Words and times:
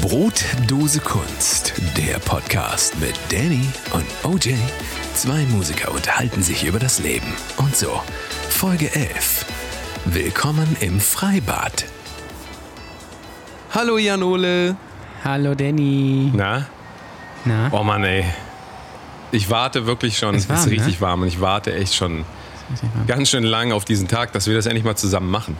Brotdose 0.00 0.98
Kunst, 1.00 1.74
der 1.94 2.18
Podcast 2.20 2.98
mit 3.00 3.14
Danny 3.28 3.68
und 3.92 4.06
OJ. 4.24 4.54
Zwei 5.12 5.44
Musiker 5.44 5.92
unterhalten 5.92 6.42
sich 6.42 6.64
über 6.64 6.78
das 6.78 7.00
Leben. 7.00 7.26
Und 7.58 7.76
so, 7.76 8.00
Folge 8.48 8.90
11. 8.94 9.44
Willkommen 10.06 10.74
im 10.80 11.00
Freibad. 11.00 11.84
Hallo 13.72 13.98
Jan 13.98 14.22
Ole. 14.22 14.74
Hallo 15.22 15.54
Danny. 15.54 16.32
Na? 16.34 16.66
Na? 17.44 17.68
Oh 17.70 17.84
Mann, 17.84 18.02
ey. 18.02 18.24
Ich 19.32 19.50
warte 19.50 19.84
wirklich 19.84 20.16
schon. 20.16 20.34
Ist 20.34 20.48
warm, 20.48 20.58
es 20.60 20.64
ist 20.64 20.72
richtig 20.72 20.94
ne? 20.94 21.00
warm 21.02 21.22
und 21.22 21.28
ich 21.28 21.42
warte 21.42 21.74
echt 21.74 21.94
schon 21.94 22.24
ganz 23.06 23.28
schön 23.28 23.44
lang 23.44 23.70
auf 23.72 23.84
diesen 23.84 24.08
Tag, 24.08 24.32
dass 24.32 24.46
wir 24.46 24.54
das 24.54 24.64
endlich 24.64 24.84
mal 24.84 24.96
zusammen 24.96 25.30
machen. 25.30 25.58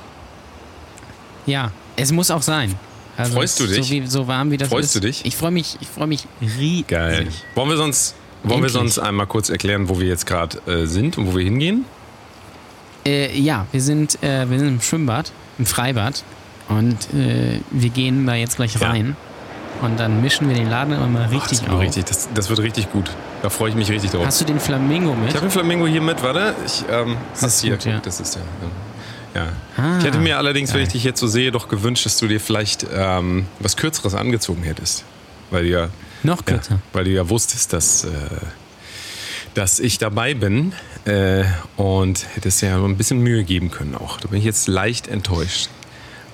Ja, 1.44 1.72
es 1.96 2.10
muss 2.10 2.30
auch 2.30 2.42
sein. 2.42 2.74
Also 3.16 3.34
Freust 3.34 3.60
du 3.60 3.66
dich? 3.66 3.86
So, 3.86 3.90
wie, 3.92 4.06
so 4.06 4.26
warm 4.26 4.50
wie 4.50 4.56
das 4.56 4.68
Freust 4.68 4.86
ist. 4.86 4.94
du 4.96 5.00
dich? 5.00 5.24
Ich 5.24 5.36
freue 5.36 5.50
mich, 5.50 5.76
ich 5.80 5.88
freue 5.88 6.06
mich 6.06 6.26
riesig. 6.40 6.86
Geil. 6.88 7.28
Wollen 7.54 7.68
wir 7.68 7.76
sonst, 7.76 8.14
wollen 8.44 8.62
wir 8.62 8.70
sonst 8.70 8.98
einmal 8.98 9.26
kurz 9.26 9.50
erklären, 9.50 9.88
wo 9.88 10.00
wir 10.00 10.06
jetzt 10.08 10.26
gerade 10.26 10.58
äh, 10.66 10.86
sind 10.86 11.18
und 11.18 11.26
wo 11.26 11.36
wir 11.36 11.44
hingehen? 11.44 11.84
Äh, 13.06 13.38
ja, 13.38 13.66
wir 13.72 13.80
sind, 13.82 14.22
äh, 14.22 14.48
wir 14.48 14.58
sind 14.58 14.68
im 14.68 14.80
Schwimmbad, 14.80 15.32
im 15.58 15.66
Freibad. 15.66 16.22
Und 16.68 17.12
äh, 17.14 17.60
wir 17.70 17.90
gehen 17.90 18.26
da 18.26 18.34
jetzt 18.34 18.56
gleich 18.56 18.74
Ja. 18.78 18.88
rein. 18.90 19.16
Und 19.82 19.98
dann 19.98 20.20
mischen 20.20 20.46
wir 20.48 20.54
den 20.54 20.68
Laden 20.68 20.92
immer 20.92 21.06
mal 21.08 21.28
richtig 21.28 21.58
das, 21.58 21.62
wird 21.62 21.72
auf. 21.72 21.80
richtig 21.80 22.04
das, 22.04 22.28
das 22.34 22.48
wird 22.50 22.60
richtig 22.60 22.92
gut. 22.92 23.10
Da 23.42 23.48
freue 23.48 23.70
ich 23.70 23.74
mich 23.74 23.90
richtig 23.90 24.10
drauf. 24.10 24.26
Hast 24.26 24.40
du 24.40 24.44
den 24.44 24.60
Flamingo 24.60 25.14
mit? 25.14 25.30
ich 25.30 25.34
habe 25.34 25.46
den 25.46 25.50
Flamingo 25.50 25.86
hier 25.86 26.02
mit, 26.02 26.22
warte. 26.22 26.54
Ich, 26.66 26.84
ähm, 26.90 27.16
Das 27.32 27.42
ist 27.54 27.60
hier, 27.62 27.76
gut, 27.76 27.86
ja. 27.86 27.98
das 27.98 28.20
ist 28.20 28.34
der. 28.34 28.42
ähm, 28.42 28.70
Ja. 29.34 29.48
Ah, 29.76 29.98
ich 29.98 30.04
hätte 30.04 30.18
mir 30.18 30.38
allerdings, 30.38 30.72
wenn 30.74 30.82
ich 30.82 30.88
dich 30.88 31.04
jetzt 31.04 31.20
so 31.20 31.26
sehe, 31.28 31.52
doch 31.52 31.68
gewünscht, 31.68 32.04
dass 32.06 32.16
du 32.18 32.26
dir 32.26 32.40
vielleicht 32.40 32.86
ähm, 32.92 33.46
was 33.60 33.76
Kürzeres 33.76 34.14
angezogen 34.14 34.62
hättest. 34.62 35.04
Weil 35.50 35.64
du 35.64 35.68
ja 35.70 35.88
Noch 36.22 36.38
Ja, 36.38 36.54
kürzer. 36.54 36.80
weil 36.92 37.04
du 37.04 37.10
ja 37.10 37.28
wusstest, 37.28 37.72
dass, 37.72 38.04
äh, 38.04 38.08
dass 39.54 39.78
ich 39.80 39.98
dabei 39.98 40.34
bin 40.34 40.72
äh, 41.04 41.44
und 41.76 42.26
hättest 42.34 42.62
ja 42.62 42.76
ein 42.82 42.96
bisschen 42.96 43.20
Mühe 43.20 43.44
geben 43.44 43.70
können 43.70 43.94
auch. 43.94 44.18
Da 44.20 44.28
bin 44.28 44.38
ich 44.38 44.44
jetzt 44.44 44.68
leicht 44.68 45.06
enttäuscht. 45.08 45.68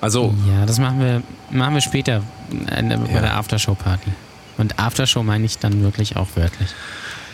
Also, 0.01 0.33
Ja, 0.47 0.65
das 0.65 0.77
machen 0.79 0.99
wir, 0.99 1.23
machen 1.49 1.73
wir 1.75 1.81
später 1.81 2.23
äh, 2.67 2.83
bei 2.83 3.11
Ja. 3.13 3.21
der 3.21 3.37
Aftershow-Party. 3.37 4.11
Und 4.57 4.79
Aftershow 4.79 5.21
meine 5.23 5.45
ich 5.45 5.59
dann 5.59 5.83
wirklich 5.83 6.15
auch 6.15 6.27
wörtlich. 6.35 6.69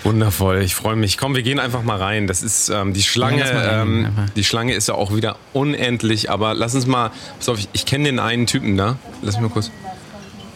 Wundervoll, 0.03 0.61
ich 0.61 0.75
freue 0.75 0.95
mich. 0.95 1.17
Komm, 1.17 1.35
wir 1.35 1.43
gehen 1.43 1.59
einfach 1.59 1.83
mal 1.83 1.97
rein. 1.97 2.27
Das 2.27 2.43
ist 2.43 2.69
ähm, 2.69 2.93
die 2.93 3.03
Schlange. 3.03 3.43
Ähm, 3.49 4.09
die 4.35 4.43
Schlange 4.43 4.73
ist 4.73 4.87
ja 4.87 4.95
auch 4.95 5.15
wieder 5.15 5.37
unendlich, 5.53 6.29
aber 6.29 6.53
lass 6.53 6.75
uns 6.75 6.85
mal. 6.85 7.11
Pass 7.37 7.49
auf, 7.49 7.59
ich, 7.59 7.69
ich 7.73 7.85
kenne 7.85 8.05
den 8.05 8.19
einen 8.19 8.47
Typen 8.47 8.77
da. 8.77 8.97
Lass 9.21 9.35
mich 9.35 9.43
mal 9.43 9.49
kurz. 9.49 9.71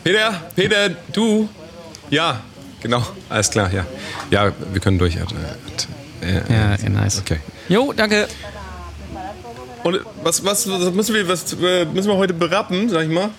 Peter, 0.03 0.41
Peter, 0.55 0.89
du. 1.11 1.49
Ja, 2.09 2.41
genau, 2.81 3.05
alles 3.29 3.51
klar, 3.51 3.71
ja. 3.73 3.85
Ja, 4.31 4.51
wir 4.71 4.79
können 4.79 4.97
durch. 4.97 5.15
Äh, 5.15 5.19
äh, 6.25 6.41
Ja, 6.49 6.75
ja, 6.75 6.89
nice. 6.89 7.19
Okay. 7.19 7.39
Jo, 7.67 7.93
danke. 7.93 8.27
Und 9.83 9.99
was, 10.23 10.43
was, 10.43 10.69
was 10.69 10.93
müssen 10.93 11.15
wir, 11.15 11.27
was 11.27 11.53
äh, 11.53 11.85
müssen 11.85 12.09
wir 12.09 12.15
heute 12.17 12.33
berappen, 12.33 12.89
sag 12.89 13.03
ich 13.03 13.09
mal? 13.11 13.29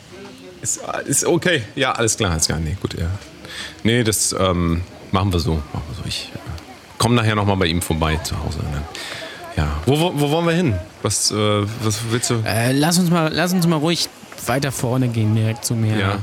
Ist, 0.61 0.81
ist 1.07 1.25
okay. 1.25 1.63
Ja, 1.77 1.93
alles 1.93 2.17
klar, 2.17 2.33
alles 2.33 2.47
klar. 2.47 2.59
Nee, 2.59 2.77
gut, 2.81 2.95
ja. 2.95 3.11
Nee, 3.83 4.05
das 4.05 4.35
ähm, 4.39 4.83
machen 5.13 5.33
wir 5.33 5.41
so. 5.41 5.55
Machen 5.73 5.85
wir 5.89 5.95
so. 5.97 6.03
Ich 6.07 6.31
äh, 6.35 6.39
komme 6.99 7.15
nachher 7.15 7.35
nochmal 7.35 7.57
bei 7.57 7.67
ihm 7.67 7.83
vorbei 7.83 8.17
zu 8.23 8.37
Hause. 8.43 8.59
Dann, 8.63 8.83
ja. 9.57 9.77
Wo, 9.87 9.99
wo, 9.99 10.13
wo 10.15 10.31
wollen 10.31 10.47
wir 10.47 10.53
hin? 10.55 10.75
Was, 11.03 11.31
äh, 11.31 11.35
was 11.83 11.99
willst 12.11 12.31
du? 12.31 12.43
Äh, 12.45 12.73
lass, 12.73 12.99
uns 12.99 13.11
mal, 13.11 13.31
lass 13.33 13.53
uns 13.53 13.67
mal 13.67 13.77
ruhig 13.77 14.09
weiter 14.47 14.73
vorne 14.73 15.09
gehen, 15.09 15.35
direkt 15.35 15.65
zu 15.65 15.75
mir. 15.75 15.97
Ja. 15.97 16.19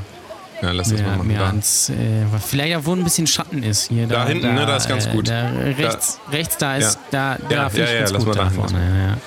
Ja, 0.62 0.72
lass 0.72 0.88
das 0.90 1.02
mal 1.02 1.08
Mehr, 1.08 1.18
machen. 1.18 1.28
mehr 1.28 1.40
Da. 1.40 1.48
ans, 1.48 1.90
äh, 1.90 1.94
weil 2.32 2.76
auch 2.78 2.86
wo 2.86 2.94
ein 2.94 3.04
bisschen 3.04 3.28
Schatten 3.28 3.62
ist 3.62 3.90
hier. 3.90 4.08
Da 4.08 4.26
hinten, 4.26 4.54
ne, 4.54 4.66
da 4.66 4.78
ist 4.78 4.88
ganz 4.88 5.06
äh, 5.06 5.10
gut. 5.12 5.28
Da, 5.28 5.50
rechts, 5.50 6.20
rechts, 6.32 6.58
da 6.58 6.78
ist, 6.78 6.96
Ja. 7.12 7.36
da, 7.38 7.38
da 7.50 7.56
Ja, 7.56 7.70
finde 7.70 7.82
ja, 7.82 7.86
ich 7.88 7.92
ja, 7.94 8.00
ganz 8.00 8.12
lass 8.12 8.26
gut 8.26 8.36
mal 8.36 8.42
da 8.42 8.44
da 8.46 8.50
vorne. 8.52 9.18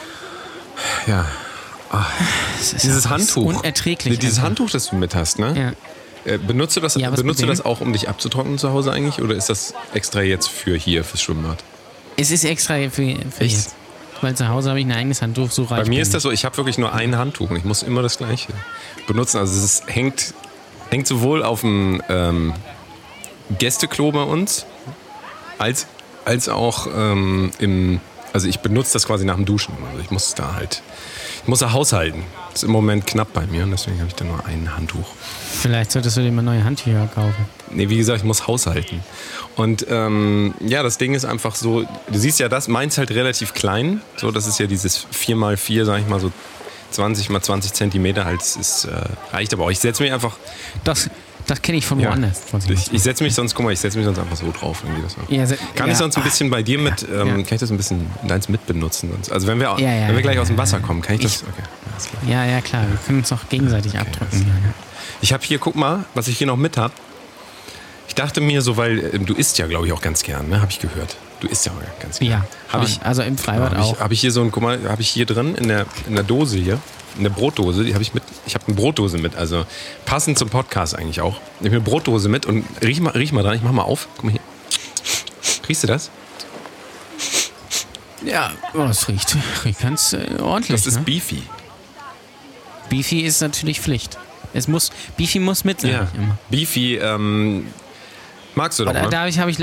Ja. 1.07 1.15
Ja. 1.15 1.27
Ist 2.61 2.83
Dieses 2.83 3.09
Handtuch. 3.09 3.45
Unerträglich. 3.45 4.19
Dieses 4.19 4.39
einfach. 4.39 4.49
Handtuch, 4.49 4.71
das 4.71 4.89
du 4.89 4.97
mit 4.97 5.15
hast, 5.15 5.39
ne? 5.39 5.55
Ja. 5.57 5.73
Äh, 6.29 6.39
benutzt 6.39 6.77
du 6.77 6.81
das, 6.81 6.95
Ja, 6.95 7.11
benutzt 7.11 7.43
du 7.43 7.47
das 7.47 7.65
auch, 7.65 7.81
um 7.81 7.93
dich 7.93 8.09
abzutrocknen 8.09 8.59
zu 8.59 8.71
Hause 8.71 8.93
eigentlich? 8.93 9.23
Oder 9.23 9.35
ist 9.35 9.49
das 9.49 9.75
extra 9.95 10.21
jetzt 10.21 10.49
für 10.49 10.77
hier, 10.77 11.05
fürs 11.05 11.23
Schwimmbad? 11.23 11.59
Es 12.17 12.31
ist 12.31 12.45
extra 12.45 12.75
für, 12.75 12.91
für 12.91 13.05
Echt? 13.41 13.57
jetzt. 13.57 13.75
Weil 14.21 14.35
zu 14.35 14.49
Hause 14.49 14.71
habe 14.71 14.81
ich 14.81 14.87
ein 14.87 14.93
eigenes 14.93 15.23
Handtuch, 15.23 15.51
so 15.51 15.63
reich 15.63 15.83
Bei 15.83 15.85
mir 15.85 15.91
bin 15.91 16.01
ist 16.01 16.13
das 16.13 16.25
so, 16.25 16.33
ich 16.33 16.45
habe 16.45 16.57
wirklich 16.57 16.77
nur 16.77 16.93
ein 16.93 17.17
Handtuch 17.17 17.51
und 17.51 17.57
ich 17.57 17.65
muss 17.65 17.83
immer 17.83 18.03
das 18.03 18.19
gleiche 18.19 18.53
benutzen. 19.07 19.39
Also 19.39 19.65
es 19.65 19.83
hängt, 19.87 20.35
hängt 20.91 21.07
sowohl 21.07 21.45
auf 21.45 21.61
dem 21.61 22.03
ähm, 22.09 22.53
Gästeklo 23.59 24.11
bei 24.11 24.23
uns, 24.23 24.67
als, 25.59 25.87
als 26.25 26.49
auch 26.49 26.89
ähm, 26.93 27.53
im, 27.61 28.01
also 28.33 28.49
ich 28.49 28.59
benutze 28.59 28.93
das 28.95 29.07
quasi 29.07 29.25
nach 29.25 29.37
dem 29.37 29.45
Duschen. 29.45 29.75
Also 29.89 30.03
ich 30.03 30.11
muss 30.11 30.35
da 30.35 30.55
halt, 30.55 30.83
muss 31.49 31.61
da 31.61 31.73
haushalten. 31.73 32.23
Das 32.53 32.63
ist 32.63 32.65
im 32.65 32.73
Moment 32.73 33.07
knapp 33.07 33.33
bei 33.33 33.47
mir 33.47 33.65
und 33.65 33.71
deswegen 33.71 33.99
habe 33.99 34.09
ich 34.09 34.15
da 34.15 34.25
nur 34.25 34.45
ein 34.47 34.77
Handtuch. 34.77 35.07
Vielleicht 35.61 35.91
solltest 35.93 36.17
du 36.17 36.21
dir 36.21 36.31
mal 36.31 36.43
neue 36.43 36.63
Handtücher 36.63 37.09
kaufen. 37.15 37.47
Nee, 37.71 37.89
wie 37.89 37.97
gesagt, 37.97 38.19
ich 38.19 38.25
muss 38.25 38.47
haushalten. 38.47 39.01
Und 39.57 39.87
ähm, 39.89 40.55
ja, 40.61 40.83
das 40.83 40.99
Ding 40.99 41.15
ist 41.15 41.25
einfach 41.25 41.55
so, 41.55 41.83
du 41.83 42.19
siehst 42.19 42.39
ja 42.39 42.49
das, 42.49 42.69
meins 42.69 42.99
halt 42.99 43.11
relativ 43.11 43.55
klein. 43.55 44.03
So, 44.17 44.31
das 44.31 44.47
ist 44.47 44.59
ja 44.59 44.67
dieses 44.67 45.07
4x4, 45.09 45.85
sag 45.85 46.01
ich 46.01 46.07
mal, 46.07 46.21
so 46.21 46.31
20 46.91 47.31
mal 47.31 47.43
20 47.43 47.73
Zentimeter 47.73 48.25
halt, 48.25 48.41
es 48.41 48.57
ist, 48.57 48.85
äh, 48.85 49.01
reicht 49.33 49.53
aber 49.53 49.65
auch. 49.65 49.71
Ich 49.71 49.79
setze 49.79 50.03
mich 50.03 50.13
einfach, 50.13 50.37
Das, 50.85 51.11
das 51.49 51.61
kenne 51.63 51.79
ich 51.79 51.87
von 51.87 51.99
ja, 51.99 52.11
woanders. 52.11 52.43
ich 52.69 52.93
ich, 52.93 53.03
setze 53.03 53.25
mich 53.25 53.35
sonst, 53.35 53.55
guck 53.55 53.65
mal, 53.65 53.73
ich 53.73 53.81
setze 53.81 53.99
mich 53.99 54.05
sonst 54.05 54.19
einfach 54.19 54.37
so 54.37 54.53
drauf. 54.53 54.83
Das 55.03 55.17
Ja, 55.29 55.45
se- 55.47 55.59
kann 55.75 55.87
ja. 55.89 55.93
ich 55.93 55.99
sonst 55.99 56.17
ein 56.17 56.23
bisschen 56.23 56.49
bei 56.51 56.63
dir 56.63 56.79
mit, 56.79 57.05
ähm, 57.13 57.45
kann 57.45 57.55
ich 57.55 57.61
das 57.61 57.71
ein 57.71 57.77
bisschen 57.77 58.07
deins 58.27 58.49
mitbenutzen? 58.49 59.11
Also 59.31 59.47
wenn 59.49 59.59
wir, 59.59 59.75
wenn 59.77 60.15
wir 60.15 60.23
gleich 60.23 60.39
aus 60.39 60.47
dem 60.49 60.57
Wasser 60.59 60.79
kommen, 60.81 61.03
kann 61.03 61.17
ich 61.17 61.23
das, 61.23 61.37
Ich- 61.37 61.43
okay, 61.43 61.63
alles 61.93 62.09
klar. 62.09 62.23
Ja, 62.29 62.45
ja, 62.45 62.61
klar. 62.61 62.83
Wir 62.89 62.99
können 63.07 63.19
uns 63.19 63.33
auch 63.33 63.49
gegenseitig 63.49 63.99
abdrücken. 63.99 64.39
Ja, 64.41 64.69
ja. 64.69 64.75
Ich 65.21 65.33
habe 65.33 65.43
hier, 65.45 65.59
guck 65.59 65.75
mal, 65.75 66.05
was 66.15 66.29
ich 66.29 66.39
hier 66.39 66.47
noch 66.47 66.57
mit 66.57 66.77
habe. 66.77 66.93
Ich 68.07 68.15
dachte 68.15 68.41
mir 68.41 68.63
so, 68.63 68.77
weil 68.77 69.11
ähm, 69.15 69.27
du 69.27 69.35
isst 69.35 69.59
ja, 69.59 69.67
glaube 69.67 69.87
ich, 69.87 69.93
auch 69.93 70.01
ganz 70.01 70.23
gern, 70.23 70.49
ne? 70.49 70.61
Habe 70.61 70.71
ich 70.71 70.79
gehört. 70.81 71.17
Du 71.41 71.47
isst 71.49 71.67
ja 71.67 71.73
auch 71.73 72.01
ganz 72.03 72.19
gern. 72.19 72.31
Ja, 72.31 72.45
Habe 72.73 72.87
schon. 72.87 72.99
ich, 73.01 73.07
also 73.07 73.23
im 73.23 73.39
Freibad 73.39 73.71
habe 73.73 73.81
ich, 73.81 73.87
auch. 73.87 74.01
hab 74.01 74.11
ich 74.13 74.21
hier 74.21 74.33
so 74.33 74.43
ein, 74.43 74.51
guck 74.51 74.63
mal, 74.63 74.79
habe 74.89 75.03
ich 75.03 75.09
hier 75.09 75.27
drin 75.27 75.55
in 75.55 75.69
der, 75.69 75.87
in 76.09 76.15
der 76.15 76.25
Dose 76.25 76.59
hier, 76.59 76.79
in 77.19 77.25
der 77.25 77.31
Brotdose, 77.31 77.85
die 77.85 77.93
habe 77.95 78.03
ich 78.03 78.15
mit, 78.15 78.23
ich 78.47 78.55
habe 78.55 78.67
eine 78.67 78.77
Brotdose 78.77 79.19
mit, 79.19 79.37
also 79.37 79.67
passend 80.07 80.39
zum 80.39 80.49
Podcast 80.49 80.97
eigentlich 80.97 81.21
auch. 81.21 81.41
Ich 81.61 81.67
habe 81.67 81.77
eine 81.77 81.81
Brotdose 81.81 82.29
mit 82.29 82.47
und 82.47 82.65
riech 82.83 83.01
mal, 83.01 83.11
riech 83.11 83.33
mal 83.33 83.43
dran, 83.43 83.57
ich 83.57 83.63
mach 83.63 83.73
mal 83.73 83.83
auf, 83.83 84.09
guck 84.17 84.25
mal 84.25 84.31
hier. 84.31 84.41
Riechst 85.69 85.83
du 85.83 85.87
das? 85.87 86.11
Ja, 88.25 88.53
oh, 88.75 88.79
das 88.79 89.09
riecht, 89.09 89.37
riecht 89.65 89.81
ganz 89.81 90.13
äh, 90.13 90.41
ordentlich. 90.41 90.77
Das 90.81 90.87
ist 90.87 90.97
ne? 90.97 91.03
Beefy. 91.03 91.43
Beefy 92.89 93.21
ist 93.21 93.41
natürlich 93.41 93.81
Pflicht. 93.81 94.19
Es 94.55 94.67
muss, 94.67 94.91
Beefy 95.17 95.41
muss 95.41 95.65
mit 95.65 95.81
sein. 95.81 95.91
Ja. 95.91 96.09
Beefy, 96.49 96.97
ähm, 96.97 97.67
magst 98.55 98.79
du 98.79 98.85
doch, 98.85 98.93
ne? 98.93 99.09
da 99.11 99.21
habe 99.21 99.29
ich, 99.29 99.39
hab 99.39 99.49
ich 99.49 99.59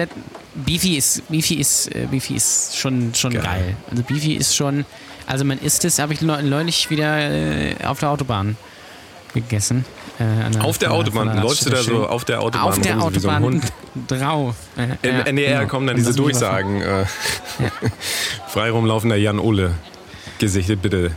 Beefy 0.54 0.96
ist, 0.96 1.28
Beefy 1.28 1.56
ist, 1.56 1.94
äh, 1.94 2.08
Beefy 2.10 2.36
ist 2.36 2.78
schon, 2.78 3.14
schon 3.14 3.34
Geil. 3.34 3.44
geil. 3.44 3.78
Also 3.90 4.04
Beefy 4.04 4.34
ist 4.36 4.56
schon, 4.56 4.86
also 5.28 5.46
man 5.46 5.58
isst 5.60 5.86
es, 5.86 6.00
habe 6.00 6.14
ich 6.14 6.22
neu- 6.22 6.42
neulich 6.42 6.90
wieder 6.90 7.18
äh, 7.32 7.76
auf 7.86 8.00
der 8.00 8.10
Autobahn 8.10 8.58
gegessen. 9.34 9.86
Äh, 10.18 10.50
der- 10.52 10.64
Auf 10.64 10.78
der 10.78 10.90
von 10.90 11.00
Autobahn, 11.00 11.30
von 11.34 11.42
läufst 11.44 11.66
du 11.66 11.70
da 11.70 11.84
so 11.84 12.08
auf 12.08 12.24
der 12.24 12.42
Autobahn 12.42 12.68
auf 12.70 12.80
der 12.80 12.94
so 12.96 13.00
so 13.02 13.06
Autobahn 13.08 13.44
Hund? 13.44 13.64
drauf. 14.08 14.56
Äh, 14.78 14.84
Im 15.08 15.16
ja, 15.16 15.22
NDR 15.24 15.58
genau. 15.60 15.70
kommen 15.70 15.88
dann 15.88 15.96
diese 15.98 16.10
das 16.10 16.16
Durchsagen. 16.16 16.82
Äh, 16.82 17.06
Frei 18.48 18.72
rumlaufender 18.72 19.16
Jan 19.18 19.40
Ole. 19.40 19.74
Gesichtet 20.40 20.82
bitte 20.82 21.12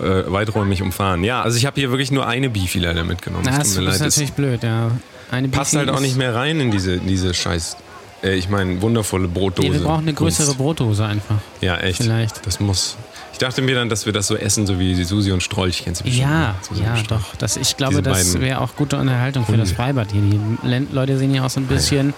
äh, 0.00 0.04
weiträumig 0.26 0.80
umfahren. 0.82 1.24
Ja, 1.24 1.42
also 1.42 1.56
ich 1.58 1.66
habe 1.66 1.78
hier 1.80 1.90
wirklich 1.90 2.10
nur 2.10 2.26
eine 2.26 2.48
Beefy 2.50 2.78
leider 2.78 3.04
mitgenommen. 3.04 3.44
Na, 3.46 3.58
das 3.58 3.74
tut 3.74 3.82
mir 3.84 3.90
ist 3.90 3.98
leid. 4.00 4.06
Das 4.06 4.16
natürlich 4.16 4.32
blöd, 4.32 4.62
ja. 4.62 4.90
Eine 5.30 5.48
passt 5.48 5.72
Beefy 5.72 5.86
halt 5.86 5.94
auch 5.96 6.00
nicht 6.00 6.16
mehr 6.16 6.34
rein 6.34 6.58
in 6.60 6.70
diese, 6.70 6.98
diese 6.98 7.34
scheiß, 7.34 7.76
äh, 8.22 8.34
ich 8.34 8.48
meine, 8.48 8.80
wundervolle 8.80 9.28
Brotdose. 9.28 9.68
Nee, 9.68 9.74
wir 9.74 9.82
brauchen 9.82 10.02
eine 10.02 10.14
größere 10.14 10.46
Kunst. 10.46 10.58
Brotdose 10.58 11.04
einfach. 11.04 11.36
Ja, 11.60 11.76
echt. 11.78 12.02
Vielleicht. 12.02 12.46
Das 12.46 12.60
muss. 12.60 12.96
Ich 13.40 13.46
dachte 13.46 13.62
mir 13.62 13.74
dann, 13.74 13.88
dass 13.88 14.04
wir 14.04 14.12
das 14.12 14.26
so 14.26 14.36
essen, 14.36 14.66
so 14.66 14.78
wie 14.78 15.02
Susi 15.02 15.32
und 15.32 15.42
Strolch. 15.42 15.84
Kennst 15.84 16.04
du 16.04 16.08
Ja, 16.10 16.56
ne? 16.72 16.82
Ja, 16.84 16.94
doch. 17.08 17.34
Das, 17.36 17.56
ich 17.56 17.74
glaube, 17.74 18.02
das 18.02 18.38
wäre 18.38 18.60
auch 18.60 18.76
gute 18.76 18.98
Unterhaltung 18.98 19.46
für 19.46 19.56
das 19.56 19.70
Hunde. 19.70 19.74
Freibad 19.82 20.12
hier. 20.12 20.20
Die 20.20 20.86
Leute 20.94 21.16
sehen 21.16 21.34
ja 21.34 21.46
auch 21.46 21.48
so 21.48 21.58
ein 21.58 21.66
bisschen, 21.66 22.12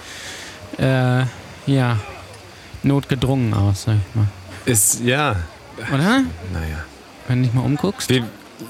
äh, 0.78 1.22
ja, 1.66 1.96
notgedrungen 2.82 3.54
aus, 3.54 3.84
sag 3.84 3.98
ich 3.98 4.16
mal. 4.16 4.26
Ist, 4.64 5.00
ja, 5.04 5.36
Oder? 5.94 6.24
naja. 6.52 6.84
Wenn 7.28 7.38
du 7.38 7.44
dich 7.46 7.54
mal 7.54 7.62
umguckst. 7.64 8.08
Wir, 8.10 8.24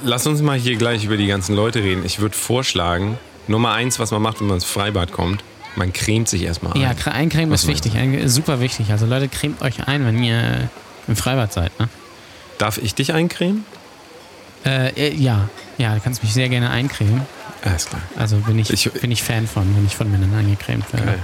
lass 0.05 0.27
uns 0.27 0.43
mal 0.43 0.59
hier 0.59 0.77
gleich 0.77 1.05
über 1.07 1.17
die 1.17 1.29
ganzen 1.29 1.57
Leute 1.57 1.79
reden. 1.83 2.05
Ich 2.05 2.19
würde 2.21 2.37
vorschlagen, 2.37 3.17
Nummer 3.49 3.73
eins, 3.73 3.99
was 3.99 4.11
man 4.11 4.21
macht, 4.21 4.41
wenn 4.41 4.49
man 4.49 4.57
ins 4.57 4.67
Freibad 4.67 5.11
kommt, 5.11 5.43
man 5.75 5.91
cremt 5.95 6.29
sich 6.29 6.43
erstmal 6.43 6.77
Ja, 6.77 6.91
ein. 6.91 6.97
Cre- 6.99 7.13
Eincremen 7.13 7.55
ist 7.55 7.67
wichtig, 7.67 7.95
super 8.27 8.61
wichtig. 8.61 8.91
Also 8.93 9.07
Leute, 9.07 9.29
cremt 9.29 9.63
euch 9.63 9.89
ein, 9.89 10.05
wenn 10.05 10.23
ihr 10.23 10.69
im 11.09 11.17
Freibad 11.17 11.51
seid, 11.51 11.81
ne? 11.81 11.89
Darf 12.63 12.79
ich 12.79 12.95
dich 12.95 13.13
eincremen? 13.13 13.65
Äh, 14.65 14.91
äh, 14.91 15.13
ja, 15.17 15.49
ja, 15.79 15.97
du 15.97 16.01
kannst 16.01 16.23
mich 16.23 16.33
sehr 16.33 16.49
gerne 16.49 16.71
eincremen. 16.71 17.23
Alles 17.65 17.87
klar. 17.87 18.01
Also 18.17 18.37
bin 18.37 18.57
ich, 18.57 18.71
Ich- 18.71 18.93
bin 18.93 19.11
ich 19.11 19.21
Fan 19.25 19.49
von, 19.49 19.75
wenn 19.77 19.85
ich 19.85 19.97
von 19.97 20.09
Männern 20.09 20.33
angecremt 20.33 20.85
werde. 20.93 21.07
Geil. 21.07 21.19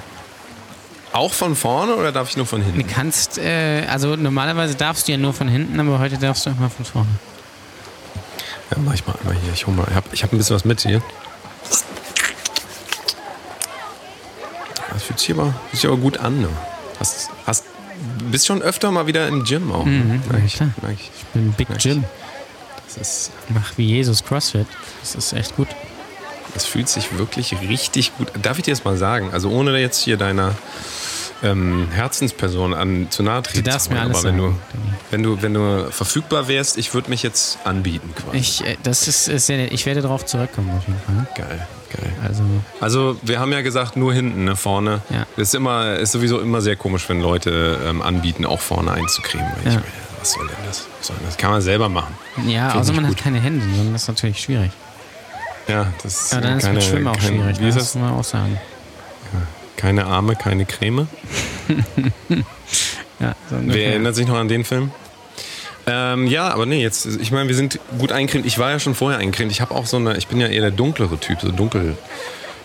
Auch 1.13 1.33
von 1.33 1.55
vorne 1.55 1.95
oder 1.95 2.11
darf 2.11 2.29
ich 2.29 2.37
nur 2.37 2.45
von 2.45 2.61
hinten? 2.61 2.81
Du 2.81 2.85
kannst, 2.93 3.39
äh, 3.39 3.85
also 3.89 4.17
normalerweise 4.17 4.75
darfst 4.75 5.07
du 5.07 5.13
ja 5.13 5.19
nur 5.19 5.33
von 5.33 5.47
hinten, 5.47 5.79
aber 5.79 6.01
heute 6.01 6.19
darfst 6.19 6.45
du 6.45 6.51
auch 6.51 6.57
mal 6.59 6.71
von 6.71 6.85
vorne. 6.85 7.09
Ja, 8.73 8.79
mach 8.85 8.95
ich 8.95 9.07
mal 9.07 9.15
einmal 9.21 9.37
hier. 9.41 9.53
Ich, 9.53 9.65
mal, 9.69 9.87
ich 9.89 9.95
habe 9.95 10.07
ich 10.11 10.23
hab 10.25 10.33
ein 10.33 10.39
bisschen 10.39 10.57
was 10.57 10.65
mit 10.65 10.81
hier. 10.81 11.01
Das 14.93 15.05
fühlt 15.05 15.21
sich 15.21 15.31
aber, 15.31 15.55
fühlt 15.71 15.81
sich 15.83 15.87
aber 15.87 15.99
gut 15.99 16.19
an. 16.19 16.41
Ne? 16.41 16.49
Hast, 16.99 17.31
hast, 17.47 17.63
bist 18.31 18.47
schon 18.47 18.63
öfter 18.63 18.91
mal 18.91 19.07
wieder 19.07 19.29
im 19.29 19.45
Gym 19.45 19.73
auch. 19.73 19.85
Mhm, 19.85 20.09
ne? 20.09 20.21
Merk 20.31 20.45
ich, 20.45 20.55
klar. 20.55 20.71
ich. 20.93 21.11
Ich 21.17 21.25
bin 21.33 21.53
Big 21.53 21.69
Nice. 21.71 21.85
Jim. 21.85 22.05
Das, 22.87 22.97
ist, 22.97 23.31
Mach 23.51 23.77
wie 23.77 23.87
Jesus 23.87 24.25
CrossFit. 24.25 24.67
Das 25.01 25.15
ist 25.15 25.33
echt 25.33 25.57
gut. 25.57 25.69
das 26.55 26.65
fühlt 26.65 26.89
sich 26.89 27.19
wirklich 27.19 27.55
richtig 27.61 28.17
gut 28.17 28.35
an. 28.35 28.43
Darf 28.43 28.59
ich 28.59 28.65
dir 28.65 28.73
das 28.73 28.85
mal 28.85 28.97
sagen? 28.97 29.31
Also 29.33 29.51
ohne 29.51 29.79
jetzt 29.79 30.03
hier 30.03 30.17
deiner 30.17 30.55
ähm, 31.43 31.89
Herzensperson 31.93 32.75
an, 32.75 33.09
zu 33.11 33.23
nahe 33.23 33.43
treten 33.43 33.65
Du 33.65 33.71
darfst 33.71 33.91
mir 33.91 34.01
alles 34.01 34.19
aber 34.19 34.29
wenn 34.29 34.39
sagen, 34.39 34.59
du, 34.73 34.81
wenn, 35.11 35.23
du, 35.23 35.43
wenn 35.43 35.55
du 35.55 35.91
verfügbar 35.93 36.49
wärst, 36.49 36.79
ich 36.79 36.95
würde 36.95 37.11
mich 37.11 37.23
jetzt 37.23 37.59
anbieten 37.65 38.13
quasi. 38.15 38.39
Ich, 38.39 38.65
äh, 38.65 38.77
das 38.83 39.07
ist, 39.07 39.29
ist 39.29 39.47
sehr 39.47 39.59
nett. 39.59 39.73
Ich 39.73 39.87
werde 39.87 40.03
darauf 40.03 40.27
zurückkommen 40.27 40.71
auf 40.77 40.87
jeden 40.87 41.01
Fall. 41.01 41.27
Geil, 41.37 41.69
geil. 41.91 42.13
Also, 42.27 42.43
Also 42.81 43.17
wir 43.23 43.41
haben 43.41 43.53
ja 43.53 43.61
gesagt, 43.63 43.97
nur 43.97 44.13
hinten, 44.13 44.45
ne, 44.45 44.57
vorne. 44.57 45.03
Ja. 45.11 45.27
Ist, 45.37 45.55
immer, 45.55 45.95
ist 45.97 46.13
sowieso 46.13 46.41
immer 46.41 46.61
sehr 46.61 46.77
komisch, 46.77 47.09
wenn 47.09 47.21
Leute 47.21 47.79
ähm, 47.87 48.03
anbieten, 48.03 48.45
auch 48.47 48.61
vorne 48.61 48.93
einzucremen. 48.93 49.47
Ja. 49.65 49.71
meine, 49.73 49.83
was 50.21 50.33
soll 50.33 50.47
denn 50.47 50.57
das? 50.67 50.87
Soll 51.01 51.17
das? 51.25 51.37
Kann 51.37 51.51
man 51.51 51.61
selber 51.63 51.89
machen. 51.89 52.15
ja, 52.47 52.75
außer 52.75 52.93
man 52.93 53.05
hat 53.07 53.15
gut. 53.15 53.23
keine 53.23 53.41
Hände, 53.41 53.65
dann 53.77 53.95
ist 53.95 54.09
das 54.09 54.17
natürlich 54.17 54.41
schwierig. 54.41 54.71
Ja, 55.69 55.93
das 56.03 56.23
ist 56.23 56.33
Ja, 56.33 56.41
dann 56.41 56.57
ist 56.59 56.65
keine, 56.65 56.75
mit 56.77 56.85
Schwimmen 56.85 57.07
auch 57.09 57.17
kein- 57.19 57.29
schwierig. 57.29 57.61
Wie 57.61 57.69
ist 57.69 57.77
das 57.77 57.85
das? 57.85 57.95
muss 57.97 58.11
man 58.11 58.19
auch 58.19 58.25
sagen. 58.25 58.59
Keine 59.77 60.07
Arme, 60.07 60.35
keine 60.37 60.65
Creme. 60.67 61.07
Ja, 63.21 63.35
Wer 63.51 63.89
erinnert 63.91 64.15
sich 64.15 64.29
noch 64.29 64.37
an 64.37 64.47
den 64.47 64.65
Film? 64.65 64.93
Ähm, 65.91 66.27
ja, 66.27 66.49
aber 66.49 66.67
nee, 66.67 66.83
jetzt, 66.83 67.07
ich 67.07 67.31
meine, 67.31 67.49
wir 67.49 67.57
sind 67.57 67.79
gut 67.99 68.13
eincremt. 68.13 68.47
Ich 68.47 68.59
war 68.59 68.71
ja 68.71 68.79
schon 68.79 68.95
vorher 68.95 69.19
eincremt. 69.19 69.51
Ich 69.53 69.61
habe 69.61 69.75
auch 69.75 69.87
so 69.87 69.97
eine, 69.97 70.17
ich 70.17 70.27
bin 70.27 70.41
ja 70.41 70.49
eher 70.49 70.63
der 70.63 70.71
dunklere 70.71 71.19
Typ, 71.19 71.41
so 71.41 71.51
dunkel, 71.51 71.97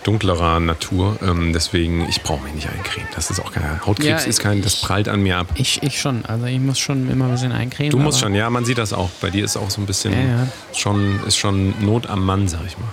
dunklerer 0.04 0.60
Natur. 0.60 1.18
Ähm, 1.22 1.54
deswegen, 1.54 2.08
ich 2.10 2.22
brauche 2.22 2.44
mich 2.44 2.54
nicht 2.54 2.70
eincremen. 2.70 3.08
Das 3.16 3.32
ist 3.32 3.40
auch 3.40 3.52
kein, 3.52 3.86
Hautkrebs 3.86 4.24
Ja, 4.24 4.30
ist 4.30 4.40
kein, 4.40 4.62
das 4.62 4.76
prallt 4.82 5.08
an 5.08 5.24
mir 5.24 5.38
ab. 5.38 5.48
Ich, 5.56 5.82
ich 5.84 6.00
schon. 6.00 6.26
Also 6.26 6.46
ich 6.46 6.60
muss 6.60 6.80
schon 6.80 7.10
immer 7.10 7.26
ein 7.26 7.32
bisschen 7.32 7.52
eincremen. 7.52 7.92
Du 7.92 8.00
musst 8.00 8.20
schon, 8.20 8.36
ja, 8.36 8.50
man 8.50 8.66
sieht 8.66 8.78
das 8.78 8.94
auch. 8.94 9.10
Bei 9.22 9.30
dir 9.30 9.46
ist 9.46 9.58
auch 9.58 9.70
so 9.70 9.82
ein 9.82 9.86
bisschen, 9.86 10.14
Ja, 10.14 10.20
ja. 10.20 10.48
Schon, 10.74 11.20
ist 11.26 11.38
schon 11.38 11.74
Not 11.84 12.08
am 12.08 12.26
Mann, 12.26 12.48
sag 12.48 12.62
ich 12.68 12.78
mal. 12.78 12.90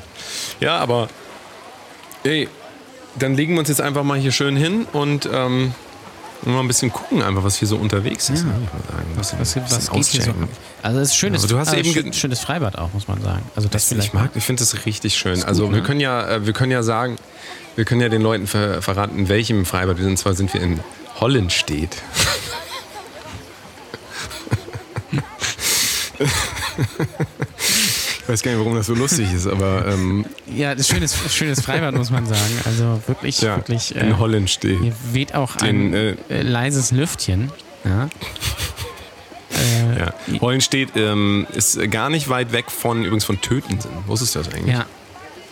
Ja, 0.61 0.79
aber, 0.79 1.09
ey, 2.25 2.49
dann 3.19 3.35
legen 3.35 3.55
wir 3.55 3.61
uns 3.61 3.69
jetzt 3.69 3.81
einfach 3.81 4.05
mal 4.05 4.19
hier 4.19 4.33
schön 4.33 4.57
hin 4.57 4.87
und 4.93 5.29
ähm, 5.33 5.75
mal 6.47 6.61
ein 6.61 6.69
bisschen 6.69 6.93
gucken, 6.93 7.23
einfach, 7.23 7.45
was 7.45 7.57
hier 7.57 7.69
so 7.69 7.77
unterwegs 7.77 8.31
ist. 8.31 8.45
Ja. 8.45 8.49
ne, 8.49 8.57
ich 9.13 9.19
Was, 9.19 9.37
was 9.39 9.91
geht 9.91 10.07
hier 10.07 10.23
so? 10.23 10.35
Also 10.83 11.01
es 11.01 11.09
ist 11.09 11.17
schönes, 11.17 11.47
du 11.47 11.59
hast 11.59 11.69
also 11.69 11.81
eben 11.81 11.93
schön, 11.93 12.13
schönes 12.13 12.41
Freibad 12.41 12.79
auch, 12.79 12.93
muss 12.93 13.09
man 13.09 13.21
sagen. 13.21 13.43
Also 13.57 13.69
das 13.69 13.83
Ich 13.85 13.89
vielleicht. 13.89 14.15
mag, 14.15 14.31
ich 14.35 14.45
finde 14.45 14.61
das 14.61 14.87
richtig 14.87 15.17
schön. 15.17 15.35
Ist 15.35 15.45
also 15.45 15.65
gut, 15.65 15.75
wir 15.75 15.81
ne? 15.81 15.87
können 15.87 16.01
ja, 16.01 16.29
äh, 16.29 16.47
wir 16.47 16.53
können 16.53 16.73
ja 16.73 16.83
sagen, 16.83 17.17
wir 17.77 17.85
können 17.85 18.01
ja 18.01 18.09
den 18.09 18.23
Leuten 18.23 18.47
ver 18.47 18.83
verraten, 18.83 19.19
in 19.19 19.29
welchem 19.29 19.67
Freibad 19.67 19.97
wir 19.97 20.05
sind. 20.05 20.13
Und 20.13 20.17
zwar 20.17 20.35
sind 20.35 20.53
wir 20.55 20.61
in 20.61 20.81
Hollenstedt. 21.21 21.97
ich 26.19 26.29
weiß 28.31 28.43
gar 28.43 28.53
nicht, 28.53 28.61
warum 28.61 28.75
das 28.75 28.87
so 28.87 28.95
lustig 28.95 29.33
ist, 29.33 29.47
aber 29.47 29.87
ähm, 29.89 30.25
Ja, 30.47 30.71
das 30.75 30.83
ist 30.83 30.89
schönes, 30.95 31.17
schönes 31.33 31.61
Freibad, 31.61 31.95
muss 31.95 32.11
man 32.11 32.27
sagen. 32.27 32.61
Also 32.65 33.03
wirklich, 33.07 33.41
ja, 33.43 33.57
wirklich. 33.57 33.95
in 33.95 34.13
Äh, 34.13 34.15
Hollenstedt. 34.15 34.81
hier 34.81 34.93
weht 35.13 35.35
auch 35.35 35.57
Den, 35.57 35.89
ein 35.91 35.95
äh, 35.95 36.11
äh, 36.31 36.43
leises 36.43 36.93
Lüftchen. 36.93 37.51
Ja. 37.85 38.09
Äh, 39.53 39.99
Ja. 39.99 40.41
Hollenstedt 40.41 40.91
ähm, 40.97 41.47
ist 41.53 41.79
gar 41.91 42.09
nicht 42.09 42.29
weit 42.29 42.53
weg 42.53 42.71
von 42.71 43.05
übrigens 43.05 43.25
von 43.25 43.41
Tötensen. 43.41 43.91
Wusstest 44.07 44.35
du 44.35 44.39
das 44.39 44.49
eigentlich? 44.55 44.73
Ja, 44.75 44.87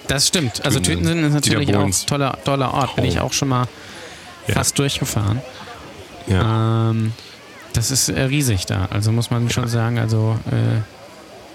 das 0.06 0.28
stimmt. 0.28 0.64
Also 0.64 0.78
Tötensen. 0.78 1.04
Tötensen 1.14 1.24
ist 1.26 1.34
natürlich 1.34 1.76
auch 1.76 1.84
ein 1.84 1.94
toller, 2.06 2.38
toller 2.44 2.72
Ort. 2.74 2.94
Bin 2.96 3.04
ich 3.04 3.18
auch 3.18 3.32
schon 3.32 3.48
mal 3.48 3.66
Ja. 4.46 4.54
fast 4.54 4.78
durchgefahren. 4.78 5.42
Ja. 6.28 6.90
Ähm, 6.90 7.12
das 7.72 7.90
ist 7.90 8.08
äh, 8.08 8.22
riesig 8.22 8.66
da. 8.66 8.86
Also 8.90 9.10
muss 9.12 9.30
man 9.30 9.50
schon 9.50 9.66
sagen, 9.68 9.98
also 9.98 10.38
äh, 10.50 10.80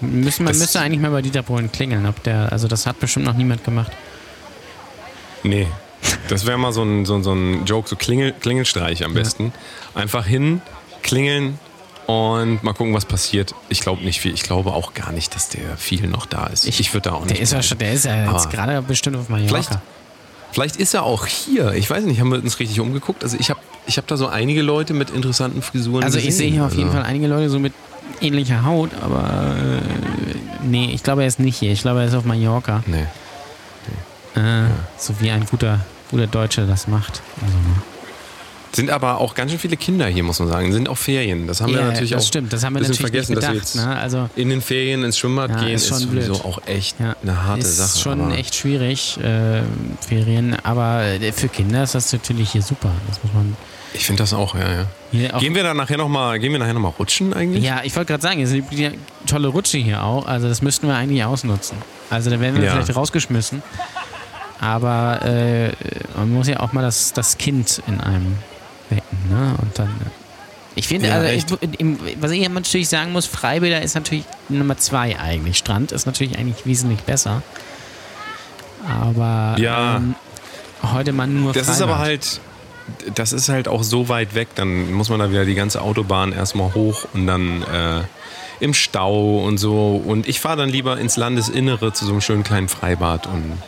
müssen, 0.00 0.44
man 0.44 0.56
müsste 0.58 0.80
eigentlich 0.80 1.00
mal 1.00 1.10
bei 1.10 1.22
Dieter 1.22 1.42
Bohlen 1.42 1.70
klingeln. 1.72 2.06
Ob 2.06 2.22
der, 2.22 2.52
also 2.52 2.68
das 2.68 2.86
hat 2.86 2.98
bestimmt 3.00 3.24
noch 3.26 3.34
niemand 3.34 3.64
gemacht. 3.64 3.92
Nee. 5.42 5.66
Das 6.28 6.46
wäre 6.46 6.58
mal 6.58 6.72
so 6.72 6.82
ein, 6.82 7.04
so, 7.04 7.14
ein- 7.14 7.22
so 7.22 7.32
ein 7.32 7.64
Joke, 7.64 7.88
so 7.88 7.96
Klingel, 7.96 8.32
Klingelstreich 8.32 9.04
am 9.04 9.14
besten. 9.14 9.52
Einfach 9.94 10.26
hin, 10.26 10.60
klingeln 11.02 11.58
und 12.06 12.62
mal 12.62 12.72
gucken, 12.74 12.92
was 12.94 13.04
passiert. 13.06 13.54
Ich 13.68 13.80
glaube 13.80 14.02
nicht 14.04 14.20
viel. 14.20 14.34
Ich 14.34 14.42
glaube 14.42 14.72
auch 14.72 14.92
gar 14.94 15.12
nicht, 15.12 15.34
dass 15.34 15.48
der 15.48 15.76
viel 15.76 16.06
noch 16.06 16.26
da 16.26 16.46
ist. 16.46 16.66
Ich, 16.66 16.92
würde 16.92 17.10
da 17.10 17.16
auch 17.16 17.24
nicht. 17.24 17.36
Der 17.36 17.40
ist 17.42 17.52
ja 17.52 17.62
schon, 17.62 17.78
der 17.78 17.92
ist 17.92 18.04
ja 18.04 18.30
jetzt 18.32 18.50
gerade 18.50 18.80
bestimmt 18.82 19.16
auf 19.16 19.28
Mallorca. 19.30 19.48
Vielleicht, 19.48 19.70
vielleicht 20.52 20.76
ist 20.76 20.92
er 20.94 21.04
auch 21.04 21.26
hier. 21.26 21.72
Ich 21.72 21.88
weiß 21.88 22.04
nicht, 22.04 22.20
haben 22.20 22.30
wir 22.30 22.38
uns 22.42 22.58
richtig 22.60 22.80
umgeguckt? 22.80 23.22
Also 23.22 23.36
ich 23.38 23.48
habe 23.50 23.60
ich 23.86 23.96
hab 23.98 24.06
da 24.06 24.16
so 24.16 24.26
einige 24.26 24.62
Leute 24.62 24.92
mit 24.94 25.10
interessanten 25.10 25.62
Frisuren 25.62 26.04
Also 26.04 26.18
ich 26.18 26.26
gesehen. 26.26 26.38
sehe 26.38 26.52
hier 26.52 26.64
auf 26.66 26.72
jeden 26.74 26.88
Also- 26.88 26.98
Fall 26.98 27.06
einige 27.06 27.26
Leute 27.26 27.48
so 27.50 27.58
mit 27.58 27.72
ähnlicher 28.20 28.64
Haut, 28.64 28.90
aber 29.02 29.54
äh, 29.58 30.66
nee, 30.66 30.90
ich 30.94 31.02
glaube, 31.02 31.22
er 31.22 31.28
ist 31.28 31.40
nicht 31.40 31.58
hier. 31.58 31.72
Ich 31.72 31.82
glaube, 31.82 32.00
er 32.00 32.06
ist 32.06 32.14
auf 32.14 32.24
Mallorca. 32.24 32.82
Nee. 32.86 33.06
Äh, 34.40 34.68
So 34.98 35.14
wie 35.20 35.30
ein 35.30 35.44
guter, 35.46 35.80
guter 36.10 36.26
Deutscher 36.26 36.66
das 36.66 36.88
macht. 36.88 37.22
Also, 37.40 37.54
Sind 38.72 38.90
aber 38.90 39.18
auch 39.20 39.34
ganz 39.34 39.50
schön 39.52 39.60
viele 39.60 39.76
Kinder 39.76 40.06
hier, 40.06 40.24
muss 40.24 40.40
man 40.40 40.48
sagen. 40.48 40.72
Sind 40.72 40.88
auch 40.88 40.98
Ferien. 40.98 41.46
Das 41.46 41.60
haben 41.60 41.72
wir 41.72 41.80
ja, 41.80 41.86
natürlich 41.88 42.10
das 42.10 42.24
auch 42.24 42.26
stimmt. 42.28 42.52
Das 42.52 42.64
haben 42.64 42.74
wir 42.74 42.80
natürlich 42.80 43.00
vergessen, 43.00 43.32
nicht 43.34 43.42
dass 43.44 43.50
wir 43.52 43.56
jetzt 43.58 43.76
Ne? 43.76 43.96
Also 43.96 44.28
in 44.34 44.48
den 44.48 44.60
Ferien 44.60 45.04
ins 45.04 45.18
Schwimmbad 45.18 45.50
Ja, 45.50 45.60
gehen 45.60 45.74
ist 45.74 45.82
ist, 45.82 45.88
schon 45.90 45.98
sowieso 45.98 46.32
blöd. 46.32 46.44
auch 46.44 46.58
echt 46.66 46.98
ja, 46.98 47.14
eine 47.22 47.44
harte 47.44 47.60
ist 47.60 47.76
Sache. 47.76 47.98
schon 48.00 48.20
aber 48.20 48.36
echt 48.36 48.54
schwierig, 48.56 49.18
äh, 49.22 49.62
Ferien. 50.06 50.56
Aber 50.64 51.02
äh, 51.04 51.30
für 51.32 51.48
Kinder 51.48 51.84
ist 51.84 51.94
das 51.94 52.12
natürlich 52.12 52.50
hier 52.50 52.62
super. 52.62 52.90
Das 53.08 53.22
muss 53.22 53.32
man 53.32 53.56
Ich 53.96 54.04
finde 54.06 54.22
das 54.24 54.34
auch, 54.34 54.54
ja, 54.54 54.60
ja. 54.72 54.86
hier 55.12 55.34
auch 55.34 55.40
Gehen 55.40 55.54
wir 55.54 55.62
dann 55.62 55.76
nachher 55.76 55.96
nochmal, 55.96 56.38
gehen 56.40 56.50
wir 56.52 56.58
nachher 56.58 56.74
noch 56.74 56.80
mal 56.80 56.88
rutschen 56.98 57.32
eigentlich? 57.32 57.62
Ja, 57.64 57.80
ich 57.84 57.94
wollte 57.96 58.12
gerade 58.12 58.22
sagen, 58.22 58.42
es 58.42 58.50
ist 58.50 58.64
eine 58.72 58.94
tolle 59.26 59.48
Rutsche 59.48 59.78
hier 59.78 60.02
auch. 60.02 60.26
Also 60.26 60.48
das 60.48 60.60
müssten 60.62 60.88
wir 60.88 60.94
eigentlich 60.96 61.24
ausnutzen. 61.24 61.78
Also 62.10 62.28
da 62.28 62.40
werden 62.40 62.56
wir 62.56 62.64
Ja. 62.64 62.72
vielleicht 62.72 62.94
rausgeschmissen. 62.96 63.62
Aber 64.60 65.22
äh, 65.24 65.70
man 66.16 66.32
muss 66.32 66.48
ja 66.48 66.60
auch 66.60 66.72
mal 66.72 66.82
das, 66.82 67.12
das 67.12 67.38
Kind 67.38 67.82
in 67.86 68.00
einem 68.00 68.36
wecken. 68.90 69.18
Ne? 69.30 69.54
Und 69.62 69.78
dann. 69.78 69.88
äh, 69.88 70.10
Ich 70.74 70.88
finde, 70.88 71.06
Ja, 71.08 71.14
also 71.14 71.28
ich, 71.28 71.44
was 72.20 72.30
ich 72.32 72.48
natürlich 72.48 72.88
sagen 72.88 73.12
muss, 73.12 73.26
Freibäder 73.26 73.80
ist 73.80 73.94
natürlich 73.94 74.24
Nummer 74.48 74.76
zwei 74.76 75.16
eigentlich. 75.20 75.56
Strand 75.58 75.92
ist 75.92 76.06
natürlich 76.06 76.36
eigentlich 76.36 76.66
wesentlich 76.66 77.00
besser. 77.02 77.42
Aber 78.88 79.54
Ja. 79.58 79.96
ähm, 79.96 80.14
heute 80.82 81.12
mal 81.12 81.26
nur 81.26 81.52
Das 81.52 81.68
ist 81.68 81.78
Freibad. 81.78 81.94
aber 81.94 81.98
halt, 82.00 82.40
das 83.14 83.32
ist 83.32 83.48
halt 83.48 83.68
auch 83.68 83.82
so 83.82 84.08
weit 84.08 84.34
weg, 84.34 84.48
dann 84.54 84.92
muss 84.92 85.08
man 85.08 85.18
da 85.18 85.30
wieder 85.30 85.44
die 85.44 85.54
ganze 85.54 85.82
Autobahn 85.82 86.32
erstmal 86.32 86.74
hoch 86.74 87.06
und 87.14 87.26
dann 87.26 87.62
äh, 87.62 88.00
im 88.60 88.74
Stau 88.74 89.44
und 89.44 89.58
so. 89.58 90.02
Und 90.04 90.28
ich 90.28 90.40
fahre 90.40 90.58
dann 90.58 90.68
lieber 90.68 90.98
ins 90.98 91.16
Landesinnere 91.16 91.92
zu 91.92 92.04
so 92.04 92.12
einem 92.12 92.20
schönen 92.20 92.44
kleinen 92.44 92.68
Freibad 92.68 93.26
und 93.26 93.58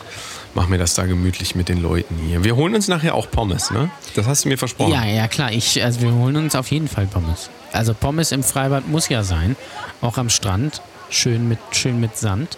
mache 0.53 0.69
mir 0.69 0.77
das 0.77 0.95
da 0.95 1.05
gemütlich 1.05 1.55
mit 1.55 1.69
den 1.69 1.81
Leuten 1.81 2.15
hier. 2.27 2.43
Wir 2.43 2.55
holen 2.55 2.73
uns 2.73 2.87
nachher 2.87 3.15
auch 3.15 3.29
Pommes, 3.29 3.69
ne? 3.71 3.89
Das 4.15 4.25
hast 4.25 4.45
du 4.45 4.49
mir 4.49 4.57
versprochen. 4.57 4.91
Ja, 4.91 5.05
ja, 5.05 5.27
klar. 5.27 5.51
Ich, 5.51 5.83
also 5.83 6.01
wir 6.01 6.13
holen 6.13 6.35
uns 6.35 6.55
auf 6.55 6.71
jeden 6.71 6.87
Fall 6.87 7.05
Pommes. 7.05 7.49
Also 7.71 7.93
Pommes 7.93 8.31
im 8.31 8.43
Freibad 8.43 8.87
muss 8.87 9.09
ja 9.09 9.23
sein. 9.23 9.55
Auch 10.01 10.17
am 10.17 10.29
Strand. 10.29 10.81
Schön 11.09 11.47
mit, 11.47 11.59
schön 11.71 11.99
mit 11.99 12.17
Sand 12.17 12.57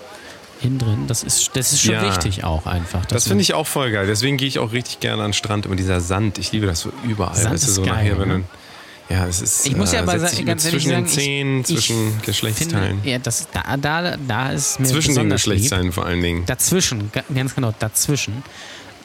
innen 0.61 0.77
drin. 0.79 1.05
Das 1.07 1.23
ist, 1.23 1.51
das 1.55 1.73
ist 1.73 1.81
schon 1.81 1.93
Ja. 1.95 2.05
wichtig 2.05 2.43
auch 2.43 2.65
einfach. 2.65 3.05
Das 3.05 3.27
finde 3.27 3.41
ich 3.41 3.53
auch 3.53 3.67
voll 3.67 3.91
geil. 3.91 4.07
Deswegen 4.07 4.37
gehe 4.37 4.47
ich 4.47 4.59
auch 4.59 4.71
richtig 4.73 4.99
gerne 4.99 5.23
an 5.23 5.29
den 5.29 5.33
Strand. 5.33 5.65
Immer 5.65 5.75
dieser 5.75 6.01
Sand. 6.01 6.37
Ich 6.37 6.51
liebe 6.51 6.65
das 6.67 6.81
so 6.81 6.91
überall. 7.03 7.35
Sand 7.35 7.53
weißt 7.53 7.63
du, 7.63 7.67
ist 7.69 7.75
so 7.75 7.81
geil, 7.83 8.13
nachher, 8.15 8.25
ne? 8.25 8.43
ja, 9.09 9.25
es 9.27 9.41
ist. 9.41 9.65
Ich 9.67 9.75
muss 9.75 9.91
ja 9.91 9.99
äh, 9.99 10.03
aber 10.03 10.19
setzt 10.19 10.31
sa- 10.31 10.37
sich 10.37 10.45
ganz 10.45 10.65
ehrlich 10.65 10.83
zwischen 10.83 10.91
sagen, 10.91 11.05
den 11.05 11.11
Zähnen, 11.13 11.65
zwischen 11.65 12.17
ich 12.19 12.25
Geschlechtsteilen. 12.25 12.95
Finde, 12.97 13.09
ja, 13.09 13.17
das, 13.19 13.47
da, 13.51 13.77
da, 13.77 14.17
da 14.17 14.49
ist 14.51 14.79
mir 14.79 14.85
zwischen 14.87 15.09
den 15.09 15.15
besonders 15.29 15.45
lieb. 15.45 15.53
Geschlechtsteilen 15.55 15.91
vor 15.91 16.05
allen 16.05 16.21
Dingen. 16.21 16.45
Dazwischen, 16.45 17.09
ga- 17.11 17.23
ganz 17.33 17.55
genau, 17.55 17.73
dazwischen. 17.79 18.43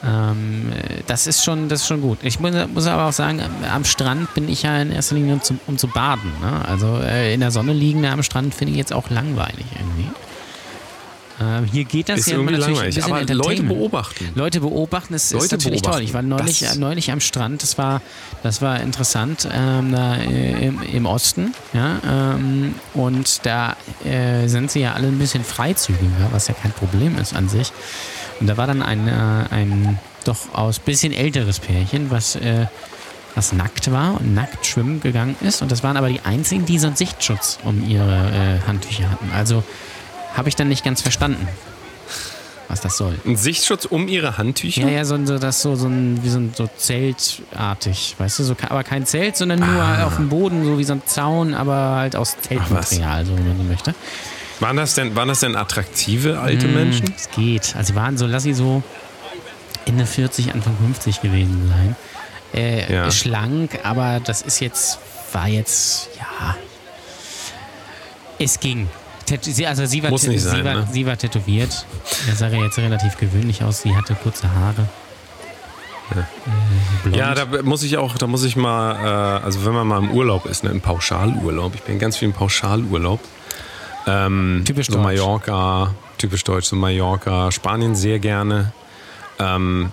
Ähm, 0.03 0.71
äh, 0.73 1.01
das 1.07 1.25
ist 1.25 1.43
schon, 1.43 1.69
das 1.69 1.81
ist 1.81 1.87
schon 1.87 2.01
gut. 2.01 2.19
Ich 2.21 2.39
muss, 2.39 2.51
muss 2.73 2.85
aber 2.85 3.05
auch 3.07 3.13
sagen, 3.13 3.41
am- 3.71 3.85
Strand 3.85 4.33
bin 4.33 4.49
ich 4.49 4.61
ja 4.63 4.77
in 4.79 4.91
erster 4.91 5.15
Linie 5.15 5.33
um 5.35 5.41
zu, 5.41 5.57
um 5.67 5.77
zu 5.77 5.87
baden. 5.87 6.31
Ne? 6.41 6.65
Also 6.67 6.99
äh, 7.01 7.33
in 7.33 7.39
der 7.39 7.49
Sonne 7.51 7.73
liegen 7.73 8.05
am 8.05 8.21
Strand 8.21 8.53
finde 8.53 8.73
ich 8.73 8.77
jetzt 8.77 8.93
auch 8.93 9.09
langweilig 9.09 9.65
irgendwie. 9.79 10.09
Ähm, 11.41 11.65
hier 11.65 11.83
geht 11.83 12.07
das 12.09 12.19
Ist 12.21 12.27
ja 12.27 12.33
irgendwie 12.35 12.53
natürlich 12.53 12.75
langweilig. 12.77 13.03
ein 13.03 13.25
bisschen 13.25 13.39
Aber 13.39 13.47
Leute 13.49 13.63
beobachten. 13.63 14.29
Leute 14.35 14.59
beobachten, 14.61 15.13
das 15.13 15.25
ist 15.25 15.33
Leute 15.33 15.55
natürlich 15.57 15.81
toll. 15.81 16.01
Ich 16.01 16.13
war 16.13 16.21
beobachten. 16.21 16.43
neulich, 16.45 16.59
Das- 16.59 16.77
neulich 16.77 17.11
am 17.11 17.19
Strand, 17.19 17.61
das 17.61 17.77
war, 17.77 18.01
das 18.43 18.61
war 18.61 18.79
interessant, 18.79 19.47
ähm, 19.51 19.91
da 19.91 20.15
äh, 20.15 20.67
im, 20.67 20.81
im 20.81 21.05
Osten. 21.05 21.53
Ja, 21.73 21.99
ähm, 22.35 22.75
und 22.93 23.45
da 23.45 23.75
äh, 24.05 24.47
sind 24.47 24.71
sie 24.71 24.79
ja 24.79 24.93
alle 24.93 25.07
ein 25.07 25.19
bisschen 25.19 25.43
freizügiger, 25.43 26.29
was 26.31 26.47
ja 26.47 26.53
kein 26.53 26.71
Problem 26.71 27.17
ist 27.17 27.35
an 27.35 27.49
sich. 27.49 27.71
Und 28.39 28.47
da 28.47 28.57
war 28.57 28.67
dann 28.67 28.81
ein, 28.81 29.07
äh, 29.07 29.11
ein 29.53 29.99
doch 30.23 30.53
aus 30.53 30.79
bisschen 30.79 31.13
älteres 31.13 31.59
Pärchen, 31.59 32.11
was, 32.11 32.35
äh, 32.37 32.65
was 33.35 33.51
nackt 33.51 33.91
war 33.91 34.19
und 34.19 34.33
nackt 34.33 34.65
schwimmen 34.65 35.01
gegangen 35.01 35.35
ist. 35.41 35.61
Und 35.61 35.69
das 35.71 35.83
waren 35.83 35.97
aber 35.97 36.07
die 36.09 36.21
einzigen, 36.21 36.65
die 36.65 36.79
so 36.79 36.87
einen 36.87 36.95
Sichtschutz 36.95 37.59
um 37.63 37.85
ihre 37.87 38.29
äh, 38.31 38.67
Handtücher 38.67 39.11
hatten. 39.11 39.29
Also 39.35 39.63
habe 40.35 40.49
ich 40.49 40.55
dann 40.55 40.67
nicht 40.67 40.83
ganz 40.83 41.01
verstanden, 41.01 41.47
was 42.67 42.81
das 42.81 42.97
soll. 42.97 43.17
Ein 43.25 43.35
Sichtschutz 43.37 43.85
um 43.85 44.07
ihre 44.07 44.37
Handtücher? 44.37 44.81
Ja, 44.81 44.89
ja, 44.89 45.05
so, 45.05 45.23
so 45.25 45.37
das 45.37 45.61
so, 45.61 45.75
so 45.75 45.87
ein, 45.87 46.23
wie 46.23 46.29
so 46.29 46.39
ein 46.39 46.53
so 46.55 46.67
Zeltartig, 46.77 48.15
weißt 48.17 48.39
du, 48.39 48.43
so, 48.43 48.55
aber 48.69 48.83
kein 48.83 49.05
Zelt, 49.05 49.37
sondern 49.37 49.59
nur 49.59 49.81
Ah. 49.83 50.05
auf 50.05 50.15
dem 50.15 50.29
Boden, 50.29 50.65
so 50.65 50.77
wie 50.79 50.83
so 50.83 50.93
ein 50.93 51.03
Zaun, 51.05 51.53
aber 51.53 51.95
halt 51.95 52.15
aus 52.15 52.35
Zeltmaterial, 52.41 53.25
so 53.25 53.37
wie 53.37 53.41
man 53.41 53.57
so 53.57 53.63
möchte. 53.63 53.95
Waren 54.59 54.77
das 54.77 54.95
denn, 54.95 55.15
waren 55.15 55.27
das 55.27 55.41
denn 55.41 55.55
attraktive 55.55 56.39
alte 56.39 56.67
Mm, 56.67 56.73
Menschen? 56.73 57.13
Es 57.15 57.29
geht. 57.31 57.75
Also 57.75 57.93
sie 57.93 57.95
waren 57.95 58.17
so, 58.17 58.25
lass 58.25 58.43
sie 58.43 58.53
so 58.53 58.81
Ende 59.85 60.05
40, 60.05 60.53
Anfang 60.53 60.75
50 60.77 61.21
gewesen 61.21 61.67
sein. 61.69 61.95
Äh, 62.53 62.91
Ja. 62.91 63.11
Schlank, 63.11 63.79
aber 63.83 64.19
das 64.23 64.41
ist 64.41 64.59
jetzt, 64.61 64.97
war 65.33 65.47
jetzt, 65.47 66.09
ja. 66.17 66.55
Es 68.39 68.59
ging. 68.59 68.89
Sie- 69.41 69.65
Also 69.67 69.85
sie 69.85 70.03
war, 70.03 70.09
Muss 70.11 70.27
nicht 70.27 70.41
sie, 70.41 70.49
sein, 70.49 70.63
war, 70.65 70.73
ne? 70.75 70.87
sie 70.91 71.05
war 71.05 71.17
tätowiert. 71.17 71.85
Das 72.27 72.39
sah 72.39 72.47
ja 72.47 72.61
jetzt 72.63 72.77
relativ 72.77 73.17
gewöhnlich 73.17 73.63
aus. 73.63 73.81
Sie 73.81 73.95
hatte 73.95 74.15
kurze 74.15 74.53
Haare. 74.53 74.87
Äh, 76.11 76.21
blond. 77.03 77.15
Ja, 77.17 77.33
da 77.33 77.45
muss 77.63 77.81
ich 77.81 77.97
auch, 77.97 78.15
da 78.17 78.27
muss 78.27 78.43
ich 78.43 78.55
mal, 78.55 79.39
äh, 79.41 79.43
also 79.43 79.65
wenn 79.65 79.73
man 79.73 79.87
mal 79.87 79.97
im 80.03 80.11
Urlaub 80.11 80.45
ist, 80.45 80.63
ne, 80.63 80.69
im 80.69 80.81
Pauschalurlaub, 80.81 81.73
ich 81.73 81.81
bin 81.81 81.97
ganz 81.97 82.17
viel 82.17 82.27
im 82.27 82.33
Pauschalurlaub. 82.33 83.19
Ähm, 84.05 84.61
Typisch 84.65 84.85
so 84.87 84.93
deutsch. 84.93 85.03
Mallorca, 85.03 85.95
typisch 86.19 86.43
deutsch, 86.43 86.67
so 86.67 86.75
Mallorca, 86.75 87.51
Spanien 87.51 87.95
sehr 87.95 88.19
gerne. 88.19 88.71
Ähm, 89.39 89.91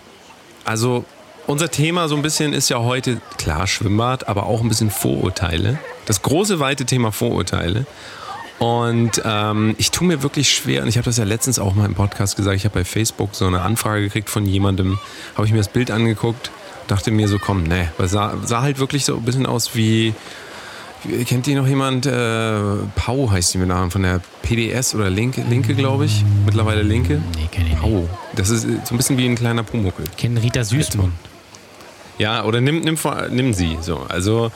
also 0.66 1.06
unser 1.46 1.70
Thema 1.70 2.08
so 2.08 2.16
ein 2.16 2.20
bisschen 2.22 2.52
ist 2.52 2.68
ja 2.68 2.78
heute, 2.80 3.22
klar, 3.38 3.66
Schwimmbad, 3.66 4.28
aber 4.28 4.44
auch 4.44 4.60
ein 4.60 4.68
bisschen 4.68 4.90
Vorurteile. 4.90 5.78
Das 6.04 6.20
große, 6.20 6.60
weite 6.60 6.84
Thema 6.84 7.10
Vorurteile. 7.10 7.86
Und 8.58 9.20
ähm, 9.24 9.74
ich 9.78 9.90
tue 9.90 10.06
mir 10.06 10.22
wirklich 10.22 10.50
schwer, 10.50 10.82
und 10.82 10.88
ich 10.88 10.96
habe 10.96 11.04
das 11.04 11.16
ja 11.16 11.24
letztens 11.24 11.58
auch 11.58 11.74
mal 11.74 11.86
im 11.86 11.94
Podcast 11.94 12.36
gesagt, 12.36 12.56
ich 12.56 12.64
habe 12.64 12.74
bei 12.74 12.84
Facebook 12.84 13.34
so 13.34 13.46
eine 13.46 13.62
Anfrage 13.62 14.02
gekriegt 14.02 14.30
von 14.30 14.46
jemandem, 14.46 14.98
habe 15.34 15.46
ich 15.46 15.52
mir 15.52 15.58
das 15.58 15.68
Bild 15.68 15.90
angeguckt, 15.90 16.50
dachte 16.86 17.10
mir 17.10 17.28
so, 17.28 17.38
komm, 17.38 17.64
ne, 17.64 17.90
weil 17.98 18.08
sah, 18.08 18.36
sah 18.44 18.62
halt 18.62 18.78
wirklich 18.78 19.04
so 19.04 19.16
ein 19.16 19.22
bisschen 19.22 19.46
aus 19.46 19.74
wie, 19.74 20.14
kennt 21.26 21.46
die 21.46 21.54
noch 21.54 21.66
jemand? 21.66 22.06
Äh, 22.06 22.60
Pau 22.94 23.30
heißt 23.30 23.54
die 23.54 23.58
mit 23.58 23.68
Namen 23.68 23.90
von 23.90 24.02
der 24.02 24.20
PDS 24.42 24.94
oder 24.94 25.10
Linke, 25.10 25.44
Linke 25.48 25.74
glaube 25.74 26.04
ich, 26.04 26.24
mittlerweile 26.44 26.82
Linke. 26.82 27.20
Nee, 27.36 27.48
kenn 27.50 27.66
ich 27.66 27.70
nicht. 27.70 27.80
Pau, 27.80 28.08
das 28.36 28.50
ist 28.50 28.64
äh, 28.64 28.78
so 28.84 28.94
ein 28.94 28.96
bisschen 28.96 29.18
wie 29.18 29.26
ein 29.26 29.34
kleiner 29.34 29.62
Pumuckel. 29.62 30.04
Ich 30.10 30.16
kenne 30.16 30.42
Rita 30.42 30.62
Süßmund. 30.62 31.12
Ja, 32.18 32.44
oder 32.44 32.60
nimm, 32.60 32.80
nimm, 32.80 32.96
nimm 33.30 33.52
sie. 33.54 33.78
So. 33.80 34.06
Also 34.08 34.52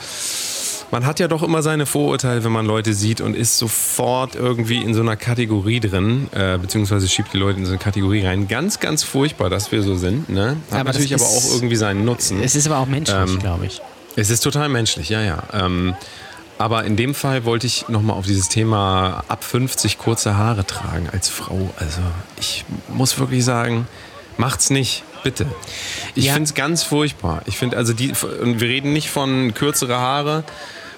man 0.91 1.05
hat 1.07 1.19
ja 1.21 1.29
doch 1.29 1.43
immer 1.43 1.63
seine 1.63 1.85
Vorurteile, 1.87 2.45
wenn 2.45 2.53
man 2.53 2.65
Leute 2.67 2.95
sieht 2.95 3.21
und 3.21 3.35
ist 3.35 3.59
sofort 3.59 4.35
irgendwie 4.37 4.83
in 4.83 4.95
so 4.95 5.01
einer 5.01 5.17
Kategorie 5.17 5.81
drin, 5.81 6.29
äh, 6.33 6.59
beziehungsweise 6.59 7.09
schiebt 7.09 7.33
die 7.33 7.39
Leute 7.39 7.59
in 7.59 7.65
so 7.67 7.73
eine 7.73 7.79
Kategorie 7.79 8.25
rein. 8.25 8.49
Ganz, 8.49 8.79
ganz 8.81 9.03
furchtbar, 9.03 9.51
dass 9.51 9.73
wir 9.73 9.83
so 9.83 9.97
sind. 9.97 10.29
Ne? 10.29 10.57
Hat 10.71 10.81
Aber 10.81 10.85
natürlich 10.93 11.15
aber 11.15 11.25
ist- 11.25 11.49
auch 11.51 11.55
irgendwie 11.55 11.77
seinen 11.77 12.05
Nutzen. 12.05 12.41
Es 12.43 12.55
ist 12.55 12.67
aber 12.67 12.79
auch 12.79 12.87
menschlich, 12.87 13.17
Ähm, 13.17 13.39
glaube 13.39 13.67
ich. 13.67 13.81
Es 14.17 14.31
ist 14.31 14.41
total 14.41 14.69
menschlich, 14.69 15.09
ja, 15.09 15.21
ja. 15.23 15.43
Ähm, 15.53 15.95
aber 16.59 16.85
in 16.85 16.97
dem 16.97 17.15
Fall 17.15 17.45
wollte 17.45 17.67
ich 17.67 17.89
nochmal 17.89 18.17
auf 18.17 18.25
dieses 18.25 18.49
Thema 18.49 19.25
ab 19.29 19.45
50 19.45 19.99
kurze 19.99 20.37
Haare 20.39 20.65
tragen 20.67 21.09
als 21.13 21.29
Frau. 21.29 21.71
Also 21.79 22.01
ich 22.41 22.65
muss 22.89 23.19
wirklich 23.19 23.45
sagen, 23.45 23.87
macht's 24.39 24.71
nicht, 24.71 25.03
bitte. 25.23 25.47
Ich 26.15 26.27
Ja. 26.27 26.33
finde 26.35 26.45
es 26.49 26.55
ganz 26.55 26.83
furchtbar. 26.83 27.43
Ich 27.47 27.57
finde, 27.59 27.77
also 27.77 27.93
die, 27.93 28.13
und 28.43 28.61
wir 28.61 28.69
reden 28.69 28.93
nicht 28.93 29.11
von 29.11 29.55
kürzere 29.55 29.99
Haare 29.99 30.45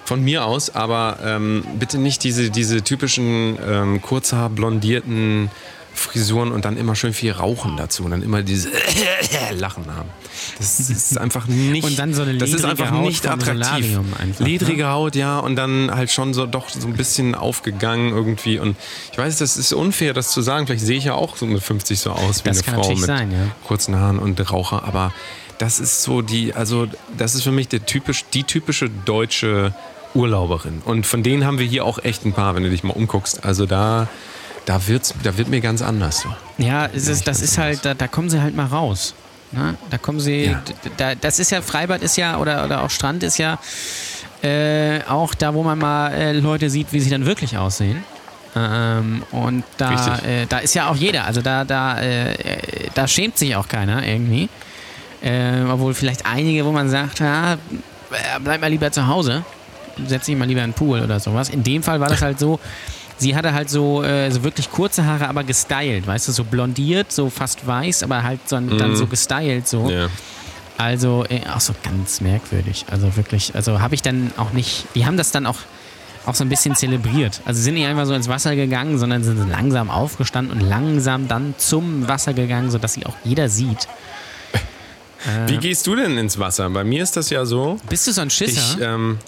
von 0.04 0.22
mir 0.22 0.44
aus, 0.46 0.74
aber 0.74 1.18
ähm, 1.24 1.64
bitte 1.78 1.98
nicht 1.98 2.24
diese, 2.24 2.50
diese 2.50 2.82
typischen 2.82 3.58
ähm, 3.66 4.00
kurzhaar 4.02 4.48
blondierten 4.48 5.50
Frisuren 5.98 6.52
und 6.52 6.64
dann 6.64 6.76
immer 6.76 6.94
schön 6.94 7.12
viel 7.12 7.32
Rauchen 7.32 7.76
dazu 7.76 8.04
und 8.04 8.10
dann 8.10 8.22
immer 8.22 8.42
diese 8.42 8.70
Lachen 9.52 9.84
haben. 9.94 10.08
Das 10.58 10.80
ist 10.80 11.18
einfach 11.18 11.46
nicht. 11.46 11.84
Und 11.84 11.98
dann 11.98 12.14
so 12.14 12.22
eine 12.22 12.38
das 12.38 12.50
ist 12.50 12.64
einfach 12.64 12.90
Haut 12.90 13.06
nicht 13.06 13.26
attraktiv. 13.26 13.98
Einfach, 14.18 14.40
ne? 14.40 14.46
Ledrige 14.46 14.88
Haut, 14.88 15.14
ja, 15.14 15.38
und 15.38 15.56
dann 15.56 15.90
halt 15.94 16.10
schon 16.10 16.34
so 16.34 16.46
doch 16.46 16.68
so 16.68 16.86
ein 16.86 16.94
bisschen 16.94 17.34
aufgegangen 17.34 18.10
irgendwie. 18.10 18.58
Und 18.58 18.76
ich 19.12 19.18
weiß, 19.18 19.38
das 19.38 19.56
ist 19.56 19.72
unfair, 19.72 20.14
das 20.14 20.30
zu 20.30 20.42
sagen. 20.42 20.66
Vielleicht 20.66 20.84
sehe 20.84 20.98
ich 20.98 21.04
ja 21.04 21.14
auch 21.14 21.36
so 21.36 21.46
mit 21.46 21.62
50 21.62 21.98
so 21.98 22.12
aus 22.12 22.44
wie 22.44 22.48
Das 22.48 22.66
eine 22.66 22.82
Frau 22.82 22.88
mit 22.88 22.98
sein, 22.98 23.30
ja. 23.30 23.38
kurzen 23.66 23.96
Haaren 23.96 24.18
und 24.18 24.38
Raucher, 24.50 24.84
aber 24.84 25.12
das 25.58 25.80
ist 25.80 26.02
so 26.02 26.22
die, 26.22 26.54
also 26.54 26.86
das 27.16 27.34
ist 27.34 27.42
für 27.42 27.52
mich 27.52 27.68
der 27.68 27.84
typisch, 27.84 28.24
die 28.32 28.44
typische 28.44 28.88
deutsche 28.88 29.74
Urlauberin. 30.14 30.82
Und 30.84 31.06
von 31.06 31.22
denen 31.22 31.44
haben 31.44 31.58
wir 31.58 31.66
hier 31.66 31.84
auch 31.84 31.98
echt 31.98 32.24
ein 32.24 32.32
paar, 32.32 32.54
wenn 32.54 32.62
du 32.62 32.70
dich 32.70 32.84
mal 32.84 32.92
umguckst. 32.92 33.44
Also 33.44 33.66
da, 33.66 34.08
da 34.68 34.86
wird's, 34.86 35.14
da 35.22 35.36
wird 35.38 35.48
mir 35.48 35.60
ganz 35.60 35.80
anders. 35.82 36.20
So. 36.20 36.28
Ja, 36.58 36.86
es 36.94 37.08
ist, 37.08 37.26
das 37.26 37.40
ist 37.40 37.56
halt, 37.56 37.84
da, 37.84 37.94
da 37.94 38.06
kommen 38.06 38.28
sie 38.28 38.40
halt 38.42 38.54
mal 38.54 38.66
raus. 38.66 39.14
Ne? 39.52 39.76
Da 39.90 39.96
kommen 39.96 40.20
sie, 40.20 40.44
Ja. 40.46 40.62
da, 40.98 41.14
das 41.14 41.38
ist 41.38 41.50
ja, 41.50 41.62
Freibad 41.62 42.02
ist 42.02 42.16
ja, 42.16 42.36
oder, 42.38 42.64
oder 42.64 42.82
auch 42.82 42.90
Strand 42.90 43.22
ist 43.22 43.38
ja 43.38 43.58
äh, 44.42 45.00
auch 45.08 45.34
da, 45.34 45.54
wo 45.54 45.62
man 45.62 45.78
mal 45.78 46.12
äh, 46.12 46.32
Leute 46.32 46.68
sieht, 46.68 46.92
wie 46.92 47.00
sie 47.00 47.08
dann 47.10 47.24
wirklich 47.24 47.56
aussehen. 47.56 48.04
Ähm, 48.54 49.22
und 49.30 49.64
da, 49.78 50.18
äh, 50.18 50.46
da 50.48 50.58
ist 50.58 50.74
ja 50.74 50.88
auch 50.90 50.96
jeder, 50.96 51.24
also 51.24 51.40
da, 51.40 51.64
da, 51.64 52.00
äh, 52.00 52.34
da 52.94 53.08
schämt 53.08 53.38
sich 53.38 53.56
auch 53.56 53.68
keiner 53.68 54.06
irgendwie. 54.06 54.48
Äh, 55.22 55.62
obwohl 55.68 55.94
vielleicht 55.94 56.26
einige, 56.26 56.64
wo 56.64 56.72
man 56.72 56.88
sagt, 56.90 57.20
ja, 57.20 57.56
bleib 58.44 58.60
mal 58.60 58.68
lieber 58.70 58.92
zu 58.92 59.06
Hause, 59.06 59.44
setz 60.06 60.26
dich 60.26 60.36
mal 60.36 60.46
lieber 60.46 60.62
in 60.62 60.70
den 60.70 60.74
Pool 60.74 61.00
oder 61.00 61.18
sowas. 61.20 61.48
In 61.48 61.62
dem 61.62 61.82
Fall 61.82 62.00
war 62.00 62.08
das 62.08 62.22
halt 62.22 62.38
so, 62.38 62.60
sie 63.18 63.36
hatte 63.36 63.52
halt 63.52 63.70
so, 63.70 64.02
äh, 64.02 64.30
so 64.30 64.44
wirklich 64.44 64.70
kurze 64.70 65.04
Haare, 65.04 65.28
aber 65.28 65.44
gestylt, 65.44 66.06
weißt 66.06 66.28
du, 66.28 66.32
so 66.32 66.44
blondiert, 66.44 67.12
so 67.12 67.30
fast 67.30 67.66
weiß, 67.66 68.02
aber 68.02 68.22
halt 68.22 68.48
so, 68.48 68.58
dann 68.60 68.96
so 68.96 69.06
gestylt 69.06 69.68
so. 69.68 69.90
Ja. 69.90 70.08
Also 70.76 71.24
äh, 71.28 71.40
auch 71.52 71.60
so 71.60 71.74
ganz 71.82 72.20
merkwürdig. 72.20 72.86
Also 72.90 73.16
wirklich, 73.16 73.54
also 73.54 73.80
habe 73.80 73.94
ich 73.94 74.02
dann 74.02 74.32
auch 74.36 74.52
nicht, 74.52 74.86
die 74.94 75.06
haben 75.06 75.16
das 75.16 75.32
dann 75.32 75.44
auch, 75.46 75.58
auch 76.24 76.34
so 76.34 76.44
ein 76.44 76.48
bisschen 76.48 76.76
zelebriert. 76.76 77.40
Also 77.44 77.60
sind 77.60 77.74
nicht 77.74 77.86
einfach 77.86 78.06
so 78.06 78.14
ins 78.14 78.28
Wasser 78.28 78.54
gegangen, 78.54 78.98
sondern 78.98 79.24
sind 79.24 79.50
langsam 79.50 79.90
aufgestanden 79.90 80.56
und 80.56 80.68
langsam 80.68 81.26
dann 81.26 81.54
zum 81.58 82.06
Wasser 82.06 82.32
gegangen, 82.32 82.70
sodass 82.70 82.94
sie 82.94 83.06
auch 83.06 83.14
jeder 83.24 83.48
sieht. 83.48 83.88
Wie 85.46 85.56
gehst 85.56 85.86
du 85.86 85.96
denn 85.96 86.16
ins 86.16 86.38
Wasser? 86.38 86.70
Bei 86.70 86.84
mir 86.84 87.02
ist 87.02 87.16
das 87.16 87.30
ja 87.30 87.44
so. 87.44 87.78
Bist 87.88 88.06
du 88.06 88.12
so 88.12 88.20
ein 88.20 88.30
Schisser? 88.30 88.76
Ich, 88.78 88.80
ähm, 88.80 89.18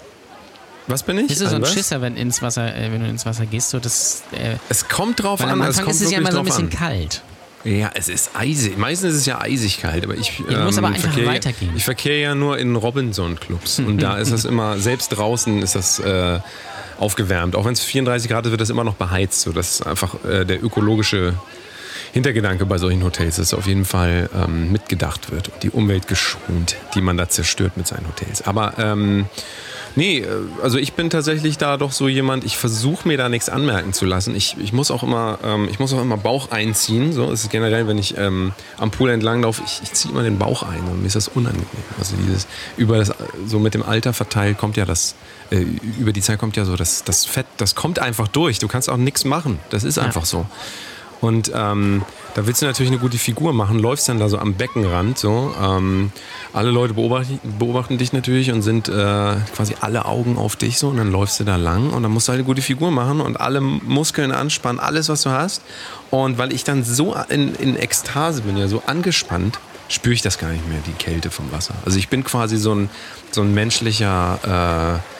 was 0.87 1.03
bin 1.03 1.17
ich? 1.19 1.27
Bist 1.27 1.41
du 1.41 1.47
so 1.47 1.55
ein 1.55 1.61
was? 1.61 1.73
Schisser, 1.73 2.01
wenn, 2.01 2.17
ins 2.17 2.41
Wasser, 2.41 2.75
äh, 2.75 2.91
wenn 2.91 3.01
du 3.01 3.07
ins 3.09 3.25
Wasser 3.25 3.45
gehst? 3.45 3.69
So 3.69 3.79
das, 3.79 4.23
äh, 4.31 4.55
Es 4.69 4.87
kommt 4.87 5.21
drauf 5.21 5.41
an. 5.41 5.49
am 5.49 5.61
es 5.61 5.67
Anfang 5.67 5.85
kommt 5.85 5.95
ist 5.95 6.01
es 6.01 6.11
ja 6.11 6.17
immer 6.19 6.31
so 6.31 6.39
ein 6.39 6.45
bisschen 6.45 6.63
an. 6.65 6.69
kalt. 6.69 7.21
Ja, 7.63 7.91
es 7.93 8.09
ist 8.09 8.31
eisig. 8.33 8.75
Meistens 8.77 9.11
ist 9.13 9.19
es 9.19 9.25
ja 9.27 9.39
eisig 9.39 9.79
kalt, 9.81 10.03
aber 10.03 10.15
ich, 10.15 10.39
Ja, 10.49 10.59
du 10.59 10.63
musst 10.65 10.79
aber 10.79 10.87
einfach 10.87 11.01
verkehre, 11.11 11.27
weitergehen. 11.27 11.71
Ich 11.75 11.83
verkehre 11.85 12.19
ja 12.19 12.33
nur 12.33 12.57
in 12.57 12.75
Robinson-Clubs 12.75 13.79
und 13.79 13.99
da 14.01 14.17
ist 14.17 14.31
das 14.31 14.45
immer, 14.45 14.79
selbst 14.79 15.09
draußen 15.09 15.61
ist 15.61 15.75
das 15.75 15.99
äh, 15.99 16.39
aufgewärmt. 16.97 17.55
Auch 17.55 17.65
wenn 17.65 17.73
es 17.73 17.81
34 17.81 18.29
Grad 18.31 18.45
ist, 18.45 18.51
wird 18.51 18.61
das 18.61 18.71
immer 18.71 18.83
noch 18.83 18.95
beheizt, 18.95 19.41
sodass 19.41 19.83
einfach 19.83 20.15
äh, 20.25 20.43
der 20.43 20.63
ökologische 20.63 21.35
Hintergedanke 22.13 22.65
bei 22.65 22.79
solchen 22.79 23.03
Hotels 23.03 23.37
ist, 23.37 23.53
auf 23.53 23.67
jeden 23.67 23.85
Fall 23.85 24.29
ähm, 24.35 24.71
mitgedacht 24.71 25.31
wird 25.31 25.49
und 25.49 25.61
die 25.63 25.69
Umwelt 25.69 26.07
geschont, 26.07 26.75
die 26.95 27.01
man 27.01 27.15
da 27.15 27.29
zerstört 27.29 27.77
mit 27.77 27.85
seinen 27.87 28.07
Hotels. 28.07 28.41
Aber 28.41 28.73
ähm, 28.79 29.27
nee, 29.95 30.19
äh, 30.19 30.27
also 30.61 30.77
ich 30.77 30.93
bin 30.93 31.09
tatsächlich 31.09 31.57
da 31.57 31.77
doch 31.77 31.91
so 31.91 32.07
jemand, 32.07 32.43
ich 32.43 32.57
versuche 32.57 33.07
mir 33.07 33.17
da 33.17 33.29
nichts 33.29 33.49
anmerken 33.49 33.93
zu 33.93 34.05
lassen. 34.05 34.35
Ich, 34.35 34.57
ich 34.59 34.73
muss 34.73 34.91
auch 34.91 35.03
immer, 35.03 35.39
ähm, 35.43 35.67
ich 35.69 35.79
muss 35.79 35.93
auch 35.93 36.01
immer 36.01 36.17
Bauch 36.17 36.51
einziehen. 36.51 37.13
So 37.13 37.31
ist 37.31 37.43
es 37.43 37.49
generell, 37.49 37.87
wenn 37.87 37.97
ich 37.97 38.17
ähm, 38.17 38.53
am 38.77 38.91
Pool 38.91 39.09
entlang 39.09 39.41
laufe, 39.41 39.61
ich, 39.65 39.81
ich 39.83 39.93
ziehe 39.93 40.11
immer 40.11 40.23
den 40.23 40.37
Bauch 40.37 40.63
ein 40.63 40.83
und 40.89 41.01
mir 41.01 41.07
ist 41.07 41.15
das 41.15 41.27
unangenehm. 41.27 41.67
Also 41.99 42.15
dieses 42.17 42.47
über 42.77 42.97
das 42.97 43.13
so 43.45 43.59
mit 43.59 43.73
dem 43.73 43.83
Alter 43.83 44.13
verteilt 44.13 44.57
kommt 44.57 44.77
ja 44.77 44.85
das 44.85 45.15
äh, 45.51 45.65
über 45.99 46.13
die 46.13 46.21
Zeit 46.21 46.39
kommt 46.39 46.55
ja 46.55 46.65
so 46.65 46.75
das, 46.75 47.03
das 47.03 47.25
Fett, 47.25 47.45
das 47.57 47.75
kommt 47.75 47.99
einfach 47.99 48.27
durch. 48.27 48.59
Du 48.59 48.67
kannst 48.67 48.89
auch 48.89 48.97
nichts 48.97 49.25
machen. 49.25 49.59
Das 49.69 49.83
ist 49.83 49.99
einfach 49.99 50.25
so. 50.25 50.45
Und 51.21 51.51
ähm, 51.53 52.03
da 52.33 52.47
willst 52.47 52.61
du 52.61 52.65
natürlich 52.65 52.91
eine 52.91 52.99
gute 52.99 53.17
Figur 53.17 53.53
machen, 53.53 53.77
läufst 53.77 54.09
dann 54.09 54.19
da 54.19 54.27
so 54.27 54.39
am 54.39 54.55
Beckenrand. 54.55 55.19
So. 55.19 55.53
Ähm, 55.61 56.11
alle 56.51 56.71
Leute 56.71 56.95
beobachten, 56.95 57.39
beobachten 57.59 57.97
dich 57.97 58.11
natürlich 58.11 58.51
und 58.51 58.63
sind 58.63 58.89
äh, 58.89 59.35
quasi 59.55 59.75
alle 59.79 60.05
Augen 60.05 60.37
auf 60.37 60.55
dich 60.55 60.79
so 60.79 60.89
und 60.89 60.97
dann 60.97 61.11
läufst 61.11 61.39
du 61.39 61.43
da 61.43 61.55
lang 61.55 61.91
und 61.91 62.03
dann 62.03 62.11
musst 62.11 62.27
du 62.27 62.31
halt 62.31 62.39
eine 62.39 62.47
gute 62.47 62.61
Figur 62.61 62.91
machen 62.91 63.21
und 63.21 63.39
alle 63.39 63.61
Muskeln 63.61 64.31
anspannen, 64.31 64.79
alles 64.79 65.09
was 65.09 65.21
du 65.21 65.29
hast. 65.29 65.61
Und 66.09 66.37
weil 66.37 66.51
ich 66.51 66.63
dann 66.63 66.83
so 66.83 67.15
in, 67.29 67.55
in 67.55 67.77
Ekstase 67.77 68.41
bin, 68.41 68.57
ja 68.57 68.67
so 68.67 68.81
angespannt, 68.85 69.59
spüre 69.87 70.13
ich 70.13 70.21
das 70.21 70.37
gar 70.37 70.49
nicht 70.49 70.67
mehr, 70.67 70.79
die 70.87 70.93
Kälte 70.93 71.29
vom 71.29 71.51
Wasser. 71.51 71.75
Also 71.85 71.99
ich 71.99 72.09
bin 72.09 72.23
quasi 72.23 72.57
so 72.57 72.73
ein, 72.73 72.89
so 73.31 73.41
ein 73.41 73.53
menschlicher 73.53 74.99
äh, 74.99 75.10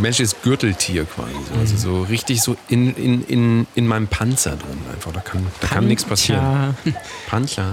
menschliches 0.00 0.36
Gürteltier 0.42 1.04
quasi. 1.04 1.32
So. 1.52 1.60
Also 1.60 1.76
so 1.76 2.02
richtig 2.02 2.42
so 2.42 2.56
in, 2.68 2.94
in, 2.96 3.24
in, 3.26 3.66
in 3.74 3.86
meinem 3.86 4.08
Panzer 4.08 4.56
drin 4.56 4.78
einfach. 4.92 5.12
Da 5.12 5.20
kann, 5.20 5.46
da 5.60 5.68
kann 5.68 5.86
nichts 5.86 6.04
passieren. 6.04 6.74
Panzer. 7.28 7.72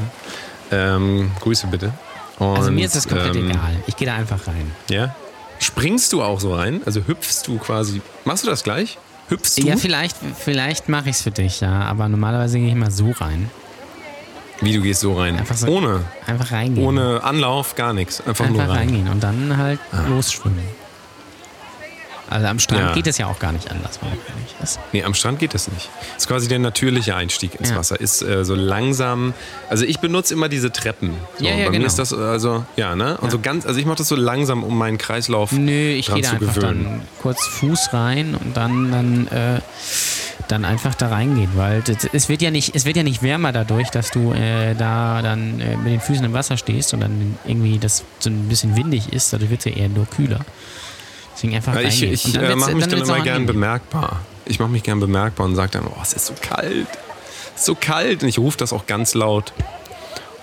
Ähm, 0.72 1.32
Grüße 1.42 1.68
bitte. 1.68 1.94
Und, 2.40 2.58
Also 2.58 2.72
mir 2.72 2.86
ist 2.86 2.96
das 2.96 3.08
komplett 3.08 3.36
ähm, 3.36 3.50
egal. 3.52 3.76
Ich 3.88 3.96
gehe 3.96 4.08
da 4.08 4.16
einfach 4.16 4.46
rein. 4.48 4.72
Ja? 4.90 5.16
Springst 5.60 6.12
du 6.14 6.22
auch 6.22 6.40
so 6.40 6.54
rein? 6.54 6.82
Also 6.86 7.02
hüpfst 7.08 7.44
du 7.48 7.58
quasi. 7.58 8.02
Machst 8.26 8.44
du 8.44 8.50
das 8.50 8.64
gleich? 8.64 8.98
Hüpfst 9.30 9.58
du? 9.58 9.62
Ja, 9.64 9.78
vielleicht, 9.78 10.18
vielleicht 10.38 10.90
mache 10.90 11.10
ich 11.10 11.16
es 11.16 11.22
für 11.22 11.32
dich, 11.32 11.62
ja. 11.62 11.82
Aber 11.84 12.08
normalerweise 12.10 12.58
gehe 12.60 12.68
ich 12.68 12.74
immer 12.74 12.92
so 12.92 13.12
rein. 13.12 13.50
Wie 14.62 14.74
du 14.74 14.82
gehst 14.82 15.02
so 15.02 15.14
rein? 15.18 15.38
Einfach 15.38 15.56
so- 15.58 15.68
Ohne. 15.68 16.02
Einfach 16.28 16.52
reingehen. 16.52 16.86
Ohne 16.86 17.24
Anlauf, 17.24 17.76
gar 17.76 17.94
nichts. 17.94 18.22
Einfach, 18.26 18.48
nur 18.50 18.60
Einfach 18.62 18.76
rein. 18.76 18.78
Ah. 18.78 18.80
reingehen 18.82 19.08
und 19.10 19.24
dann 19.24 19.58
halt 19.58 19.80
losschwimmen. 20.08 20.64
Also 22.30 22.48
am 22.48 22.60
Strand 22.60 22.82
Ja. 22.82 22.94
geht 22.94 23.08
es 23.08 23.18
ja 23.18 23.28
auch 23.28 23.40
gar 23.40 23.52
nicht 23.52 23.70
anders. 23.70 24.00
Nee, 24.94 25.04
am 25.04 25.14
Strand 25.14 25.40
geht 25.40 25.54
das 25.54 25.68
nicht. 25.68 25.90
Das 26.14 26.24
ist 26.24 26.28
quasi 26.28 26.48
der 26.48 26.60
natürliche 26.60 27.16
Einstieg 27.16 27.56
ins 27.56 27.70
Ja. 27.70 27.76
Wasser. 27.78 28.00
Ist 28.00 28.22
äh, 28.24 28.44
so 28.44 28.56
langsam. 28.56 29.34
Also 29.70 29.86
ich 29.86 30.00
benutze 30.00 30.34
immer 30.34 30.50
diese 30.50 30.72
Treppen. 30.72 31.12
So, 31.38 31.46
Ja, 31.46 31.52
ja, 31.52 31.58
bei 31.58 31.64
genau. 31.66 31.80
mir 31.80 31.86
ist 31.86 32.00
das 32.00 32.14
also, 32.14 32.66
ja, 32.78 32.96
ne? 32.96 33.18
Und 33.18 33.32
so 33.32 33.40
ganz, 33.40 33.66
also 33.66 33.80
ich 33.80 33.86
mache 33.86 33.98
das 33.98 34.08
so 34.08 34.16
langsam, 34.16 34.64
um 34.64 34.78
meinen 34.78 34.98
Kreislauf 34.98 35.52
Nö, 35.52 35.72
ich 35.92 36.08
dran 36.08 36.16
gehe 36.16 36.24
da 36.24 36.30
zu 36.30 36.36
einfach 36.36 36.56
gewöhnen. 36.56 36.84
dann 36.84 37.02
kurz 37.22 37.46
Fuß 37.46 37.94
rein 37.94 38.36
und 38.36 38.58
dann, 38.58 38.92
dann, 38.92 39.28
äh, 39.28 39.62
dann 40.48 40.66
einfach 40.66 40.94
da 40.96 41.10
reingehen, 41.10 41.50
weil 41.56 41.82
das, 41.82 42.08
es, 42.12 42.30
wird 42.30 42.42
ja 42.42 42.52
nicht, 42.52 42.76
es 42.76 42.86
wird 42.86 42.98
ja 42.98 43.04
nicht 43.04 43.24
wärmer 43.24 43.52
dadurch, 43.52 43.90
dass 43.90 44.12
du 44.12 44.32
äh, 44.34 44.74
da 44.76 45.22
dann 45.22 45.60
äh, 45.60 45.78
mit 45.78 45.94
den 45.94 46.00
Füßen 46.02 46.24
im 46.26 46.34
Wasser 46.34 46.58
stehst 46.58 46.94
und 46.94 47.00
dann 47.02 47.38
irgendwie 47.46 47.80
das 47.80 48.04
so 48.20 48.30
ein 48.30 48.48
bisschen 48.48 48.76
windig 48.76 49.12
ist, 49.14 49.32
dadurch 49.34 49.50
wird 49.50 49.60
es 49.60 49.66
ja 49.66 49.72
eher 49.72 49.90
nur 49.90 50.06
kühler. 50.08 50.40
Deswegen 51.36 51.56
einfach 51.56 51.76
ich 51.76 51.88
reingehen. 51.88 52.14
ich 52.14 52.26
Und 52.26 52.44
äh, 52.44 52.56
mache 52.56 52.76
mich 52.76 52.88
dann 52.88 52.98
wird's 52.98 53.10
immer 53.10 53.22
gern 53.22 53.46
bemerkbar. 53.46 54.22
Ich 54.46 54.60
mache 54.60 54.70
mich 54.70 54.84
gern 54.84 55.00
bemerkbar 55.00 55.46
und 55.46 55.56
sage 55.56 55.72
dann, 55.72 55.88
oh, 55.88 56.00
es 56.02 56.14
ist 56.14 56.28
so 56.28 56.34
kalt. 56.40 56.88
Es 57.56 57.62
ist 57.62 57.66
so 57.66 57.76
kalt. 57.76 58.24
Und 58.24 58.30
ich 58.30 58.40
rufe 58.40 58.58
das 58.58 58.74
auch 58.74 58.86
ganz 58.86 59.14
laut. 59.14 59.54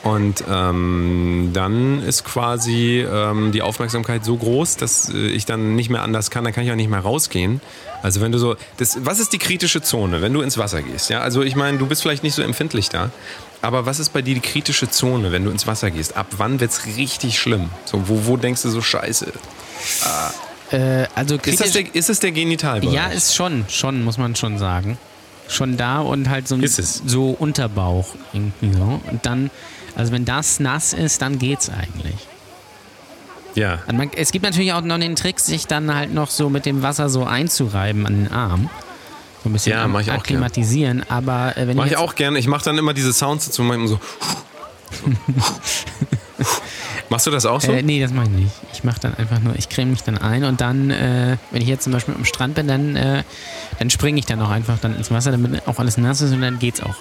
Und 0.03 0.43
ähm, 0.51 1.51
dann 1.53 2.03
ist 2.03 2.25
quasi 2.25 3.07
ähm, 3.09 3.53
die 3.53 3.63
Aufmerksamkeit 3.63 4.25
so 4.25 4.37
groß, 4.37 4.77
dass 4.77 5.09
äh, 5.11 5.29
ich 5.29 5.47
dann 5.47 5.77
nicht 5.77 5.91
mehr 5.91 6.03
anders 6.03 6.31
kann, 6.31 6.43
dann 6.43 6.53
kann 6.53 6.65
ich 6.65 6.73
auch 6.73 6.77
nicht 6.77 6.91
mehr 6.91 7.01
rausgehen. 7.01 7.61
Also 8.03 8.21
wenn 8.21 8.33
du 8.33 8.39
so, 8.39 8.57
das, 8.79 8.99
was 9.05 9.21
ist 9.21 9.33
die 9.33 9.39
kritische 9.39 9.81
Zone, 9.81 10.21
wenn 10.21 10.33
du 10.33 10.41
ins 10.41 10.59
Wasser 10.59 10.83
gehst? 10.83 11.09
Ja, 11.09 11.21
also 11.21 11.43
ich 11.43 11.55
meine, 11.55 11.79
du 11.79 11.87
bist 11.87 12.03
vielleicht 12.03 12.25
nicht 12.25 12.35
so 12.35 12.43
empfindlich 12.43 12.89
da, 12.89 13.13
aber 13.61 13.87
was 13.87 14.01
ist 14.01 14.13
bei 14.13 14.23
dir 14.23 14.35
die 14.35 14.41
kritische 14.41 14.91
Zone, 14.91 15.31
wenn 15.31 15.45
du 15.45 15.53
ins 15.53 15.69
Wasser 15.69 15.93
gehst? 15.93 16.17
Ab 16.17 16.27
wann 16.37 16.59
wird's 16.59 16.85
richtig 16.85 17.39
schlimm? 17.39 17.71
So, 17.85 18.09
wo, 18.09 18.27
wo 18.27 18.37
denkst 18.37 18.63
du 18.63 18.71
so 18.71 18.83
Scheiße? 18.83 19.33
Äh, 20.73 21.07
also 21.15 21.37
Ist 21.37 21.61
das, 21.61 21.73
der, 21.73 21.95
ist 21.95 22.09
das 22.09 22.21
der 22.21 22.33
Genitalbereich? 22.33 22.95
Ja, 22.95 23.09
ist 23.09 23.35
schon, 23.35 23.67
schon, 23.69 24.03
muss 24.03 24.17
man 24.19 24.35
schon 24.35 24.59
sagen. 24.59 24.99
Schon 25.49 25.77
da 25.77 26.01
und 26.01 26.31
halt 26.31 26.49
so, 26.49 26.55
ein, 26.55 26.65
es. 26.65 27.03
so 27.05 27.31
Unterbauch 27.31 28.07
irgendwie 28.33 28.73
so. 28.73 29.01
Und 29.11 29.27
dann, 29.27 29.51
also 29.95 30.13
wenn 30.13 30.25
das 30.25 30.61
nass 30.61 30.95
ist, 30.95 31.21
dann 31.21 31.39
geht's 31.39 31.69
eigentlich. 31.69 32.15
ja. 33.55 33.81
Und 33.87 33.99
man, 33.99 34.11
es 34.17 34.33
gibt 34.33 34.45
natürlich 34.45 34.73
auch 34.73 34.81
noch 34.81 34.99
den 34.99 35.15
Trick, 35.15 35.41
sich 35.41 35.67
dann 35.67 35.95
halt 35.95 36.15
noch 36.15 36.31
so 36.31 36.49
mit 36.49 36.65
dem 36.65 36.83
Wasser 36.83 37.11
so 37.11 37.25
einzureiben 37.25 38.07
an 38.07 38.25
den 38.25 38.33
Arm. 38.33 38.71
So 39.43 39.51
ein 39.51 39.53
bisschen 39.53 39.73
Ja, 39.73 39.87
mach 39.89 40.01
ich 40.01 40.11
auch 40.11 40.19
akklimatisieren. 40.19 41.05
Aber 41.11 41.57
äh, 41.59 41.67
wenn 41.67 41.77
Mache 41.77 41.89
ich 41.89 41.93
ich 41.93 41.99
auch 41.99 42.15
gerne. 42.15 42.39
Ich 42.39 42.47
mache 42.47 42.65
dann 42.65 42.79
immer 42.79 42.95
diese 42.95 43.13
Sounds 43.13 43.45
dazu. 43.45 43.63
Mach 43.63 43.75
immer 43.75 43.89
so. 43.89 44.01
Machst 47.13 47.27
du 47.27 47.31
das 47.31 47.45
auch 47.45 47.61
so? 47.61 47.71
Äh, 47.71 47.83
nee, 47.83 48.01
das 48.01 48.11
mache 48.11 48.25
ich 48.25 48.31
nicht. 48.31 48.53
Ich 48.73 48.85
mache 48.85 48.99
dann 48.99 49.15
einfach 49.15 49.39
nur, 49.39 49.55
ich 49.55 49.69
creme 49.69 49.91
mich 49.91 50.03
dann 50.03 50.17
ein 50.17 50.45
und 50.45 50.63
dann, 50.63 50.91
äh, 50.91 51.37
wenn 51.51 51.61
ich 51.61 51.69
jetzt 51.69 51.85
zum 51.85 51.93
Beispiel 51.93 52.15
am 52.15 52.25
Strand 52.25 52.55
bin, 52.55 52.67
dann, 52.67 52.97
äh, 52.97 53.23
dann 53.79 53.91
springe 53.91 54.19
ich 54.19 54.25
dann 54.25 54.41
auch 54.41 54.49
einfach 54.49 54.79
dann 54.79 54.97
ins 54.97 55.11
Wasser, 55.11 55.31
damit 55.31 55.69
auch 55.69 55.79
alles 55.79 55.99
nass 55.99 56.23
ist 56.23 56.33
und 56.33 56.41
dann 56.41 56.59
geht's 56.59 56.83
auch. 56.83 56.95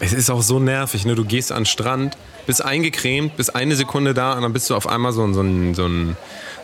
Es 0.00 0.12
ist 0.12 0.28
auch 0.28 0.42
so 0.42 0.58
nervig, 0.58 1.04
ne? 1.04 1.14
Du 1.14 1.24
gehst 1.24 1.52
an 1.52 1.60
den 1.60 1.66
Strand, 1.66 2.16
bist 2.48 2.64
eingecremt, 2.64 3.36
bist 3.36 3.54
eine 3.54 3.76
Sekunde 3.76 4.12
da 4.12 4.32
und 4.32 4.42
dann 4.42 4.52
bist 4.52 4.70
du 4.70 4.74
auf 4.74 4.88
einmal 4.88 5.12
so 5.12 5.32
so 5.32 5.40
ein, 5.40 5.72
so 5.74 5.86
ein 5.86 6.16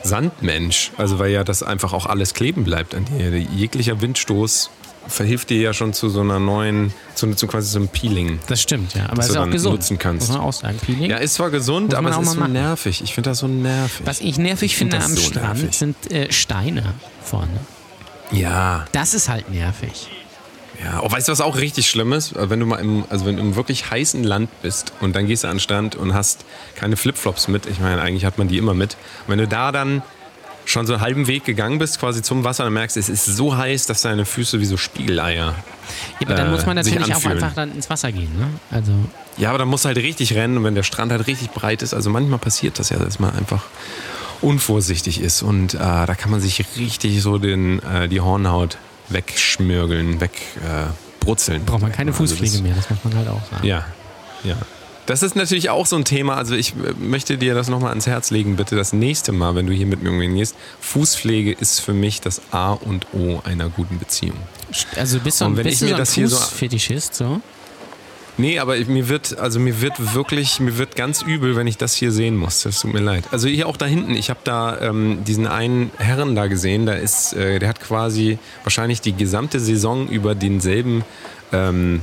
Sandmensch. 0.02 0.90
Also 0.96 1.20
weil 1.20 1.30
ja 1.30 1.44
das 1.44 1.62
einfach 1.62 1.92
auch 1.92 2.06
alles 2.06 2.34
kleben 2.34 2.64
bleibt 2.64 2.96
an 2.96 3.04
dir. 3.04 3.38
Jeglicher 3.38 4.00
Windstoß 4.00 4.70
verhilft 5.08 5.50
dir 5.50 5.60
ja 5.60 5.72
schon 5.72 5.92
zu 5.92 6.08
so 6.08 6.20
einer 6.20 6.38
neuen, 6.38 6.92
zu, 7.14 7.32
zu 7.34 7.46
quasi 7.46 7.68
so 7.70 7.78
einem 7.78 7.88
Peeling. 7.88 8.38
Das 8.46 8.60
stimmt, 8.62 8.94
ja. 8.94 9.06
Aber 9.08 9.20
es 9.20 9.28
ist 9.28 9.34
du 9.36 9.40
auch 9.42 9.50
gesund. 9.50 9.74
nutzen 9.76 9.98
kannst. 9.98 10.28
Muss 10.28 10.36
man 10.36 10.46
auch 10.46 10.52
sagen. 10.52 10.78
Peeling. 10.78 11.10
Ja, 11.10 11.16
ist 11.18 11.34
zwar 11.34 11.50
gesund, 11.50 11.94
aber 11.94 12.10
es 12.10 12.18
ist 12.18 12.32
so 12.32 12.40
machen. 12.40 12.52
nervig. 12.52 13.02
Ich 13.02 13.14
finde 13.14 13.30
das 13.30 13.38
so 13.38 13.46
nervig. 13.48 14.06
Was 14.06 14.20
ich 14.20 14.38
nervig 14.38 14.72
Ich 14.72 14.76
find 14.76 14.92
finde 14.92 15.04
am 15.04 15.14
so 15.14 15.20
Strand 15.20 15.58
nervig. 15.60 15.78
sind 15.78 16.10
äh, 16.12 16.32
Steine 16.32 16.94
vorne. 17.22 17.60
Ja. 18.30 18.86
Das 18.92 19.14
ist 19.14 19.28
halt 19.28 19.50
nervig. 19.50 20.08
Ja, 20.82 21.00
oh, 21.02 21.10
weißt 21.10 21.28
du, 21.28 21.32
was 21.32 21.40
auch 21.40 21.56
richtig 21.56 21.88
schlimm 21.88 22.12
ist? 22.12 22.34
Wenn 22.36 22.58
du 22.58 22.66
mal 22.66 22.76
im, 22.80 23.04
also 23.08 23.26
wenn 23.26 23.36
du 23.36 23.42
im 23.42 23.54
wirklich 23.54 23.90
heißen 23.90 24.24
Land 24.24 24.50
bist 24.62 24.92
und 25.00 25.14
dann 25.14 25.26
gehst 25.28 25.44
du 25.44 25.48
an 25.48 25.54
den 25.56 25.60
Strand 25.60 25.94
und 25.94 26.14
hast 26.14 26.44
keine 26.74 26.96
Flipflops 26.96 27.46
mit, 27.46 27.66
ich 27.66 27.78
meine, 27.78 28.02
eigentlich 28.02 28.24
hat 28.24 28.38
man 28.38 28.48
die 28.48 28.58
immer 28.58 28.74
mit. 28.74 28.94
Und 29.26 29.32
wenn 29.32 29.38
du 29.38 29.46
da 29.46 29.70
dann 29.70 30.02
schon 30.66 30.86
so 30.86 30.94
einen 30.94 31.02
halben 31.02 31.26
Weg 31.26 31.44
gegangen 31.44 31.78
bist, 31.78 32.00
quasi 32.00 32.22
zum 32.22 32.44
Wasser, 32.44 32.64
dann 32.64 32.72
merkst 32.72 32.96
es 32.96 33.08
ist 33.08 33.24
so 33.26 33.56
heiß, 33.56 33.86
dass 33.86 34.02
deine 34.02 34.24
Füße 34.24 34.60
wie 34.60 34.64
so 34.64 34.76
Spiegeleier. 34.76 35.54
Ja, 36.20 36.26
aber 36.26 36.34
dann 36.34 36.46
Äh, 36.48 36.50
muss 36.50 36.66
man 36.66 36.82
sich 36.82 36.94
natürlich 36.94 37.14
auch 37.14 37.24
einfach 37.30 37.54
dann 37.54 37.72
ins 37.72 37.90
Wasser 37.90 38.10
gehen. 38.12 38.30
Ne? 38.38 38.48
Also, 38.70 38.92
Ja, 39.36 39.50
aber 39.50 39.58
dann 39.58 39.68
musst 39.68 39.84
du 39.84 39.88
halt 39.88 39.98
richtig 39.98 40.34
rennen 40.34 40.56
und 40.58 40.64
wenn 40.64 40.74
der 40.74 40.82
Strand 40.84 41.12
halt 41.12 41.26
richtig 41.26 41.50
breit 41.50 41.82
ist, 41.82 41.92
also 41.94 42.08
manchmal 42.10 42.38
passiert 42.38 42.78
das 42.78 42.90
ja, 42.90 42.98
dass 42.98 43.18
man 43.18 43.34
einfach 43.36 43.64
unvorsichtig 44.40 45.20
ist 45.20 45.42
und 45.42 45.74
äh, 45.74 45.78
da 45.78 46.14
kann 46.14 46.30
man 46.30 46.40
sich 46.40 46.64
richtig 46.78 47.22
so 47.22 47.38
den, 47.38 47.82
äh, 47.82 48.08
die 48.08 48.20
Hornhaut 48.20 48.78
wegschmürgeln, 49.08 50.20
wegbrutzeln. 50.20 51.62
Äh, 51.62 51.64
braucht 51.64 51.82
man 51.82 51.92
keine 51.92 52.10
Also 52.12 52.24
Fußpflege 52.24 52.58
mehr, 52.62 52.74
das 52.74 52.88
muss 52.90 52.98
man 53.04 53.14
halt 53.16 53.28
auch 53.28 53.42
sagen. 53.50 53.66
Ja, 53.66 53.84
ja. 54.44 54.56
Das 55.06 55.22
ist 55.22 55.36
natürlich 55.36 55.68
auch 55.70 55.84
so 55.86 55.96
ein 55.96 56.04
Thema. 56.04 56.36
Also 56.36 56.54
ich 56.54 56.70
äh, 56.72 56.92
möchte 56.98 57.36
dir 57.36 57.54
das 57.54 57.68
nochmal 57.68 57.90
ans 57.90 58.06
Herz 58.06 58.30
legen, 58.30 58.56
bitte. 58.56 58.74
Das 58.76 58.92
nächste 58.92 59.32
Mal, 59.32 59.54
wenn 59.54 59.66
du 59.66 59.72
hier 59.72 59.86
mit 59.86 60.02
mir 60.02 60.10
umgehen 60.10 60.34
gehst, 60.34 60.56
Fußpflege 60.80 61.52
ist 61.52 61.80
für 61.80 61.92
mich 61.92 62.20
das 62.20 62.40
A 62.52 62.72
und 62.72 63.06
O 63.12 63.40
einer 63.44 63.68
guten 63.68 63.98
Beziehung. 63.98 64.36
Also 64.96 65.20
bist 65.20 65.40
du, 65.40 65.44
Und 65.46 65.56
wenn 65.56 65.64
bist 65.64 65.76
ich 65.76 65.82
mir 65.82 65.88
so 65.88 65.94
ein 65.94 65.98
das 65.98 66.14
hier 66.14 66.28
so- 66.28 66.36
Fußfetischist, 66.36 67.14
so? 67.14 67.40
Nee, 68.36 68.58
aber 68.58 68.76
mir 68.86 69.08
wird, 69.08 69.38
also 69.38 69.60
mir 69.60 69.80
wird 69.80 70.12
wirklich, 70.12 70.58
mir 70.58 70.76
wird 70.76 70.96
ganz 70.96 71.22
übel, 71.22 71.54
wenn 71.54 71.68
ich 71.68 71.76
das 71.78 71.94
hier 71.94 72.10
sehen 72.10 72.36
muss. 72.36 72.62
Das 72.64 72.80
tut 72.80 72.92
mir 72.92 72.98
leid. 73.00 73.22
Also 73.30 73.46
hier 73.46 73.68
auch 73.68 73.76
da 73.76 73.86
hinten, 73.86 74.10
ich 74.16 74.28
habe 74.28 74.40
da 74.42 74.80
ähm, 74.80 75.22
diesen 75.24 75.46
einen 75.46 75.92
Herren 75.98 76.34
da 76.34 76.48
gesehen, 76.48 76.84
da 76.84 76.94
ist, 76.94 77.32
äh, 77.34 77.60
der 77.60 77.68
hat 77.68 77.78
quasi 77.80 78.38
wahrscheinlich 78.64 79.00
die 79.00 79.12
gesamte 79.12 79.60
Saison 79.60 80.08
über 80.08 80.34
denselben 80.34 81.04
ähm, 81.52 82.00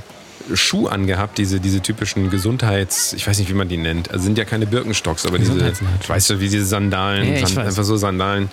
Schuh 0.53 0.87
angehabt, 0.87 1.37
diese, 1.37 1.59
diese 1.59 1.81
typischen 1.81 2.29
Gesundheits, 2.29 3.13
ich 3.13 3.25
weiß 3.27 3.37
nicht, 3.39 3.49
wie 3.49 3.53
man 3.53 3.67
die 3.69 3.77
nennt. 3.77 4.11
Also 4.11 4.23
sind 4.25 4.37
ja 4.37 4.45
keine 4.45 4.65
Birkenstocks, 4.67 5.25
aber 5.25 5.39
diese, 5.39 5.71
weißt 6.07 6.29
du, 6.31 6.39
wie 6.39 6.49
diese 6.49 6.65
Sandalen, 6.65 7.27
Ja, 7.33 7.39
ich 7.39 7.47
Sand, 7.53 7.67
einfach 7.67 7.83
so 7.83 7.95
Sandalen. 7.97 8.49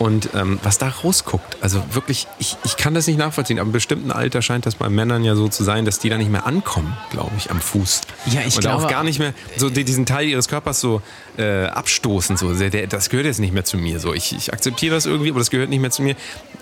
Und 0.00 0.30
ähm, 0.34 0.58
was 0.64 0.78
da 0.78 0.88
rausguckt, 0.88 1.56
also 1.60 1.80
wirklich, 1.92 2.26
ich, 2.40 2.56
ich 2.64 2.76
kann 2.76 2.94
das 2.94 3.06
nicht 3.06 3.16
nachvollziehen, 3.16 3.58
aber 3.60 3.66
im 3.68 3.72
bestimmten 3.72 4.10
Alter 4.10 4.42
scheint 4.42 4.66
das 4.66 4.74
bei 4.74 4.88
Männern 4.88 5.22
ja 5.22 5.36
so 5.36 5.46
zu 5.48 5.62
sein, 5.62 5.84
dass 5.84 6.00
die 6.00 6.08
da 6.08 6.18
nicht 6.18 6.30
mehr 6.32 6.46
ankommen, 6.46 6.96
glaube 7.10 7.30
ich, 7.38 7.50
am 7.52 7.60
Fuß. 7.60 8.00
Ja, 8.26 8.40
ich 8.44 8.56
Und 8.56 8.62
glaube- 8.62 8.84
auch 8.86 8.90
gar 8.90 9.04
nicht 9.04 9.20
mehr 9.20 9.34
so 9.56 9.70
die- 9.70 9.84
diesen 9.84 10.04
Teil 10.04 10.26
ihres 10.26 10.48
Körpers 10.48 10.80
so 10.80 11.00
äh, 11.38 11.66
abstoßen. 11.66 12.36
So. 12.36 12.52
Der, 12.54 12.88
das 12.88 13.08
gehört 13.08 13.26
jetzt 13.26 13.38
nicht 13.38 13.54
mehr 13.54 13.64
zu 13.64 13.76
mir. 13.76 14.00
So. 14.00 14.12
Ich, 14.14 14.34
ich 14.36 14.52
akzeptiere 14.52 14.94
das 14.96 15.06
irgendwie, 15.06 15.30
aber 15.30 15.38
das 15.38 15.50
gehört 15.50 15.70
nicht 15.70 15.80
mehr 15.80 15.90
zu 15.92 16.02
mir. 16.02 16.16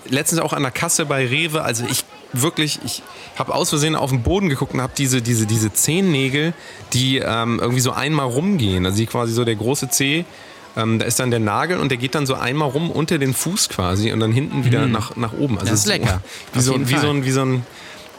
Letztens 0.09 0.39
auch 0.39 0.53
an 0.53 0.61
der 0.61 0.71
Kasse 0.71 1.05
bei 1.07 1.25
Rewe, 1.27 1.63
also 1.63 1.85
ich 1.89 2.03
wirklich, 2.33 2.79
ich 2.83 3.03
habe 3.37 3.53
aus 3.53 3.69
Versehen 3.69 3.95
auf 3.95 4.09
den 4.09 4.23
Boden 4.23 4.49
geguckt 4.49 4.73
und 4.73 4.81
habe 4.81 4.93
diese, 4.97 5.21
diese, 5.21 5.45
diese 5.45 5.71
Zehennägel, 5.71 6.53
die 6.93 7.17
ähm, 7.17 7.59
irgendwie 7.61 7.81
so 7.81 7.91
einmal 7.91 8.25
rumgehen. 8.27 8.85
Also 8.85 9.03
quasi 9.05 9.33
so 9.33 9.45
der 9.45 9.55
große 9.55 9.89
Zeh, 9.89 10.25
ähm, 10.75 10.99
da 10.99 11.05
ist 11.05 11.19
dann 11.19 11.29
der 11.31 11.39
Nagel 11.39 11.77
und 11.77 11.89
der 11.89 11.97
geht 11.97 12.15
dann 12.15 12.25
so 12.25 12.33
einmal 12.35 12.69
rum 12.69 12.89
unter 12.91 13.17
den 13.17 13.33
Fuß 13.33 13.69
quasi 13.69 14.11
und 14.11 14.19
dann 14.19 14.31
hinten 14.31 14.65
wieder 14.65 14.87
nach, 14.87 15.15
nach 15.15 15.33
oben. 15.33 15.59
Also 15.59 15.65
Mhm. 15.67 15.69
Das 15.69 15.79
ist 15.79 15.85
lecker. 15.87 16.21
Wie 16.53 16.59
so, 16.61 16.89
wie, 16.89 16.97
so 16.97 17.09
ein, 17.09 17.25
wie 17.25 17.31
so 17.31 17.41
ein 17.45 17.65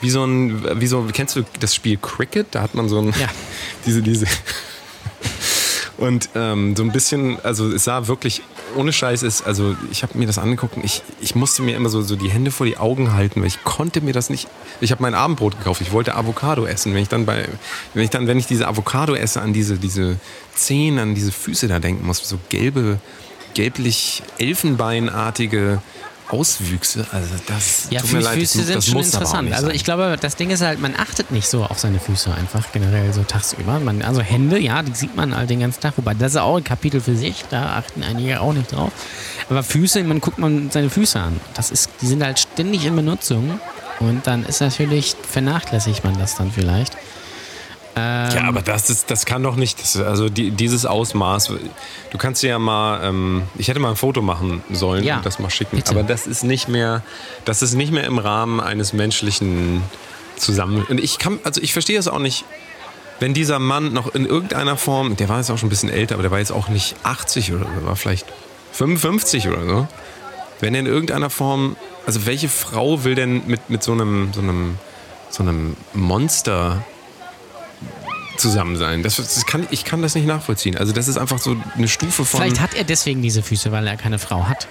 wie 0.01 0.11
so 0.11 0.25
ein, 0.25 0.81
wie 0.81 0.87
so, 0.87 1.07
kennst 1.13 1.35
du 1.35 1.45
das 1.61 1.75
Spiel 1.75 1.97
Cricket? 1.97 2.49
Da 2.51 2.61
hat 2.61 2.75
man 2.75 2.89
so 2.89 3.01
ein, 3.01 3.15
Ja. 3.19 3.29
diese, 3.87 4.03
diese. 4.03 4.27
Und 5.97 6.29
ähm, 6.35 6.75
so 6.77 6.83
ein 6.83 6.93
bisschen, 6.93 7.39
also 7.43 7.71
es 7.73 7.85
sah 7.85 8.07
wirklich, 8.07 8.43
ohne 8.77 8.93
Scheiß 8.93 9.23
ist, 9.23 9.43
also 9.43 9.77
ich 9.91 10.03
habe 10.03 10.19
mir 10.19 10.27
das 10.27 10.39
angeguckt 10.39 10.77
und 10.77 10.85
ich, 10.85 11.03
ich 11.21 11.35
musste 11.35 11.63
mir 11.63 11.77
immer 11.77 11.89
so, 11.89 12.03
so 12.03 12.17
die 12.17 12.31
Hände 12.31 12.51
vor 12.51 12.67
die 12.67 12.77
Augen 12.77 13.13
halten, 13.13 13.41
weil 13.41 13.49
ich 13.49 13.65
konnte 13.65 14.01
mir 14.01 14.13
das 14.13 14.31
nicht, 14.31 14.49
ich 14.81 14.91
habe 14.91 15.03
mein 15.03 15.15
Abendbrot 15.15 15.59
gekauft, 15.59 15.81
ich 15.81 15.93
wollte 15.93 16.15
Avocado 16.15 16.67
essen. 16.67 16.95
Wenn 16.95 17.03
ich 17.03 17.09
dann 17.09 17.27
bei, 17.27 17.49
wenn 17.95 18.05
ich 18.05 18.11
dann, 18.11 18.27
wenn 18.27 18.39
ich 18.39 18.47
diese 18.47 18.69
Avocado 18.69 19.15
esse, 19.15 19.41
an 19.41 19.53
diese, 19.53 19.79
diese 19.79 20.19
Zehen, 20.55 20.99
an 20.99 21.15
diese 21.15 21.33
Füße 21.33 21.69
da 21.69 21.79
denken 21.79 22.07
muss, 22.07 22.19
so 22.29 22.39
gelbe, 22.49 22.99
gelblich 23.55 24.23
elfenbeinartige 24.39 25.81
Auswüchse, 26.29 27.07
also 27.13 27.35
das 27.47 27.89
Ja, 27.91 28.01
tut 28.01 28.13
mir 28.13 28.19
Füße, 28.19 28.25
leid, 28.25 28.43
das, 28.43 28.53
Füße 28.53 28.65
sind 28.65 28.77
das 28.77 28.87
schon 28.87 29.03
interessant. 29.03 29.53
Also 29.53 29.69
ich 29.69 29.85
glaube, 29.85 30.17
das 30.21 30.37
Ding 30.37 30.51
ist 30.51 30.63
halt, 30.63 30.81
man 30.81 30.95
achtet 30.97 31.31
nicht 31.31 31.49
so 31.49 31.65
auf 31.65 31.79
seine 31.79 32.01
Füße 32.01 32.33
einfach 32.35 32.73
generell 32.73 33.13
so 33.13 33.23
tagsüber. 33.23 33.79
Man, 33.79 34.03
also 34.03 34.21
Hände, 34.23 34.59
ja, 34.59 34.83
die 34.83 34.95
sieht 34.95 35.15
man 35.17 35.37
halt 35.37 35.51
den 35.51 35.61
ganzen 35.61 35.81
Tag. 35.81 35.95
Wobei 35.97 36.15
das 36.15 36.33
ist 36.33 36.39
auch 36.39 36.57
ein 36.57 36.65
Kapitel 36.65 37.01
für 37.01 37.15
sich, 37.15 37.45
da 37.51 37.77
achten 37.77 38.03
einige 38.03 38.41
auch 38.41 38.53
nicht 38.53 38.73
drauf. 38.73 38.91
Aber 39.51 39.63
Füße, 39.63 40.03
man 40.05 40.21
guckt 40.21 40.39
man 40.39 40.71
seine 40.71 40.91
Füße 40.91 41.21
an. 41.21 41.41
Das 41.55 41.71
ist, 41.71 41.91
die 42.01 42.07
sind 42.07 42.23
halt 42.23 42.39
ständig 42.39 42.87
in 42.87 42.97
Benutzung. 42.97 43.61
Und 44.01 44.27
dann 44.27 44.45
ist 44.45 44.61
natürlich, 44.61 45.15
vernachlässigt 45.31 46.05
man 46.05 46.19
das 46.19 46.35
dann 46.37 46.51
vielleicht. 46.51 46.97
Ähm, 47.97 48.31
Ja, 48.35 48.45
aber 48.49 48.63
das 48.63 48.91
ist, 48.91 49.11
das 49.11 49.25
kann 49.27 49.43
doch 49.43 49.57
nicht, 49.57 49.81
das, 49.81 49.97
also 49.97 50.29
die, 50.29 50.51
dieses 50.51 50.85
Ausmaß. 50.87 51.53
Du 52.11 52.19
kannst 52.19 52.43
dir 52.43 52.49
ja 52.51 52.59
mal, 52.59 53.03
ähm, 53.05 53.43
ich 53.57 53.69
hätte 53.69 53.79
mal 53.81 53.91
ein 53.91 53.97
Foto 53.97 54.21
machen 54.23 54.63
sollen 54.71 55.05
Ja, 55.05 55.19
und 55.19 55.27
das 55.27 55.39
mal 55.39 55.51
schicken. 55.51 55.77
bitte. 55.77 55.91
Aber 55.93 56.03
das 56.03 56.27
ist 56.27 56.43
nicht 56.45 56.69
mehr, 56.69 57.03
das 57.45 57.63
ist 57.63 57.75
nicht 57.75 57.93
mehr 57.93 58.05
im 58.05 58.19
Rahmen 58.19 58.61
eines 58.61 58.93
menschlichen 58.93 59.83
Zusammen. 60.37 60.85
Und 60.89 60.99
ich 60.99 61.19
kann, 61.19 61.39
also 61.45 61.61
ich 61.63 61.73
verstehe 61.73 61.99
es 61.99 62.09
auch 62.09 62.19
nicht. 62.19 62.45
Wenn 63.21 63.33
dieser 63.33 63.61
Mann 63.61 63.93
noch 63.93 64.13
in 64.13 64.27
irgendeiner 64.27 64.77
Form, 64.77 65.17
der 65.17 65.29
war 65.29 65.39
jetzt 65.39 65.49
auch 65.51 65.57
schon 65.59 65.69
ein 65.69 65.71
bisschen 65.71 65.89
älter, 65.91 66.17
aber 66.17 66.23
der 66.23 66.33
war 66.33 66.41
jetzt 66.41 66.51
auch 66.51 66.69
nicht 66.69 66.97
80 67.05 67.53
oder 67.53 67.65
so, 67.81 67.87
war 67.87 67.95
vielleicht 67.95 68.27
55 68.73 69.47
oder 69.49 69.65
so. 69.65 69.89
Wenn 70.59 70.75
er 70.75 70.81
in 70.81 70.87
irgendeiner 70.87 71.31
Form, 71.31 71.77
also 72.07 72.27
welche 72.27 72.49
Frau 72.49 73.05
will 73.05 73.15
denn 73.15 73.43
mit, 73.47 73.71
mit 73.71 73.85
so 73.85 73.93
einem, 73.93 74.33
so 74.35 74.41
einem, 74.41 74.79
so 75.31 75.45
einem 75.45 75.77
Monster 75.93 76.85
zusammen 78.37 78.77
sein. 78.77 79.03
Das, 79.03 79.17
das 79.17 79.47
kann, 79.47 79.67
ich 79.71 79.85
kann 79.85 80.03
das 80.03 80.15
nicht 80.15 80.27
nachvollziehen. 80.27 80.77
Also 80.77 80.93
das 80.93 81.09
ist 81.09 81.17
einfach 81.17 81.39
so 81.39 81.57
eine 81.77 81.89
Stufe 81.89 82.25
von. 82.25 82.41
vielleicht 82.41 82.61
hat 82.61 82.75
er 82.75 82.85
deswegen 82.85 83.23
diese 83.23 83.43
Füße, 83.43 83.73
weil 83.73 83.87
er 83.87 83.97
keine 83.97 84.19
Frau 84.19 84.47
hat. 84.49 84.69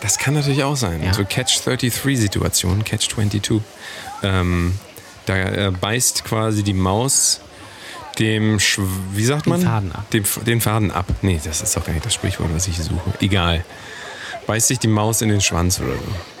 das 0.00 0.18
kann 0.18 0.34
natürlich 0.34 0.64
auch 0.64 0.76
sein. 0.76 1.02
Ja. 1.02 1.14
So 1.14 1.24
Catch-33-Situation, 1.24 2.84
Catch-22. 2.84 3.60
Ähm, 4.22 4.74
da 5.26 5.36
äh, 5.36 5.70
beißt 5.70 6.24
quasi 6.24 6.62
die 6.62 6.74
Maus 6.74 7.40
dem, 8.18 8.58
Sch 8.58 8.80
wie 9.12 9.24
sagt 9.24 9.46
Den 9.46 9.50
man? 9.50 9.62
Faden 9.62 9.92
ab. 9.92 10.10
Dem, 10.10 10.24
den 10.46 10.60
Faden 10.60 10.90
ab. 10.90 11.06
Nee, 11.22 11.40
das 11.42 11.62
ist 11.62 11.76
doch 11.76 11.84
gar 11.84 11.92
nicht 11.92 12.04
das 12.04 12.14
Sprichwort, 12.14 12.50
was 12.52 12.66
ich 12.66 12.78
suche. 12.78 13.12
Egal. 13.20 13.64
Beißt 14.46 14.68
sich 14.68 14.78
die 14.78 14.88
Maus 14.88 15.22
in 15.22 15.28
den 15.28 15.40
Schwanz 15.40 15.78
oder 15.80 15.92
so. 15.94 16.37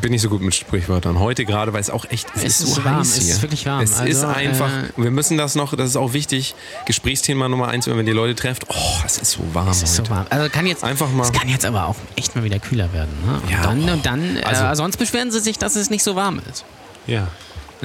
Bin 0.00 0.12
nicht 0.12 0.22
so 0.22 0.28
gut 0.28 0.40
mit 0.40 0.54
Sprichwörtern. 0.54 1.18
Heute 1.18 1.44
gerade, 1.44 1.72
weil 1.72 1.80
es 1.80 1.90
auch 1.90 2.04
echt, 2.08 2.28
es, 2.36 2.42
Es 2.44 2.44
ist, 2.44 2.60
ist 2.68 2.74
so 2.76 2.84
warm, 2.84 2.98
heiß 3.00 3.16
es 3.18 3.24
hier. 3.24 3.34
ist 3.34 3.42
wirklich 3.42 3.66
warm. 3.66 3.82
Es 3.82 3.90
ist 3.92 3.98
Also, 4.00 4.26
einfach, 4.28 4.68
äh, 4.70 4.88
wir 4.96 5.10
müssen 5.10 5.36
das 5.36 5.54
noch, 5.56 5.74
das 5.76 5.90
ist 5.90 5.96
auch 5.96 6.12
wichtig, 6.12 6.54
Gesprächsthema 6.86 7.48
Nummer 7.48 7.68
eins, 7.68 7.86
wenn 7.88 7.96
ihr 7.96 8.04
die 8.04 8.12
Leute 8.12 8.34
trefft. 8.36 8.66
Oh, 8.68 8.74
es 9.04 9.18
ist 9.18 9.32
so 9.32 9.40
warm 9.52 9.68
Es 9.68 9.82
ist 9.82 9.98
heute. 9.98 10.08
so 10.08 10.14
warm. 10.14 10.26
Also 10.30 10.48
kann 10.50 10.66
jetzt, 10.66 10.84
Einfach 10.84 11.10
mal- 11.10 11.24
Es 11.24 11.32
kann 11.32 11.48
jetzt 11.48 11.64
aber 11.66 11.86
auch 11.88 11.96
echt 12.16 12.36
mal 12.36 12.44
wieder 12.44 12.58
kühler 12.60 12.92
werden. 12.92 13.10
Ne? 13.26 13.40
Und 13.42 13.50
Ja, 13.50 13.62
dann, 13.62 13.88
oh. 13.88 13.92
und 13.92 14.06
dann 14.06 14.36
äh, 14.36 14.42
Also- 14.42 14.74
sonst 14.82 14.96
beschweren 14.98 15.30
sie 15.32 15.40
sich, 15.40 15.58
dass 15.58 15.74
es 15.76 15.90
nicht 15.90 16.04
so 16.04 16.14
warm 16.14 16.40
ist. 16.50 16.64
Ja. 17.06 17.28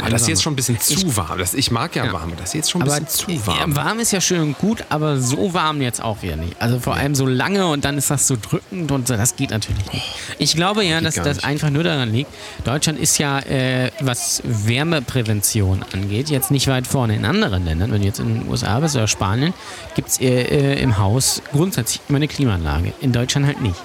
Aber 0.01 0.10
das 0.10 0.23
ist 0.23 0.27
jetzt 0.27 0.43
schon 0.43 0.53
ein 0.53 0.56
bisschen 0.56 0.79
zu 0.79 1.15
warm. 1.15 1.38
Das, 1.38 1.53
ich 1.53 1.69
mag 1.71 1.95
ja, 1.95 2.06
Ja. 2.06 2.13
warm, 2.13 2.23
aber 2.32 2.36
das 2.36 2.49
ist 2.49 2.53
jetzt 2.56 2.71
schon 2.71 2.82
ein 2.82 2.89
Aber 2.89 2.99
bisschen 2.99 3.38
zu 3.38 3.47
warm. 3.47 3.71
Ja, 3.71 3.75
warm 3.75 3.99
ist 3.99 4.12
ja 4.12 4.21
schön 4.21 4.41
und 4.41 4.58
gut, 4.58 4.84
aber 4.89 5.17
so 5.19 5.53
warm 5.53 5.82
jetzt 5.82 6.01
auch 6.01 6.21
wieder 6.23 6.36
nicht. 6.36 6.60
Also 6.62 6.79
vor 6.79 6.95
allem 6.95 7.13
so 7.15 7.25
lange 7.25 7.67
und 7.67 7.86
dann 7.86 7.97
ist 7.97 8.10
das 8.10 8.27
so 8.27 8.36
drückend 8.41 8.91
und 8.91 9.08
so, 9.08 9.15
das 9.15 9.36
geht 9.36 9.51
natürlich 9.51 9.91
nicht. 9.93 10.06
Ich 10.39 10.56
glaube 10.56 10.84
ja, 10.84 10.99
dass 11.01 11.15
das 11.15 11.43
einfach 11.43 11.69
nur 11.69 11.84
daran 11.84 12.12
liegt, 12.12 12.32
Deutschland 12.63 12.99
ist 12.99 13.17
ja, 13.19 13.39
äh, 13.39 13.91
was 13.99 14.41
Wärmeprävention 14.45 15.84
angeht, 15.93 16.29
jetzt 16.29 16.51
nicht 16.51 16.67
weit 16.67 16.88
vorne 16.88 17.15
in 17.15 17.25
anderen 17.25 17.65
Ländern. 17.65 17.91
Wenn 17.91 18.01
du 18.01 18.08
jetzt 18.08 18.19
in 18.19 18.41
den 18.41 18.49
USA 18.49 18.79
bist 18.79 18.95
oder 18.95 19.08
Spanien, 19.08 19.53
gibt 19.95 20.10
es 20.10 20.19
äh, 20.19 20.25
äh, 20.25 20.82
im 20.82 20.97
Haus 20.97 21.41
grundsätzlich 21.51 22.01
immer 22.10 22.17
eine 22.17 22.27
Klimaanlage. 22.27 22.93
In 23.01 23.12
Deutschland 23.12 23.45
halt 23.45 23.62
nicht. 23.62 23.75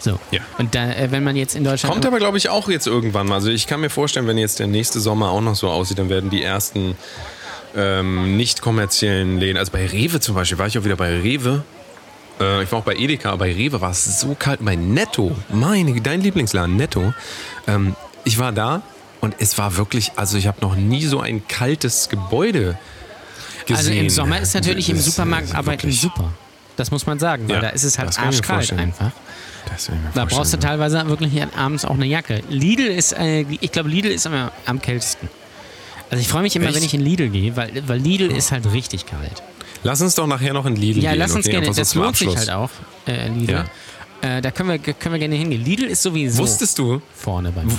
So. 0.00 0.18
Ja. 0.30 0.40
Und 0.58 0.74
da, 0.74 0.92
äh, 0.92 1.10
wenn 1.10 1.24
man 1.24 1.36
jetzt 1.36 1.54
in 1.56 1.64
Deutschland. 1.64 1.92
Kommt 1.92 2.06
aber, 2.06 2.18
glaube 2.18 2.38
ich, 2.38 2.48
auch 2.48 2.68
jetzt 2.68 2.86
irgendwann 2.86 3.26
mal. 3.26 3.36
Also 3.36 3.50
ich 3.50 3.66
kann 3.66 3.80
mir 3.80 3.90
vorstellen, 3.90 4.26
wenn 4.26 4.38
jetzt 4.38 4.58
der 4.58 4.66
nächste 4.66 5.00
Sommer 5.00 5.30
auch 5.30 5.40
noch 5.40 5.56
so 5.56 5.68
aussieht, 5.68 5.98
dann 5.98 6.08
werden 6.08 6.30
die 6.30 6.42
ersten 6.42 6.96
ähm, 7.76 8.36
nicht 8.36 8.60
kommerziellen 8.60 9.38
Läden, 9.38 9.58
also 9.58 9.72
bei 9.72 9.86
Rewe 9.86 10.20
zum 10.20 10.34
Beispiel, 10.34 10.58
war 10.58 10.66
ich 10.66 10.78
auch 10.78 10.84
wieder 10.84 10.96
bei 10.96 11.20
Rewe. 11.20 11.62
Äh, 12.40 12.62
ich 12.62 12.72
war 12.72 12.80
auch 12.80 12.84
bei 12.84 12.96
Edeka, 12.96 13.30
aber 13.30 13.46
bei 13.46 13.52
Rewe 13.52 13.80
war 13.80 13.90
es 13.90 14.20
so 14.20 14.34
kalt. 14.38 14.64
Bei 14.64 14.76
Netto, 14.76 15.36
meine, 15.48 16.00
dein 16.00 16.20
Lieblingsladen, 16.20 16.76
Netto. 16.76 17.12
Ähm, 17.66 17.94
ich 18.24 18.38
war 18.38 18.52
da 18.52 18.82
und 19.20 19.36
es 19.38 19.58
war 19.58 19.76
wirklich, 19.76 20.12
also 20.16 20.38
ich 20.38 20.46
habe 20.46 20.60
noch 20.60 20.76
nie 20.76 21.04
so 21.04 21.20
ein 21.20 21.46
kaltes 21.48 22.08
Gebäude 22.08 22.78
gesehen. 23.66 23.76
Also 23.76 23.90
im 23.92 24.10
Sommer 24.10 24.40
ist 24.40 24.54
natürlich 24.54 24.88
im 24.90 24.98
Supermarkt 24.98 25.54
arbeiten 25.54 25.90
super. 25.92 26.32
Das 26.78 26.90
muss 26.92 27.06
man 27.06 27.18
sagen, 27.18 27.48
weil 27.48 27.56
Ja, 27.56 27.60
da 27.62 27.68
ist 27.70 27.82
es 27.82 27.98
halt 27.98 28.16
arschkalt 28.18 28.72
einfach. 28.72 29.10
Da 30.14 30.24
brauchst 30.24 30.52
du 30.54 30.58
teilweise 30.58 31.06
wirklich 31.08 31.32
abends 31.56 31.84
auch 31.84 31.94
eine 31.94 32.06
Jacke. 32.06 32.40
Lidl 32.48 32.86
ist, 32.86 33.12
äh, 33.12 33.40
ich 33.60 33.72
glaube, 33.72 33.88
Lidl 33.90 34.08
ist 34.08 34.26
am, 34.26 34.50
am 34.64 34.80
kältesten. 34.80 35.28
Also 36.08 36.22
ich 36.22 36.28
freue 36.28 36.42
mich 36.42 36.54
immer, 36.56 36.66
Echt? 36.66 36.76
wenn 36.76 36.84
ich 36.84 36.94
in 36.94 37.00
Lidl 37.00 37.28
gehe, 37.28 37.54
weil, 37.56 37.82
weil 37.86 37.98
Lidl 37.98 38.30
ist 38.30 38.52
halt 38.52 38.72
richtig 38.72 39.04
kalt. 39.06 39.42
Lass 39.82 40.00
uns 40.00 40.14
doch 40.14 40.26
nachher 40.26 40.54
noch 40.54 40.66
in 40.66 40.76
Lidl 40.76 41.00
Ja, 41.02 41.10
gehen. 41.10 41.18
lass 41.18 41.32
uns 41.34 41.46
okay? 41.46 41.60
gerne, 41.60 41.74
das 41.74 41.94
lohnt 41.94 42.16
sich 42.16 42.34
halt 42.34 42.50
auch, 42.50 42.70
äh, 43.06 43.28
Lidl. 43.28 43.64
Äh, 44.22 44.40
da 44.40 44.50
können 44.52 44.70
wir, 44.70 44.78
können 44.78 45.14
wir 45.14 45.18
gerne 45.18 45.34
hingehen. 45.36 45.64
Lidl 45.64 45.84
ist 45.84 46.02
sowieso 46.02 46.38
Wusstest 46.42 46.78
du, 46.78 47.02
vorne 47.14 47.50
bei 47.52 47.64
mir. 47.64 47.74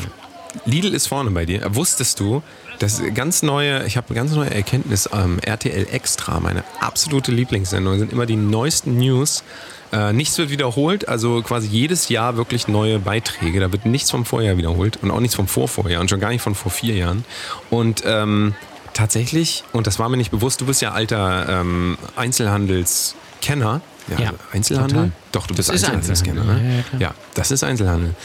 Lidl 0.65 0.93
ist 0.93 1.07
vorne 1.07 1.31
bei 1.31 1.45
dir. 1.45 1.61
Wusstest 1.75 2.19
du, 2.19 2.41
dass 2.79 3.01
ganz 3.13 3.43
neue, 3.43 3.85
ich 3.85 3.97
habe 3.97 4.07
eine 4.09 4.15
ganz 4.15 4.31
neue 4.31 4.49
Erkenntnis, 4.49 5.09
ähm, 5.13 5.39
RTL 5.39 5.87
Extra, 5.91 6.39
meine 6.39 6.63
absolute 6.79 7.31
Lieblingssendung, 7.31 7.99
sind 7.99 8.11
immer 8.11 8.25
die 8.25 8.35
neuesten 8.35 8.97
News. 8.97 9.43
Äh, 9.91 10.13
nichts 10.13 10.37
wird 10.37 10.49
wiederholt, 10.49 11.07
also 11.09 11.41
quasi 11.41 11.67
jedes 11.67 12.09
Jahr 12.09 12.37
wirklich 12.37 12.67
neue 12.67 12.99
Beiträge. 12.99 13.59
Da 13.59 13.71
wird 13.71 13.85
nichts 13.85 14.11
vom 14.11 14.23
Vorjahr 14.25 14.57
wiederholt 14.57 14.99
und 15.01 15.11
auch 15.11 15.19
nichts 15.19 15.35
vom 15.35 15.47
Vorvorjahr 15.47 15.99
und 16.01 16.09
schon 16.09 16.19
gar 16.19 16.29
nicht 16.29 16.41
von 16.41 16.55
vor 16.55 16.71
vier 16.71 16.95
Jahren. 16.95 17.25
Und 17.69 18.03
ähm, 18.05 18.53
tatsächlich, 18.93 19.63
und 19.73 19.87
das 19.87 19.97
war 19.99 20.07
mir 20.09 20.17
nicht 20.17 20.31
bewusst, 20.31 20.61
du 20.61 20.65
bist 20.67 20.81
ja 20.81 20.91
alter 20.91 21.61
ähm, 21.61 21.97
Einzelhandelskenner. 22.15 23.81
Ja, 24.17 24.33
Einzelhandel? 24.51 24.95
total. 24.95 25.11
Doch, 25.31 25.47
du 25.47 25.53
bist 25.55 25.69
ist 25.69 25.83
Einzelhandelskenner. 25.83 26.41
Einzelhandel, 26.41 26.67
Ne? 26.67 26.83
ja, 26.91 26.99
ja. 26.99 27.07
Ja, 27.09 27.15
das 27.35 27.51
ist 27.51 27.63
Einzelhandel. 27.63 28.15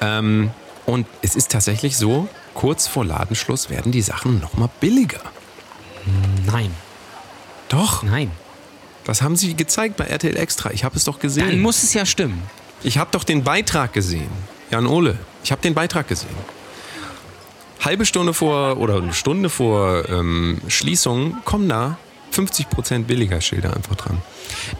Ähm, 0.00 0.50
und 0.86 1.06
es 1.22 1.34
ist 1.36 1.50
tatsächlich 1.52 1.96
so, 1.96 2.28
kurz 2.54 2.86
vor 2.86 3.04
Ladenschluss 3.04 3.70
werden 3.70 3.92
die 3.92 4.02
Sachen 4.02 4.40
nochmal 4.40 4.68
billiger. 4.80 5.20
Nein, 6.46 6.74
Doch, 7.68 8.02
nein. 8.02 8.30
das 9.04 9.22
haben 9.22 9.36
sie 9.36 9.54
gezeigt 9.54 9.96
bei 9.96 10.04
RTL 10.04 10.36
Extra. 10.36 10.70
Ich 10.72 10.84
habe 10.84 10.96
es 10.96 11.04
doch 11.04 11.14
Dann 11.14 11.22
gesehen. 11.22 11.60
muss 11.62 11.82
es 11.82 11.94
ja 11.94 12.04
stimmen. 12.04 12.42
Ich 12.82 12.98
habe 12.98 13.10
doch 13.12 13.24
den 13.24 13.44
Beitrag 13.44 13.92
gesehen. 13.92 14.30
Jan 14.70 14.86
Ole, 14.86 15.18
ich 15.44 15.52
habe 15.52 15.62
den 15.62 15.74
Beitrag 15.74 16.08
gesehen. 16.08 16.34
Halbe 17.80 18.04
Stunde 18.06 18.34
vor 18.34 18.78
oder 18.78 18.96
eine 18.96 19.12
Stunde 19.12 19.48
vor 19.48 20.08
ähm, 20.08 20.60
Schließung 20.68 21.38
kommen 21.44 21.68
da 21.68 21.98
50% 22.32 23.04
billiger 23.04 23.40
Schilder 23.40 23.74
einfach 23.76 23.94
dran. 23.96 24.22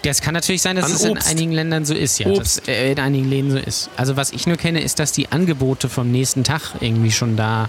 Das 0.02 0.20
kann 0.20 0.34
natürlich 0.34 0.62
sein, 0.62 0.76
dass 0.76 0.86
An 0.86 0.92
es 0.92 1.04
in 1.04 1.10
Obst. 1.12 1.28
einigen 1.30 1.52
Ländern 1.52 1.84
so 1.84 1.94
ist, 1.94 2.18
ja. 2.18 2.28
Obst. 2.28 2.58
Dass, 2.60 2.68
äh, 2.68 2.92
in 2.92 2.98
einigen 3.00 3.28
Läden 3.28 3.50
so 3.50 3.58
ist. 3.58 3.90
Also 3.96 4.16
was 4.16 4.32
ich 4.32 4.46
nur 4.46 4.56
kenne, 4.56 4.80
ist, 4.82 4.98
dass 4.98 5.12
die 5.12 5.30
Angebote 5.32 5.88
vom 5.88 6.10
nächsten 6.10 6.44
Tag 6.44 6.62
irgendwie 6.80 7.10
schon 7.12 7.36
da 7.36 7.68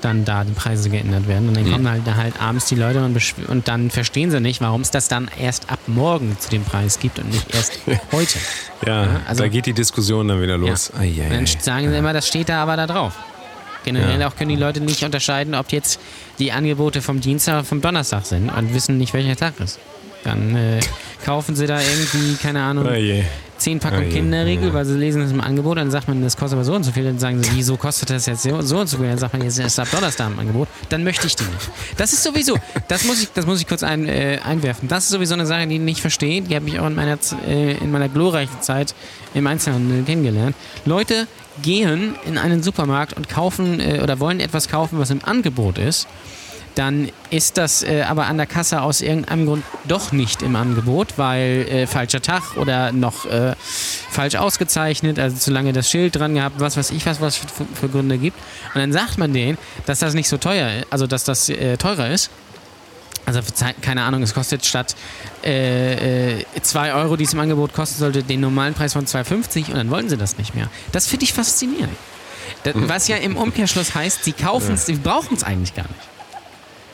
dann 0.00 0.26
da 0.26 0.44
die 0.44 0.52
Preise 0.52 0.90
geändert 0.90 1.26
werden. 1.28 1.48
Und 1.48 1.56
dann 1.56 1.70
kommen 1.70 1.88
halt, 1.88 2.02
da 2.06 2.16
halt 2.16 2.38
abends 2.38 2.66
die 2.66 2.74
Leute 2.74 3.02
und, 3.02 3.18
und 3.48 3.68
dann 3.68 3.90
verstehen 3.90 4.30
sie 4.30 4.38
nicht, 4.38 4.60
warum 4.60 4.82
es 4.82 4.90
das 4.90 5.08
dann 5.08 5.30
erst 5.40 5.70
ab 5.70 5.78
morgen 5.86 6.36
zu 6.38 6.50
dem 6.50 6.62
Preis 6.62 6.98
gibt 6.98 7.18
und 7.18 7.30
nicht 7.30 7.54
erst 7.54 7.78
heute. 8.12 8.38
Ja, 8.84 9.04
Ja, 9.04 9.20
also- 9.26 9.42
da 9.44 9.48
geht 9.48 9.64
die 9.64 9.72
Diskussion 9.72 10.28
dann 10.28 10.42
wieder 10.42 10.58
los. 10.58 10.90
Ja. 10.94 11.00
Ai, 11.00 11.14
ai, 11.24 11.28
dann 11.30 11.46
sagen 11.46 11.88
sie 11.88 11.96
immer, 11.96 12.12
das 12.12 12.28
steht 12.28 12.50
da 12.50 12.62
aber 12.62 12.76
da 12.76 12.86
drauf. 12.86 13.14
Generell 13.84 14.20
ja. 14.20 14.28
auch 14.28 14.36
können 14.36 14.50
die 14.50 14.56
Leute 14.56 14.80
nicht 14.80 15.02
unterscheiden, 15.04 15.54
ob 15.54 15.70
jetzt 15.72 16.00
die 16.38 16.52
Angebote 16.52 17.02
vom 17.02 17.20
Dienstag 17.20 17.54
oder 17.54 17.64
vom 17.64 17.80
Donnerstag 17.80 18.26
sind 18.26 18.50
und 18.50 18.74
wissen 18.74 18.98
nicht, 18.98 19.14
welcher 19.14 19.36
Tag 19.36 19.60
ist. 19.60 19.78
Dann 20.24 20.56
äh, 20.56 20.80
kaufen 21.24 21.54
sie 21.54 21.66
da 21.66 21.80
irgendwie, 21.80 22.34
keine 22.36 22.62
Ahnung, 22.62 22.86
oh 22.86 22.94
10 23.64 23.80
Packung 23.80 24.10
Kinderriegel, 24.10 24.74
weil 24.74 24.84
sie 24.84 24.92
lesen 24.94 25.22
das 25.22 25.30
im 25.30 25.40
Angebot, 25.40 25.78
dann 25.78 25.90
sagt 25.90 26.06
man, 26.06 26.22
das 26.22 26.36
kostet 26.36 26.58
aber 26.58 26.64
so 26.64 26.74
und 26.74 26.84
so 26.84 26.92
viel, 26.92 27.04
dann 27.04 27.18
sagen 27.18 27.42
sie, 27.42 27.50
wieso 27.54 27.78
kostet 27.78 28.10
das 28.10 28.26
jetzt 28.26 28.42
so 28.42 28.78
und 28.78 28.86
so 28.86 28.98
viel, 28.98 29.08
dann 29.08 29.16
sagt 29.16 29.32
man, 29.32 29.42
jetzt 29.42 29.58
ist 29.58 29.78
ab 29.78 29.88
Donnerstag 29.90 30.30
im 30.30 30.38
Angebot, 30.38 30.68
dann 30.90 31.02
möchte 31.02 31.26
ich 31.26 31.34
die 31.34 31.44
nicht. 31.44 31.70
Das 31.96 32.12
ist 32.12 32.22
sowieso, 32.22 32.58
das 32.88 33.04
muss 33.04 33.22
ich, 33.22 33.32
das 33.32 33.46
muss 33.46 33.62
ich 33.62 33.66
kurz 33.66 33.82
ein, 33.82 34.06
äh, 34.06 34.38
einwerfen, 34.44 34.86
das 34.86 35.04
ist 35.04 35.10
sowieso 35.10 35.32
eine 35.32 35.46
Sache, 35.46 35.66
die 35.66 35.76
ich 35.76 35.80
nicht 35.80 36.02
verstehe, 36.02 36.42
die 36.42 36.54
habe 36.54 36.68
ich 36.68 36.78
auch 36.78 36.86
in 36.86 36.94
meiner, 36.94 37.18
äh, 37.48 37.72
in 37.78 37.90
meiner 37.90 38.10
glorreichen 38.10 38.60
Zeit 38.60 38.94
im 39.32 39.46
Einzelhandel 39.46 40.02
kennengelernt. 40.02 40.54
Leute 40.84 41.26
gehen 41.62 42.16
in 42.26 42.36
einen 42.36 42.62
Supermarkt 42.62 43.14
und 43.14 43.30
kaufen 43.30 43.80
äh, 43.80 44.00
oder 44.02 44.20
wollen 44.20 44.40
etwas 44.40 44.68
kaufen, 44.68 44.98
was 44.98 45.08
im 45.08 45.24
Angebot 45.24 45.78
ist 45.78 46.06
dann 46.74 47.10
ist 47.30 47.56
das 47.56 47.82
äh, 47.82 48.02
aber 48.02 48.26
an 48.26 48.36
der 48.36 48.46
Kasse 48.46 48.82
aus 48.82 49.00
irgendeinem 49.00 49.46
Grund 49.46 49.64
doch 49.86 50.12
nicht 50.12 50.42
im 50.42 50.56
Angebot, 50.56 51.14
weil 51.16 51.66
äh, 51.68 51.86
falscher 51.86 52.20
Tag 52.20 52.56
oder 52.56 52.92
noch 52.92 53.26
äh, 53.26 53.54
falsch 54.10 54.36
ausgezeichnet, 54.36 55.18
also 55.18 55.36
zu 55.36 55.50
lange 55.50 55.72
das 55.72 55.90
Schild 55.90 56.16
dran 56.16 56.34
gehabt, 56.34 56.60
was 56.60 56.76
weiß 56.76 56.90
ich 56.90 57.06
was, 57.06 57.20
was 57.20 57.36
für, 57.36 57.46
für 57.74 57.88
Gründe 57.88 58.18
gibt. 58.18 58.36
Und 58.74 58.80
dann 58.80 58.92
sagt 58.92 59.18
man 59.18 59.32
denen, 59.32 59.58
dass 59.86 60.00
das 60.00 60.14
nicht 60.14 60.28
so 60.28 60.36
teuer 60.36 60.80
ist, 60.80 60.86
also 60.90 61.06
dass 61.06 61.24
das 61.24 61.48
äh, 61.48 61.76
teurer 61.76 62.10
ist. 62.10 62.30
Also 63.26 63.40
keine 63.80 64.02
Ahnung, 64.02 64.22
es 64.22 64.34
kostet 64.34 64.66
statt 64.66 64.94
2 65.42 65.48
äh, 65.48 66.38
äh, 66.40 66.44
zwei 66.60 66.92
Euro, 66.92 67.16
die 67.16 67.24
es 67.24 67.32
im 67.32 67.40
Angebot 67.40 67.72
kosten 67.72 67.98
sollte, 67.98 68.22
den 68.22 68.40
normalen 68.40 68.74
Preis 68.74 68.92
von 68.92 69.06
2,50 69.06 69.68
und 69.68 69.76
dann 69.76 69.90
wollen 69.90 70.10
sie 70.10 70.18
das 70.18 70.36
nicht 70.36 70.54
mehr. 70.54 70.68
Das 70.92 71.06
finde 71.06 71.24
ich 71.24 71.32
faszinierend. 71.32 71.96
Das, 72.64 72.74
was 72.76 73.08
ja 73.08 73.16
im 73.16 73.36
Umkehrschluss 73.36 73.94
heißt, 73.94 74.24
sie 74.24 74.32
kaufen 74.32 74.74
es, 74.74 74.86
sie 74.86 74.94
brauchen 74.94 75.36
es 75.36 75.44
eigentlich 75.44 75.74
gar 75.74 75.86
nicht. 75.86 76.13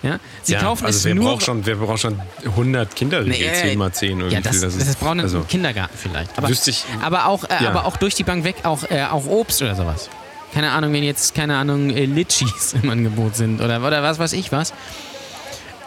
Ja? 0.02 0.18
Sie 0.42 0.54
ja, 0.54 0.60
kaufen 0.60 0.86
also 0.86 0.96
es 0.98 1.04
wer 1.04 1.14
nur. 1.14 1.30
braucht 1.32 1.44
schon, 1.44 1.66
wer 1.66 1.76
braucht 1.76 2.00
schon 2.00 2.18
100 2.44 2.96
Kinderriegel, 2.96 3.38
Nee, 3.38 3.44
äh, 3.44 3.52
10 3.70 3.78
mal 3.78 3.92
10 3.92 4.22
oder 4.22 4.32
ja, 4.32 4.40
das, 4.40 4.52
viel 4.56 4.60
das, 4.62 4.78
das 4.78 4.96
braucht 4.96 5.12
ein 5.12 5.20
also, 5.20 5.40
Kindergarten 5.42 5.96
vielleicht. 5.96 6.36
Aber, 6.38 6.48
ich- 6.48 6.84
aber, 7.02 7.26
auch, 7.26 7.44
äh, 7.44 7.62
Ja. 7.64 7.70
aber 7.70 7.84
auch 7.84 7.96
durch 7.98 8.14
die 8.14 8.24
Bank 8.24 8.44
weg, 8.44 8.56
auch, 8.62 8.82
äh, 8.90 9.04
auch 9.04 9.26
Obst 9.26 9.60
oder 9.62 9.74
sowas. 9.74 10.08
Keine 10.54 10.70
Ahnung, 10.72 10.92
wenn 10.92 11.02
jetzt, 11.04 11.34
keine 11.34 11.56
Ahnung, 11.56 11.90
äh, 11.90 12.06
Litchis 12.06 12.74
im 12.82 12.88
Angebot 12.90 13.36
sind 13.36 13.60
oder, 13.60 13.84
oder 13.86 14.02
was 14.02 14.18
weiß 14.18 14.32
ich 14.32 14.50
was. 14.52 14.72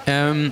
Ähm, 0.05 0.51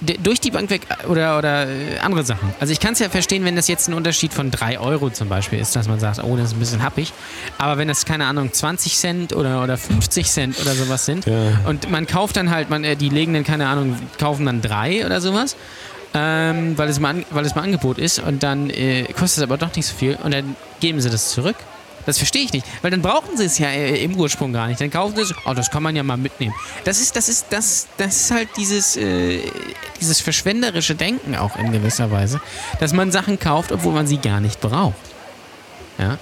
durch 0.00 0.40
die 0.40 0.50
Bank 0.50 0.68
weg 0.70 0.82
äh, 1.02 1.06
oder, 1.06 1.38
oder 1.38 1.66
äh, 1.68 1.98
andere 2.02 2.22
Sachen. 2.24 2.52
Also 2.60 2.72
ich 2.72 2.80
kann 2.80 2.92
es 2.92 2.98
ja 2.98 3.08
verstehen, 3.08 3.44
wenn 3.44 3.56
das 3.56 3.66
jetzt 3.68 3.88
ein 3.88 3.94
Unterschied 3.94 4.32
von 4.34 4.50
3 4.50 4.78
Euro 4.78 5.08
zum 5.10 5.28
Beispiel 5.28 5.58
ist, 5.58 5.74
dass 5.74 5.88
man 5.88 5.98
sagt, 6.00 6.22
oh, 6.22 6.36
das 6.36 6.48
ist 6.48 6.52
ein 6.56 6.58
bisschen 6.58 6.82
happig. 6.82 7.12
Aber 7.58 7.78
wenn 7.78 7.88
das, 7.88 8.04
keine 8.04 8.26
Ahnung, 8.26 8.52
20 8.52 8.96
Cent 8.96 9.32
oder, 9.34 9.62
oder 9.62 9.76
50 9.78 10.26
Cent 10.30 10.60
oder 10.60 10.74
sowas 10.74 11.06
sind 11.06 11.24
Ja. 11.26 11.34
und 11.66 11.90
man 11.90 12.06
kauft 12.06 12.36
dann 12.36 12.50
halt, 12.50 12.68
man, 12.70 12.84
äh, 12.84 12.96
die 12.96 13.08
legen 13.08 13.32
dann, 13.34 13.44
keine 13.44 13.68
Ahnung, 13.68 13.96
kaufen 14.18 14.44
dann 14.46 14.60
drei 14.60 15.04
oder 15.06 15.20
sowas, 15.20 15.56
ähm, 16.14 16.76
weil, 16.78 16.88
es 16.88 17.00
mal, 17.00 17.10
an- 17.10 17.24
weil 17.30 17.44
es 17.46 17.54
mal 17.54 17.62
Angebot 17.62 17.98
ist 17.98 18.18
und 18.18 18.42
dann 18.42 18.70
äh, 18.70 19.04
kostet 19.12 19.38
es 19.38 19.42
aber 19.42 19.56
doch 19.58 19.74
nicht 19.76 19.86
so 19.86 19.94
viel 19.94 20.18
und 20.22 20.32
dann 20.34 20.56
geben 20.80 21.00
sie 21.00 21.10
das 21.10 21.30
zurück. 21.30 21.56
Das 22.06 22.18
verstehe 22.18 22.44
ich 22.44 22.52
nicht, 22.52 22.64
weil 22.82 22.90
dann 22.90 23.02
brauchen 23.02 23.36
sie 23.36 23.44
es 23.44 23.58
ja 23.58 23.68
äh, 23.68 24.02
im 24.02 24.16
Ursprung 24.16 24.52
gar 24.52 24.68
nicht. 24.68 24.80
Dann 24.80 24.90
kaufen 24.90 25.16
sie 25.16 25.22
es, 25.22 25.34
oh, 25.44 25.54
das 25.54 25.70
kann 25.70 25.82
man 25.82 25.94
ja 25.96 26.02
mal 26.02 26.16
mitnehmen. 26.16 26.54
Das 26.84 27.00
ist, 27.00 27.16
das 27.16 27.28
ist, 27.28 27.46
das, 27.50 27.88
das 27.98 28.16
ist 28.16 28.30
halt 28.30 28.48
dieses, 28.56 28.96
äh, 28.96 29.42
dieses 30.00 30.20
verschwenderische 30.20 30.94
Denken 30.94 31.34
auch 31.34 31.56
in 31.56 31.72
gewisser 31.72 32.10
Weise, 32.10 32.40
dass 32.78 32.92
man 32.92 33.10
Sachen 33.10 33.38
kauft, 33.38 33.72
obwohl 33.72 33.92
man 33.92 34.06
sie 34.06 34.18
gar 34.18 34.40
nicht 34.40 34.60
braucht. 34.60 34.94
Ja, 35.98 36.18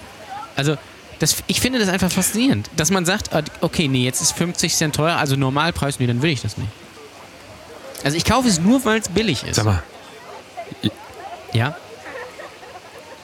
also 0.56 0.76
das, 1.18 1.36
ich 1.46 1.60
finde 1.60 1.78
das 1.78 1.88
einfach 1.88 2.10
faszinierend, 2.10 2.70
dass 2.76 2.90
man 2.90 3.04
sagt, 3.04 3.34
ah, 3.34 3.42
okay, 3.60 3.88
nee, 3.88 4.04
jetzt 4.04 4.20
ist 4.20 4.32
50 4.32 4.74
Cent 4.74 4.96
teuer, 4.96 5.16
also 5.16 5.36
Normalpreis, 5.36 6.00
nee, 6.00 6.06
dann 6.06 6.22
will 6.22 6.30
ich 6.30 6.42
das 6.42 6.56
nicht. 6.56 6.70
Also 8.02 8.16
ich 8.16 8.24
kaufe 8.24 8.48
es 8.48 8.58
nur, 8.60 8.84
weil 8.84 9.00
es 9.00 9.08
billig 9.08 9.44
ist. 9.44 9.56
Sag 9.56 9.64
mal, 9.64 9.82
Ja? 11.52 11.76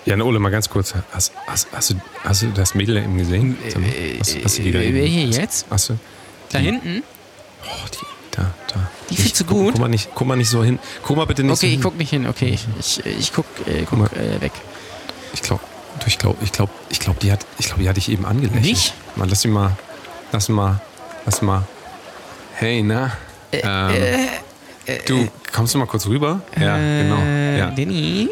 Jan 0.07 0.23
Ole, 0.23 0.39
mal 0.39 0.51
ganz 0.51 0.69
kurz. 0.69 0.95
Hast, 1.13 1.33
hast, 1.47 1.69
hast, 1.73 1.91
du, 1.91 1.95
hast 2.25 2.43
du 2.43 2.47
das 2.49 2.75
Mädel 2.75 2.97
eben 2.97 3.19
gesehen? 3.19 3.57
Mal, 3.79 3.91
hast, 4.19 4.37
hast 4.45 4.59
du 4.59 4.63
die 4.63 4.73
da 4.73 4.79
äh, 4.79 4.89
eben? 4.89 5.07
hier 5.07 5.27
jetzt? 5.27 5.67
Hast 5.71 5.91
du? 5.91 5.99
Da 6.51 6.59
hinten? 6.59 7.03
Oh, 7.65 7.87
die, 7.93 8.07
da, 8.37 8.51
da. 8.73 8.91
Die 9.11 9.17
findest 9.17 9.41
du 9.41 9.45
guck, 9.45 9.57
gut? 9.59 9.73
Guck 9.73 9.81
mal, 9.83 9.89
nicht, 9.89 10.09
guck 10.15 10.27
mal 10.27 10.37
nicht 10.37 10.49
so 10.49 10.65
hin. 10.65 10.79
Guck 11.03 11.17
mal 11.17 11.27
bitte 11.27 11.43
nicht 11.43 11.59
so 11.59 11.67
Okay, 11.67 11.67
ich 11.67 11.73
hin. 11.75 11.83
guck 11.83 11.99
nicht 11.99 12.11
hin. 12.11 12.27
Okay, 12.27 12.49
ich, 12.55 12.67
ich, 12.99 13.07
ich 13.07 13.33
guck, 13.33 13.45
äh, 13.67 13.85
Guck 13.89 13.99
mal. 13.99 14.09
guck 14.09 14.19
äh, 14.19 14.41
weg. 14.41 14.53
Ich 15.35 15.43
glaube, 15.43 15.63
ich 16.07 16.19
glaube, 16.19 16.39
ich 16.43 16.51
glaube, 16.53 16.73
ich 16.89 16.99
glaube, 16.99 17.21
die 17.21 17.31
hat, 17.31 17.45
ich 17.59 17.67
glaube, 17.67 17.83
die 17.83 17.89
hat 17.89 17.97
dich 17.97 18.09
eben 18.09 18.25
angelächelt. 18.25 18.63
Nicht? 18.65 18.95
Mal, 19.17 19.29
lass 19.29 19.43
sie 19.43 19.49
mal, 19.49 19.77
lass 20.33 20.49
mal, 20.49 20.81
lass 21.27 21.43
mal. 21.43 21.63
Hey, 22.55 22.83
na? 22.83 23.13
Äh, 23.53 23.61
ähm, 24.87 24.99
du, 25.07 25.29
kommst 25.53 25.75
du 25.75 25.79
mal 25.79 25.87
kurz 25.87 26.07
rüber? 26.07 26.41
Ja, 26.59 26.79
äh, 26.79 27.03
genau. 27.03 27.21
Ja. 27.59 27.71
Denny? 27.71 28.29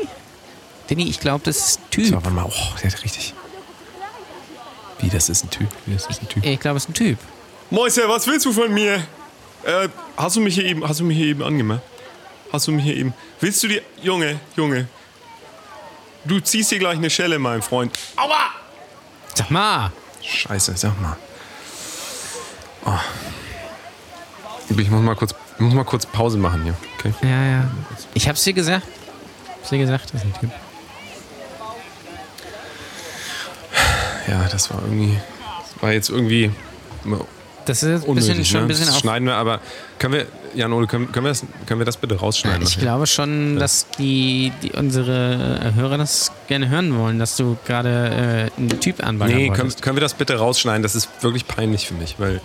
Denny, 0.91 1.09
ich 1.09 1.21
glaube, 1.21 1.45
das 1.45 1.59
ist 1.59 1.81
ein 1.81 1.91
Typ. 1.91 2.07
So, 2.07 2.15
warte 2.15 2.31
mal, 2.31 2.45
oh, 2.45 2.75
der 2.83 2.91
hat 2.91 3.05
richtig. 3.05 3.35
Wie, 5.01 5.09
das 5.11 5.29
ist 5.29 5.45
ein 5.45 5.51
Typ? 5.51 5.69
Wie, 5.87 5.95
das 5.95 6.07
ist 6.07 6.23
ein 6.23 6.29
Typ? 6.29 6.45
Ich 6.45 6.61
glaube, 6.61 6.79
es 6.79 6.85
ist 6.85 6.91
ein 6.91 6.95
Typ. 6.95 7.19
Mäuse, 7.71 8.09
was 8.09 8.27
willst 8.27 8.47
du 8.47 8.53
von 8.53 8.73
mir? 8.73 8.95
Äh, 9.65 9.89
hast 10.17 10.37
du 10.37 10.41
mich 10.41 10.55
hier 10.55 10.65
eben, 10.65 10.87
hast 10.87 11.01
du 11.01 11.05
mich 11.05 11.17
hier 11.17 11.27
eben 11.27 11.43
angemacht? 11.43 11.83
Hast 12.53 12.67
du 12.67 12.73
mich 12.73 12.85
hier 12.85 12.97
eben. 12.97 13.15
Willst 13.41 13.63
du 13.63 13.69
dir. 13.69 13.83
Junge, 14.03 14.41
Junge. 14.57 14.89
Du 16.25 16.41
ziehst 16.41 16.71
dir 16.71 16.79
gleich 16.79 16.97
eine 16.97 17.11
Schelle, 17.11 17.39
mein 17.39 17.63
Freund. 17.63 17.93
Aua! 18.17 18.51
Sag 19.35 19.51
mal. 19.51 19.93
Scheiße, 20.23 20.77
sag 20.77 21.01
mal. 21.01 21.17
Oh. 22.85 22.93
Ich 24.71 24.91
muss 24.91 25.03
mal 25.03 25.15
kurz, 25.15 25.35
ich 25.55 25.61
muss 25.61 25.75
mal 25.75 25.85
kurz 25.85 26.07
Pause 26.07 26.39
machen 26.39 26.65
hier. 26.65 26.75
Okay. 26.99 27.15
Ja, 27.23 27.45
ja. 27.45 27.71
Ich 28.15 28.29
hab's 28.29 28.43
dir 28.45 28.53
gesagt. 28.53 28.87
Hab's 29.59 29.71
dir 29.71 29.79
gesagt, 29.79 30.13
das 30.13 30.23
ist 30.23 30.27
ein 30.27 30.41
Typ. 30.41 30.51
Ja, 34.29 34.47
das 34.51 34.71
war 34.71 34.83
irgendwie. 34.83 35.17
Das 35.73 35.83
war 35.83 35.93
jetzt 35.93 36.11
irgendwie 36.11 36.51
Das 37.67 37.83
ist 37.83 38.05
ein 38.05 38.09
unnötig. 38.09 38.29
bisschen, 38.37 38.45
schon 38.45 38.61
ne? 38.61 38.65
ein 38.65 38.69
bisschen 38.69 38.87
das 38.87 38.99
schneiden 38.99 39.27
wir, 39.27 39.35
aber 39.37 39.61
können 39.99 40.15
wir, 40.15 40.27
Jan 40.55 40.73
Ole, 40.73 40.87
können, 40.87 41.13
können, 41.13 41.25
wir 41.27 41.31
das, 41.31 41.45
können 41.67 41.81
wir 41.81 41.85
das 41.85 41.97
bitte 41.97 42.17
rausschneiden? 42.17 42.63
Ich 42.63 42.79
glaube 42.79 43.07
schon, 43.07 43.59
dass 43.59 43.87
die, 43.99 44.53
die 44.63 44.73
unsere 44.73 45.73
Hörer 45.75 45.99
das 45.99 46.33
gerne 46.47 46.69
hören 46.71 46.97
wollen, 46.99 47.19
dass 47.19 47.37
du 47.37 47.57
gerade 47.67 48.51
äh, 48.57 48.61
einen 48.61 48.81
Typ 48.81 49.05
anbaggern 49.07 49.37
Nee, 49.37 49.51
können, 49.51 49.73
können 49.81 49.97
wir 49.97 50.01
das 50.01 50.15
bitte 50.15 50.37
rausschneiden? 50.37 50.83
Das 50.83 50.95
ist 50.95 51.09
wirklich 51.21 51.47
peinlich 51.47 51.87
für 51.87 51.95
mich, 51.95 52.17
weil 52.19 52.41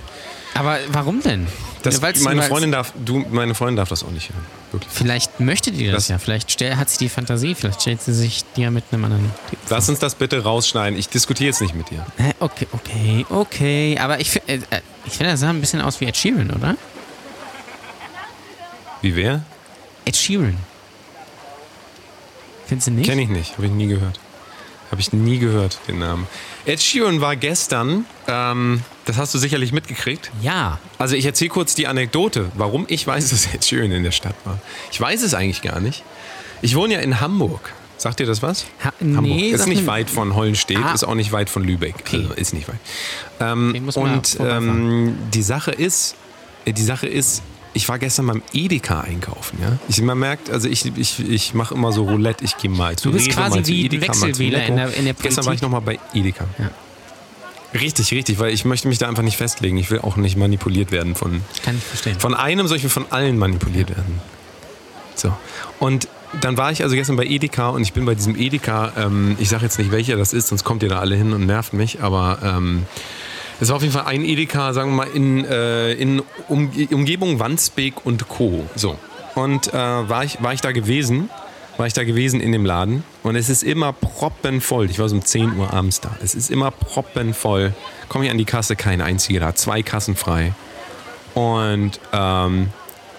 Aber 0.55 0.77
warum 0.89 1.21
denn? 1.21 1.47
das, 1.81 2.01
Weil's- 2.01 2.21
meine 2.21 2.43
Freundin 2.43 2.71
darf, 2.71 2.93
du, 3.03 3.25
meine 3.31 3.55
Freundin 3.55 3.75
darf 3.77 3.89
das 3.89 4.03
auch 4.03 4.11
nicht 4.11 4.29
hören. 4.29 4.45
Wirklich. 4.71 4.91
Vielleicht 4.93 5.39
möchte 5.39 5.71
die 5.71 5.85
das, 5.87 5.95
Das- 5.95 6.07
ja. 6.09 6.17
Vielleicht 6.19 6.51
stell, 6.51 6.75
hat 6.77 6.89
sie 6.89 6.97
die 6.99 7.09
Fantasie. 7.09 7.55
Vielleicht 7.55 7.81
stellt 7.81 8.01
sie 8.01 8.13
sich 8.13 8.43
dir 8.55 8.69
mit 8.71 8.83
einem 8.91 9.05
anderen 9.05 9.31
Typ. 9.49 9.59
Lass 9.69 9.89
uns 9.89 9.99
das 9.99 10.15
bitte 10.15 10.43
rausschneiden. 10.43 10.97
Ich 10.97 11.09
diskutiere 11.09 11.47
jetzt 11.49 11.61
nicht 11.61 11.73
mit 11.75 11.89
dir. 11.89 12.05
Hä? 12.17 12.31
Okay, 12.39 12.67
okay, 12.71 13.25
okay. 13.29 13.97
Aber 13.99 14.19
ich, 14.19 14.35
äh, 14.47 14.55
äh, 14.69 14.81
ich 15.05 15.13
finde, 15.13 15.31
das 15.31 15.39
sah 15.39 15.49
ein 15.49 15.59
bisschen 15.59 15.81
aus 15.81 15.99
wie 16.01 16.05
Ed 16.05 16.15
Sheeran, 16.17 16.51
oder? 16.51 16.75
Wie 19.01 19.15
wer? 19.15 19.41
Ed 20.05 20.15
Sheeran. 20.15 20.57
Findest 22.67 22.87
du 22.87 22.91
nicht? 22.91 23.09
Kenne 23.09 23.21
ich 23.23 23.29
nicht, 23.29 23.53
habe 23.57 23.65
ich 23.65 23.71
nie 23.71 23.87
gehört. 23.87 24.19
Habe 24.91 25.01
ich 25.01 25.11
nie 25.11 25.39
gehört, 25.39 25.79
den 25.87 25.99
Namen. 25.99 26.27
Ed 26.65 26.81
Sheeran 26.81 27.19
war 27.19 27.35
gestern, 27.35 28.05
ähm, 28.27 28.83
das 29.05 29.17
hast 29.17 29.33
du 29.33 29.37
sicherlich 29.37 29.71
mitgekriegt. 29.73 30.31
Ja. 30.41 30.79
Also 30.97 31.15
ich 31.15 31.25
erzähle 31.25 31.49
kurz 31.49 31.75
die 31.75 31.87
Anekdote, 31.87 32.51
warum 32.55 32.85
ich 32.87 33.05
weiß, 33.05 33.29
dass 33.31 33.53
Ed 33.53 33.65
Sheeran 33.65 33.91
in 33.91 34.03
der 34.03 34.11
Stadt 34.11 34.35
war. 34.45 34.59
Ich 34.91 34.99
weiß 35.01 35.21
es 35.23 35.33
eigentlich 35.33 35.61
gar 35.61 35.79
nicht. 35.79 36.03
Ich 36.61 36.75
wohne 36.75 36.93
ja 36.95 36.99
in 37.01 37.19
Hamburg. 37.19 37.73
Sagt 37.97 38.19
dir 38.19 38.25
das 38.25 38.41
was? 38.41 38.65
Ha 38.83 38.91
Hamburg. 38.99 39.23
nee, 39.23 39.49
ist 39.51 39.59
sag 39.61 39.67
nicht 39.69 39.85
weit 39.87 40.09
von 40.09 40.35
Hollenstedt, 40.35 40.77
Ah. 40.83 40.93
ist 40.93 41.03
auch 41.05 41.15
nicht 41.15 41.31
weit 41.31 41.49
von 41.49 41.63
Lübeck. 41.63 41.95
Okay. 41.99 42.17
Also 42.23 42.33
ist 42.33 42.53
nicht 42.53 42.67
weit. 42.67 42.75
Ähm, 43.39 43.89
und 43.95 44.37
ähm, 44.41 45.15
die 45.33 45.43
Sache 45.43 45.71
ist, 45.71 46.15
äh, 46.65 46.73
die 46.73 46.83
Sache 46.83 47.07
ist, 47.07 47.43
ich 47.73 47.87
war 47.89 47.99
gestern 47.99 48.27
beim 48.27 48.41
Edeka 48.53 49.01
einkaufen. 49.01 49.57
Ja? 49.61 49.77
Ich, 49.87 50.01
man 50.01 50.19
merkt, 50.19 50.49
also 50.49 50.67
ich, 50.67 50.85
ich, 50.97 51.19
ich 51.29 51.53
mache 51.53 51.73
immer 51.75 51.91
so 51.93 52.03
Roulette, 52.03 52.43
ich 52.43 52.57
gehe 52.57 52.69
mal 52.69 52.95
zu 52.97 53.09
Du 53.09 53.15
bist 53.15 53.27
Rewe, 53.27 53.35
quasi 53.35 53.65
wie 53.71 53.85
Edeka, 53.85 54.07
Wechselwähler 54.07 54.65
in 54.65 54.75
der- 54.75 54.93
in 54.95 55.05
der 55.05 55.13
Gestern 55.13 55.45
war 55.45 55.53
ich 55.53 55.61
Politik. 55.61 55.63
nochmal 55.63 55.81
bei 55.81 55.99
Edeka. 56.19 56.45
Ja. 56.59 56.71
Richtig, 57.73 58.11
richtig, 58.11 58.39
weil 58.39 58.53
ich 58.53 58.65
möchte 58.65 58.87
mich 58.87 58.97
da 58.97 59.07
einfach 59.07 59.23
nicht 59.23 59.37
festlegen. 59.37 59.77
Ich 59.77 59.89
will 59.89 59.99
auch 59.99 60.15
nicht 60.15 60.37
manipuliert 60.37 60.91
werden 60.91 61.15
von, 61.15 61.41
Kann 61.63 61.77
ich 61.77 61.83
verstehen. 61.83 62.19
von 62.19 62.33
einem, 62.33 62.67
soll 62.67 62.77
ich 62.77 62.87
von 62.87 63.05
allen 63.11 63.37
manipuliert 63.37 63.89
werden. 63.89 64.21
So. 65.15 65.33
Und 65.79 66.07
dann 66.41 66.57
war 66.57 66.71
ich 66.71 66.83
also 66.83 66.95
gestern 66.95 67.15
bei 67.15 67.25
Edeka 67.25 67.69
und 67.69 67.81
ich 67.81 67.93
bin 67.93 68.05
bei 68.05 68.15
diesem 68.15 68.35
Edeka, 68.35 68.93
ähm, 68.97 69.35
ich 69.39 69.49
sage 69.49 69.63
jetzt 69.63 69.77
nicht 69.77 69.91
welcher 69.91 70.17
das 70.17 70.33
ist, 70.33 70.47
sonst 70.47 70.63
kommt 70.63 70.83
ihr 70.83 70.89
da 70.89 70.99
alle 70.99 71.15
hin 71.15 71.33
und 71.33 71.45
nervt 71.45 71.73
mich, 71.73 72.01
aber 72.01 72.39
ähm, 72.43 72.85
es 73.59 73.69
war 73.69 73.75
auf 73.75 73.81
jeden 73.83 73.93
Fall 73.93 74.05
ein 74.05 74.25
Edeka, 74.25 74.73
sagen 74.73 74.91
wir 74.91 75.05
mal, 75.05 75.07
in, 75.13 75.45
äh, 75.45 75.93
in 75.93 76.21
um, 76.47 76.71
Umgebung 76.91 77.39
Wandsbek 77.39 78.05
und 78.05 78.27
Co. 78.27 78.67
So. 78.75 78.97
Und 79.35 79.73
äh, 79.73 79.77
war, 79.77 80.23
ich, 80.23 80.41
war 80.41 80.53
ich 80.53 80.61
da 80.61 80.71
gewesen, 80.71 81.29
war 81.77 81.87
ich 81.87 81.93
da 81.93 82.03
gewesen 82.03 82.39
in 82.39 82.51
dem 82.51 82.65
Laden 82.65 83.03
und 83.23 83.35
es 83.35 83.49
ist 83.49 83.63
immer 83.63 83.93
proppenvoll. 83.93 84.89
Ich 84.89 84.99
war 84.99 85.09
so 85.09 85.15
um 85.15 85.25
10 85.25 85.57
Uhr 85.57 85.73
abends 85.73 86.01
da. 86.01 86.15
Es 86.23 86.35
ist 86.35 86.51
immer 86.51 86.69
proppenvoll. 86.71 87.73
Komme 88.09 88.25
ich 88.25 88.31
an 88.31 88.37
die 88.37 88.45
Kasse, 88.45 88.75
keine 88.75 89.03
einzige 89.05 89.39
da, 89.39 89.55
zwei 89.55 89.81
Kassen 89.81 90.15
frei. 90.15 90.53
Und 91.33 91.99
ähm, 92.11 92.69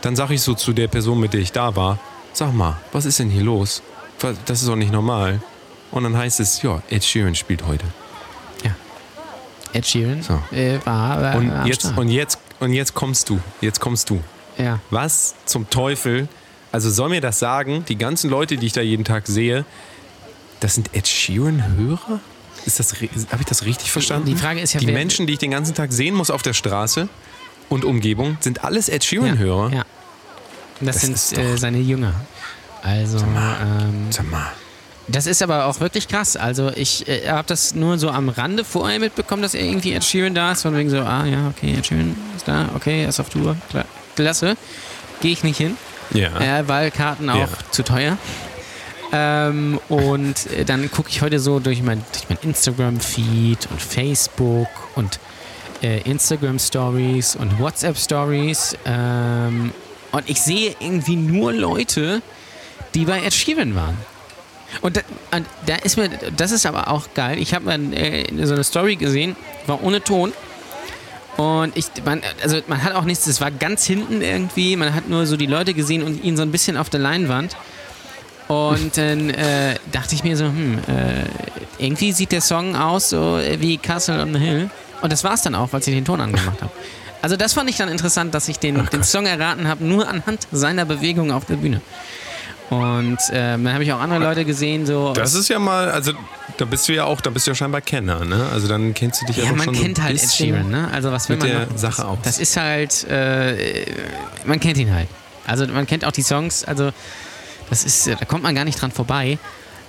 dann 0.02 0.16
sage 0.16 0.34
ich 0.34 0.42
so 0.42 0.54
zu 0.54 0.72
der 0.72 0.86
Person, 0.88 1.18
mit 1.18 1.32
der 1.32 1.40
ich 1.40 1.50
da 1.52 1.74
war, 1.74 1.98
sag 2.32 2.52
mal, 2.54 2.76
was 2.92 3.04
ist 3.06 3.18
denn 3.18 3.30
hier 3.30 3.42
los? 3.42 3.82
Das 4.46 4.60
ist 4.62 4.68
doch 4.68 4.76
nicht 4.76 4.92
normal. 4.92 5.40
Und 5.90 6.04
dann 6.04 6.16
heißt 6.16 6.40
es, 6.40 6.62
ja, 6.62 6.80
Ed 6.90 7.04
Sheeran 7.04 7.34
spielt 7.34 7.66
heute. 7.66 7.84
ja. 8.64 8.70
Ed 9.72 9.86
Sheeran 9.86 10.22
So. 10.22 10.40
äh, 10.56 10.78
war, 10.84 11.34
Und 11.36 11.66
jetzt, 11.66 11.92
und, 11.96 12.08
jetzt, 12.08 12.38
und 12.60 12.72
jetzt 12.72 12.94
kommst 12.94 13.28
du. 13.30 13.40
Jetzt 13.60 13.80
kommst 13.80 14.10
du. 14.10 14.20
ja. 14.58 14.78
Was 14.90 15.34
zum 15.46 15.68
Teufel? 15.70 16.28
Also 16.74 16.90
soll 16.90 17.08
mir 17.08 17.20
das 17.20 17.38
sagen, 17.38 17.84
die 17.88 17.96
ganzen 17.96 18.28
Leute, 18.28 18.56
die 18.56 18.66
ich 18.66 18.72
da 18.72 18.80
jeden 18.80 19.04
Tag 19.04 19.28
sehe, 19.28 19.64
das 20.58 20.74
sind 20.74 20.90
Ed 20.92 21.06
Sheeran-Hörer? 21.06 22.18
Ist 22.66 22.80
das, 22.80 22.94
habe 22.94 23.38
ich 23.38 23.46
das 23.46 23.64
richtig 23.64 23.92
verstanden? 23.92 24.26
Die 24.26 24.34
Frage 24.34 24.58
ist 24.58 24.72
ja, 24.72 24.80
die 24.80 24.90
Menschen, 24.90 25.28
die 25.28 25.34
ich 25.34 25.38
den 25.38 25.52
ganzen 25.52 25.76
Tag 25.76 25.92
sehen 25.92 26.16
muss 26.16 26.30
auf 26.30 26.42
der 26.42 26.52
Straße 26.52 27.08
und 27.68 27.84
Umgebung, 27.84 28.38
sind 28.40 28.64
alles 28.64 28.88
Ed 28.88 29.04
Sheeran-Hörer? 29.04 29.72
Ja. 29.72 29.84
Und 30.80 30.88
das, 30.88 31.08
Das 31.08 31.28
sind 31.28 31.38
äh, 31.38 31.56
seine 31.56 31.78
Jünger. 31.78 32.12
Also, 32.82 33.18
ähm, 33.18 34.10
Sag 34.10 34.28
mal. 34.28 34.50
das 35.06 35.26
ist 35.28 35.44
aber 35.44 35.66
auch 35.66 35.78
wirklich 35.78 36.08
krass. 36.08 36.36
Also, 36.36 36.72
ich 36.74 37.06
äh, 37.06 37.28
habe 37.28 37.46
das 37.46 37.76
nur 37.76 37.98
so 37.98 38.10
am 38.10 38.28
Rande 38.30 38.64
vorher 38.64 38.98
mitbekommen, 38.98 39.42
dass 39.42 39.54
irgendwie 39.54 39.92
Ed 39.92 40.02
Sheeran 40.02 40.34
da 40.34 40.50
ist. 40.50 40.62
Von 40.62 40.76
wegen 40.76 40.90
so, 40.90 40.98
ah 40.98 41.24
ja, 41.24 41.52
okay, 41.56 41.76
Ed 41.78 41.86
Sheeran 41.86 42.16
ist 42.34 42.48
da, 42.48 42.70
okay, 42.74 43.04
er 43.04 43.10
ist 43.10 43.20
auf 43.20 43.28
Tour, 43.28 43.56
klar, 43.70 43.84
klasse. 44.16 44.56
gehe 45.20 45.30
ich 45.30 45.44
nicht 45.44 45.58
hin, 45.58 45.76
Ja. 46.12 46.58
äh, 46.60 46.68
weil 46.68 46.90
Karten 46.90 47.28
auch 47.30 47.36
Ja. 47.38 47.48
zu 47.70 47.82
teuer. 47.82 48.16
Ähm, 49.12 49.78
und 49.88 50.46
äh, 50.50 50.64
dann 50.64 50.90
gucke 50.90 51.08
ich 51.10 51.22
heute 51.22 51.38
so 51.38 51.60
durch 51.60 51.82
mein, 51.82 52.02
durch 52.12 52.28
mein 52.28 52.38
Instagram-Feed 52.42 53.68
und 53.70 53.80
Facebook 53.80 54.68
und 54.96 55.20
äh, 55.82 56.00
Instagram-Stories 56.00 57.36
und 57.36 57.58
WhatsApp-Stories. 57.60 58.76
Ähm, 58.86 59.72
und 60.12 60.28
ich 60.28 60.40
sehe 60.40 60.74
irgendwie 60.80 61.16
nur 61.16 61.52
Leute, 61.52 62.22
die 62.94 63.04
bei 63.04 63.20
Ed 63.22 63.34
Sheeran 63.34 63.74
waren. 63.74 63.96
Und 64.80 64.96
da, 64.96 65.00
und 65.36 65.46
da 65.66 65.76
ist 65.76 65.96
mir, 65.96 66.10
das 66.36 66.50
ist 66.50 66.66
aber 66.66 66.88
auch 66.88 67.06
geil. 67.14 67.38
Ich 67.38 67.54
habe 67.54 67.72
äh, 67.72 68.24
so 68.46 68.54
eine 68.54 68.64
Story 68.64 68.96
gesehen, 68.96 69.36
war 69.66 69.82
ohne 69.82 70.02
Ton. 70.02 70.32
Und 71.36 71.76
ich, 71.76 71.86
man, 72.04 72.22
also 72.42 72.60
man 72.68 72.82
hat 72.82 72.94
auch 72.94 73.04
nichts, 73.04 73.26
es 73.26 73.40
war 73.40 73.50
ganz 73.50 73.84
hinten 73.84 74.22
irgendwie, 74.22 74.76
man 74.76 74.94
hat 74.94 75.08
nur 75.08 75.26
so 75.26 75.36
die 75.36 75.46
Leute 75.46 75.74
gesehen 75.74 76.02
und 76.02 76.22
ihn 76.22 76.36
so 76.36 76.42
ein 76.42 76.52
bisschen 76.52 76.76
auf 76.76 76.90
der 76.90 77.00
Leinwand. 77.00 77.56
Und 78.46 78.96
dann 78.96 79.30
äh, 79.30 79.74
dachte 79.90 80.14
ich 80.14 80.22
mir 80.22 80.36
so, 80.36 80.44
hm, 80.44 80.78
äh, 80.78 81.24
irgendwie 81.78 82.12
sieht 82.12 82.30
der 82.30 82.40
Song 82.40 82.76
aus 82.76 83.10
so 83.10 83.40
wie 83.58 83.78
Castle 83.78 84.20
on 84.20 84.34
the 84.34 84.38
Hill. 84.38 84.70
Und 85.02 85.12
das 85.12 85.24
war 85.24 85.34
es 85.34 85.42
dann 85.42 85.54
auch, 85.54 85.72
als 85.72 85.86
ich 85.86 85.94
den 85.94 86.04
Ton 86.04 86.20
angemacht 86.20 86.60
habe. 86.62 86.72
Also 87.22 87.36
das 87.36 87.54
fand 87.54 87.70
ich 87.70 87.76
dann 87.76 87.88
interessant, 87.88 88.34
dass 88.34 88.48
ich 88.48 88.58
den, 88.58 88.86
den 88.92 89.02
Song 89.02 89.24
erraten 89.24 89.66
habe, 89.66 89.82
nur 89.82 90.06
anhand 90.06 90.46
seiner 90.52 90.84
Bewegung 90.84 91.32
auf 91.32 91.46
der 91.46 91.56
Bühne. 91.56 91.80
Und 92.70 93.18
ähm, 93.30 93.64
dann 93.64 93.74
habe 93.74 93.84
ich 93.84 93.92
auch 93.92 94.00
andere 94.00 94.20
Leute 94.20 94.44
gesehen, 94.44 94.86
so. 94.86 95.12
Das 95.12 95.34
ist 95.34 95.48
ja 95.48 95.58
mal, 95.58 95.90
also 95.90 96.12
da 96.56 96.64
bist 96.64 96.88
du 96.88 96.94
ja 96.94 97.04
auch, 97.04 97.20
da 97.20 97.30
bist 97.30 97.46
du 97.46 97.50
ja 97.50 97.54
scheinbar 97.54 97.80
Kenner, 97.82 98.24
ne? 98.24 98.48
Also 98.52 98.68
dann 98.68 98.94
kennst 98.94 99.20
du 99.22 99.26
dich 99.26 99.36
ja, 99.36 99.44
ja, 99.44 99.52
man 99.52 99.64
schon 99.66 99.74
kennt 99.74 99.98
so 99.98 100.02
halt 100.02 100.22
Ed 100.22 100.30
Sheeran, 100.30 100.70
ne? 100.70 100.88
Also 100.92 101.12
was 101.12 101.28
will 101.28 101.36
mit 101.36 101.46
man 101.46 101.56
der 101.56 101.66
noch? 101.66 101.76
Sache 101.76 102.06
aus. 102.06 102.18
Das 102.22 102.38
ist 102.38 102.56
halt, 102.56 103.04
äh, 103.04 103.84
man 104.46 104.60
kennt 104.60 104.78
ihn 104.78 104.92
halt. 104.92 105.08
Also 105.46 105.66
man 105.66 105.86
kennt 105.86 106.04
auch 106.04 106.12
die 106.12 106.22
Songs, 106.22 106.64
also 106.64 106.90
das 107.68 107.84
ist, 107.84 108.06
da 108.06 108.24
kommt 108.24 108.42
man 108.42 108.54
gar 108.54 108.64
nicht 108.64 108.80
dran 108.80 108.90
vorbei. 108.90 109.38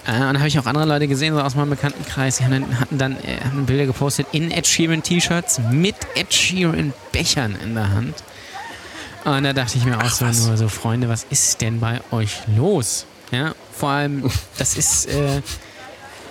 Äh, 0.06 0.12
und 0.12 0.20
dann 0.20 0.38
habe 0.40 0.48
ich 0.48 0.60
auch 0.60 0.66
andere 0.66 0.86
Leute 0.86 1.08
gesehen, 1.08 1.34
so 1.34 1.42
aus 1.42 1.56
meinem 1.56 1.70
Bekanntenkreis, 1.70 2.38
die 2.38 2.44
haben 2.44 2.52
dann, 2.52 2.80
hatten 2.80 2.98
dann 2.98 3.14
äh, 3.14 3.40
haben 3.44 3.66
Bilder 3.66 3.86
gepostet 3.86 4.28
in 4.34 4.52
Ed 4.52 4.68
Sheeran 4.68 5.02
T-Shirts 5.02 5.62
mit 5.72 5.96
Ed 6.16 6.34
Sheeran 6.34 6.94
Bechern 7.12 7.56
in 7.64 7.74
der 7.74 7.90
Hand. 7.90 8.16
Und 9.26 9.44
da 9.44 9.54
dachte 9.54 9.78
ich 9.78 9.86
mir 9.86 10.00
auch 10.00 10.10
so, 10.10 10.26
nur 10.26 10.56
so, 10.56 10.70
Freunde, 10.70 11.10
was 11.10 11.26
ist 11.30 11.60
denn 11.62 11.80
bei 11.80 12.00
euch 12.12 12.42
los? 12.56 13.06
Ja, 13.32 13.56
vor 13.78 13.90
allem, 13.90 14.30
das 14.58 14.78
ist, 14.78 15.08
äh, 15.08 15.42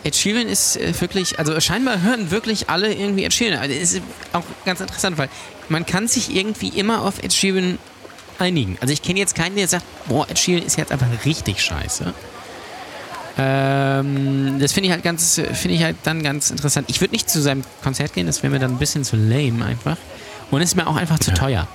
Ed 0.04 0.14
Sheeran 0.14 0.46
ist 0.46 0.76
äh, 0.76 0.92
wirklich, 1.00 1.38
also 1.38 1.58
scheinbar 1.60 2.02
hören 2.02 2.30
wirklich 2.30 2.70
alle 2.70 2.92
irgendwie 2.94 3.24
Ed 3.24 3.32
Sheeran. 3.32 3.58
Also 3.58 3.74
ist 3.74 4.00
auch 4.32 4.44
ganz 4.64 4.80
interessant, 4.80 5.18
weil 5.18 5.28
man 5.68 5.86
kann 5.86 6.06
sich 6.06 6.34
irgendwie 6.34 6.68
immer 6.68 7.02
auf 7.02 7.22
Ed 7.22 7.32
Sheeran 7.32 7.78
einigen. 8.38 8.78
Also 8.80 8.92
ich 8.92 9.02
kenne 9.02 9.18
jetzt 9.18 9.34
keinen, 9.34 9.56
der 9.56 9.66
sagt, 9.66 9.84
boah, 10.06 10.28
Ed 10.30 10.38
Sheeran 10.38 10.62
ist 10.62 10.76
jetzt 10.76 10.92
einfach 10.92 11.08
richtig 11.24 11.62
scheiße. 11.62 12.14
Ähm, 13.36 14.58
das 14.60 14.72
finde 14.72 14.88
ich 14.88 14.92
halt 14.92 15.02
ganz, 15.02 15.34
finde 15.34 15.74
ich 15.74 15.82
halt 15.82 15.96
dann 16.04 16.22
ganz 16.22 16.50
interessant. 16.50 16.88
Ich 16.88 17.00
würde 17.00 17.12
nicht 17.12 17.28
zu 17.28 17.40
seinem 17.40 17.64
Konzert 17.82 18.12
gehen, 18.12 18.26
das 18.26 18.42
wäre 18.42 18.52
mir 18.52 18.60
dann 18.60 18.72
ein 18.72 18.78
bisschen 18.78 19.02
zu 19.04 19.16
lame 19.16 19.64
einfach. 19.64 19.96
Und 20.50 20.60
es 20.60 20.70
ist 20.70 20.76
mir 20.76 20.86
auch 20.86 20.96
einfach 20.96 21.18
zu 21.18 21.32
teuer. 21.34 21.66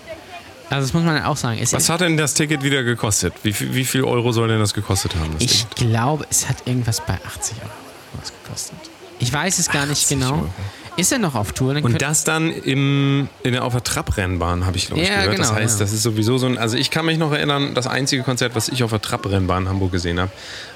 Also 0.70 0.88
das 0.88 0.94
muss 0.94 1.04
man 1.04 1.22
auch 1.24 1.38
sagen. 1.38 1.60
Es 1.62 1.74
Was 1.74 1.90
hat 1.90 2.02
denn 2.02 2.18
das 2.18 2.34
Ticket 2.36 2.64
wieder 2.64 2.84
gekostet? 2.84 3.34
Wie 3.44 3.54
viel, 3.54 3.74
wie 3.74 3.86
viel 3.86 4.04
Euro 4.04 4.32
soll 4.32 4.48
denn 4.50 4.60
das 4.60 4.74
gekostet 4.74 5.16
haben? 5.16 5.32
Das 5.34 5.42
Ich 5.42 5.66
Ticket? 5.66 5.76
glaube, 5.92 6.26
es 6.30 6.48
hat 6.48 6.58
irgendwas 6.66 7.02
bei 7.02 7.14
80 7.26 7.58
Euro 7.62 7.72
was 8.20 8.32
gekostet. 8.44 8.78
Ich 9.20 9.34
weiß 9.34 9.60
es 9.60 9.70
gar 9.70 9.86
nicht 9.86 10.04
80 10.04 10.20
genau. 10.20 10.32
Euro. 10.34 10.50
Ist 10.98 11.12
er 11.14 11.20
noch 11.20 11.36
auf 11.36 11.54
Tour? 11.54 11.74
Dann 11.74 11.84
Und 11.84 12.02
das 12.02 12.24
dann 12.26 12.52
im, 12.52 13.30
in 13.44 13.54
der, 13.54 13.64
auf 13.64 13.72
der 13.74 13.84
Trabrennbahn, 13.84 14.66
habe 14.66 14.76
ich 14.78 14.88
glaube 14.88 15.02
ich 15.02 15.08
Ja, 15.08 15.22
gehört. 15.22 15.40
das 15.40 15.48
genau, 15.50 15.60
heißt, 15.60 15.80
ja. 15.80 15.86
das 15.86 15.94
ist 15.94 16.04
sowieso 16.04 16.38
so 16.38 16.46
ein. 16.46 16.58
Also 16.58 16.76
ich 16.78 16.92
kann 16.92 17.06
mich 17.06 17.18
noch 17.18 17.32
erinnern, 17.32 17.74
das 17.74 17.88
einzige 17.88 18.22
Konzert, 18.24 18.54
was 18.56 18.68
ich 18.68 18.84
auf 18.84 18.90
der 18.90 19.02
Trabrennbahn 19.02 19.64
in 19.64 19.70
Hamburg 19.70 19.94
gesehen 19.94 20.20
habe, 20.20 20.32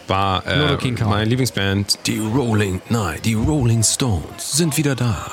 war 0.07 0.45
äh, 0.47 0.77
meine 1.03 1.25
Lieblingsband. 1.25 1.99
Die 2.07 2.19
Rolling, 2.19 2.81
nein, 2.89 3.19
die 3.25 3.33
Rolling 3.33 3.83
Stones 3.83 4.51
sind 4.53 4.77
wieder 4.77 4.95
da. 4.95 5.29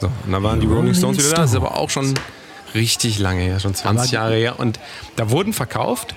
So, 0.00 0.10
und 0.26 0.32
da 0.32 0.42
waren 0.42 0.58
die 0.60 0.66
Rolling 0.66 0.80
Rolling 0.80 0.94
Stones 0.94 1.18
wieder 1.18 1.30
da. 1.30 1.42
Das 1.42 1.50
ist 1.50 1.56
aber 1.56 1.76
auch 1.76 1.90
schon 1.90 2.14
richtig 2.74 3.18
lange 3.18 3.42
her, 3.42 3.60
schon 3.60 3.74
20 3.74 4.18
Aber- 4.18 4.24
Jahre 4.30 4.36
her. 4.36 4.58
Und 4.60 4.78
da 5.16 5.30
wurden 5.30 5.52
verkauft 5.52 6.14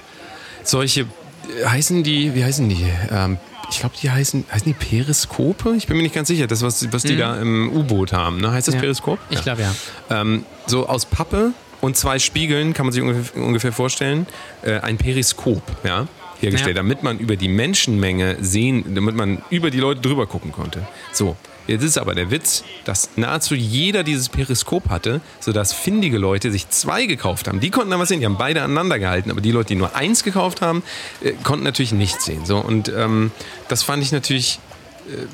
solche, 0.64 1.02
äh, 1.02 1.66
heißen 1.66 2.04
die, 2.04 2.36
wie 2.36 2.44
heißen 2.44 2.68
die? 2.70 2.86
Ähm, 3.12 3.38
ich 3.70 3.80
glaube, 3.80 3.96
die 4.02 4.10
heißen, 4.10 4.46
heißen 4.52 4.66
die 4.66 4.74
Periskope? 4.74 5.76
Ich 5.76 5.88
bin 5.88 5.98
mir 5.98 6.04
nicht 6.04 6.16
ganz 6.16 6.30
sicher. 6.30 6.48
Das, 6.48 6.62
was, 6.62 6.92
was 6.94 7.04
die 7.04 7.18
da 7.18 7.36
im 7.38 7.70
U-Boot 7.76 8.14
haben. 8.14 8.40
Ne? 8.40 8.52
Heißt 8.52 8.68
das 8.68 8.76
Mhm. 8.76 8.80
Ja. 8.80 8.82
Periskop? 8.82 9.20
Ich 9.30 9.42
glaube 9.44 9.62
ja. 9.62 9.76
Ähm, 10.10 10.46
so 10.68 10.88
aus 10.88 11.06
Pappe 11.06 11.52
und 11.82 11.98
zwei 11.98 12.18
Spiegeln 12.18 12.74
kann 12.74 12.86
man 12.86 12.94
sich 12.94 13.02
ungefähr, 13.02 13.42
ungefähr 13.44 13.72
vorstellen. 13.74 14.26
Äh, 14.64 14.80
ein 14.80 14.98
Periskop, 14.98 15.62
ja, 15.84 16.08
hergestellt, 16.42 16.76
Ja. 16.76 16.84
damit 16.84 17.04
man 17.04 17.20
über 17.20 17.36
die 17.36 17.48
Menschenmenge 17.48 18.38
sehen, 18.42 18.96
damit 18.96 19.16
man 19.16 19.42
über 19.50 19.72
die 19.72 19.80
Leute 19.80 20.02
drüber 20.02 20.28
gucken 20.28 20.52
konnte. 20.52 20.88
So. 21.14 21.36
Jetzt 21.68 21.84
ist 21.84 21.98
aber 21.98 22.16
der 22.16 22.32
Witz, 22.32 22.64
dass 22.86 23.10
nahezu 23.18 23.54
jeder 23.54 24.04
dieses 24.04 24.30
Periskop 24.30 24.90
hatte, 24.90 25.20
sodass 25.42 25.74
findige 25.74 26.18
Leute 26.18 26.50
sich 26.50 26.70
zwei 26.70 27.06
gekauft 27.08 27.50
haben. 27.50 27.60
Die 27.60 27.72
konnten 27.72 27.92
was 28.00 28.08
sehen, 28.08 28.22
die 28.22 28.26
haben 28.26 28.38
beide 28.38 28.62
aneinander 28.62 29.00
gehalten, 29.00 29.32
aber 29.32 29.42
die 29.42 29.52
Leute, 29.52 29.68
die 29.68 29.76
nur 29.76 29.94
eins 29.94 30.24
gekauft 30.24 30.62
haben, 30.62 30.82
äh, 31.22 31.34
konnten 31.44 31.66
natürlich 31.66 31.92
nichts 31.92 32.24
sehen. 32.24 32.46
So, 32.46 32.58
und 32.60 32.88
ähm, 32.88 33.32
das 33.68 33.84
fand 33.84 34.02
ich 34.02 34.14
natürlich 34.14 34.60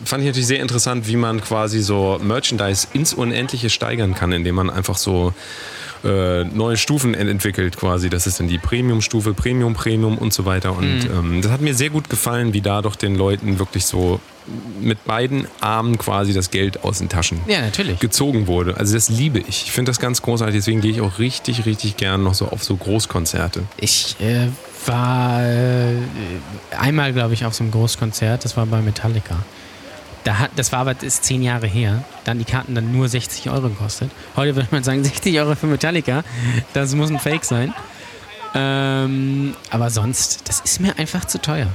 fand 0.06 0.22
ich 0.22 0.28
natürlich 0.28 0.48
sehr 0.48 0.60
interessant, 0.60 1.08
wie 1.08 1.16
man 1.16 1.42
quasi 1.42 1.82
so 1.82 2.20
Merchandise 2.22 2.88
ins 2.94 3.14
Unendliche 3.14 3.70
steigern 3.70 4.14
kann, 4.14 4.32
indem 4.32 4.56
man 4.56 4.70
einfach 4.70 4.98
so 4.98 5.34
äh, 6.04 6.44
neue 6.44 6.78
Stufen 6.78 7.14
ent- 7.14 7.30
entwickelt 7.30 7.78
quasi. 7.78 8.10
Das 8.10 8.28
ist 8.28 8.40
dann 8.40 8.48
die 8.48 8.58
Premium-Stufe, 8.58 9.34
Premium, 9.34 9.74
Premium 9.74 10.18
und 10.18 10.34
so 10.34 10.46
weiter. 10.46 10.76
Und 10.76 11.06
ähm, 11.06 11.42
das 11.42 11.52
hat 11.52 11.62
mir 11.62 11.74
sehr 11.74 11.90
gut 11.90 12.10
gefallen, 12.10 12.54
wie 12.54 12.62
da 12.62 12.82
doch 12.82 12.96
den 12.96 13.16
Leuten 13.16 13.60
wirklich 13.60 13.86
so 13.86 14.20
mit 14.82 15.06
beiden 15.06 15.48
Armen 15.62 15.98
quasi 15.98 16.34
das 16.34 16.52
Geld 16.52 16.84
aus 16.84 16.98
den 16.98 17.08
Taschen 17.08 17.40
Ja, 17.48 17.62
natürlich. 17.62 18.00
gezogen 18.00 18.46
wurde. 18.48 18.76
Also 18.76 18.94
das 18.96 19.08
liebe 19.08 19.40
ich. 19.40 19.64
Ich 19.64 19.72
finde 19.72 19.90
das 19.92 20.00
ganz 20.00 20.22
großartig. 20.22 20.56
Deswegen 20.56 20.82
gehe 20.82 20.92
ich 20.92 21.00
auch 21.00 21.18
richtig, 21.20 21.66
richtig 21.66 21.96
gern 21.96 22.24
noch 22.24 22.34
so 22.34 22.50
auf 22.50 22.62
so 22.64 22.76
Großkonzerte. 22.76 23.64
Ich 23.78 24.18
äh, 24.20 24.48
war 24.86 25.42
äh, 25.46 25.94
einmal, 26.78 27.14
glaube 27.14 27.34
ich, 27.34 27.46
auf 27.46 27.54
so 27.54 27.64
einem 27.64 27.72
Großkonzert. 27.72 28.44
Das 28.44 28.58
war 28.58 28.66
bei 28.66 28.82
Metallica. 28.82 29.38
Da 30.24 30.40
hat, 30.40 30.52
das 30.56 30.72
war 30.72 30.80
aber 30.80 30.94
das 30.94 31.04
ist 31.04 31.26
zehn 31.26 31.44
Jahre 31.44 31.68
her. 31.68 32.04
Dann 32.24 32.40
die 32.40 32.46
Karten 32.46 32.76
dann 32.76 32.92
nur 32.94 33.10
60 33.10 33.50
Euro 33.50 33.68
gekostet. 33.70 34.10
Heute 34.36 34.56
würde 34.56 34.70
man 34.72 34.84
sagen 34.84 35.04
60 35.04 35.38
Euro 35.40 35.56
für 35.56 35.68
Metallica. 35.68 36.24
Das 36.74 36.94
muss 36.96 37.10
ein 37.10 37.20
Fake 37.20 37.44
sein. 37.44 37.74
Ähm, 38.56 39.56
aber 39.70 39.90
sonst, 39.90 40.48
das 40.48 40.62
ist 40.62 40.80
mir 40.80 40.98
einfach 40.98 41.26
zu 41.26 41.42
teuer. 41.42 41.68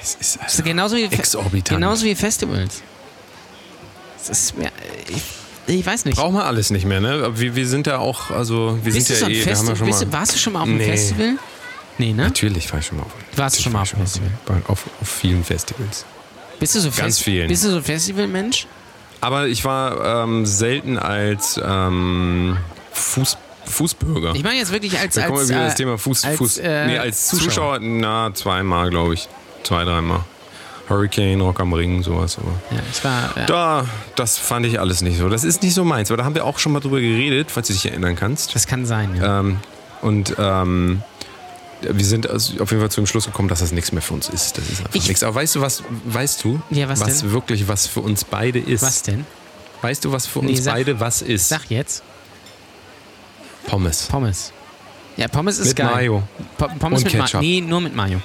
Es 0.00 0.14
ist 0.14 0.38
ist 0.46 0.64
genauso 0.64 0.96
wie, 0.96 1.04
exorbitant. 1.04 1.80
genauso 1.80 2.04
wie 2.06 2.14
Festivals. 2.14 2.82
Das 4.16 4.30
ist 4.30 4.56
mir, 4.56 4.70
ich, 5.08 5.22
ich 5.74 5.84
weiß 5.84 6.04
nicht. 6.04 6.16
Brauchen 6.16 6.34
wir 6.36 6.44
alles 6.44 6.70
nicht 6.70 6.86
mehr, 6.86 7.00
ne? 7.00 7.36
Wir, 7.38 7.54
wir 7.56 7.66
sind 7.66 7.86
da 7.86 7.98
auch, 7.98 8.30
also 8.30 8.78
wir 8.82 8.92
Bist 8.92 9.08
sind 9.08 9.20
ja 9.20 9.28
eh, 9.28 9.44
wir 9.44 9.56
haben 9.56 9.66
ja 9.66 9.74
Festival? 9.74 9.76
schon 9.98 10.08
mal. 10.08 10.12
warst 10.18 10.34
du 10.34 10.38
schon 10.38 10.52
mal 10.52 10.60
auf 10.62 10.68
einem 10.68 10.78
Nee. 10.78 10.84
Festival? 10.86 11.34
Nee, 11.98 12.12
ne? 12.12 12.22
Natürlich 12.22 12.72
war 12.72 12.78
ich 12.78 12.86
schon 12.86 12.98
mal 12.98 13.04
auf. 13.04 13.12
Warst 13.36 13.58
du 13.58 13.62
schon 13.62 13.72
mal 13.72 13.82
auf 13.82 13.92
einem 13.94 14.06
Festival? 14.06 14.30
Auf, 14.68 14.84
auf 15.00 15.08
vielen 15.08 15.42
Festivals. 15.44 16.06
Bist 16.60 16.74
du 16.74 16.80
so 16.80 16.90
Ganz 16.90 17.18
vielen. 17.20 17.48
Bist 17.48 17.64
du 17.64 17.70
so 17.70 17.80
Festivalmensch? 17.80 18.66
Aber 19.20 19.46
ich 19.48 19.64
war 19.64 20.24
ähm, 20.24 20.46
selten 20.46 20.98
als 20.98 21.60
ähm, 21.64 22.56
Fuß, 22.92 23.36
Fußbürger. 23.66 24.34
Ich 24.34 24.44
meine 24.44 24.58
jetzt 24.58 24.72
wirklich 24.72 24.98
als 24.98 25.14
da 25.14 25.26
kommen 25.26 25.36
wir 25.36 25.40
als, 25.40 25.48
wieder 25.48 25.60
äh, 25.62 25.64
das 25.66 25.74
Thema 25.74 25.98
Fuß, 25.98 26.24
als, 26.24 26.36
Fuß. 26.36 26.58
äh, 26.58 26.86
nee, 26.86 26.98
als 26.98 27.26
Zuschauer. 27.28 27.48
Zuschauer, 27.48 27.78
na, 27.80 28.30
zweimal, 28.34 28.90
glaube 28.90 29.14
ich. 29.14 29.28
Zwei, 29.64 29.84
dreimal. 29.84 30.20
Hurricane, 30.88 31.40
Rock 31.40 31.60
am 31.60 31.72
Ring, 31.74 32.02
sowas. 32.02 32.38
Aber 32.38 32.52
Ja, 32.70 32.82
ich 32.90 33.04
war 33.04 33.36
äh, 33.36 33.46
da, 33.46 33.84
das 34.16 34.38
fand 34.38 34.64
ich 34.66 34.80
alles 34.80 35.02
nicht 35.02 35.18
so. 35.18 35.28
Das 35.28 35.44
ist 35.44 35.62
nicht 35.62 35.74
so 35.74 35.84
meins. 35.84 36.10
Aber 36.10 36.16
da 36.16 36.24
haben 36.24 36.34
wir 36.34 36.44
auch 36.44 36.58
schon 36.58 36.72
mal 36.72 36.80
drüber 36.80 37.00
geredet, 37.00 37.50
falls 37.50 37.66
du 37.66 37.72
dich 37.74 37.86
erinnern 37.86 38.16
kannst. 38.16 38.54
das 38.54 38.66
kann 38.66 38.86
sein, 38.86 39.14
ja. 39.16 39.40
Ähm, 39.40 39.58
und 40.00 40.34
ähm, 40.38 41.02
wir 41.82 42.04
sind 42.04 42.28
also 42.28 42.60
auf 42.62 42.70
jeden 42.70 42.80
Fall 42.80 42.90
zu 42.90 43.00
dem 43.00 43.06
Schluss 43.06 43.26
gekommen, 43.26 43.48
dass 43.48 43.60
das 43.60 43.72
nichts 43.72 43.92
mehr 43.92 44.02
für 44.02 44.14
uns 44.14 44.28
ist. 44.28 44.58
Das 44.58 44.68
ist 44.68 44.80
einfach 44.80 44.94
Ich- 44.94 45.08
nichts. 45.08 45.22
Aber 45.22 45.34
weißt 45.36 45.54
du, 45.56 45.60
was 45.60 45.82
weißt 46.04 46.44
du, 46.44 46.60
Ja, 46.70 46.88
was 46.88 47.00
denn? 47.00 47.32
wirklich 47.32 47.68
was 47.68 47.86
für 47.86 48.00
uns 48.00 48.24
beide 48.24 48.58
ist? 48.58 48.82
Was 48.82 49.02
denn? 49.02 49.24
Weißt 49.82 50.04
du, 50.04 50.10
was 50.12 50.26
für 50.26 50.40
Nee, 50.40 50.50
uns 50.50 50.64
sag- 50.64 50.74
beide 50.74 50.98
was 51.00 51.22
ist? 51.22 51.48
Sag 51.48 51.70
jetzt. 51.70 52.02
Pommes. 53.66 54.06
Pommes. 54.10 54.52
Ja, 55.16 55.28
Pommes 55.28 55.58
ist 55.58 55.68
Mit 55.68 55.76
geil. 55.76 55.90
Mayo. 55.90 56.22
Po 56.56 56.68
Pommes 56.78 57.02
Und 57.04 57.12
mit. 57.12 57.22
Ketchup. 57.22 57.40
Nee, 57.40 57.60
nur 57.60 57.80
mit 57.80 57.94
Mayo. 57.94 58.20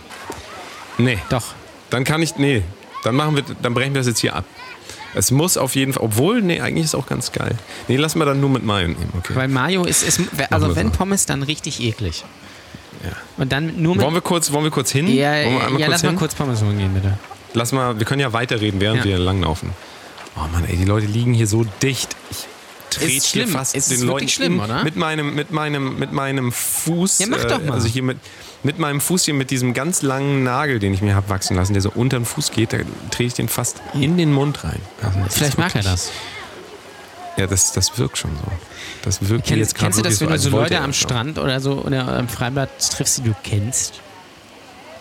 Nee, 0.98 1.18
Doch. 1.30 1.44
dann 1.89 2.04
kann 2.04 2.22
ich, 2.22 2.38
nee, 2.38 2.63
dann 3.04 3.16
machen 3.16 3.36
wir, 3.36 3.44
dann 3.62 3.74
brechen 3.74 3.94
wir 3.94 4.00
das 4.02 4.08
jetzt 4.08 4.20
hier 4.20 4.36
ab. 4.36 4.46
Es 5.16 5.32
muss 5.32 5.58
auf 5.58 5.76
jeden 5.76 5.94
Fall, 5.94 6.04
obwohl, 6.04 6.42
nee, 6.42 6.60
eigentlich 6.62 6.86
ist 6.86 6.96
auch 6.96 7.06
ganz 7.08 7.32
geil. 7.32 7.56
Nee, 7.88 7.97
lassen 7.97 8.20
wir 8.20 8.26
dann 8.26 8.39
nur 8.39 8.49
mit 8.49 8.64
Mayo 8.64 8.88
nehmen, 8.88 9.12
okay. 9.18 9.36
Weil 9.36 9.47
Mayo 9.47 9.84
ist, 9.86 10.01
ist 10.04 10.22
also 10.49 10.76
wenn. 10.76 10.91
Pommes, 10.91 11.26
dann 11.26 11.43
richtig 11.43 11.82
eklig. 11.82 12.24
Ja. 13.04 13.10
Und 13.38 13.51
dann 13.51 13.82
nur 13.82 13.95
mit. 13.95 14.04
Wollen 14.04 14.14
wir 14.14 14.22
kurz, 14.22 14.51
wollen 14.51 14.64
wir 14.64 14.72
kurz 14.72 14.91
hin? 14.91 15.08
ja, 15.14 15.36
ja, 15.36 15.60
kurz 15.68 15.88
lass 15.88 16.01
hin? 16.01 16.14
mal 16.14 16.20
kurz 16.20 16.36
Pommes 16.36 16.62
holen 16.62 16.78
gehen, 16.78 16.93
bitte. 16.93 17.18
Lass 17.54 17.72
mal, 17.72 17.99
wir 17.99 18.06
können 18.06 18.22
ja 18.22 18.34
weiterreden, 18.34 18.80
während 18.82 18.99
Ja. 18.99 19.06
wir 19.06 19.20
langlaufen. 19.20 19.70
Oh 20.36 20.41
Mann, 20.51 20.66
ey, 20.66 20.76
die 20.78 20.86
Leute 20.86 21.06
liegen 21.06 21.34
hier 21.34 21.45
so 21.47 21.66
dicht. 21.84 22.16
Ich 22.32 22.45
trete 22.89 23.06
Ist 23.12 23.26
hier 23.28 23.43
schlimm. 23.43 23.49
fast 23.56 23.76
Es 23.76 23.89
ist 23.91 24.01
den 24.01 24.08
Leuten 24.08 24.28
schlimm, 24.30 24.60
oder? 24.60 24.84
mit 24.84 24.95
meinem 24.95 25.36
mit 25.36 25.51
meinem 25.51 25.99
mit 25.99 26.12
meinem 26.12 26.51
Fuß 26.51 27.20
Ja, 27.20 27.28
mach 27.30 27.43
doch 27.45 27.62
mal. 27.64 27.74
also 27.74 27.88
hier 27.88 28.04
mit 28.04 28.18
mit 28.64 28.80
meinem 28.80 29.01
Fuß 29.01 29.26
hier 29.26 29.34
mit 29.34 29.51
diesem 29.51 29.74
ganz 29.74 30.01
langen 30.04 30.43
Nagel, 30.43 30.80
den 30.80 30.93
ich 30.93 31.01
mir 31.01 31.16
habe 31.16 31.28
wachsen 31.30 31.56
lassen, 31.58 31.74
der 31.74 31.82
so 31.82 31.91
unter 31.93 32.18
den 32.18 32.26
Fuß 32.26 32.51
geht, 32.51 32.72
da 32.72 32.78
trete 33.12 33.24
ich 33.28 33.34
den 33.34 33.49
fast 33.49 33.82
in 33.93 34.16
den 34.18 34.32
Mund 34.32 34.64
rein. 34.64 34.80
Also 35.01 35.20
Vielleicht 35.30 35.58
mag 35.58 35.76
er 35.76 35.84
das. 35.84 36.12
Ja, 37.38 37.48
das, 37.48 37.72
das 37.74 37.98
wirkt 37.98 38.18
schon 38.18 38.32
so. 38.36 38.52
Das 39.04 39.28
wirkt 39.28 39.48
Kenn, 39.48 39.58
jetzt 39.58 39.76
gerade 39.76 39.94
kennst 39.94 40.00
du 40.00 40.04
das, 40.04 40.22
wenn 40.22 40.30
du 40.30 40.38
so 40.38 40.50
Leute 40.50 40.80
am. 40.80 40.94
Strand 40.94 41.40
oder 41.40 41.60
so 41.60 41.84
oder 41.84 42.08
am 42.08 42.28
Freibad 42.28 42.70
triffst, 42.92 43.20
die 43.20 43.24
du 43.24 43.36
kennst? 43.44 44.02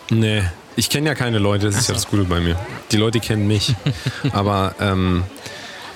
Nee, 0.09 0.43
ich 0.75 0.89
kenne 0.89 1.07
ja 1.09 1.15
keine 1.15 1.37
Leute, 1.37 1.67
das 1.67 1.77
ist 1.77 1.87
ja 1.87 1.93
das 1.93 2.07
Gute 2.07 2.23
bei 2.23 2.39
mir. 2.39 2.57
Die 2.91 2.97
Leute 2.97 3.19
kennen 3.19 3.47
mich. 3.47 3.75
Aber 4.31 4.75
ähm, 4.79 5.23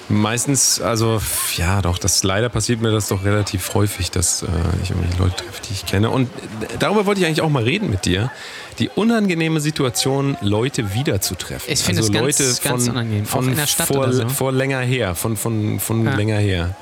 meistens, 0.10 0.80
also 0.82 1.22
ja 1.58 1.82
doch, 1.82 1.98
das 1.98 2.24
leider 2.24 2.50
passiert 2.50 2.82
mir 2.82 2.92
das 2.92 3.08
doch 3.08 3.24
relativ 3.26 3.74
häufig, 3.74 4.12
dass 4.12 4.44
äh, 4.44 4.48
ich 4.84 4.90
irgendwie 4.92 5.18
Leute 5.18 5.36
treffe, 5.38 5.62
die 5.68 5.74
ich 5.74 5.86
kenne. 5.86 6.10
Und 6.10 6.28
äh, 6.62 6.68
darüber 6.80 7.06
wollte 7.06 7.22
ich 7.22 7.28
eigentlich 7.28 7.42
auch 7.42 7.50
mal 7.50 7.64
reden 7.64 7.90
mit 7.90 8.06
dir. 8.06 8.32
Die 8.80 8.90
unangenehme 8.90 9.60
Situation, 9.60 10.38
Leute 10.42 10.94
wiederzutreffen. 10.94 11.72
Ich 11.72 11.82
finde 11.82 12.02
also 12.02 12.12
es 12.12 12.14
ganz- 12.14 12.40
Leute 12.40 12.54
von, 12.54 12.72
ganz 12.72 12.88
unangenehm. 12.90 13.26
Auch 13.26 13.30
Von 13.30 13.48
in 13.50 13.56
der 13.56 13.68
Stadt 13.68 13.88
vor, 13.88 13.98
oder 13.98 14.14
so. 14.14 14.30
vor 14.30 14.52
länger 14.52 14.80
her, 14.80 15.16
von, 15.16 15.36
von, 15.36 15.80
von 15.80 16.06
Ja. 16.06 16.16
länger 16.16 16.38
her. 16.38 16.76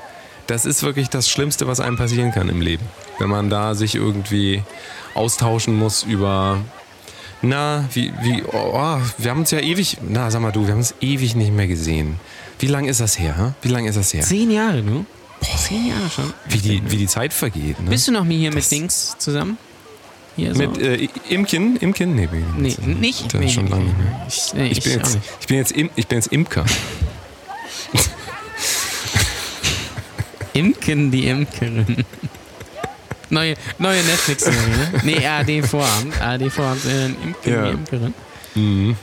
Das 0.46 0.64
ist 0.64 0.82
wirklich 0.82 1.08
das 1.08 1.28
Schlimmste, 1.28 1.66
was 1.66 1.80
einem 1.80 1.96
passieren 1.96 2.30
kann 2.32 2.48
im 2.48 2.60
Leben. 2.60 2.84
Wenn 3.18 3.28
man 3.30 3.50
da 3.50 3.74
sich 3.74 3.94
irgendwie 3.96 4.62
austauschen 5.14 5.74
muss 5.76 6.02
über 6.04 6.58
na, 7.42 7.84
wie, 7.92 8.12
wie, 8.22 8.42
oh, 8.50 8.98
wir 9.18 9.30
haben 9.30 9.40
uns 9.40 9.50
ja 9.50 9.60
ewig, 9.60 9.98
na, 10.08 10.30
sag 10.30 10.40
mal 10.40 10.52
du, 10.52 10.62
wir 10.64 10.70
haben 10.72 10.78
uns 10.78 10.94
ewig 11.00 11.34
nicht 11.34 11.52
mehr 11.52 11.66
gesehen. 11.66 12.18
Wie 12.58 12.66
lange 12.66 12.88
ist 12.88 13.00
das 13.00 13.18
her? 13.18 13.34
hä? 13.36 13.52
Wie 13.62 13.68
lange 13.68 13.88
ist 13.88 13.96
das 13.96 14.12
her? 14.14 14.22
Zehn 14.22 14.50
Jahre, 14.50 14.82
du? 14.82 15.04
Zehn 15.58 15.88
Jahre 15.88 16.08
schon. 16.10 16.32
Wie 16.48 16.58
die, 16.58 16.82
wie 16.90 16.96
die 16.96 17.06
Zeit 17.06 17.32
vergeht. 17.32 17.78
Ne? 17.80 17.90
Bist 17.90 18.08
du 18.08 18.12
noch 18.12 18.24
mal 18.24 18.32
hier 18.32 18.50
Das- 18.50 18.70
mit 18.70 18.70
Dings 18.70 19.14
zusammen? 19.18 19.58
Hier 20.36 20.54
so? 20.54 20.62
Mit 20.68 20.78
äh, 20.82 21.08
Imken? 21.30 21.76
Imken? 21.76 22.14
Nee, 22.14 22.26
bin 22.26 22.44
nee, 22.58 22.74
nicht? 23.00 23.32
Das 23.32 23.42
ist 23.42 23.52
schon 23.52 23.68
lange 23.68 23.84
nee, 23.84 23.90
nicht 23.90 23.98
nee. 23.98 24.04
mehr. 24.04 24.26
Ich, 24.28 24.54
nee, 24.54 24.68
Ich 24.68 24.82
bin, 24.82 24.92
auch 24.92 24.96
jetzt, 25.04 25.14
nicht. 25.14 25.26
ich, 25.40 25.46
bin 25.46 25.56
jetzt 25.56 25.72
Im, 25.72 25.90
ich 25.96 26.06
bin 26.06 26.18
jetzt 26.18 26.32
Imker. 26.32 26.64
Imken, 30.52 31.10
die 31.10 31.26
Imkerin. 31.28 32.04
Neue, 33.28 33.54
neue 33.78 34.02
Netflix-Serie, 34.04 34.58
ne? 34.68 35.00
Nee, 35.02 35.26
ARD-Vorabend. 35.26 36.20
ARD-Vorabend, 36.20 36.84
äh, 36.86 37.06
Imken, 37.06 37.50
Ja. 37.50 37.64
die 37.64 37.70
Imkerin. 37.72 38.14
Mhm. 38.54 38.96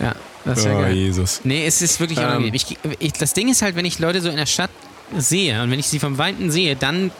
Ja, 0.00 0.14
das 0.44 0.58
ist 0.58 0.64
ja 0.66 0.76
Oh, 0.76 0.80
geil. 0.82 0.94
Jesus. 0.94 1.40
Nee, 1.44 1.66
es 1.66 1.82
ist 1.82 2.00
wirklich 2.00 2.18
Ähm. 2.18 2.24
unangenehm. 2.26 2.54
Ich, 2.54 2.76
ich, 2.98 3.12
das 3.12 3.32
Ding 3.34 3.48
ist 3.50 3.62
halt, 3.62 3.76
wenn 3.76 3.84
ich 3.84 3.98
Leute 3.98 4.20
so 4.20 4.28
in 4.28 4.36
der 4.36 4.46
Stadt 4.46 4.70
sehe 5.16 5.62
und 5.62 5.70
wenn 5.70 5.78
ich 5.78 5.86
sie 5.86 5.98
vom 5.98 6.18
Weiten 6.18 6.50
sehe, 6.50 6.76
dann 6.76 7.10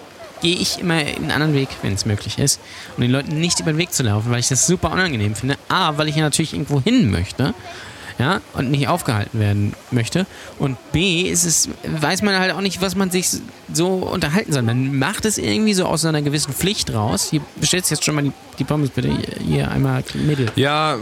gehe 0.42 0.56
ich 0.56 0.78
immer 0.80 0.94
einen 0.94 1.30
anderen 1.30 1.54
Weg, 1.54 1.68
wenn 1.82 1.94
es 1.94 2.04
möglich 2.06 2.38
ist, 2.38 2.60
um 2.96 3.02
den 3.02 3.10
Leuten 3.10 3.40
nicht 3.40 3.60
über 3.60 3.72
den 3.72 3.78
Weg 3.78 3.92
zu 3.92 4.02
laufen, 4.02 4.30
weil 4.30 4.40
ich 4.40 4.48
das 4.48 4.66
super 4.66 4.90
unangenehm 4.92 5.34
finde. 5.34 5.56
A, 5.68 5.96
weil 5.96 6.08
ich 6.08 6.16
ja 6.16 6.22
natürlich 6.22 6.52
irgendwo 6.52 6.82
hin 6.82 7.10
möchte. 7.10 7.54
Ja, 8.16 8.40
und 8.52 8.70
nicht 8.70 8.86
aufgehalten 8.86 9.40
werden 9.40 9.72
möchte. 9.90 10.24
Und 10.60 10.76
B, 10.92 11.22
ist 11.22 11.44
es, 11.44 11.68
weiß 11.82 12.22
man 12.22 12.38
halt 12.38 12.52
auch 12.52 12.60
nicht, 12.60 12.80
was 12.80 12.94
man 12.94 13.10
sich 13.10 13.26
so 13.72 13.88
unterhalten 13.88 14.52
soll. 14.52 14.62
Man 14.62 14.96
macht 15.00 15.24
es 15.24 15.36
irgendwie 15.36 15.74
so 15.74 15.86
aus 15.86 16.04
einer 16.04 16.22
gewissen 16.22 16.52
Pflicht 16.52 16.94
raus. 16.94 17.26
Hier 17.30 17.40
bestellst 17.56 17.90
jetzt 17.90 18.04
schon 18.04 18.14
mal 18.14 18.22
die, 18.22 18.32
die 18.60 18.62
Pommes 18.64 18.90
bitte. 18.90 19.08
Hier, 19.08 19.44
hier 19.44 19.70
einmal 19.72 20.04
Mittel. 20.14 20.46
Ja, 20.54 20.96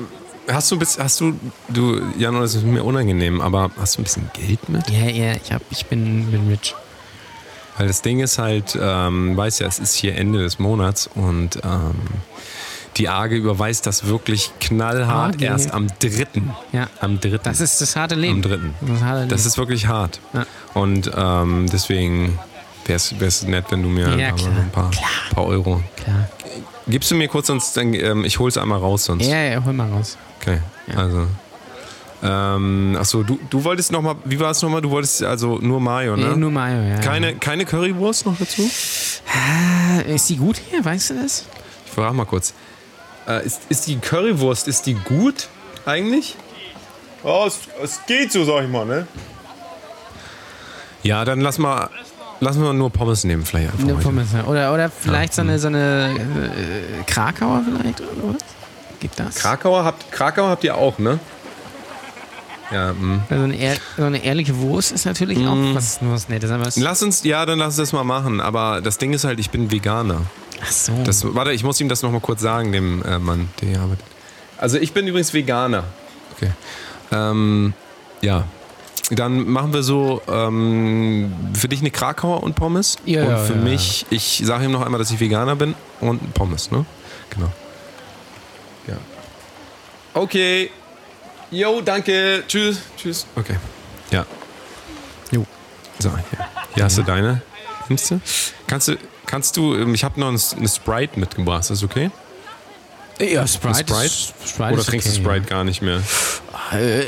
hast 0.50 0.70
du 0.70 0.76
ein 0.76 0.78
bisschen, 0.78 1.02
hast 1.02 1.20
du, 1.20 1.38
du, 1.68 2.00
Jan, 2.18 2.34
das 2.34 2.54
ist 2.54 2.64
mir 2.64 2.84
unangenehm, 2.84 3.40
aber 3.40 3.70
hast 3.78 3.96
du 3.96 4.00
ein 4.00 4.04
bisschen 4.04 4.30
Geld 4.32 4.68
mit? 4.68 4.88
Ja, 4.90 5.06
ja, 5.06 5.34
ich, 5.34 5.52
hab, 5.52 5.62
ich 5.70 5.86
bin, 5.86 6.30
bin 6.30 6.48
rich. 6.48 6.74
Weil 7.78 7.86
das 7.86 8.02
Ding 8.02 8.20
ist 8.20 8.38
halt, 8.38 8.78
ähm, 8.80 9.36
weiß 9.36 9.60
ja, 9.60 9.66
es 9.66 9.78
ist 9.78 9.94
hier 9.94 10.16
Ende 10.16 10.40
des 10.40 10.58
Monats 10.58 11.08
und 11.14 11.56
ähm, 11.64 11.94
die 12.98 13.08
AGE 13.08 13.36
überweist 13.36 13.86
das 13.86 14.06
wirklich 14.06 14.52
knallhart 14.60 15.36
AGE. 15.36 15.44
erst 15.44 15.72
am 15.72 15.86
dritten. 15.98 16.54
Ja. 16.72 16.88
Am 17.00 17.18
dritten. 17.20 17.44
Das 17.44 17.60
ist 17.60 17.80
das 17.80 17.96
harte 17.96 18.14
Leben. 18.14 18.34
am 18.36 18.42
dritten. 18.42 18.74
Das. 18.80 19.28
Das 19.28 19.46
ist 19.46 19.56
wirklich 19.56 19.86
hart. 19.86 20.20
Ja. 20.34 20.44
Und 20.74 21.10
ähm, 21.16 21.66
deswegen 21.72 22.38
wäre 22.86 22.96
es 23.26 23.42
nett, 23.44 23.66
wenn 23.70 23.82
du 23.82 23.88
mir 23.88 24.08
Ja, 24.16 24.28
ein 24.34 24.70
paar, 24.72 24.90
paar 25.34 25.46
Euro. 25.46 25.82
klar. 25.96 26.28
Gibst 26.88 27.10
du 27.10 27.14
mir 27.14 27.28
kurz 27.28 27.46
sonst, 27.46 27.76
dann, 27.76 27.94
ähm, 27.94 28.24
ich 28.24 28.38
hol's 28.38 28.58
einmal 28.58 28.78
raus 28.80 29.04
sonst. 29.04 29.26
Ja, 29.26 29.36
ja, 29.42 29.64
hol 29.64 29.72
mal 29.72 29.88
raus. 29.90 30.16
Okay, 30.40 30.58
Ja. 30.88 30.94
also. 30.96 31.26
Ähm, 32.24 32.96
achso, 33.00 33.22
du, 33.24 33.38
du 33.50 33.64
wolltest 33.64 33.90
nochmal, 33.90 34.14
wie 34.24 34.38
war 34.38 34.52
es 34.52 34.62
nochmal? 34.62 34.80
Du 34.80 34.90
wolltest 34.90 35.24
also 35.24 35.58
nur 35.58 35.80
Mayo, 35.80 36.16
ne? 36.16 36.28
Nee, 36.30 36.36
nur 36.36 36.52
Mayo, 36.52 36.80
ja. 36.88 36.98
keine, 36.98 37.34
keine 37.34 37.64
Currywurst 37.64 38.26
noch 38.26 38.36
dazu? 38.38 38.62
ja. 39.34 40.00
Ist 40.02 40.28
die 40.28 40.36
gut 40.36 40.60
hier, 40.70 40.84
weißt 40.84 41.10
du 41.10 41.14
das? 41.22 41.46
Ich 41.86 41.92
frage 41.92 42.14
mal 42.14 42.24
kurz. 42.24 42.54
Äh, 43.26 43.44
ist, 43.44 43.62
ist 43.68 43.86
die 43.88 43.96
Currywurst, 43.98 44.68
ist 44.68 44.86
die 44.86 44.94
gut 44.94 45.48
eigentlich? 45.84 46.36
Ja, 47.24 47.46
es, 47.46 47.58
es 47.82 48.00
geht 48.06 48.30
so, 48.32 48.44
sag 48.44 48.64
ich 48.64 48.70
mal, 48.70 48.84
ne? 48.86 49.06
Ja, 51.02 51.24
dann 51.24 51.40
lass 51.40 51.58
mal, 51.58 51.90
lass 52.42 52.56
mal 52.56 52.74
nur 52.74 52.90
Pommes 52.90 53.24
nehmen 53.24 53.44
vielleicht 53.44 53.68
einfach 53.72 53.84
Eine 53.84 53.94
heute. 53.94 54.04
Pommes, 54.04 54.32
ja. 54.32 54.44
Oder, 54.44 54.74
oder 54.74 54.90
vielleicht 54.90 55.32
so 55.32 55.42
eine, 55.42 55.58
so 55.58 55.68
eine 55.68 56.10
äh, 56.10 57.02
Krakauer 57.06 57.62
vielleicht 57.64 58.00
oder 58.00 58.34
was? 58.34 58.42
Gibt 59.00 59.18
das? 59.18 59.36
Krakauer 59.36 59.84
habt, 59.84 60.10
Krakauer 60.12 60.48
habt 60.48 60.64
ihr 60.64 60.76
auch, 60.76 60.98
ne? 60.98 61.18
Ja, 62.72 62.92
mh. 62.92 63.22
Also 63.28 63.44
eine, 63.44 63.56
ehr, 63.56 63.76
so 63.96 64.04
eine 64.04 64.24
ehrliche 64.24 64.58
Wurst 64.58 64.92
ist 64.92 65.04
natürlich 65.04 65.38
auch 65.46 65.56
was, 65.74 66.00
nur 66.00 66.12
was 66.14 66.28
Nettes. 66.28 66.50
Aber 66.50 66.68
Lass 66.76 67.02
uns, 67.02 67.22
ja, 67.22 67.44
dann 67.46 67.58
lass 67.58 67.78
uns 67.78 67.90
das 67.90 67.92
mal 67.92 68.04
machen. 68.04 68.40
Aber 68.40 68.80
das 68.80 68.98
Ding 68.98 69.12
ist 69.12 69.24
halt, 69.24 69.38
ich 69.40 69.50
bin 69.50 69.70
Veganer. 69.70 70.22
ach 70.62 70.70
so. 70.72 70.92
Das, 71.04 71.22
warte, 71.34 71.52
ich 71.52 71.64
muss 71.64 71.80
ihm 71.80 71.88
das 71.88 72.02
nochmal 72.02 72.20
kurz 72.20 72.40
sagen, 72.40 72.72
dem 72.72 73.02
äh, 73.04 73.18
Mann, 73.18 73.50
der 73.60 73.68
hier 73.68 73.80
arbeitet. 73.80 74.04
Also 74.56 74.78
ich 74.78 74.92
bin 74.92 75.06
übrigens 75.06 75.34
Veganer. 75.34 75.84
Okay. 76.34 76.50
Ähm, 77.10 77.74
ja. 78.22 78.44
Dann 79.10 79.48
machen 79.48 79.72
wir 79.74 79.82
so 79.82 80.22
ähm, 80.28 81.32
für 81.54 81.68
dich 81.68 81.80
eine 81.80 81.90
Krakauer 81.90 82.42
und 82.42 82.54
Pommes. 82.54 82.96
Ja, 83.04 83.22
und 83.24 83.28
ja, 83.30 83.36
für 83.38 83.54
ja, 83.54 83.60
mich, 83.60 84.06
ich 84.10 84.40
sage 84.44 84.64
ihm 84.64 84.72
noch 84.72 84.82
einmal, 84.82 84.98
dass 84.98 85.10
ich 85.10 85.20
Veganer 85.20 85.56
bin 85.56 85.74
und 86.00 86.32
Pommes, 86.34 86.70
ne? 86.70 86.86
Genau. 87.30 87.50
Ja. 88.86 88.94
Okay. 90.14 90.70
Jo, 91.50 91.80
danke. 91.82 92.44
Tschüss. 92.48 92.78
Tschüss. 92.96 93.26
Okay. 93.36 93.56
Ja. 94.10 94.24
Jo. 95.30 95.44
So, 95.98 96.10
hier, 96.10 96.46
hier 96.74 96.84
hast 96.84 96.96
du 96.98 97.02
deine. 97.02 97.42
Nimmst 97.88 98.10
du? 98.10 98.20
Kannst 98.66 98.88
du, 98.88 98.96
kannst 99.26 99.56
du, 99.56 99.74
ähm, 99.74 99.94
ich 99.94 100.04
habe 100.04 100.18
noch 100.18 100.28
ein- 100.28 100.40
eine 100.56 100.68
Sprite 100.68 101.18
mitgebracht, 101.20 101.60
ist 101.62 101.70
das 101.70 101.82
okay? 101.82 102.10
Ja, 103.20 103.46
Sprite. 103.46 103.78
Sprite? 103.80 104.06
Ist, 104.06 104.34
Sprite 104.46 104.72
Oder 104.74 104.84
trinkst 104.84 105.08
du 105.08 105.12
okay, 105.12 105.20
Sprite 105.22 105.46
gar 105.46 105.64
nicht 105.64 105.82
mehr? 105.82 106.00
Ja. 106.72 106.78
Äh, 106.78 107.00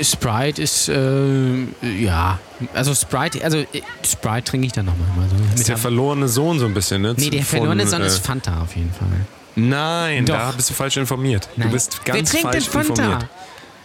äh, 0.00 0.04
Sprite 0.04 0.62
ist, 0.62 0.88
äh, 0.88 1.64
ja. 1.82 2.38
Also 2.74 2.94
Sprite, 2.94 3.42
also 3.44 3.58
äh, 3.58 3.66
Sprite 4.04 4.44
trinke 4.44 4.66
ich 4.66 4.72
dann 4.72 4.86
nochmal. 4.86 5.06
So. 5.28 5.36
Das 5.36 5.48
Mit 5.50 5.58
ist 5.60 5.68
der 5.68 5.76
verlorene 5.76 6.28
Sohn 6.28 6.58
so 6.58 6.66
ein 6.66 6.74
bisschen, 6.74 7.02
ne? 7.02 7.14
nee, 7.16 7.30
der 7.30 7.40
Von, 7.40 7.58
verlorene 7.58 7.86
Sohn 7.86 8.02
ist 8.02 8.24
Fanta 8.24 8.62
auf 8.62 8.76
jeden 8.76 8.92
Fall. 8.92 9.08
Nein, 9.56 10.26
Doch. 10.26 10.36
da 10.36 10.52
bist 10.52 10.70
du 10.70 10.74
falsch 10.74 10.96
informiert. 10.96 11.48
Nein. 11.56 11.68
Du 11.68 11.72
bist 11.74 12.00
Wer 12.04 12.14
ganz 12.14 12.30
trinkt 12.30 12.46
falsch 12.46 12.64
denn 12.64 12.72
Fanta? 12.72 13.02
informiert. 13.02 13.26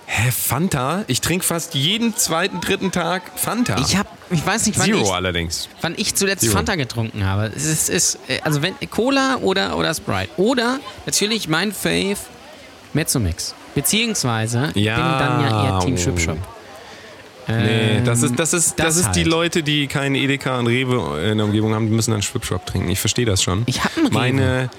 Hä, 0.08 0.32
Fanta? 0.32 1.04
Ich 1.08 1.22
trinke 1.22 1.44
fast 1.44 1.74
jeden 1.74 2.16
zweiten, 2.16 2.62
dritten 2.62 2.92
Tag 2.92 3.24
Fanta. 3.36 3.78
Ich 3.80 3.98
habe, 3.98 4.10
ich 4.30 4.46
weiß 4.46 4.66
nicht, 4.66 4.78
wann 4.80 4.86
Zero 4.86 5.02
ich, 5.04 5.12
allerdings. 5.12 5.70
wann 5.82 5.94
ich 5.98 6.16
zuletzt 6.16 6.42
Zero. 6.44 6.54
Fanta 6.56 6.76
getrunken 6.76 7.26
habe. 7.26 7.52
Es 7.56 7.66
ist, 7.66 7.90
ist 7.90 8.20
äh, 8.28 8.40
also 8.44 8.62
wenn 8.62 8.74
Cola 8.90 9.38
oder, 9.42 9.78
oder 9.78 9.94
Sprite. 9.94 10.30
Oder 10.38 10.80
natürlich 11.06 11.48
mein 11.48 11.72
Fave 11.72 12.18
Mezzomix. 12.94 13.54
Beziehungsweise 13.76 14.72
Ja. 14.76 14.96
bin 14.96 15.06
dann 15.28 15.42
ja 15.42 15.66
eher 15.66 15.80
Team 15.86 15.98
Schwipschwap. 15.98 16.38
Nee, 17.48 17.98
Ähm, 17.98 18.06
das 18.06 18.24
ist, 18.24 18.40
das 18.40 18.54
ist, 18.54 18.80
das 18.80 18.96
das 18.96 18.98
ist 18.98 19.12
die 19.12 19.20
halt. 19.20 19.28
Leute, 19.28 19.62
die 19.62 19.86
keinen 19.86 20.16
Edeka 20.16 20.58
und 20.58 20.66
Rewe 20.66 21.22
in 21.30 21.38
der 21.38 21.46
Umgebung 21.46 21.76
haben, 21.76 21.86
die 21.86 21.94
müssen 21.94 22.10
dann 22.10 22.24
Schwipschwap 22.24 22.66
trinken. 22.66 22.90
Ich 22.90 23.00
verstehe 23.00 23.26
das 23.28 23.44
schon. 23.44 23.62
Ich 23.68 23.84
hab 23.84 23.96
einen 23.98 24.08
Rewe. 24.08 24.14
Meine 24.14 24.70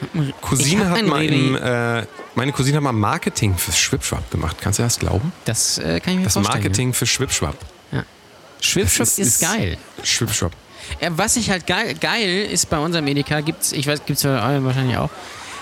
Cousine 0.40 0.90
hab 0.90 0.98
hat 0.98 1.06
mal 1.06 1.24
im, 1.24 1.54
äh, 1.56 2.04
meine 2.34 2.50
Cousine 2.50 2.78
hat 2.78 2.82
mal 2.82 2.90
Marketing 2.90 3.56
für 3.56 3.70
Schwipschwap 3.70 4.28
gemacht. 4.32 4.56
Kannst 4.60 4.80
du 4.80 4.82
das 4.82 4.98
glauben? 4.98 5.32
Das 5.44 5.78
äh, 5.78 6.00
kann 6.00 6.14
ich 6.14 6.18
mir 6.18 6.24
Das 6.24 6.32
vorstellen. 6.32 6.58
Marketing 6.60 6.92
für 6.92 7.06
Schwipschwap. 7.06 7.54
Ja. 8.60 8.62
Schwipschwap 8.66 9.06
Das 9.06 9.18
ist, 9.18 9.40
geil. 9.40 9.78
Schwipschwap. 10.02 10.52
Ja, 11.00 11.08
was 11.16 11.36
ich 11.36 11.50
halt 11.50 11.66
geil, 11.66 11.94
geil 12.00 12.46
ist 12.50 12.70
bei 12.70 12.78
unserem 12.78 13.06
Edeka, 13.08 13.40
gibt's, 13.40 13.72
ich 13.72 13.86
weiß, 13.86 14.02
gibt's 14.06 14.22
bei 14.22 14.28
euren 14.30 14.64
wahrscheinlich 14.64 14.96
auch, 14.96 15.10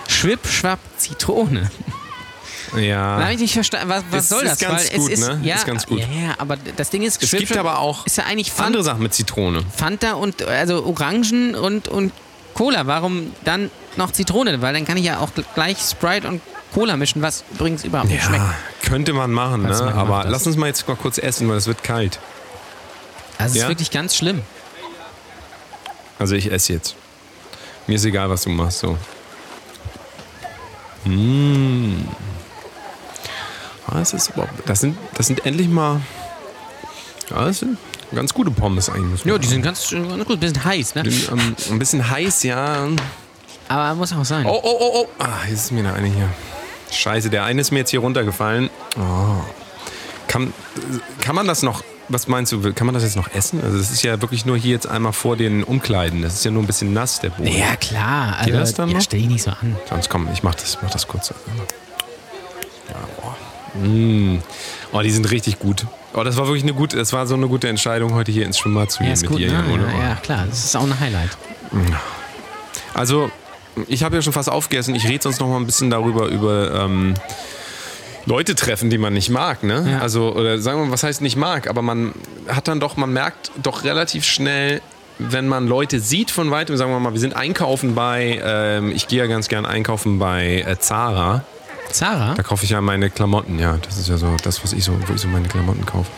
Schwipschwap 0.09 0.79
Zitrone. 0.99 1.71
Ja. 2.77 3.19
Da 3.19 3.25
habe 3.25 3.35
ich 3.35 3.41
nicht 3.41 3.55
verstanden, 3.55 3.89
was, 3.89 4.03
was 4.11 4.23
Ist- 4.25 4.29
soll 4.31 4.43
ist 4.43 4.51
das? 4.51 4.59
ganz 4.59 4.91
Weil 4.91 4.99
gut, 4.99 5.13
es 5.13 5.19
ist, 5.21 5.29
ne? 5.29 5.41
Ja, 5.45 5.55
Ist 5.57 5.67
ganz 5.67 5.87
gut. 5.87 6.01
Ja, 6.01 6.07
ja, 6.07 6.35
aber 6.39 6.57
das 6.77 6.91
Ding 6.91 7.03
ist, 7.03 7.23
Es 7.23 7.31
gibt 7.31 7.57
aber 7.57 7.79
auch 7.79 8.05
ist 8.07 8.17
ja 8.19 8.25
eigentlich 8.25 8.51
Fanta, 8.51 8.67
andere 8.67 8.83
Sachen 8.85 9.03
mit 9.03 9.15
Zitrone. 9.15 9.63
Fanta 9.77 10.15
und 10.15 10.43
also 10.43 10.85
Orangen 10.85 11.55
und, 11.55 11.89
und 11.89 12.13
Cola. 12.55 12.87
Warum 12.87 13.33
dann 13.45 13.71
noch 13.97 14.11
Zitrone? 14.13 14.61
Weil 14.61 14.75
dann 14.75 14.85
kann 14.85 14.97
ich 14.97 15.05
ja 15.05 15.19
auch 15.21 15.31
gleich 15.55 15.79
Sprite 15.79 16.27
und 16.27 16.41
Cola 16.73 16.97
mischen, 16.97 17.23
was 17.23 17.45
übrigens 17.55 17.85
überhaupt 17.85 18.11
nicht 18.11 18.25
schmeckt. 18.25 18.43
Ja, 18.43 18.55
könnte 18.83 19.13
man 19.13 19.31
machen, 19.31 19.63
du 19.63 19.69
ne? 19.69 19.81
mal 19.81 19.93
aber 19.93 20.25
lass 20.29 20.47
uns 20.47 20.57
mal 20.57 20.67
jetzt 20.67 20.87
mal 20.89 20.97
kurz 20.97 21.19
essen, 21.19 21.49
weil 21.49 21.57
es 21.59 21.67
wird 21.69 21.85
kalt. 21.85 22.19
Also 23.39 23.53
es 23.53 23.57
Ja? 23.57 23.62
ist 23.64 23.68
wirklich 23.70 23.91
ganz 23.91 24.16
schlimm. 24.16 24.43
Also 26.18 26.35
ich 26.35 26.51
esse 26.51 26.72
jetzt. 26.72 26.95
Mir 27.87 27.97
ist 27.97 28.05
egal, 28.05 28.30
was 28.30 28.43
du 28.43 28.51
machst. 28.51 28.78
So. 28.78 28.97
Mmh. 31.05 32.05
Ah, 33.87 33.99
das, 33.99 34.14
ist 34.14 34.32
das, 34.64 34.80
sind, 34.80 34.97
das 35.14 35.26
sind 35.26 35.45
endlich 35.45 35.68
mal. 35.68 36.01
Ja, 37.30 37.45
das 37.45 37.59
sind 37.61 37.76
ganz 38.14 38.32
gute 38.32 38.51
Pommes 38.51 38.89
eigentlich. 38.89 39.24
Ja, 39.24 39.37
die 39.37 39.47
sind 39.47 39.62
ganz, 39.62 39.91
ganz 39.91 40.24
gut, 40.24 40.37
ein 40.37 40.41
bisschen 40.41 40.64
heiß, 40.64 40.95
ne? 40.95 41.03
Die 41.03 41.24
ähm, 41.24 41.57
ein 41.70 41.78
bisschen 41.78 42.09
heiß, 42.09 42.43
ja. 42.45 42.89
Aber 43.68 43.95
muss 43.95 44.12
auch 44.12 44.24
sein. 44.24 44.47
Oh, 44.47 44.61
oh, 44.62 44.76
oh, 44.80 44.91
oh. 45.03 45.09
Ah, 45.22 45.41
jetzt 45.49 45.64
ist 45.64 45.72
mir 45.72 45.82
der 45.82 45.95
eine 45.95 46.09
hier. 46.09 46.28
Scheiße, 46.91 47.28
der 47.28 47.45
eine 47.45 47.61
ist 47.61 47.70
mir 47.72 47.80
jetzt 47.80 47.91
hier 47.91 48.01
runtergefallen. 48.01 48.70
Oh. 48.97 49.43
Kann, 50.28 50.53
kann 51.20 51.35
man 51.35 51.47
das 51.47 51.62
noch, 51.62 51.82
was 52.09 52.29
meinst 52.29 52.53
du, 52.53 52.73
kann 52.73 52.87
man 52.87 52.95
das 52.95 53.03
jetzt 53.03 53.17
noch 53.17 53.33
essen? 53.33 53.61
Also 53.63 53.79
das 53.79 53.91
ist 53.91 54.03
ja 54.03 54.21
wirklich 54.21 54.45
nur 54.45 54.57
hier 54.57 54.73
jetzt 54.73 54.87
einmal 54.87 55.13
vor 55.13 55.37
den 55.37 55.65
Umkleiden. 55.65 56.23
Das 56.23 56.35
ist 56.35 56.45
ja 56.45 56.51
nur 56.51 56.63
ein 56.63 56.67
bisschen 56.67 56.93
nass, 56.93 57.21
der 57.21 57.31
Boden. 57.31 57.49
Ja, 57.49 57.77
klar. 57.77 58.37
Also, 58.39 58.51
Geht 58.51 58.61
das 58.61 58.75
dann 58.75 58.89
ja, 58.91 58.97
noch? 58.97 59.03
stell 59.03 59.21
dich 59.21 59.29
nicht 59.29 59.43
so 59.43 59.51
an. 59.51 59.77
Sonst 59.89 60.11
komm, 60.11 60.29
ich 60.33 60.43
mach 60.43 60.55
das, 60.55 60.79
mach 60.83 60.91
das 60.91 61.09
kurz. 61.09 61.33
Ja, 62.89 62.97
oh. 63.23 63.79
Mm. 63.79 64.43
oh, 64.93 65.01
die 65.01 65.11
sind 65.11 65.31
richtig 65.31 65.59
gut. 65.59 65.87
Oh, 66.13 66.23
das 66.23 66.37
war 66.37 66.47
wirklich 66.47 66.63
eine 66.63 66.75
gute, 66.75 66.97
das 66.97 67.13
war 67.13 67.27
so 67.27 67.35
eine 67.35 67.49
gute 67.49 67.69
Entscheidung, 67.69 68.15
heute 68.15 68.31
hier 68.31 68.45
ins 68.45 68.59
Schwimmbad 68.59 68.91
zu 68.91 69.03
Ja, 69.03 69.07
gehen 69.07 69.15
ist 69.15 69.23
mit 69.23 69.31
gut, 69.31 69.41
dir, 69.41 69.51
ne? 69.53 69.65
Oder? 69.73 69.93
Ja, 69.93 70.09
ja, 70.11 70.15
klar. 70.17 70.47
Das 70.49 70.65
ist 70.65 70.77
auch 70.77 70.85
ein 70.85 71.01
Highlight. 71.01 71.31
Also, 72.93 73.31
ich 73.89 74.05
habe 74.05 74.15
ja 74.15 74.23
schon 74.23 74.33
fast 74.33 74.49
aufgegessen. 74.49 74.95
Ich 74.95 75.09
rede 75.09 75.23
sonst 75.23 75.41
noch 75.41 75.49
mal 75.49 75.57
ein 75.57 75.67
bisschen 75.67 75.91
darüber, 75.91 76.27
über 76.29 76.85
ähm, 76.85 77.15
Leute 78.27 78.55
treffen, 78.55 78.91
die 78.91 78.99
man 78.99 79.12
nicht 79.12 79.31
mag. 79.31 79.62
Ne? 79.62 79.87
Ja. 79.91 79.99
Also, 79.99 80.35
oder 80.35 80.59
sagen 80.59 80.81
wir 80.81 80.87
mal, 80.87 80.93
was 80.93 81.03
heißt 81.03 81.20
nicht 81.20 81.37
mag, 81.37 81.68
aber 81.68 81.83
man 81.83 82.12
hat 82.49 82.68
dann 82.68 82.81
doch, 82.81 82.97
man 82.97 83.12
merkt 83.12 83.51
doch 83.62 83.85
relativ 83.85 84.25
schnell, 84.25 84.81
wenn 85.18 85.47
man 85.47 85.68
Leute 85.68 86.01
sieht 86.01 86.31
von 86.31 86.51
weitem, 86.51 86.77
sagen 86.77 86.91
wir 86.91 86.99
mal, 86.99 87.12
wir 87.12 87.20
sind 87.20 87.37
einkaufen 87.37 87.95
bei, 87.95 88.41
ähm, 88.45 88.91
ich 88.91 89.07
gehe 89.07 89.18
ja 89.20 89.27
ganz 89.27 89.49
gern 89.49 89.66
einkaufen 89.66 90.18
bei 90.18 90.64
äh, 90.66 90.79
Zara. 90.79 91.45
Zara? 91.91 92.35
Da 92.35 92.43
kaufe 92.43 92.64
ich 92.64 92.70
ja 92.70 92.81
meine 92.81 93.11
Klamotten, 93.11 93.59
ja. 93.59 93.79
Das 93.83 93.99
ist 93.99 94.09
ja 94.09 94.16
so 94.16 94.35
das, 94.43 94.64
was 94.64 94.72
ich 94.72 94.83
so, 94.83 94.93
wo 95.07 95.14
ich 95.14 95.20
so 95.20 95.29
meine 95.29 95.47
Klamotten 95.47 95.87
kaufe. 95.87 96.11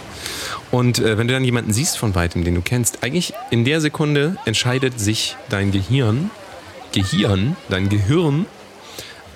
Und 0.71 0.99
äh, 0.99 1.19
wenn 1.19 1.29
du 1.29 1.35
dann 1.35 1.45
jemanden 1.45 1.73
siehst 1.73 1.99
von 1.99 2.15
weitem, 2.15 2.45
den 2.45 2.55
du 2.55 2.63
kennst, 2.63 3.03
eigentlich 3.03 3.35
in 3.51 3.65
der 3.65 3.81
Sekunde 3.81 4.37
entscheidet 4.47 4.99
sich 4.99 5.37
dein 5.49 5.71
Gehirn, 5.71 6.31
Gehirn, 6.93 7.57
dein 7.69 7.89
Gehirn, 7.89 8.47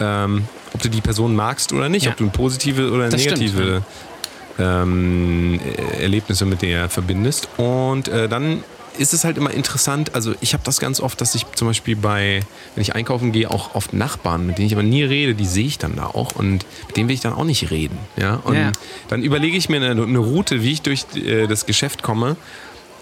ähm, 0.00 0.46
ob 0.72 0.82
du 0.82 0.88
die 0.88 1.00
Person 1.00 1.34
magst 1.34 1.72
oder 1.72 1.88
nicht, 1.88 2.04
Ja. 2.06 2.12
ob 2.12 2.16
du 2.18 2.28
positive 2.30 2.90
oder 2.90 3.08
negative 3.08 3.82
ähm, 4.58 5.58
äh, 5.64 6.02
Erlebnisse 6.02 6.44
mit 6.46 6.62
der 6.62 6.88
verbindest. 6.88 7.48
Und 7.56 8.08
äh, 8.08 8.28
dann 8.28 8.62
ist 8.98 9.14
es 9.14 9.24
halt 9.24 9.38
immer 9.38 9.50
interessant, 9.52 10.14
also 10.14 10.34
ich 10.40 10.52
habe 10.52 10.62
das 10.64 10.78
ganz 10.80 11.00
oft, 11.00 11.20
dass 11.20 11.34
ich 11.34 11.46
zum 11.54 11.68
Beispiel 11.68 11.96
bei, 11.96 12.40
wenn 12.74 12.82
ich 12.82 12.94
einkaufen 12.94 13.32
gehe, 13.32 13.50
auch 13.50 13.74
oft 13.74 13.94
Nachbarn, 13.94 14.46
mit 14.46 14.58
denen 14.58 14.66
ich 14.66 14.74
aber 14.74 14.82
nie 14.82 15.02
rede, 15.04 15.34
die 15.34 15.46
sehe 15.46 15.66
ich 15.66 15.78
dann 15.78 15.96
da 15.96 16.06
auch 16.06 16.32
und 16.34 16.66
mit 16.88 16.96
denen 16.96 17.08
will 17.08 17.14
ich 17.14 17.20
dann 17.20 17.32
auch 17.32 17.44
nicht 17.44 17.70
reden. 17.70 17.98
Ja? 18.16 18.34
Und 18.44 18.56
Ja. 18.56 18.72
dann 19.08 19.22
überlege 19.22 19.56
ich 19.56 19.68
mir 19.68 19.76
eine, 19.76 20.02
eine 20.02 20.18
Route, 20.18 20.62
wie 20.62 20.72
ich 20.72 20.82
durch 20.82 21.06
äh, 21.14 21.46
das 21.46 21.64
Geschäft 21.66 22.02
komme. 22.02 22.36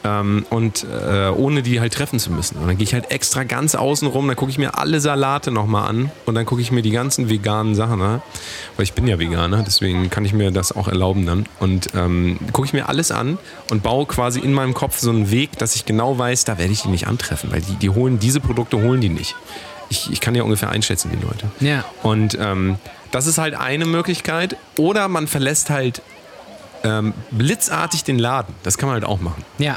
Ähm, 0.04 0.46
und 0.50 0.84
äh, 0.84 1.28
ohne 1.28 1.62
die 1.62 1.80
halt 1.80 1.92
treffen 1.92 2.20
zu 2.20 2.30
müssen. 2.30 2.58
Und 2.58 2.68
dann 2.68 2.76
gehe 2.76 2.84
ich 2.84 2.94
halt 2.94 3.10
extra 3.10 3.42
ganz 3.42 3.74
außen 3.74 4.06
rum, 4.06 4.28
dann 4.28 4.36
gucke 4.36 4.50
ich 4.50 4.58
mir 4.58 4.78
alle 4.78 5.00
Salate 5.00 5.50
nochmal 5.50 5.88
an 5.88 6.12
und 6.24 6.36
dann 6.36 6.46
gucke 6.46 6.60
ich 6.60 6.70
mir 6.70 6.82
die 6.82 6.92
ganzen 6.92 7.28
veganen 7.28 7.74
Sachen 7.74 8.00
an. 8.00 8.22
Weil 8.76 8.84
ich 8.84 8.92
bin 8.92 9.08
ja 9.08 9.18
Veganer, 9.18 9.64
deswegen 9.64 10.08
kann 10.08 10.24
ich 10.24 10.32
mir 10.32 10.52
das 10.52 10.70
auch 10.70 10.86
erlauben 10.86 11.26
dann. 11.26 11.46
Und 11.58 11.88
ähm, 11.94 12.38
gucke 12.52 12.66
ich 12.66 12.72
mir 12.72 12.88
alles 12.88 13.10
an 13.10 13.38
und 13.70 13.82
baue 13.82 14.06
quasi 14.06 14.38
in 14.38 14.52
meinem 14.52 14.74
Kopf 14.74 14.98
so 14.98 15.10
einen 15.10 15.30
Weg, 15.32 15.58
dass 15.58 15.74
ich 15.74 15.84
genau 15.84 16.16
weiß, 16.16 16.44
da 16.44 16.58
werde 16.58 16.72
ich 16.72 16.82
die 16.82 16.88
nicht 16.88 17.08
antreffen, 17.08 17.50
weil 17.50 17.60
die, 17.60 17.74
die 17.74 17.90
holen 17.90 18.20
diese 18.20 18.40
Produkte 18.40 18.80
holen 18.80 19.00
die 19.00 19.08
nicht. 19.08 19.34
Ich, 19.90 20.12
ich 20.12 20.20
kann 20.20 20.34
ja 20.34 20.42
ungefähr 20.42 20.70
einschätzen, 20.70 21.10
die 21.12 21.24
Leute. 21.24 21.50
Ja. 21.60 21.84
Und 22.02 22.36
ähm, 22.40 22.76
das 23.10 23.26
ist 23.26 23.38
halt 23.38 23.54
eine 23.54 23.86
Möglichkeit. 23.86 24.56
Oder 24.76 25.08
man 25.08 25.26
verlässt 25.26 25.70
halt 25.70 26.02
ähm, 26.84 27.14
blitzartig 27.30 28.04
den 28.04 28.18
Laden. 28.18 28.54
Das 28.62 28.78
kann 28.78 28.88
man 28.88 28.94
halt 28.94 29.04
auch 29.04 29.20
machen. 29.20 29.44
Ja. 29.58 29.74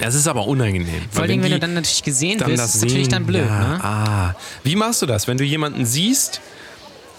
Das 0.00 0.14
ist 0.14 0.26
aber 0.26 0.46
unangenehm. 0.46 1.02
Vor 1.10 1.22
allem, 1.22 1.42
wenn 1.42 1.42
die 1.42 1.50
du 1.54 1.60
dann 1.60 1.74
natürlich 1.74 2.02
gesehen 2.02 2.38
dann 2.38 2.48
wirst, 2.48 2.62
das 2.62 2.74
ist 2.76 2.82
natürlich 2.82 3.04
sehen, 3.04 3.12
dann 3.12 3.26
blöd, 3.26 3.46
ja, 3.46 3.68
ne? 3.68 3.84
Ah. 3.84 4.34
Wie 4.62 4.76
machst 4.76 5.02
du 5.02 5.06
das, 5.06 5.26
wenn 5.26 5.38
du 5.38 5.44
jemanden 5.44 5.86
siehst 5.86 6.40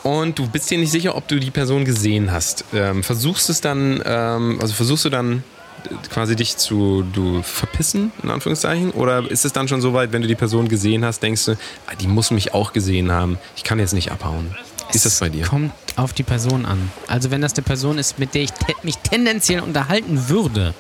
und 0.04 0.38
du 0.40 0.48
bist 0.48 0.70
dir 0.70 0.78
nicht 0.78 0.92
sicher, 0.92 1.16
ob 1.16 1.28
du 1.28 1.40
die 1.40 1.52
Person 1.52 1.86
gesehen 1.86 2.32
hast? 2.32 2.66
Ähm, 2.74 3.04
versuchst 3.04 3.50
es 3.50 3.62
dann, 3.62 4.02
ähm, 4.06 4.60
also 4.62 4.74
versuchst 4.74 5.06
du 5.06 5.10
dann 5.10 5.44
äh, 5.86 5.90
quasi 6.10 6.36
dich 6.36 6.58
zu 6.58 7.04
du 7.14 7.42
verpissen, 7.42 8.12
in 8.24 8.30
Anführungszeichen? 8.30 8.92
Oder 8.92 9.30
ist 9.30 9.46
es 9.46 9.54
dann 9.54 9.68
schon 9.68 9.82
so 9.82 9.94
weit, 9.94 10.12
wenn 10.12 10.22
du 10.22 10.28
die 10.28 10.36
Person 10.36 10.68
gesehen 10.68 11.04
hast, 11.06 11.22
denkst 11.24 11.46
du, 11.46 11.52
ah, 11.88 11.96
die 12.00 12.08
muss 12.08 12.32
mich 12.32 12.54
auch 12.54 12.74
gesehen 12.74 13.12
haben, 13.12 13.38
ich 13.56 13.64
kann 13.64 13.80
jetzt 13.80 13.94
nicht 13.94 14.12
abhauen? 14.12 14.56
Ist 14.94 15.06
das 15.06 15.20
bei 15.20 15.30
dir? 15.30 15.46
Kommt 15.46 15.74
auf 15.98 16.14
die 16.14 16.24
Person 16.24 16.66
an. 16.66 16.92
Also 17.08 17.32
wenn 17.32 17.42
das 17.42 17.54
eine 17.56 17.64
Person 17.64 17.98
ist, 17.98 18.20
mit 18.20 18.34
der 18.34 18.44
ich 18.44 18.52
te 18.52 18.74
mich 18.84 18.98
tendenziell 18.98 19.62
unterhalten 19.62 20.30
würde, 20.30 20.74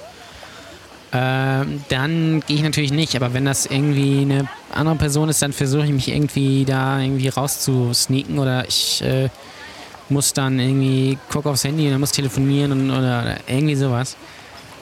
dann 1.90 2.42
gehe 2.48 2.58
ich 2.58 2.64
natürlich 2.64 2.92
nicht. 2.92 3.16
Aber 3.16 3.34
wenn 3.34 3.46
das 3.46 3.66
irgendwie 3.66 4.22
eine 4.22 4.48
andere 4.74 4.96
Person 4.96 5.30
ist, 5.30 5.42
dann 5.42 5.54
versuche 5.54 5.86
ich 5.86 5.92
mich 5.92 6.08
irgendwie 6.10 6.66
da 6.66 7.00
irgendwie 7.00 7.28
rauszusneaken 7.30 8.40
oder 8.40 8.68
ich 8.68 9.02
äh, 9.04 9.30
muss 10.10 10.34
dann 10.34 10.60
irgendwie 10.60 11.18
guck 11.30 11.46
aufs 11.46 11.64
Handy 11.64 11.86
und 11.86 11.92
dann 11.92 12.00
muss 12.00 12.12
telefonieren 12.12 12.72
und, 12.72 12.90
oder, 12.92 13.22
oder 13.22 13.38
irgendwie 13.48 13.76
sowas. 13.76 14.16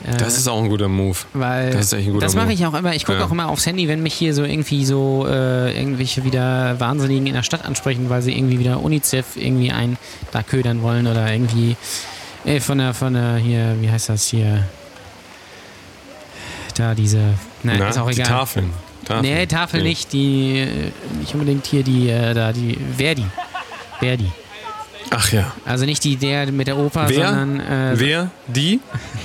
Äh, 0.06 0.18
Das 0.18 0.38
ist 0.38 0.48
auch 0.48 0.62
ein 0.62 0.70
guter 0.70 0.88
Move. 0.88 1.18
weil 1.34 1.72
das 1.72 1.86
ist 1.88 1.94
echt 1.94 2.08
ein 2.08 2.14
guter 2.14 2.26
das 2.26 2.36
mache 2.36 2.52
ich 2.54 2.66
auch 2.66 2.74
immer. 2.74 2.94
Ich 2.94 3.06
gucke 3.06 3.20
Ja. 3.20 3.26
auch 3.26 3.32
immer 3.32 3.50
aufs 3.50 3.66
Handy, 3.66 3.88
wenn 3.88 4.04
mich 4.04 4.14
hier 4.14 4.34
so 4.34 4.44
irgendwie 4.44 4.86
so 4.86 5.26
äh, 5.28 5.76
irgendwelche 5.78 6.24
wieder 6.24 6.80
Wahnsinnigen 6.80 7.28
in 7.28 7.34
der 7.34 7.44
Stadt 7.44 7.66
ansprechen, 7.66 8.10
weil 8.10 8.22
sie 8.22 8.38
irgendwie 8.38 8.60
wieder 8.60 8.82
UNICEF 8.84 9.36
irgendwie 9.38 9.72
ein 9.72 9.98
da 10.32 10.44
ködern 10.44 10.82
wollen 10.84 11.08
oder 11.08 11.32
irgendwie 11.32 11.76
äh, 12.46 12.60
von 12.60 12.78
der 12.78 12.94
von 12.94 13.14
der 13.14 13.38
hier, 13.38 13.78
wie 13.82 13.90
heißt 13.90 14.10
das 14.10 14.28
hier? 14.28 14.64
Da 16.76 16.94
diese, 16.94 17.18
nein, 17.64 17.78
Na, 17.80 17.90
ist 17.90 17.98
auch 17.98 18.08
die 18.10 18.16
egal. 18.22 18.28
Tafeln. 18.28 18.70
Tafeln. 19.06 19.22
Nee, 19.22 19.46
Tafel 19.46 19.82
Nee. 19.84 19.90
nicht, 19.90 20.12
die 20.14 20.60
äh, 20.60 20.92
nicht 21.20 21.34
unbedingt 21.34 21.66
hier 21.68 21.84
die 21.84 22.10
äh, 22.10 22.34
da 22.34 22.52
die 22.52 22.78
Verdi. 22.98 23.26
Verdi. 24.00 24.32
Ach 25.12 25.32
ja. 25.32 25.52
Also 25.64 25.86
nicht 25.86 26.04
die 26.04 26.16
der 26.18 26.52
mit 26.52 26.68
der 26.68 26.78
Oper, 26.78 27.08
Wer? 27.08 27.28
sondern 27.28 27.60
äh, 27.60 27.94
Wer? 28.00 28.32
Die? 28.48 28.80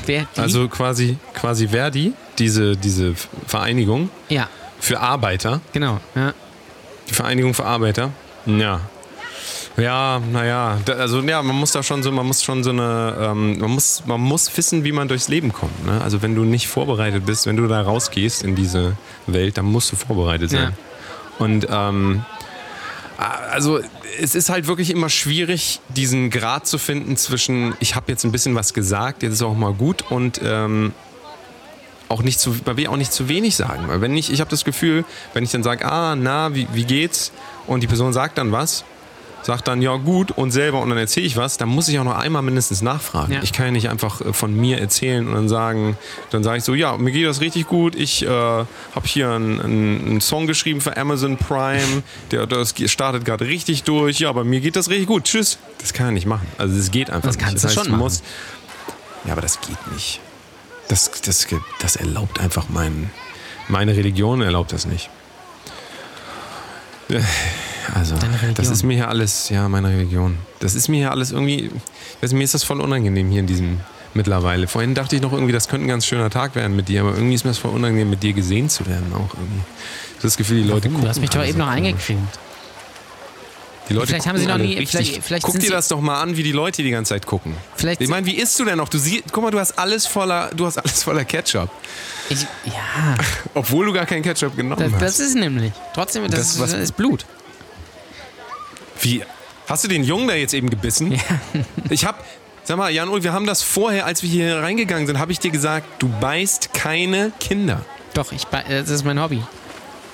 wer 0.07 0.27
die? 0.37 0.41
Also 0.41 0.69
quasi, 0.69 1.17
quasi 1.35 1.69
Verdi, 1.69 2.13
diese, 2.39 2.77
diese 2.77 3.15
Vereinigung 3.47 4.11
ja, 4.29 4.49
für 4.79 5.01
Arbeiter. 5.01 5.61
genau, 5.73 5.99
ja. 6.15 6.35
Die 7.09 7.15
Vereinigung 7.15 7.55
für 7.55 7.65
Arbeiter. 7.65 8.11
Ja. 8.47 8.81
Ja, 9.81 10.21
naja, 10.33 10.79
also 10.99 11.21
ja, 11.21 11.43
man 11.43 11.57
muss 11.57 11.73
da 11.73 11.83
schon 11.83 12.03
so, 12.03 12.13
man 12.13 12.27
muss 12.27 12.43
schon 12.43 12.63
so 12.63 12.71
eine, 12.71 13.17
ähm, 13.21 13.59
man 13.59 13.71
muss, 13.71 14.03
man 14.07 14.21
muss 14.21 14.55
wissen, 14.57 14.85
wie 14.85 14.93
man 14.93 15.09
durchs 15.09 15.29
Leben 15.29 15.53
kommt. 15.53 15.87
Ne? 15.87 16.01
Also 16.01 16.23
wenn 16.23 16.35
du 16.35 16.45
nicht 16.45 16.69
vorbereitet 16.69 17.25
bist, 17.27 17.47
wenn 17.47 17.57
du 17.57 17.67
da 17.67 17.81
rausgehst 17.81 18.43
in 18.43 18.55
diese 18.55 18.97
Welt, 19.27 19.57
dann 19.59 19.67
musst 19.67 19.93
du 19.93 19.97
vorbereitet 19.97 20.51
sein. 20.51 20.75
Und 21.39 21.67
ähm, 21.71 22.25
also 23.17 23.81
es 24.21 24.35
ist 24.35 24.51
halt 24.51 24.67
wirklich 24.67 24.91
immer 24.91 25.09
schwierig, 25.09 25.81
diesen 25.89 26.31
Grad 26.31 26.67
zu 26.67 26.79
finden 26.79 27.17
zwischen, 27.17 27.75
ich 27.81 27.95
habe 27.95 28.13
jetzt 28.13 28.25
ein 28.25 28.33
bisschen 28.33 28.55
was 28.55 28.75
gesagt, 28.75 29.23
jetzt 29.23 29.35
ist 29.35 29.43
auch 29.43 29.55
mal 29.55 29.73
gut 29.73 30.11
und 30.11 30.41
ähm, 30.45 30.93
auch 32.09 32.23
nicht 32.23 32.41
zu, 32.41 32.57
man 32.67 32.77
will 32.77 32.89
auch 32.89 32.97
nicht 32.97 33.13
zu 33.13 33.29
wenig 33.29 33.57
sagen. 33.57 33.85
Weil 33.87 34.01
wenn 34.01 34.17
ich, 34.17 34.33
ich 34.33 34.41
habe 34.41 34.51
das 34.51 34.65
Gefühl, 34.65 35.05
wenn 35.33 35.45
ich 35.45 35.53
dann 35.53 35.63
sage, 35.63 35.85
ah, 35.87 36.17
na, 36.17 36.55
wie, 36.55 36.67
wie 36.73 36.85
geht's? 36.85 37.33
Und 37.67 37.83
die 37.83 37.87
Person 37.87 38.13
sagt 38.13 38.37
dann 38.37 38.53
was, 38.53 38.85
sagt 39.43 39.69
dann, 39.69 39.83
ja 39.83 39.97
gut, 39.97 40.33
und 40.33 40.51
selber, 40.51 40.81
und 40.81 40.91
dann 40.91 40.99
erzähle 40.99 41.27
ich 41.27 41.37
was, 41.37 41.57
dann 41.57 41.69
muss 41.69 41.89
ich 41.89 41.99
auch 41.99 42.05
noch 42.05 42.17
einmal 42.17 42.43
mindestens 42.43 42.83
nachfragen. 42.83 43.33
Ja. 43.33 43.43
Ich 43.43 43.53
kann 43.53 43.67
ja 43.67 43.73
nicht 43.73 43.89
einfach 43.89 44.21
äh, 44.21 44.33
von 44.33 44.55
mir 44.55 44.79
erzählen 44.79 45.27
und 45.27 45.35
dann 45.35 45.49
sagen, 45.49 45.97
dann 46.31 46.43
sage 46.43 46.59
ich 46.59 46.65
so, 46.65 46.75
ja, 46.75 46.97
mir 46.97 47.11
geht 47.11 47.27
das 47.27 47.41
richtig 47.41 47.67
gut, 47.67 47.95
ich 47.95 48.23
äh, 48.23 48.29
habe 48.29 48.67
hier 49.05 49.31
einen, 49.31 49.61
einen, 49.61 50.21
Song 50.21 50.47
geschrieben 50.47 50.81
für 50.81 50.97
Amazon 50.97 51.37
Prime, 51.37 52.03
der 52.31 52.47
das 52.47 52.75
startet 52.87 53.25
gerade 53.25 53.47
richtig 53.47 53.85
durch, 53.85 54.21
ja, 54.21 54.29
aber 54.29 54.45
mir 54.45 54.61
geht 54.61 54.77
das 54.77 54.91
richtig 54.91 55.07
gut, 55.07 55.25
tschüss. 55.25 55.59
Das 55.79 55.93
kann 55.93 56.07
er 56.07 56.13
nicht 56.13 56.27
machen. 56.27 56.47
Also 56.59 56.77
das 56.77 56.91
geht 56.91 57.11
einfach 57.11 57.29
Das 57.29 57.37
nicht. 57.37 57.47
kannst 57.47 57.65
du 57.65 57.69
schon 57.69 57.85
du 57.85 57.91
machen. 57.91 58.01
musst, 58.01 58.25
ja, 59.25 59.33
aber 59.33 59.41
das 59.41 59.61
geht 59.61 59.93
nicht. 59.93 60.21
Das, 60.89 61.11
das, 61.23 61.47
das 61.81 61.97
erlaubt 61.97 62.41
einfach 62.41 62.67
mein, 62.69 63.11
meine 63.69 63.97
Religion 63.97 64.43
erlaubt 64.43 64.73
das 64.73 64.87
nicht. 64.87 65.09
Also, 67.95 68.15
das 68.55 68.69
ist 68.69 68.83
mir 68.83 68.95
hier 68.95 69.09
alles, 69.09 69.49
ja, 69.49 69.69
meine 69.69 69.89
Religion. 69.89 70.37
Das 70.61 70.75
ist 70.75 70.89
mir 70.89 70.97
hier 70.99 71.11
alles 71.11 71.33
irgendwie, 71.33 71.71
weiß, 72.21 72.33
mir 72.33 72.45
ist 72.45 72.55
das 72.55 72.65
voll 72.65 72.81
unangenehm 72.81 73.29
hier 73.31 73.41
in 73.41 73.47
diesem 73.47 73.81
mittlerweile. 74.15 74.67
Vorhin 74.69 74.95
dachte 74.95 75.17
ich 75.17 75.23
noch 75.23 75.33
irgendwie, 75.33 75.53
das 75.53 75.69
könnte 75.69 75.87
ein 75.87 75.89
ganz 75.89 76.05
schöner 76.07 76.31
Tag 76.31 76.55
werden 76.55 76.75
mit 76.77 76.89
dir, 76.89 77.01
aber 77.03 77.15
irgendwie 77.15 77.35
ist 77.35 77.45
mir 77.45 77.51
das 77.51 77.59
voll 77.59 77.71
unangenehm, 77.73 78.11
mit 78.11 78.23
dir 78.23 78.33
gesehen 78.33 78.69
zu 78.69 78.87
werden 78.87 79.13
auch 79.15 79.35
irgendwie. 79.35 79.63
Das 80.23 80.37
Gefühl, 80.37 80.63
die 80.63 80.69
Leute 80.69 80.83
Warum? 80.85 80.93
gucken. 80.95 81.03
Du 81.05 81.09
hast 81.09 81.21
mich 81.21 81.31
doch 81.31 81.45
eben 81.45 81.59
noch 81.59 81.69
eingecremt. 81.69 82.29
Die 83.89 83.95
Leute 83.95 84.07
Vielleicht 84.09 84.27
haben 84.27 84.39
sie 84.39 84.45
gucken 84.47 84.59
noch 84.61 84.65
nie- 84.65 84.77
Richtig. 84.79 84.91
vielleicht- 85.09 85.25
vielleicht 85.25 85.47
Guck 85.47 85.59
dir 85.59 85.71
das 85.71 85.89
doch 85.89 86.01
mal 86.01 86.21
an, 86.23 86.37
wie 86.37 86.45
die 86.45 86.53
Leute 86.53 86.83
die 86.85 86.91
ganze 86.91 87.09
Zeit 87.11 87.27
gucken. 87.27 87.55
Vielleicht 87.75 88.01
ich 88.01 88.09
meine, 88.09 88.25
wie 88.27 88.37
isst 88.37 88.57
du 88.61 88.65
denn 88.65 88.77
noch? 88.79 88.89
Du 88.89 88.99
siehst, 88.99 89.25
guck 89.33 89.43
mal, 89.43 89.51
du 89.51 89.59
hast 89.59 89.73
alles 89.79 90.07
voller, 90.07 90.51
du 90.55 90.65
hast 90.67 90.79
alles 90.79 91.03
voller 91.03 91.25
Ketchup, 91.25 91.69
Ich, 92.29 92.43
ja, 92.67 93.17
obwohl 93.55 93.87
du 93.87 93.93
gar 93.93 94.07
keinen 94.07 94.23
Ketchup 94.23 94.57
genommen 94.57 94.81
das, 94.81 94.93
hast. 94.93 95.03
das 95.03 95.21
ist 95.21 95.35
nämlich. 95.35 95.73
Trotzdem, 95.95 96.23
das, 96.25 96.33
Das, 96.33 96.51
ist, 96.53 96.61
was- 96.61 96.71
das 96.71 96.81
ist 96.81 96.97
Blut. 96.97 97.25
Wie? 99.01 99.23
Hast 99.69 99.85
du 99.85 99.89
den 99.89 100.03
Jungen 100.05 100.29
da 100.29 100.35
jetzt 100.35 100.55
eben 100.55 100.69
gebissen? 100.71 101.13
Ja. 101.13 101.19
Ich 101.91 102.05
hab, 102.05 102.25
sag 102.65 102.77
mal, 102.77 102.91
Jan 102.91 103.11
wir 103.23 103.33
haben 103.33 103.47
das 103.47 103.63
vorher, 103.63 104.05
als 104.07 104.23
wir 104.23 104.29
hier 104.31 104.57
reingegangen 104.63 105.07
sind, 105.07 105.19
habe 105.19 105.33
ich 105.33 105.39
dir 105.39 105.51
gesagt, 105.51 105.87
du 106.03 106.09
beißt 106.21 106.73
keine 106.75 107.33
Kinder. 107.41 107.83
Doch, 108.15 108.33
ich, 108.33 108.47
be- 108.47 108.65
das 108.69 108.89
ist 108.89 109.05
mein 109.05 109.21
Hobby. 109.21 109.43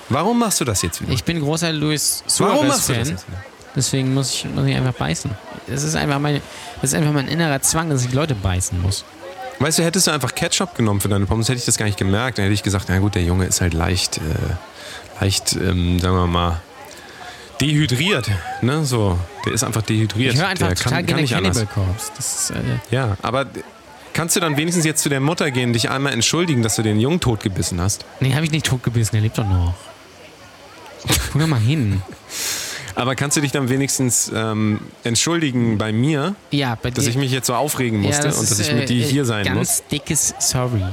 Warum 0.09 0.39
machst 0.39 0.61
du 0.61 0.65
das 0.65 0.81
jetzt 0.83 1.01
wieder? 1.01 1.11
Ich 1.11 1.23
bin 1.23 1.39
großer 1.41 1.73
Luis 1.73 2.23
Warum 2.37 2.67
machst 2.67 2.87
du 2.89 2.93
das 2.93 3.07
Suarez-Fan. 3.07 3.11
jetzt 3.15 3.27
wieder? 3.27 3.43
Deswegen 3.75 4.13
muss 4.13 4.33
ich, 4.33 4.45
muss 4.45 4.65
ich 4.65 4.75
einfach 4.75 4.93
beißen. 4.93 5.31
Das 5.67 5.83
ist 5.83 5.95
einfach, 5.95 6.19
meine, 6.19 6.41
das 6.81 6.91
ist 6.91 6.95
einfach 6.95 7.11
mein 7.11 7.27
innerer 7.27 7.61
Zwang, 7.61 7.89
dass 7.89 8.05
ich 8.05 8.13
Leute 8.13 8.33
beißen 8.35 8.81
muss. 8.81 9.03
Weißt 9.59 9.79
du, 9.79 9.83
hättest 9.83 10.07
du 10.07 10.11
einfach 10.11 10.33
Ketchup 10.35 10.75
genommen 10.75 11.01
für 11.01 11.09
deine 11.09 11.25
Pommes, 11.25 11.49
hätte 11.49 11.57
ich 11.59 11.65
das 11.65 11.77
gar 11.77 11.85
nicht 11.85 11.97
gemerkt. 11.97 12.37
Dann 12.37 12.43
hätte 12.43 12.53
ich 12.53 12.63
gesagt, 12.63 12.85
na 12.89 12.99
gut, 12.99 13.15
der 13.15 13.23
Junge 13.23 13.45
ist 13.45 13.59
halt 13.59 13.73
leicht, 13.73 14.17
äh, 14.17 14.21
leicht, 15.19 15.53
ähm, 15.55 15.99
sagen 15.99 16.15
wir 16.15 16.27
mal, 16.27 16.61
dehydriert. 17.61 18.29
Ne? 18.61 18.85
So, 18.85 19.17
der 19.45 19.53
ist 19.53 19.63
einfach 19.63 19.81
dehydriert. 19.81 20.33
Ich 20.33 20.39
höre 20.39 20.47
einfach 20.47 20.67
der 20.67 20.75
total 20.75 20.91
kann, 20.99 21.05
kann 21.07 21.21
nicht 21.21 21.35
anders. 21.35 21.57
Cannibal 21.57 21.85
Corpse. 21.85 22.11
Das 22.15 22.35
ist, 22.35 22.49
äh, 22.51 22.55
Ja, 22.91 23.17
aber 23.21 23.45
kannst 24.13 24.35
du 24.35 24.39
dann 24.39 24.57
wenigstens 24.57 24.85
jetzt 24.85 25.01
zu 25.01 25.09
der 25.09 25.19
Mutter 25.19 25.51
gehen, 25.51 25.73
dich 25.73 25.89
einmal 25.89 26.13
entschuldigen, 26.13 26.61
dass 26.63 26.75
du 26.75 26.83
den 26.83 26.99
Jungen 26.99 27.19
totgebissen 27.19 27.79
hast? 27.81 28.05
nee, 28.19 28.33
habe 28.33 28.45
ich 28.45 28.51
nicht 28.51 28.65
totgebissen, 28.65 29.11
der 29.13 29.21
lebt 29.21 29.37
doch 29.37 29.47
noch. 29.47 29.73
Guck 31.31 31.41
doch 31.41 31.47
mal 31.47 31.59
hin. 31.59 32.01
Aber 32.95 33.13
kannst 33.15 33.37
du 33.37 33.41
dich 33.41 33.51
dann 33.51 33.69
wenigstens 33.69 34.31
ähm, 34.33 34.79
entschuldigen 35.03 35.77
bei 35.77 35.91
mir, 35.91 36.33
Ja, 36.49 36.73
bei 36.81 36.89
dass 36.89 37.05
ich 37.05 37.15
mich 37.15 37.31
jetzt 37.31 37.45
so 37.45 37.53
aufregen 37.53 38.01
musste 38.01 38.23
das 38.23 38.37
und 38.39 38.49
dass 38.49 38.59
ist, 38.59 38.67
ich 38.69 38.73
mit 38.73 38.83
äh, 38.83 38.87
dir 38.87 39.05
hier 39.05 39.23
sein 39.25 39.45
ganz 39.45 39.57
muss? 39.57 39.83
dickes 39.91 40.33
Sorry. 40.39 40.83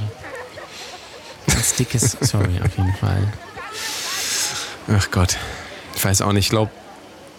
Ganz 1.47 1.75
dickes 1.77 2.17
Sorry 2.21 2.61
auf 2.63 2.77
jeden 2.77 2.93
Fall. 2.95 3.23
Ach 4.95 5.11
Gott, 5.11 5.39
ich 6.05 6.11
weiß 6.11 6.21
auch 6.21 6.33
nicht. 6.33 6.45
Ich 6.45 6.51
glaube, 6.51 6.71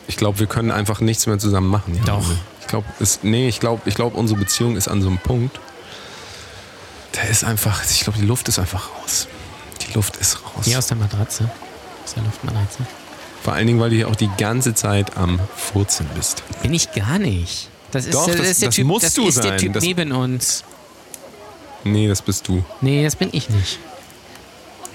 ich 0.07 0.17
glaub, 0.17 0.39
wir 0.39 0.47
können 0.47 0.71
einfach 0.71 0.99
nichts 0.99 1.27
mehr 1.27 1.37
zusammen 1.37 1.67
machen. 1.69 1.95
Ja. 1.95 2.15
Doch. 2.15 2.25
Ich 2.61 2.67
glaube, 2.67 2.87
nee, 3.21 3.47
ich 3.47 3.59
glaube, 3.59 3.83
ich 3.85 3.93
glaub, 3.93 4.15
unsere 4.15 4.39
Beziehung 4.39 4.75
ist 4.75 4.87
an 4.87 5.01
so 5.03 5.07
einem 5.07 5.19
Punkt. 5.19 5.59
Da 7.11 7.21
ist 7.21 7.43
einfach, 7.43 7.83
ich 7.87 8.01
glaube, 8.01 8.17
die 8.19 8.25
Luft 8.25 8.47
ist 8.47 8.57
einfach 8.57 8.89
raus. 9.03 9.27
Die 9.87 9.93
Luft 9.93 10.17
ist 10.17 10.39
raus. 10.43 10.65
Hier 10.65 10.79
aus 10.79 10.87
der 10.87 10.97
Matratze. 10.97 11.47
Aus 12.03 12.15
der 12.15 12.23
Luftmatratze. 12.23 12.79
Vor 13.43 13.53
allen 13.53 13.67
Dingen, 13.67 13.79
weil 13.79 13.91
du 13.91 13.95
hier 13.97 14.07
auch 14.07 14.15
die 14.15 14.31
ganze 14.37 14.73
Zeit 14.73 15.15
am 15.15 15.39
Furzen 15.55 16.07
bist. 16.15 16.41
Bin 16.63 16.73
ich 16.73 16.91
gar 16.93 17.19
nicht. 17.19 17.69
Das 17.91 18.05
ist, 18.05 18.15
Doch, 18.15 18.25
das, 18.25 18.37
das- 18.37 18.47
ist 18.49 18.61
der 18.63 18.69
das 18.69 18.75
Typ, 18.75 18.87
musst 18.87 19.05
das 19.05 19.13
du 19.13 19.27
ist 19.27 19.35
der 19.37 19.43
sein. 19.43 19.57
Typ 19.59 19.73
Das- 19.73 19.83
neben 19.83 20.11
uns. 20.11 20.63
Nee, 21.83 22.07
das 22.07 22.23
bist 22.23 22.47
du. 22.47 22.65
Nee, 22.81 23.03
das 23.03 23.15
bin 23.15 23.29
ich 23.31 23.47
nicht. 23.51 23.77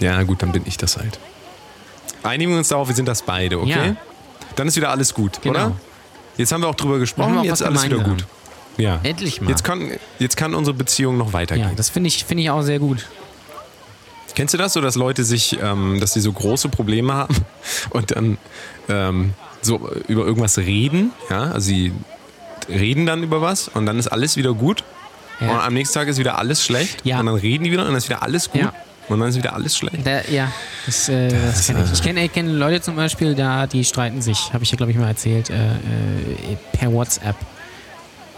Ja, 0.01 0.21
gut, 0.25 0.43
dann 0.43 0.51
bin 0.51 0.65
ich 0.67 0.77
das 0.77 0.97
halt. 0.97 1.21
Einigen 2.23 2.51
wir 2.53 2.59
uns 2.59 2.69
darauf, 2.69 2.89
wir 2.89 2.95
sind 2.95 3.07
das 3.09 3.23
beide, 3.23 3.59
okay? 3.61 3.71
Ja. 3.71 3.97
Dann 4.57 4.69
ist 4.69 4.77
wieder 4.77 4.91
alles 4.91 5.15
gut, 5.15 5.41
Genau. 5.43 5.55
oder? 5.67 5.73
Jetzt 6.37 6.53
haben 6.53 6.63
wir 6.63 6.69
auch 6.69 6.75
drüber 6.75 6.99
gesprochen, 6.99 7.39
auch 7.39 7.45
jetzt 7.45 7.63
alles 7.63 7.85
wieder 7.85 7.99
gut. 7.99 8.27
Ja. 8.77 8.99
Endlich 9.03 9.41
mal. 9.41 9.51
Jetzt 9.51 9.63
kann, 9.65 9.91
jetzt 10.19 10.37
kann 10.37 10.55
unsere 10.55 10.75
Beziehung 10.77 11.19
noch 11.19 11.33
weitergehen. 11.33 11.69
ja, 11.69 11.75
das 11.75 11.91
finde 11.91 12.09
ich, 12.09 12.25
finde 12.25 12.43
ich 12.45 12.51
auch 12.51 12.63
sehr 12.63 12.79
gut. 12.79 13.07
Kennst 14.35 14.55
du 14.55 14.59
das 14.59 14.73
so, 14.73 14.81
dass 14.81 14.95
Leute 14.95 15.25
sich, 15.25 15.59
ähm, 15.61 15.99
dass 16.01 16.13
sie 16.15 16.21
so 16.21 16.33
große 16.33 16.69
Probleme 16.69 17.13
haben 17.13 17.35
und 17.91 18.13
dann 18.13 18.39
ähm, 18.89 19.35
so 19.61 19.91
über 20.09 20.25
irgendwas 20.25 20.57
reden? 20.59 21.11
Ja, 21.29 21.51
also 21.51 21.61
sie 21.67 21.93
reden 22.69 23.07
dann 23.07 23.23
über 23.23 23.43
was 23.43 23.69
und 23.69 23.87
dann 23.87 23.99
ist 23.99 24.07
alles 24.09 24.37
wieder 24.37 24.55
gut 24.55 24.85
Ja. 25.41 25.51
und 25.51 25.61
am 25.61 25.75
nächsten 25.75 25.95
Tag 25.99 26.09
ist 26.09 26.19
wieder 26.19 26.39
alles 26.39 26.65
schlecht 26.65 27.05
Ja. 27.05 27.21
und 27.21 27.27
dann 27.27 27.35
reden 27.35 27.65
die 27.65 27.73
wieder 27.73 27.83
und 27.83 27.89
dann 27.89 27.97
ist 27.97 28.09
wieder 28.09 28.23
alles 28.23 28.51
gut 28.51 28.61
Ja. 28.63 28.73
Und 29.11 29.21
dann 29.21 29.29
ist 29.29 29.37
wieder 29.37 29.53
alles 29.55 29.77
schlecht. 29.77 30.07
Da, 30.07 30.21
ja, 30.31 30.51
das, 30.87 31.09
äh, 31.09 31.29
das 31.29 31.57
Das, 31.57 31.67
kenne 31.67 31.81
ich. 31.85 31.91
äh, 31.91 31.93
Ich 31.95 32.03
kenne 32.03 32.25
ich 32.25 32.33
kenn 32.33 32.49
Leute 32.49 32.81
zum 32.81 32.97
Beispiel, 32.97 33.35
da, 33.35 33.67
die 33.67 33.85
streiten 33.85 34.23
sich, 34.23 34.53
habe 34.53 34.65
ich 34.65 34.71
ja 34.71 34.77
glaube 34.77 34.93
ich 34.93 34.99
mal 34.99 35.09
erzählt, 35.09 35.51
äh, 35.51 35.55
äh, 35.55 36.57
per 36.73 36.93
WhatsApp. 36.93 37.37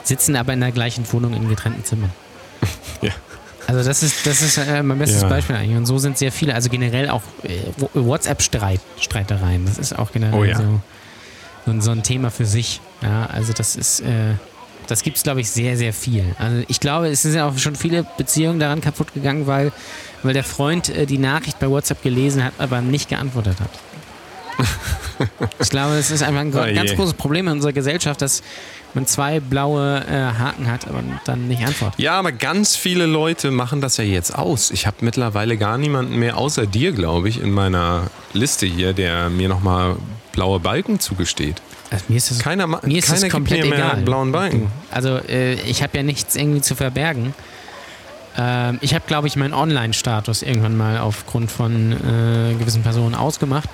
Sitzen 0.05 0.35
aber 0.35 0.53
in 0.53 0.61
der 0.61 0.73
gleichen 0.73 1.05
Wohnung 1.13 1.33
in 1.35 1.49
getrennten 1.49 1.85
Zimmern. 1.85 2.11
Ja. 3.03 3.11
Also 3.69 3.85
das 3.89 4.03
ist, 4.03 4.27
das 4.27 4.43
ist 4.43 4.59
äh, 4.59 4.83
mein 4.83 4.99
bestes 4.99 5.23
Ja. 5.23 5.29
Beispiel 5.29 5.55
eigentlich. 5.55 5.77
Und 5.77 5.87
so 5.87 5.97
sind 5.99 6.19
sehr 6.19 6.33
viele, 6.33 6.53
also 6.55 6.69
generell 6.69 7.09
auch 7.09 7.23
äh, 7.45 7.59
WhatsApp-Streitereien. 7.95 9.65
Das 9.67 9.79
ist 9.79 9.97
auch 9.99 10.11
generell 10.13 10.39
Oh 10.39 10.45
ja. 10.45 10.57
so, 10.57 10.81
so, 11.67 11.71
ein- 11.71 11.81
so 11.81 11.91
ein 11.93 12.03
Thema 12.03 12.31
für 12.31 12.45
sich. 12.45 12.81
Ja, 13.03 13.27
also 13.27 13.53
das 13.53 13.77
ist, 13.77 14.01
äh, 14.01 14.35
das 14.87 15.03
gibt 15.03 15.17
es 15.17 15.23
glaube 15.23 15.41
ich 15.41 15.51
sehr, 15.51 15.77
sehr 15.77 15.93
viel. 15.93 16.25
Also 16.39 16.63
ich 16.69 16.81
glaube, 16.81 17.09
es 17.09 17.23
sind 17.23 17.35
ja 17.35 17.49
auch 17.49 17.59
schon 17.59 17.77
viele 17.77 18.07
Beziehungen 18.17 18.59
daran 18.59 18.81
kaputt 18.81 19.15
gegangen, 19.15 19.47
weil, 19.47 19.73
weil 20.23 20.35
der 20.35 20.45
Freund 20.45 20.89
äh, 20.89 21.07
die 21.07 21.19
Nachricht 21.19 21.59
bei 21.59 21.69
WhatsApp 21.69 22.03
gelesen 22.03 22.45
hat, 22.45 22.55
aber 22.59 22.81
nicht 22.81 23.09
geantwortet 23.09 23.57
hat. 23.61 23.71
ich 25.61 25.71
glaube, 25.71 25.97
das 25.97 26.11
ist 26.11 26.23
einfach 26.23 26.41
ein 26.41 26.55
Oh 26.55 26.75
ganz 26.75 26.95
großes 26.95 27.15
Problem 27.15 27.47
in 27.47 27.55
unserer 27.55 27.73
Gesellschaft, 27.73 28.21
dass 28.21 28.43
man 28.95 29.07
zwei 29.07 29.41
blaue 29.41 30.05
äh, 30.07 30.39
Haken 30.39 30.71
hat, 30.71 30.87
aber 30.87 31.03
dann 31.25 31.49
nicht 31.49 31.65
antwortet. 31.65 31.99
Ja, 31.99 32.19
aber 32.19 32.33
ganz 32.33 32.77
viele 32.77 33.07
Leute 33.07 33.51
machen 33.51 33.81
das 33.81 33.97
ja 33.97 34.05
jetzt 34.05 34.37
aus. 34.37 34.71
Ich 34.71 34.87
habe 34.87 34.99
mittlerweile 35.01 35.57
gar 35.57 35.79
niemanden 35.79 36.17
mehr 36.17 36.37
außer 36.37 36.67
dir, 36.67 36.93
glaube 36.93 37.29
ich, 37.29 37.41
in 37.41 37.51
meiner 37.53 38.11
Liste 38.33 38.67
hier, 38.67 38.93
der 38.93 39.31
mir 39.31 39.49
nochmal 39.49 39.97
blaue 40.33 40.61
Balken 40.61 41.01
zugesteht. 41.01 41.63
Also 41.93 42.05
mir 42.09 42.17
ist 42.17 42.31
das, 42.31 42.39
Keiner, 42.39 42.67
mir 42.67 42.79
ist 42.99 43.05
keiner 43.07 43.15
das 43.17 43.23
gibt 43.23 43.33
komplett 43.33 43.65
mir 43.65 43.71
mehr 43.71 43.79
egal. 43.79 44.03
blauen 44.03 44.33
Balken. 44.33 44.69
Also 44.91 45.19
äh, 45.19 45.55
ich 45.55 45.83
habe 45.83 45.97
ja 45.97 46.03
nichts 46.03 46.35
irgendwie 46.37 46.63
zu 46.63 46.75
verbergen. 46.75 47.35
Ähm, 48.37 48.79
ich 48.81 48.95
habe, 48.95 49.05
glaube 49.07 49.27
ich, 49.29 49.37
meinen 49.37 49.53
Online-Status 49.53 50.43
irgendwann 50.43 50.77
mal 50.77 50.99
aufgrund 50.99 51.51
von 51.51 51.93
äh, 51.93 52.55
gewissen 52.55 52.83
Personen 52.83 53.15
ausgemacht. 53.15 53.69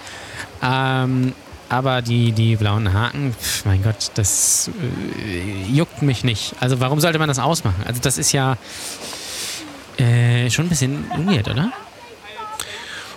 Ähm, 0.62 1.32
aber 1.68 2.02
die, 2.02 2.32
die 2.32 2.56
blauen 2.56 2.92
Haken, 2.92 3.34
pf, 3.40 3.64
mein 3.66 3.82
Gott, 3.82 4.10
das 4.14 4.68
äh, 5.22 5.70
juckt 5.70 6.02
mich 6.02 6.24
nicht. 6.24 6.54
Also 6.60 6.80
warum 6.80 6.98
sollte 6.98 7.18
man 7.18 7.28
das 7.28 7.38
ausmachen? 7.38 7.84
Also 7.86 8.00
das 8.02 8.18
ist 8.18 8.32
ja 8.32 8.56
äh, 9.98 10.50
schon 10.50 10.66
ein 10.66 10.68
bisschen 10.70 11.04
weird, 11.26 11.46
oder? 11.48 11.70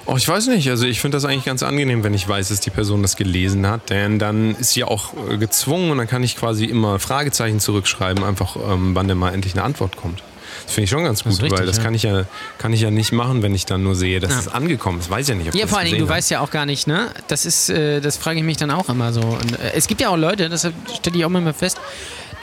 Oh, 0.05 0.15
ich 0.17 0.27
weiß 0.27 0.47
nicht. 0.47 0.69
Also 0.69 0.85
ich 0.85 0.99
finde 0.99 1.17
das 1.17 1.25
eigentlich 1.25 1.45
ganz 1.45 1.63
angenehm, 1.63 2.03
wenn 2.03 2.13
ich 2.13 2.27
weiß, 2.27 2.49
dass 2.49 2.59
die 2.59 2.69
Person 2.71 3.01
das 3.01 3.15
gelesen 3.15 3.67
hat. 3.67 3.89
Denn 3.89 4.19
dann 4.19 4.55
ist 4.55 4.71
sie 4.71 4.83
auch 4.83 5.13
äh, 5.29 5.37
gezwungen 5.37 5.91
und 5.91 5.97
dann 5.99 6.07
kann 6.07 6.23
ich 6.23 6.35
quasi 6.37 6.65
immer 6.65 6.99
Fragezeichen 6.99 7.59
zurückschreiben, 7.59 8.23
einfach 8.23 8.55
ähm, 8.55 8.95
wann 8.95 9.07
denn 9.07 9.17
mal 9.17 9.33
endlich 9.33 9.53
eine 9.53 9.63
Antwort 9.63 9.95
kommt. 9.97 10.23
Das 10.65 10.73
finde 10.73 10.85
ich 10.85 10.89
schon 10.89 11.03
ganz 11.03 11.23
Das 11.23 11.33
gut, 11.35 11.43
richtig, 11.43 11.59
weil 11.59 11.65
das 11.65 11.77
ja. 11.77 11.83
kann 11.83 11.93
ich 11.93 12.03
ja 12.03 12.25
kann 12.57 12.73
ich 12.73 12.81
ja 12.81 12.91
nicht 12.91 13.11
machen, 13.13 13.41
wenn 13.41 13.55
ich 13.55 13.65
dann 13.65 13.83
nur 13.83 13.95
sehe, 13.95 14.19
dass 14.19 14.31
Ja. 14.31 14.39
es 14.39 14.47
angekommen 14.49 14.99
ist. 14.99 15.09
Weiß 15.09 15.27
ja 15.27 15.35
nicht, 15.35 15.47
ob 15.49 15.55
Ja, 15.55 15.61
das 15.61 15.69
vor 15.69 15.79
allen 15.79 15.87
Dingen, 15.87 15.99
du 15.99 16.05
hat. 16.09 16.17
weißt 16.17 16.29
ja 16.31 16.39
auch 16.41 16.51
gar 16.51 16.65
nicht, 16.65 16.87
ne? 16.87 17.07
Das 17.27 17.45
ist, 17.45 17.69
äh, 17.69 18.01
das 18.01 18.17
frage 18.17 18.39
ich 18.39 18.45
mich 18.45 18.57
dann 18.57 18.69
auch 18.71 18.89
immer 18.89 19.13
so. 19.13 19.21
Und, 19.21 19.59
äh, 19.59 19.71
es 19.75 19.87
gibt 19.87 20.01
ja 20.01 20.09
auch 20.09 20.17
Leute, 20.17 20.49
das 20.49 20.61
stelle 20.97 21.17
ich 21.17 21.23
auch 21.25 21.29
immer 21.29 21.53
fest, 21.53 21.79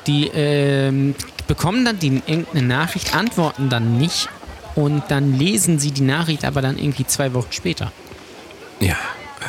die 0.07 0.29
ähm, 0.29 1.15
bekommen 1.47 1.85
dann 1.85 1.99
die, 1.99 2.23
irgendeine 2.27 2.67
Nachricht, 2.67 3.15
antworten 3.15 3.69
dann 3.69 3.99
nicht 3.99 4.29
und 4.79 5.03
dann 5.09 5.37
lesen 5.37 5.79
sie 5.81 5.91
die 5.91 6.03
Nachricht 6.03 6.45
aber 6.45 6.63
dann 6.63 6.79
irgendwie 6.79 7.05
zwei 7.07 7.35
Wochen 7.35 7.51
später. 7.51 7.91
Ja. 8.81 8.97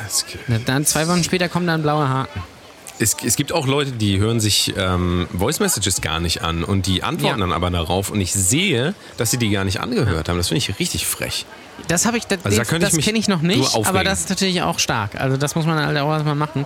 Es, 0.07 0.25
Ne, 0.47 0.59
Dann 0.65 0.85
zwei 0.85 1.07
Wochen 1.07 1.23
später 1.23 1.49
kommen 1.49 1.67
dann 1.67 1.81
blaue 1.81 2.07
Haken. 2.09 2.41
es, 2.99 3.15
es 3.23 3.35
gibt 3.35 3.51
auch 3.51 3.67
Leute, 3.67 3.91
die 3.91 4.17
hören 4.19 4.39
sich 4.39 4.73
ähm, 4.77 5.27
Voice 5.37 5.59
Messages 5.59 6.01
gar 6.01 6.19
nicht 6.19 6.41
an 6.41 6.63
und 6.63 6.85
die 6.87 7.03
antworten 7.03 7.39
Ja. 7.39 7.45
dann 7.45 7.53
aber 7.53 7.69
darauf 7.69 8.09
und 8.09 8.19
ich 8.21 8.33
sehe, 8.33 8.93
dass 9.17 9.31
sie 9.31 9.37
die 9.37 9.49
gar 9.49 9.65
nicht 9.65 9.79
angehört 9.79 10.29
haben. 10.29 10.37
Das 10.37 10.47
finde 10.47 10.59
ich 10.59 10.79
richtig 10.79 11.05
frech. 11.05 11.45
Das 11.87 12.05
habe 12.05 12.17
ich, 12.17 12.25
das, 12.27 12.39
Also 12.43 12.61
da 12.63 12.79
das 12.79 12.97
kenne 12.97 13.17
ich 13.19 13.27
noch 13.27 13.41
nicht, 13.41 13.75
aber 13.85 14.03
das 14.03 14.21
ist 14.21 14.29
natürlich 14.29 14.61
auch 14.63 14.79
stark. 14.79 15.15
Also 15.19 15.37
das 15.37 15.55
muss 15.55 15.65
man 15.65 15.77
halt 15.85 15.97
auch 15.97 16.11
erstmal 16.11 16.35
machen. 16.35 16.65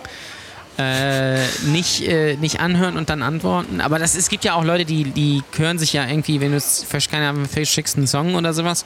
Äh, 0.77 1.45
nicht, 1.67 2.01
äh, 2.07 2.35
nicht 2.37 2.59
anhören 2.59 2.97
und 2.97 3.09
dann 3.11 3.21
antworten. 3.21 3.79
Aber 3.79 3.99
das, 3.99 4.15
es 4.15 4.27
gibt 4.27 4.43
ja 4.43 4.55
auch 4.55 4.63
Leute, 4.63 4.85
die, 4.85 5.03
die 5.03 5.43
hören 5.55 5.77
sich 5.77 5.93
ja 5.93 6.07
irgendwie, 6.07 6.41
wenn 6.41 6.49
du 6.51 6.57
es 6.57 6.85
keine 7.11 7.29
Ahnung, 7.29 7.45
schickst 7.63 7.95
einen 7.95 8.07
Song 8.07 8.33
oder 8.33 8.53
sowas. 8.53 8.83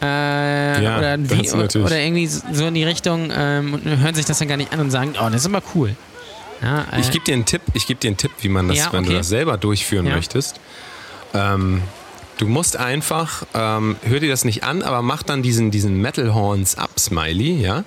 Äh, 0.00 0.82
Ja, 0.84 0.98
oder, 0.98 1.16
natürlich. 1.16 1.52
oder 1.76 1.98
irgendwie 1.98 2.26
so 2.28 2.66
in 2.66 2.74
die 2.74 2.84
Richtung 2.84 3.30
ähm, 3.34 3.74
und 3.74 3.84
hören 3.84 4.14
sich 4.14 4.24
das 4.26 4.38
dann 4.38 4.48
gar 4.48 4.56
nicht 4.56 4.72
an 4.72 4.80
und 4.80 4.90
sagen, 4.90 5.14
oh, 5.20 5.24
das 5.30 5.40
ist 5.40 5.46
aber 5.46 5.62
cool. 5.74 5.96
Ja, 6.62 6.86
äh, 6.92 7.00
Ich 7.00 7.10
gebe 7.10 7.24
dir 7.24 7.34
einen 7.34 7.44
Tipp, 7.44 7.62
ich 7.72 7.86
gebe 7.86 7.98
dir 7.98 8.08
einen 8.08 8.16
Tipp, 8.16 8.30
wie 8.40 8.48
man 8.48 8.68
das, 8.68 8.78
Ja, 8.78 8.92
wenn 8.92 9.02
du 9.02 9.10
okay. 9.10 9.18
das 9.18 9.28
selber 9.28 9.56
durchführen 9.56 10.04
möchtest. 10.06 10.60
Ähm, 11.32 11.82
du 12.38 12.46
musst 12.46 12.76
einfach, 12.76 13.44
ähm, 13.54 13.96
hör 14.02 14.20
dir 14.20 14.28
das 14.30 14.44
nicht 14.44 14.62
an, 14.62 14.82
aber 14.82 15.02
mach 15.02 15.22
dann 15.24 15.42
diesen, 15.42 15.70
diesen 15.70 16.00
Metal 16.00 16.34
Horns 16.34 16.78
Up 16.78 16.98
Smiley, 17.00 17.60
ja, 17.60 17.84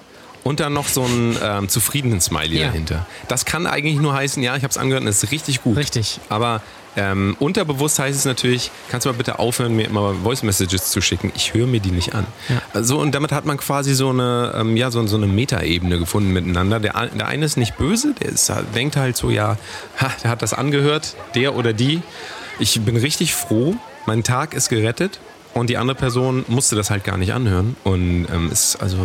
und 0.47 0.59
dann 0.59 0.73
noch 0.73 0.87
so 0.87 1.03
einen 1.03 1.37
ähm, 1.43 1.69
zufriedenen 1.69 2.21
Smiley 2.21 2.59
Ja. 2.59 2.67
dahinter. 2.67 3.05
Das 3.27 3.45
kann 3.45 3.67
eigentlich 3.67 3.97
nur 3.97 4.13
heißen, 4.13 4.41
ja, 4.41 4.55
ich 4.55 4.63
habe 4.63 4.71
es 4.71 4.77
angehört 4.77 5.03
und 5.03 5.09
es 5.09 5.23
ist 5.23 5.31
richtig 5.31 5.61
gut. 5.61 5.75
Richtig. 5.77 6.19
Aber 6.29 6.61
ähm, 6.95 7.35
unterbewusst 7.39 7.99
heißt 7.99 8.17
es 8.17 8.25
natürlich, 8.25 8.71
kannst 8.89 9.05
du 9.05 9.09
mal 9.11 9.17
bitte 9.17 9.37
aufhören, 9.39 9.75
mir 9.75 9.85
immer 9.85 10.15
Voice 10.23 10.41
Messages 10.43 10.89
zu 10.89 10.99
schicken. 11.01 11.31
Ich 11.35 11.53
höre 11.53 11.67
mir 11.67 11.79
die 11.79 11.91
nicht 11.91 12.15
an. 12.15 12.25
Also, 12.73 12.97
und 12.99 13.13
damit 13.13 13.31
hat 13.31 13.45
man 13.45 13.57
quasi 13.57 13.93
so 13.93 14.09
eine, 14.09 14.53
ähm, 14.57 14.75
ja, 14.77 14.89
so, 14.89 15.05
so 15.05 15.17
eine 15.17 15.27
Metaebene 15.27 15.99
gefunden 15.99 16.31
miteinander. 16.33 16.79
Der, 16.79 16.95
ein- 16.95 17.15
der 17.17 17.27
eine 17.27 17.45
ist 17.45 17.57
nicht 17.57 17.77
böse, 17.77 18.15
der 18.19 18.29
ist, 18.29 18.51
denkt 18.73 18.95
halt 18.95 19.15
so, 19.17 19.29
ja, 19.29 19.57
ha, 20.01 20.11
der 20.23 20.31
hat 20.31 20.41
das 20.41 20.53
angehört, 20.53 21.15
der 21.35 21.55
oder 21.55 21.73
die. 21.73 22.01
Ich 22.57 22.81
bin 22.81 22.97
richtig 22.97 23.35
froh, 23.35 23.75
mein 24.07 24.23
Tag 24.23 24.55
ist 24.55 24.69
gerettet. 24.69 25.19
Und 25.57 25.69
die 25.69 25.77
andere 25.77 25.95
Person 25.97 26.45
musste 26.47 26.75
das 26.75 26.89
halt 26.89 27.03
gar 27.03 27.17
nicht 27.17 27.33
anhören. 27.33 27.75
Und 27.83 28.27
ähm, 28.33 28.49
es 28.51 28.75
also 28.75 28.97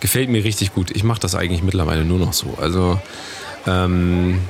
gefällt 0.00 0.28
mir 0.30 0.42
richtig 0.44 0.74
gut. 0.74 0.90
Ich 0.90 1.04
mache 1.04 1.20
das 1.20 1.34
eigentlich 1.34 1.62
mittlerweile 1.62 2.04
nur 2.04 2.18
noch 2.18 2.32
so. 2.32 2.56
Also 2.60 2.98
ähm, 3.66 4.40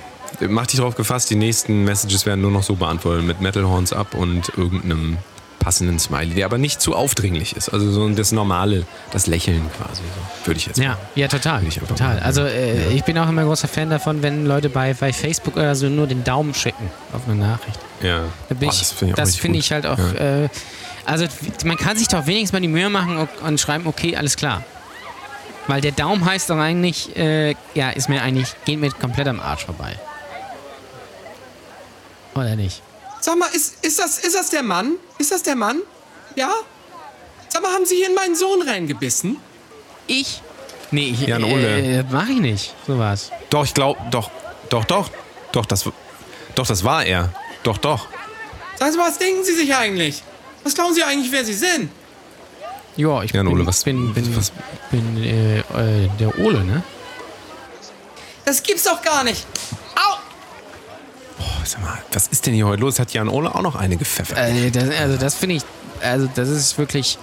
mach 0.40 0.66
dich 0.66 0.78
darauf 0.78 0.94
gefasst, 0.94 1.30
die 1.30 1.34
nächsten 1.36 1.84
Messages 1.84 2.26
werden 2.26 2.40
nur 2.40 2.51
noch 2.51 2.62
so 2.62 2.76
beantwortet 2.76 3.24
mit 3.24 3.40
Metal 3.40 3.64
Horns 3.64 3.92
ab 3.92 4.14
und 4.14 4.53
irgendeinem 4.57 5.16
passenden 5.59 5.98
Smiley, 5.98 6.34
der 6.36 6.46
aber 6.46 6.57
nicht 6.57 6.80
zu 6.80 6.94
aufdringlich 6.94 7.55
ist. 7.55 7.68
Also 7.68 7.90
so 7.90 8.09
das 8.09 8.32
Normale, 8.32 8.86
das 9.11 9.26
Lächeln 9.26 9.61
quasi. 9.76 10.01
So, 10.01 10.46
würde 10.46 10.59
ich 10.59 10.66
jetzt 10.66 10.78
Ja, 10.78 10.90
mal. 10.90 10.98
ja, 11.16 11.28
total. 11.28 11.62
total. 11.64 12.14
mal- 12.16 12.22
Also 12.22 12.42
äh, 12.44 12.92
ich 12.94 13.05
bin 13.05 13.18
auch 13.18 13.28
immer 13.28 13.44
großer 13.44 13.68
Fan 13.68 13.90
davon, 13.90 14.22
wenn 14.22 14.46
Leute 14.46 14.70
bei, 14.70 14.94
bei 14.94 15.12
Facebook 15.12 15.57
oder 15.57 15.74
so 15.74 15.88
nur 15.90 16.07
den 16.07 16.24
Daumen 16.24 16.55
schicken 16.55 16.90
auf 17.12 17.22
eine 17.26 17.34
Nachricht. 17.36 17.78
Ja. 18.03 18.20
Da 18.48 18.55
Oh, 18.59 18.64
das 18.66 18.92
finde 18.92 19.12
ich, 19.12 19.16
das 19.16 19.38
gut. 19.42 19.55
ich 19.57 19.72
halt 19.72 19.86
auch. 19.86 19.98
Ja. 19.98 20.44
Äh, 20.44 20.48
also 21.11 21.26
man 21.64 21.76
kann 21.76 21.96
sich 21.96 22.06
doch 22.06 22.26
wenigstens 22.26 22.52
mal 22.52 22.61
die 22.61 22.68
Mühe 22.68 22.88
machen 22.88 23.28
und, 23.42 23.61
schreiben, 23.61 23.86
okay, 23.88 24.16
alles 24.16 24.36
klar. 24.36 24.62
Weil 25.66 25.80
der 25.80 25.90
Daumen 25.90 26.24
heißt 26.24 26.48
doch 26.50 26.56
eigentlich, 26.56 27.16
äh, 27.16 27.56
ja, 27.74 27.90
ist 27.90 28.08
mir 28.08 28.22
eigentlich, 28.22 28.54
geht 28.64 28.78
mir 28.78 28.90
komplett 28.92 29.26
am 29.26 29.40
Arsch 29.40 29.64
vorbei. 29.66 29.98
Oder 32.34 32.54
nicht? 32.54 32.80
Sag 33.20 33.36
mal, 33.38 33.48
ist, 33.52 33.84
ist, 33.84 33.98
das, 33.98 34.20
ist 34.20 34.36
das 34.36 34.50
der 34.50 34.62
Mann? 34.62 34.92
Ist 35.18 35.32
das 35.32 35.42
der 35.42 35.56
Mann? 35.56 35.80
Ja? 36.36 36.50
Sag 37.48 37.62
mal, 37.62 37.72
haben 37.72 37.86
Sie 37.86 37.96
hier 37.96 38.08
in 38.08 38.14
meinen 38.14 38.36
Sohn 38.36 38.62
reingebissen? 38.62 39.36
Ich? 40.06 40.40
Nee, 40.92 41.11
ich, 41.11 41.26
Jan 41.26 41.42
Ole. 41.42 41.98
äh, 41.98 42.04
mach 42.08 42.28
ich 42.28 42.38
nicht. 42.38 42.74
Sowas. 42.86 43.32
Doch, 43.50 43.64
ich 43.64 43.74
glaube, 43.74 44.00
doch, 44.12 44.30
doch, 44.68 44.84
doch, 44.84 45.11
doch, 45.50 45.66
das, 45.66 45.84
doch, 46.54 46.66
das 46.66 46.84
war 46.84 47.04
er. 47.04 47.32
Doch, 47.64 47.78
doch. 47.78 48.06
Sagen 48.78 48.92
Sie 48.92 48.98
mal, 48.98 49.08
was 49.08 49.18
denken 49.18 49.44
Sie 49.44 49.54
sich 49.54 49.74
eigentlich? 49.74 50.22
Was 50.64 50.74
glauben 50.74 50.94
Sie 50.94 51.02
eigentlich, 51.02 51.30
wer 51.32 51.44
Sie 51.44 51.54
sind? 51.54 51.90
Ja, 52.96 53.22
ich 53.22 53.32
Jan 53.32 53.46
bin, 53.46 53.54
Ole, 53.54 53.66
was- 53.66 53.84
bin, 53.84 54.12
bin, 54.12 54.36
was- 54.36 54.52
bin 54.90 55.22
äh, 55.22 55.58
äh, 55.61 56.08
der 56.18 56.38
Ole, 56.38 56.64
ne? 56.64 56.82
Das 58.44 58.62
gibt's 58.62 58.84
doch 58.84 59.00
gar 59.02 59.22
nicht. 59.24 59.46
Au! 59.94 60.16
Oh, 61.38 61.44
sag 61.64 61.82
mal, 61.82 61.98
was 62.12 62.26
ist 62.28 62.46
denn 62.46 62.54
hier 62.54 62.66
heute 62.66 62.80
los? 62.82 62.98
Hat 62.98 63.12
Jan 63.12 63.28
Ole 63.28 63.54
auch 63.54 63.62
noch 63.62 63.76
eine 63.76 63.96
gepfeffert? 63.96 64.36
Äh, 64.38 64.70
das, 64.70 64.90
also 64.90 65.16
das 65.16 65.34
finde 65.36 65.56
ich, 65.56 65.62
also 66.02 66.28
das 66.34 66.48
ist 66.48 66.76
wirklich 66.78 67.18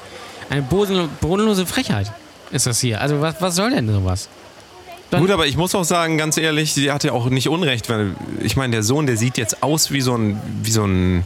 eine 0.49 0.61
bodenlo- 0.61 1.09
bodenlose 1.21 1.65
Frechheit, 1.65 2.11
ist 2.51 2.65
das 2.65 2.79
hier. 2.79 3.01
Also 3.01 3.19
was, 3.21 3.35
was 3.41 3.55
soll 3.55 3.71
denn 3.71 3.91
sowas? 3.91 4.29
dann- 5.11 5.21
Gut, 5.21 5.31
aber 5.31 5.45
ich 5.47 5.57
muss 5.57 5.75
auch 5.75 5.83
sagen, 5.83 6.17
ganz 6.17 6.38
ehrlich, 6.38 6.73
sie 6.73 6.91
hat 6.91 7.03
ja 7.03 7.11
auch 7.11 7.27
nicht 7.29 7.49
Unrecht, 7.49 7.89
weil 7.89 8.15
ich 8.41 8.55
meine, 8.55 8.71
der 8.71 8.83
Sohn, 8.83 9.05
der 9.05 9.17
sieht 9.17 9.38
jetzt 9.38 9.61
aus 9.63 9.91
wie 9.91 10.01
so 10.01 10.15
ein, 10.15 10.41
wie 10.63 10.71
so 10.71 10.85
ein 10.85 11.25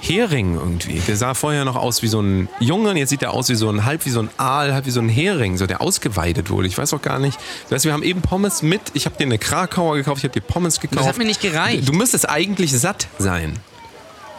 Hering 0.00 0.54
irgendwie. 0.54 1.00
Der 1.00 1.16
sah 1.16 1.34
vorher 1.34 1.64
noch 1.64 1.76
aus 1.76 2.02
wie 2.02 2.08
so 2.08 2.20
ein 2.20 2.48
Junge 2.58 2.90
und 2.90 2.96
jetzt 2.96 3.10
sieht 3.10 3.22
er 3.22 3.32
aus 3.32 3.48
wie 3.48 3.54
so 3.54 3.68
ein, 3.68 3.84
halb 3.84 4.06
wie 4.06 4.10
so 4.10 4.20
ein 4.20 4.30
Aal, 4.38 4.72
halb 4.72 4.86
wie 4.86 4.90
so 4.90 5.00
ein 5.00 5.08
Hering, 5.08 5.58
so 5.58 5.66
der 5.66 5.80
ausgeweidet 5.80 6.50
wurde. 6.50 6.68
Ich 6.68 6.78
weiß 6.78 6.94
auch 6.94 7.02
gar 7.02 7.18
nicht. 7.18 7.38
Weißt, 7.68 7.84
du, 7.84 7.88
wir 7.88 7.92
haben 7.92 8.02
eben 8.02 8.22
Pommes 8.22 8.62
mit, 8.62 8.80
ich 8.94 9.06
habe 9.06 9.16
dir 9.16 9.24
eine 9.24 9.38
Krakauer 9.38 9.96
gekauft, 9.96 10.18
ich 10.18 10.24
habe 10.24 10.32
dir 10.32 10.46
Pommes 10.46 10.80
gekauft. 10.80 11.00
Das 11.00 11.08
hat 11.08 11.18
mir 11.18 11.24
nicht 11.24 11.40
gereicht. 11.40 11.88
Du 11.88 11.92
müsstest 11.92 12.28
eigentlich 12.28 12.72
satt 12.72 13.08
sein. 13.18 13.58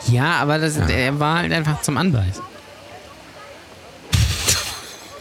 Ja, 0.07 0.37
aber 0.37 0.57
das, 0.57 0.77
er 0.77 1.19
war 1.19 1.39
halt 1.39 1.51
einfach 1.51 1.81
zum 1.81 1.97
Anbeißen. 1.97 2.43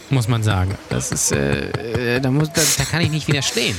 Muss 0.09 0.27
man 0.27 0.43
sagen. 0.43 0.75
Das 0.89 1.11
ist, 1.11 1.31
äh, 1.31 2.15
äh, 2.15 2.19
da, 2.19 2.31
muss, 2.31 2.51
da, 2.51 2.61
da 2.77 2.83
kann 2.83 3.01
ich 3.01 3.11
nicht 3.11 3.27
widerstehen. 3.27 3.77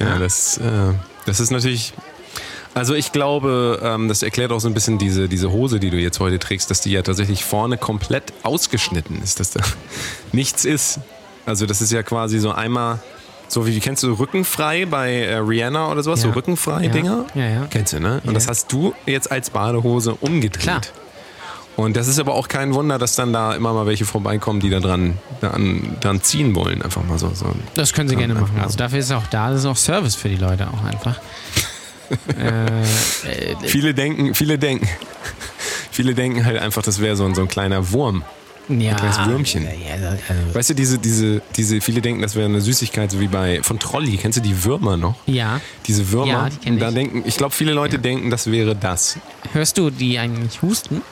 Ja, 0.00 0.18
das, 0.18 0.58
äh, 0.58 0.92
das 1.26 1.38
ist 1.38 1.50
natürlich. 1.50 1.92
Also 2.74 2.94
ich 2.94 3.10
glaube, 3.12 3.80
ähm, 3.82 4.08
das 4.08 4.22
erklärt 4.22 4.52
auch 4.52 4.60
so 4.60 4.68
ein 4.68 4.74
bisschen 4.74 4.98
diese, 4.98 5.28
diese 5.28 5.50
Hose, 5.50 5.80
die 5.80 5.90
du 5.90 5.96
jetzt 5.98 6.20
heute 6.20 6.38
trägst, 6.38 6.70
dass 6.70 6.80
die 6.80 6.92
ja 6.92 7.02
tatsächlich 7.02 7.44
vorne 7.44 7.76
komplett 7.76 8.32
ausgeschnitten 8.44 9.20
ist, 9.22 9.40
dass 9.40 9.50
da 9.50 9.60
nichts 10.32 10.64
ist. 10.64 11.00
Also 11.46 11.66
das 11.66 11.80
ist 11.80 11.90
ja 11.90 12.02
quasi 12.04 12.38
so 12.38 12.52
einmal, 12.52 13.00
so 13.48 13.66
wie, 13.66 13.78
kennst 13.80 14.04
du 14.04 14.12
Rückenfrei 14.12 14.86
bei 14.86 15.12
äh, 15.14 15.36
Rihanna 15.38 15.90
oder 15.90 16.02
sowas, 16.04 16.22
Ja. 16.22 16.28
so 16.28 16.34
Rückenfrei-Dinger? 16.34 17.26
Ja, 17.34 17.44
ja. 17.44 17.66
Kennst 17.70 17.92
du, 17.92 18.00
ne? 18.00 18.20
Und 18.24 18.34
das 18.34 18.44
Ja. 18.44 18.50
hast 18.50 18.72
du 18.72 18.94
jetzt 19.06 19.32
als 19.32 19.50
Badehose 19.50 20.14
umgedreht. 20.14 20.62
Klar. 20.62 20.80
Und 21.76 21.96
das 21.96 22.08
ist 22.08 22.18
aber 22.20 22.34
auch 22.34 22.46
kein 22.48 22.74
Wunder, 22.74 22.98
dass 22.98 23.16
dann 23.16 23.32
da 23.32 23.54
immer 23.54 23.72
mal 23.72 23.86
welche 23.86 24.04
vorbeikommen, 24.04 24.60
die 24.60 24.68
da 24.70 24.80
dran, 24.80 25.16
dran, 25.40 25.96
dran 26.00 26.22
ziehen 26.22 26.54
wollen. 26.54 26.82
Einfach 26.82 27.02
mal 27.04 27.18
so. 27.18 27.30
so. 27.34 27.46
Das 27.74 27.92
können 27.94 28.08
sie 28.08 28.14
Ja, 28.16 28.20
gerne 28.26 28.34
machen. 28.34 28.60
Also 28.62 28.76
dafür 28.76 28.98
ist 28.98 29.06
es 29.06 29.12
auch 29.12 29.26
da, 29.28 29.50
das 29.50 29.60
ist 29.60 29.66
auch 29.66 29.76
Service 29.76 30.14
für 30.14 30.28
die 30.28 30.36
Leute 30.36 30.68
auch 30.68 30.84
einfach. 30.84 31.18
Äh, 32.38 32.82
äh, 32.82 33.56
Viele 33.64 33.94
denken, 33.94 34.34
viele 34.34 34.58
denken, 34.58 34.88
viele 35.90 36.14
denken 36.14 36.44
halt 36.44 36.58
einfach, 36.58 36.82
das 36.82 37.00
wäre 37.00 37.16
so 37.16 37.24
ein, 37.24 37.34
so 37.34 37.42
ein 37.42 37.48
kleiner 37.48 37.90
Wurm. 37.92 38.22
ja, 38.68 38.94
kleines 38.94 39.18
Würmchen. 39.26 39.64
Ja, 39.64 39.70
ja, 39.96 40.10
also, 40.10 40.54
Weißt 40.54 40.70
du, 40.70 40.74
diese, 40.74 40.98
diese, 40.98 41.42
diese, 41.56 41.80
viele 41.80 42.00
denken, 42.00 42.22
das 42.22 42.34
wäre 42.36 42.46
eine 42.46 42.60
Süßigkeit, 42.60 43.10
so 43.10 43.18
wie 43.20 43.28
bei, 43.28 43.60
von 43.62 43.78
Trolli. 43.78 44.16
Kennst 44.16 44.38
du 44.38 44.42
die 44.42 44.64
Würmer 44.64 44.96
noch? 44.96 45.16
ja. 45.26 45.60
Diese 45.86 46.10
Würmer. 46.12 46.26
Ja, 46.32 46.48
die 46.50 46.56
kenn 46.58 46.72
Und 46.74 46.78
da 46.80 46.88
ich. 46.88 46.94
denken, 46.94 47.22
ich 47.26 47.36
glaube, 47.36 47.52
viele 47.54 47.72
Leute 47.72 47.98
denken, 47.98 48.30
das 48.30 48.50
wäre 48.50 48.76
das. 48.76 49.18
Hörst 49.52 49.76
du 49.78 49.90
die 49.90 50.18
eigentlich 50.18 50.62
husten? 50.62 51.02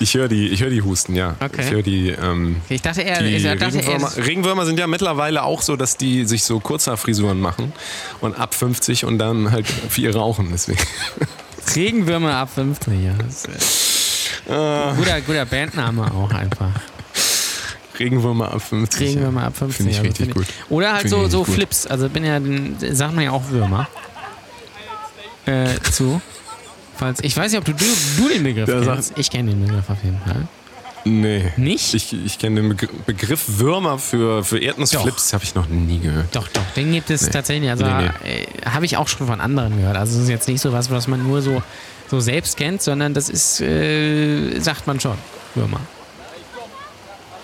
Ich 0.00 0.14
höre 0.14 0.28
die, 0.28 0.48
ich 0.48 0.62
höre 0.62 0.70
die 0.70 0.82
husten, 0.82 1.14
ja. 1.14 1.36
Okay. 1.40 1.62
Ich 1.64 1.70
höre 1.70 1.82
die, 1.82 2.08
ähm, 2.10 2.56
Ich 2.68 2.82
dachte 2.82 3.02
eher, 3.02 3.22
die 3.22 3.36
ich 3.36 3.42
dachte 3.44 3.66
Regenwürmer, 3.66 4.16
eher 4.16 4.26
Regenwürmer 4.26 4.66
sind 4.66 4.78
ja 4.78 4.86
mittlerweile 4.86 5.42
auch 5.42 5.62
so, 5.62 5.76
dass 5.76 5.96
die 5.96 6.24
sich 6.24 6.44
so 6.44 6.60
Kurzhaarfrisuren 6.60 7.40
machen 7.40 7.72
und 8.20 8.38
ab 8.38 8.54
50 8.54 9.04
und 9.04 9.18
dann 9.18 9.50
halt 9.50 9.66
viel 9.66 10.10
rauchen. 10.10 10.48
Deswegen. 10.52 10.78
Regenwürmer 11.76 12.34
ab 12.34 12.50
50. 12.54 12.92
Ja. 13.02 13.12
Ist, 13.26 13.48
Ah. 14.48 14.92
äh, 14.92 14.96
guter, 14.96 15.20
guter 15.22 15.46
Bandname 15.46 16.12
auch 16.12 16.30
einfach. 16.32 16.70
Regenwürmer 17.98 18.52
ab 18.52 18.60
50. 18.62 19.00
Regenwürmer 19.08 19.44
ab 19.44 19.56
50. 19.56 19.76
Finde 19.76 19.92
ich 19.92 19.98
also 19.98 20.08
richtig 20.08 20.26
find 20.26 20.36
gut. 20.36 20.46
Oder 20.68 20.92
halt 20.94 21.08
so, 21.08 21.24
ich 21.24 21.30
so. 21.30 21.44
Flips. 21.44 21.86
Also 21.86 22.08
bin 22.08 22.24
ja, 22.24 22.40
sagt 22.94 23.14
man 23.14 23.24
ja 23.24 23.30
auch 23.30 23.48
Würmer. 23.50 23.88
Äh, 25.46 25.66
zu. 25.92 26.20
Falls, 26.96 27.20
ich 27.22 27.36
weiß 27.36 27.52
nicht, 27.52 27.58
ob 27.58 27.64
du, 27.64 27.72
du, 27.72 27.84
du 28.18 28.28
den 28.28 28.42
Begriff 28.44 28.66
Der 28.66 28.80
kennst. 28.82 29.12
Ich 29.16 29.30
kenne 29.30 29.50
den 29.50 29.66
Begriff 29.66 29.88
auf 29.90 29.98
jeden 30.04 30.18
Fall. 30.20 30.46
Nee. 31.06 31.52
Nicht? 31.56 31.92
Ich, 31.92 32.12
ich 32.24 32.38
kenne 32.38 32.62
den 32.62 32.72
Begr- 32.74 32.88
Begriff 33.04 33.44
Würmer 33.58 33.98
für, 33.98 34.42
für 34.42 34.58
Erdnussflips, 34.58 35.34
habe 35.34 35.44
ich 35.44 35.54
noch 35.54 35.68
nie 35.68 35.98
gehört. 35.98 36.34
Doch, 36.34 36.48
doch, 36.48 36.62
den 36.76 36.92
gibt 36.92 37.10
es 37.10 37.28
tatsächlich. 37.28 37.68
Also 37.70 37.84
Nee, 37.84 38.06
Äh, 38.24 38.46
habe 38.70 38.86
ich 38.86 38.96
auch 38.96 39.06
schon 39.08 39.26
von 39.26 39.40
anderen 39.40 39.76
gehört. 39.76 39.96
Also 39.96 40.16
es 40.16 40.22
ist 40.24 40.28
jetzt 40.30 40.48
nicht 40.48 40.62
so 40.62 40.72
was, 40.72 40.90
was 40.90 41.06
man 41.06 41.22
nur 41.22 41.42
so, 41.42 41.62
so 42.08 42.20
selbst 42.20 42.56
kennt, 42.56 42.80
sondern 42.80 43.12
das 43.12 43.28
ist, 43.28 43.60
äh, 43.60 44.58
sagt 44.60 44.86
man 44.86 44.98
schon, 44.98 45.18
Würmer. 45.54 45.80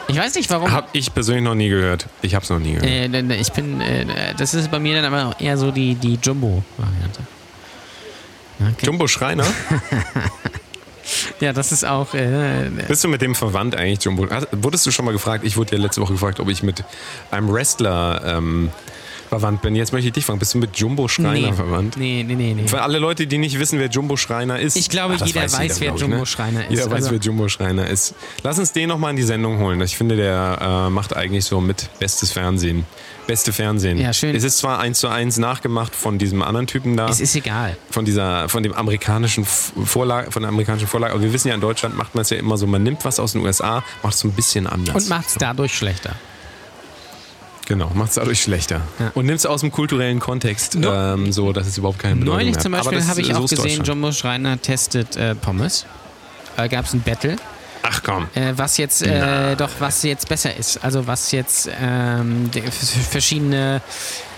Ich 0.09 0.17
weiß 0.19 0.35
nicht, 0.37 0.49
warum. 0.51 0.71
Habe 0.73 0.89
ich 0.93 1.13
persönlich 1.13 1.45
noch 1.45 1.55
nie 1.55 1.69
gehört. 1.69 2.07
Ich 2.23 2.35
habe 2.35 2.43
es 2.43 2.51
noch 2.51 2.59
nie 2.59 2.75
gehört. 2.75 3.15
Äh, 3.15 3.35
ich 3.37 3.53
bin, 3.53 3.81
äh, 3.83 4.07
das 4.39 4.55
ist 4.55 4.71
bei 4.71 4.79
mir 4.79 5.01
dann 5.03 5.13
aber 5.13 5.39
eher 5.39 5.57
so 5.59 5.71
die, 5.71 5.95
die 5.97 6.19
Jumbo-Variante. 6.21 7.21
Okay. 8.61 8.87
Jumbo 8.87 9.07
Schreiner? 9.09 9.45
Ja, 11.41 11.53
das 11.53 11.73
ist 11.73 11.85
auch. 11.85 12.15
Äh, 12.15 12.71
Bist 12.87 13.03
du 13.03 13.09
mit 13.09 13.21
dem 13.23 13.35
verwandt 13.35 13.75
eigentlich, 13.75 14.05
Jumbo? 14.05 14.29
Wurdest 14.53 14.87
du 14.87 14.91
schon 14.91 15.05
mal 15.05 15.13
gefragt? 15.13 15.45
Ich 15.45 15.57
wurde 15.57 15.75
ja 15.77 15.83
letzte 15.83 16.01
Woche 16.01 16.13
gefragt, 16.13 16.39
ob 16.39 16.49
ich 16.49 16.63
mit 16.63 16.85
einem 17.31 17.53
Wrestler 17.53 18.23
ähm, 18.25 18.71
verwandt 19.29 19.63
bin. 19.63 19.75
Jetzt 19.75 19.93
möchte 19.93 20.09
ich 20.09 20.13
dich 20.13 20.25
fragen. 20.25 20.39
Bist 20.39 20.55
du 20.55 20.59
mit 20.59 20.77
Jumbo 20.77 21.09
Schreiner 21.09 21.49
nee, 21.49 21.53
verwandt? 21.53 21.97
Nee, 21.97 22.25
nee, 22.27 22.35
nee, 22.35 22.55
nee. 22.55 22.69
Für 22.69 22.83
alle 22.83 22.99
Leute, 22.99 23.27
die 23.27 23.39
nicht 23.39 23.59
wissen, 23.59 23.79
wer 23.79 23.89
Jumbo 23.89 24.17
Schreiner 24.17 24.59
ist. 24.59 24.77
Ich 24.77 24.91
glaube, 24.91 25.17
das 25.17 25.29
jeder 25.29 25.43
weiß, 25.43 25.81
wer 25.81 25.87
glaub 25.93 25.97
ich, 25.97 26.03
Jumbo 26.03 26.25
Schreiner 26.25 26.61
ist. 26.65 26.71
Jeder 26.71 26.87
weiß, 26.87 26.93
Also- 26.93 27.11
wer 27.13 27.19
Jumbo 27.19 27.49
Schreiner 27.49 27.87
ist. 27.89 28.15
Lass 28.43 28.59
uns 28.59 28.73
den 28.73 28.89
nochmal 28.89 29.11
in 29.11 29.17
die 29.17 29.23
Sendung 29.23 29.59
holen. 29.59 29.81
Ich 29.81 29.97
finde, 29.97 30.17
der 30.17 30.87
äh, 30.87 30.91
macht 30.91 31.17
eigentlich 31.17 31.45
so 31.45 31.61
mit 31.61 31.89
bestes 31.99 32.33
Fernsehen. 32.33 32.85
Beste 33.27 33.53
Fernsehen. 33.53 33.99
Ja, 33.99 34.13
schön. 34.13 34.35
Es 34.35 34.43
ist 34.45 34.59
zwar 34.59 34.81
eins 34.81 34.99
zu 34.99 35.09
eins 35.09 35.37
nachgemacht 35.39 35.95
von 35.95 36.19
diesem 36.19 36.43
anderen 36.43 36.67
Typen 36.67 36.97
da. 36.97 37.09
Es 37.09 37.21
ist 37.21 37.37
egal. 37.37 37.77
von 37.91 38.05
dieser, 38.05 38.49
von 38.49 38.63
dem 38.63 38.73
amerikanischen 38.73 39.45
Vorlage, 39.45 40.33
von 40.33 40.43
der 40.43 40.49
amerikanischen 40.49 40.89
Vorlage. 40.89 41.15
Aber 41.15 41.23
wir 41.23 41.33
wissen 41.33 41.49
ja, 41.49 41.55
in 41.55 41.61
Deutschland 41.61 41.97
macht 41.97 42.15
man 42.15 42.23
es 42.23 42.31
ja 42.31 42.39
immer 42.39 42.57
so, 42.57 42.67
man 42.67 42.83
nimmt 42.83 43.05
was 43.05 43.21
aus 43.21 43.33
den 43.33 43.43
USA, 43.45 43.85
macht 44.03 44.15
es 44.15 44.21
so 44.21 44.29
ein 44.29 44.33
bisschen 44.33 44.67
anders. 44.67 45.05
Und 45.05 45.09
macht 45.09 45.29
es 45.29 45.35
dadurch 45.35 45.77
schlechter. 45.77 46.15
Genau, 47.67 47.91
macht 47.95 48.09
es 48.09 48.15
dadurch 48.17 48.43
schlechter. 48.43 48.81
Ja. 48.99 49.13
Und 49.15 49.27
nimmt 49.27 49.39
es 49.39 49.47
aus 49.47 49.61
dem 49.61 49.71
kulturellen 49.71 50.19
Kontext, 50.19 50.75
No- 50.75 50.93
ähm, 50.93 51.31
so 51.33 51.53
dass 51.53 51.69
es 51.69 51.79
überhaupt 51.79 52.01
keine 52.01 52.17
Bedeutung 52.17 52.35
Neulich 52.39 52.55
mehr 52.55 52.63
zum 52.63 52.75
hat. 52.75 52.85
Beispiel 52.85 53.07
habe 53.07 53.21
ich 53.21 53.27
so 53.29 53.35
auch 53.35 53.49
gesehen. 53.49 53.85
Jumbo 53.85 54.11
Schreiner 54.11 54.61
testet 54.61 55.17
äh, 55.17 55.37
Pommes. 55.37 55.87
Da 56.57 56.67
gab 56.67 56.87
es 56.87 56.95
ein 56.95 57.01
Battle. 57.03 57.37
Ach 57.83 58.03
komm. 58.03 58.29
äh, 58.35 58.53
was 58.57 58.77
jetzt 58.77 59.03
äh, 59.03 59.57
doch 59.57 59.71
was 59.79 60.03
jetzt 60.03 60.29
besser 60.29 60.55
ist. 60.57 60.83
Also 60.85 61.07
was 61.07 61.33
jetzt 61.33 61.71
ähm, 61.81 62.51
verschiedene 63.11 63.81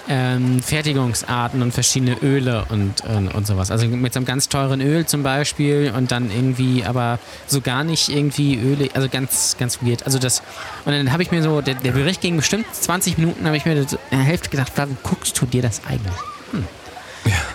ähm, 0.09 0.63
Fertigungsarten 0.63 1.63
und 1.63 1.73
verschiedene 1.73 2.17
Öle 2.23 2.65
und, 2.69 3.03
und, 3.05 3.29
und 3.29 3.47
sowas. 3.47 3.71
Also 3.71 3.87
mit 3.87 4.13
so 4.13 4.19
einem 4.19 4.27
ganz 4.27 4.49
teuren 4.49 4.81
Öl 4.81 5.07
zum 5.07 5.23
Beispiel 5.23 5.93
und 5.97 6.11
dann 6.11 6.31
irgendwie, 6.31 6.85
aber 6.85 7.19
so 7.47 7.61
gar 7.61 7.85
nicht 7.85 8.09
irgendwie 8.09 8.57
Öle, 8.57 8.89
also 8.95 9.09
ganz, 9.09 9.57
ganz 9.59 9.79
weird. 9.83 10.05
Also 10.05 10.19
das, 10.19 10.43
und 10.85 10.93
dann 10.93 11.13
habe 11.13 11.23
ich 11.23 11.31
mir 11.31 11.43
so, 11.43 11.61
der, 11.61 11.75
der 11.75 11.93
Bericht 11.93 12.21
ging 12.21 12.37
bestimmt 12.37 12.67
20 12.73 13.19
Minuten, 13.19 13.47
habe 13.47 13.57
ich 13.57 13.65
mir 13.65 13.81
das, 13.81 13.93
in 13.93 14.19
der 14.19 14.21
Hälfte 14.21 14.51
gedacht, 14.51 14.73
warum 14.77 14.97
guckst 15.03 15.41
du 15.41 15.47
dir 15.47 15.63
das 15.63 15.83
eigentlich? 15.87 16.17
Hm. 16.51 16.65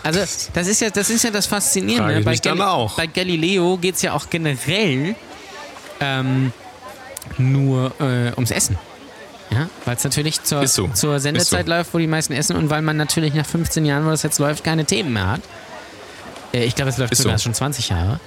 Also 0.03 0.21
das 0.53 0.67
ist 0.67 0.79
ja 0.79 0.89
das 0.89 1.09
ist 1.09 1.25
ja 1.25 1.31
das 1.31 1.45
Faszinierende. 1.45 2.19
Ich 2.19 2.25
Bei, 2.25 2.35
dann 2.35 2.61
auch. 2.61 2.95
bei 2.95 3.07
Galileo 3.07 3.77
geht 3.77 3.95
es 3.95 4.01
ja 4.01 4.13
auch 4.13 4.29
generell 4.29 5.15
ähm, 5.99 6.51
nur 7.37 7.91
äh, 7.99 8.31
ums 8.33 8.51
Essen. 8.51 8.77
Ja, 9.49 9.69
weil 9.85 9.95
es 9.95 10.03
natürlich 10.03 10.43
zur, 10.43 10.67
so. 10.67 10.89
zur 10.89 11.19
Sendezeit 11.19 11.65
so. 11.65 11.71
läuft, 11.71 11.93
wo 11.93 11.97
die 11.97 12.07
meisten 12.07 12.33
essen 12.33 12.57
und 12.57 12.69
weil 12.69 12.81
man 12.81 12.97
natürlich 12.97 13.33
nach 13.33 13.45
15 13.45 13.85
Jahren, 13.85 14.05
wo 14.05 14.09
das 14.09 14.23
jetzt 14.23 14.39
läuft, 14.39 14.63
keine 14.63 14.83
Themen 14.83 15.13
mehr 15.13 15.27
hat. 15.27 15.41
Äh, 16.53 16.65
ich 16.65 16.75
glaube, 16.75 16.89
es 16.89 16.97
läuft 16.97 17.13
Ist 17.13 17.21
sogar 17.21 17.37
so. 17.37 17.43
schon 17.43 17.53
20 17.53 17.89
Jahre. 17.89 18.19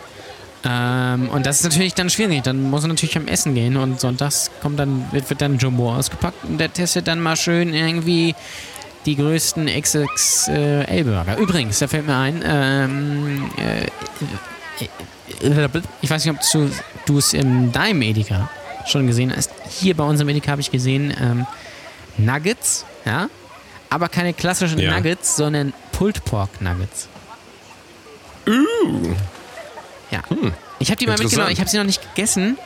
Ähm, 0.65 1.29
und 1.31 1.47
das 1.47 1.59
ist 1.59 1.65
natürlich 1.65 1.95
dann 1.95 2.11
schwierig. 2.11 2.43
Dann 2.43 2.63
muss 2.71 2.83
man 2.83 2.91
natürlich 2.91 3.17
am 3.17 3.29
Essen 3.29 3.55
gehen 3.55 3.77
und 3.77 4.01
sonntags 4.01 4.51
kommt 4.63 4.79
dann, 4.79 5.07
wird, 5.13 5.29
wird 5.31 5.41
dann 5.41 5.59
Jumbo 5.59 5.95
ausgepackt 5.95 6.45
und 6.45 6.59
der 6.59 6.73
testet 6.73 7.07
dann 7.09 7.21
mal 7.21 7.37
schön 7.37 7.73
irgendwie 7.75 8.35
die 9.07 9.17
größten 9.17 9.67
XXL-Burger. 9.67 11.39
Übrigens, 11.39 11.79
da 11.79 11.89
fällt 11.89 12.07
mir 12.07 12.17
ein, 12.17 12.43
ähm, 12.45 13.51
äh, 13.57 13.85
äh, 13.85 14.89
ich 16.03 16.11
weiß 16.11 16.25
nicht, 16.25 16.35
ob 16.35 16.71
du- 17.07 17.19
es 17.19 17.33
in 17.33 17.73
deinem 17.73 18.03
Edeka 18.03 18.49
schon 18.87 19.07
gesehen 19.07 19.33
hast. 19.35 19.51
Hier 19.69 19.97
bei 19.97 20.05
unserem 20.05 20.29
Edeka 20.29 20.53
habe 20.53 20.61
ich 20.61 20.71
gesehen 20.71 21.15
ähm, 21.21 21.47
Nuggets, 22.19 22.85
ja, 23.05 23.29
aber 23.89 24.09
keine 24.09 24.33
klassischen 24.33 24.79
Ja. 24.79 24.95
Nuggets, 24.95 25.37
sondern 25.37 25.73
Pulled 25.93 26.25
Pork 26.25 26.61
Nuggets. 26.61 27.09
Ja. 30.11 30.23
Ich 30.79 30.89
habe 30.91 30.97
die 30.99 31.07
mal 31.07 31.19
mitgenommen. 31.19 31.51
Ich 31.51 31.61
habe 31.61 31.71
sie 31.71 31.77
noch 31.79 31.85
nicht 31.85 32.03
gegessen. 32.15 32.59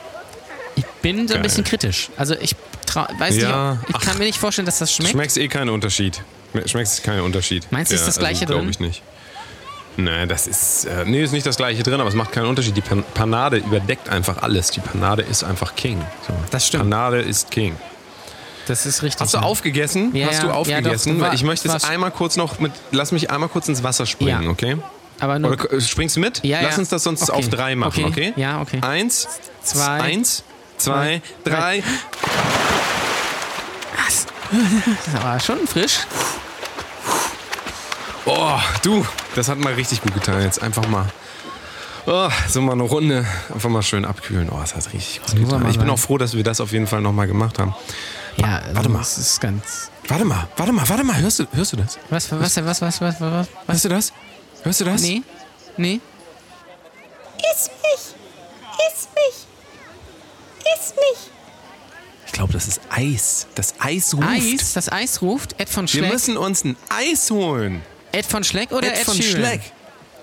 Ich 0.75 0.85
bin 1.01 1.17
so 1.27 1.33
ein 1.33 1.37
Geil. 1.37 1.43
bisschen 1.43 1.63
kritisch. 1.63 2.09
Also 2.17 2.35
ich 2.39 2.55
trau- 2.87 3.07
weiß 3.19 3.37
Ja, 3.37 3.73
nicht, 3.73 3.83
ob, 3.83 3.89
ich 3.89 3.95
ach. 3.95 4.01
kann 4.01 4.17
mir 4.17 4.25
nicht 4.25 4.37
vorstellen, 4.39 4.65
dass 4.65 4.79
das 4.79 4.91
schmeckt. 4.93 5.11
Schmeckst 5.11 5.37
eh 5.37 5.47
keinen 5.47 5.69
Unterschied. 5.69 6.21
Schmeckst 6.65 7.03
keinen 7.03 7.21
Unterschied. 7.21 7.67
Meinst 7.71 7.91
du, 7.91 7.95
ist 7.95 8.07
das 8.07 8.17
Gleiche 8.17 8.45
Glaube 8.45 8.61
drin? 8.61 8.69
ich 8.71 8.79
nicht. 8.79 9.01
Nein, 9.97 10.27
das 10.27 10.47
ist. 10.47 10.85
Äh, 10.85 11.05
nee, 11.05 11.23
ist 11.23 11.31
nicht 11.31 11.45
das 11.45 11.57
gleiche 11.57 11.81
drin, 11.83 11.99
aber 11.99 12.09
es 12.09 12.15
macht 12.15 12.31
keinen 12.31 12.47
Unterschied. 12.47 12.75
Die 12.75 12.81
Pan 12.81 13.03
Panade 13.13 13.57
überdeckt 13.57 14.09
einfach 14.09 14.41
alles. 14.43 14.71
Die 14.71 14.81
Panade 14.81 15.21
ist 15.21 15.43
einfach 15.43 15.75
King. 15.75 16.01
So. 16.27 16.33
Das 16.51 16.67
stimmt. 16.67 16.83
Panade 16.83 17.19
ist 17.21 17.49
King. 17.51 17.75
Das 18.67 18.85
ist 18.85 19.03
richtig. 19.03 19.21
Hast 19.21 19.33
du 19.35 19.37
aufgegessen? 19.37 20.13
Ja, 20.15 20.27
Hast 20.27 20.41
du 20.41 20.47
ja. 20.47 20.53
Ja, 20.53 20.57
aufgegessen? 20.59 21.19
doch, 21.19 21.27
war- 21.27 21.33
ich 21.33 21.43
möchte 21.43 21.67
jetzt 21.69 21.87
einmal 21.89 22.11
kurz 22.11 22.35
noch 22.35 22.59
mit. 22.59 22.71
Lass 22.91 23.11
mich 23.11 23.29
einmal 23.29 23.47
kurz 23.47 23.67
ins 23.69 23.83
Wasser 23.83 24.05
springen, 24.05 24.43
Ja. 24.43 24.49
okay? 24.49 24.77
Aber 25.19 25.39
nur 25.39 25.51
Oder 25.51 25.79
springst 25.79 26.17
du 26.17 26.19
mit? 26.19 26.43
Ja, 26.43 26.59
Lass 26.61 26.77
uns 26.77 26.89
das 26.89 27.03
sonst 27.03 27.29
Okay. 27.29 27.31
auf 27.39 27.47
drei 27.49 27.75
machen, 27.75 28.03
Okay. 28.05 28.31
okay? 28.31 28.33
Ja, 28.35 28.59
okay. 28.61 28.79
Eins, 28.81 29.27
Zwei. 29.63 30.01
Eins, 30.01 30.43
zwei, 30.77 31.21
drei. 31.45 31.83
das 34.07 35.23
war 35.23 35.39
schon 35.39 35.65
frisch. 35.67 35.99
Oh, 38.25 38.59
du, 38.81 39.05
das 39.35 39.49
hat 39.49 39.57
mal 39.59 39.73
richtig 39.73 40.01
gut 40.01 40.13
getan. 40.13 40.41
Jetzt 40.41 40.61
einfach 40.61 40.87
mal. 40.87 41.05
Oh, 42.07 42.29
so 42.47 42.61
mal 42.61 42.73
eine 42.73 42.83
Runde, 42.83 43.25
einfach 43.53 43.69
mal 43.69 43.81
schön 43.81 44.05
abkühlen. 44.05 44.49
Oh, 44.49 44.59
das 44.59 44.75
hat 44.75 44.93
richtig 44.93 45.21
gut 45.25 45.35
getan. 45.39 45.69
Ich 45.69 45.79
bin 45.79 45.89
auch 45.89 45.99
froh, 45.99 46.17
dass 46.17 46.33
wir 46.35 46.43
das 46.43 46.61
auf 46.61 46.71
jeden 46.71 46.87
Fall 46.87 47.01
nochmal 47.01 47.27
gemacht 47.27 47.57
haben. 47.59 47.75
Ja, 48.37 48.57
also 48.59 48.75
warte 48.75 48.89
mal. 48.89 48.99
Das 48.99 49.17
ist 49.17 49.41
ganz. 49.41 49.89
Warte 50.07 50.25
mal, 50.25 50.47
warte 50.57 50.71
mal, 50.71 50.87
warte 50.87 51.03
mal. 51.03 51.17
Hörst 51.17 51.39
du, 51.39 51.45
hörst 51.53 51.73
du 51.73 51.77
das? 51.77 51.97
Was, 52.09 52.31
was, 52.31 52.57
was, 52.57 52.81
was, 52.81 52.81
was, 52.81 53.01
was, 53.01 53.21
was? 53.21 53.47
Hörst 53.67 53.85
du 53.85 53.89
das? 53.89 54.13
Hörst 54.63 54.81
du 54.81 54.85
das? 54.85 55.01
Nee? 55.01 55.21
Nee? 55.77 55.99
Iss 57.37 57.69
mich! 57.81 58.15
Iss 58.87 59.07
mich! 59.15 59.45
Iss 60.75 60.93
mich! 60.95 61.31
Ich 62.27 62.31
glaube, 62.33 62.53
das 62.53 62.67
ist 62.67 62.81
Eis. 62.89 63.47
Das 63.55 63.75
Eis 63.79 64.13
ruft. 64.13 64.27
Eis? 64.27 64.73
Das 64.73 64.91
Eis 64.91 65.21
ruft? 65.21 65.59
Ed 65.59 65.69
von 65.69 65.85
Wir 65.85 66.01
Schleck? 66.01 66.11
müssen 66.11 66.37
uns 66.37 66.63
ein 66.65 66.75
Eis 66.89 67.31
holen. 67.31 67.81
Ed 68.15 68.25
von 68.25 68.43
Schleck 68.43 68.71
oder 68.71 68.87
Ed 68.87 68.99
Ed, 68.99 69.05
von 69.05 69.15
Sheeran? 69.15 69.41
Schleck. 69.45 69.61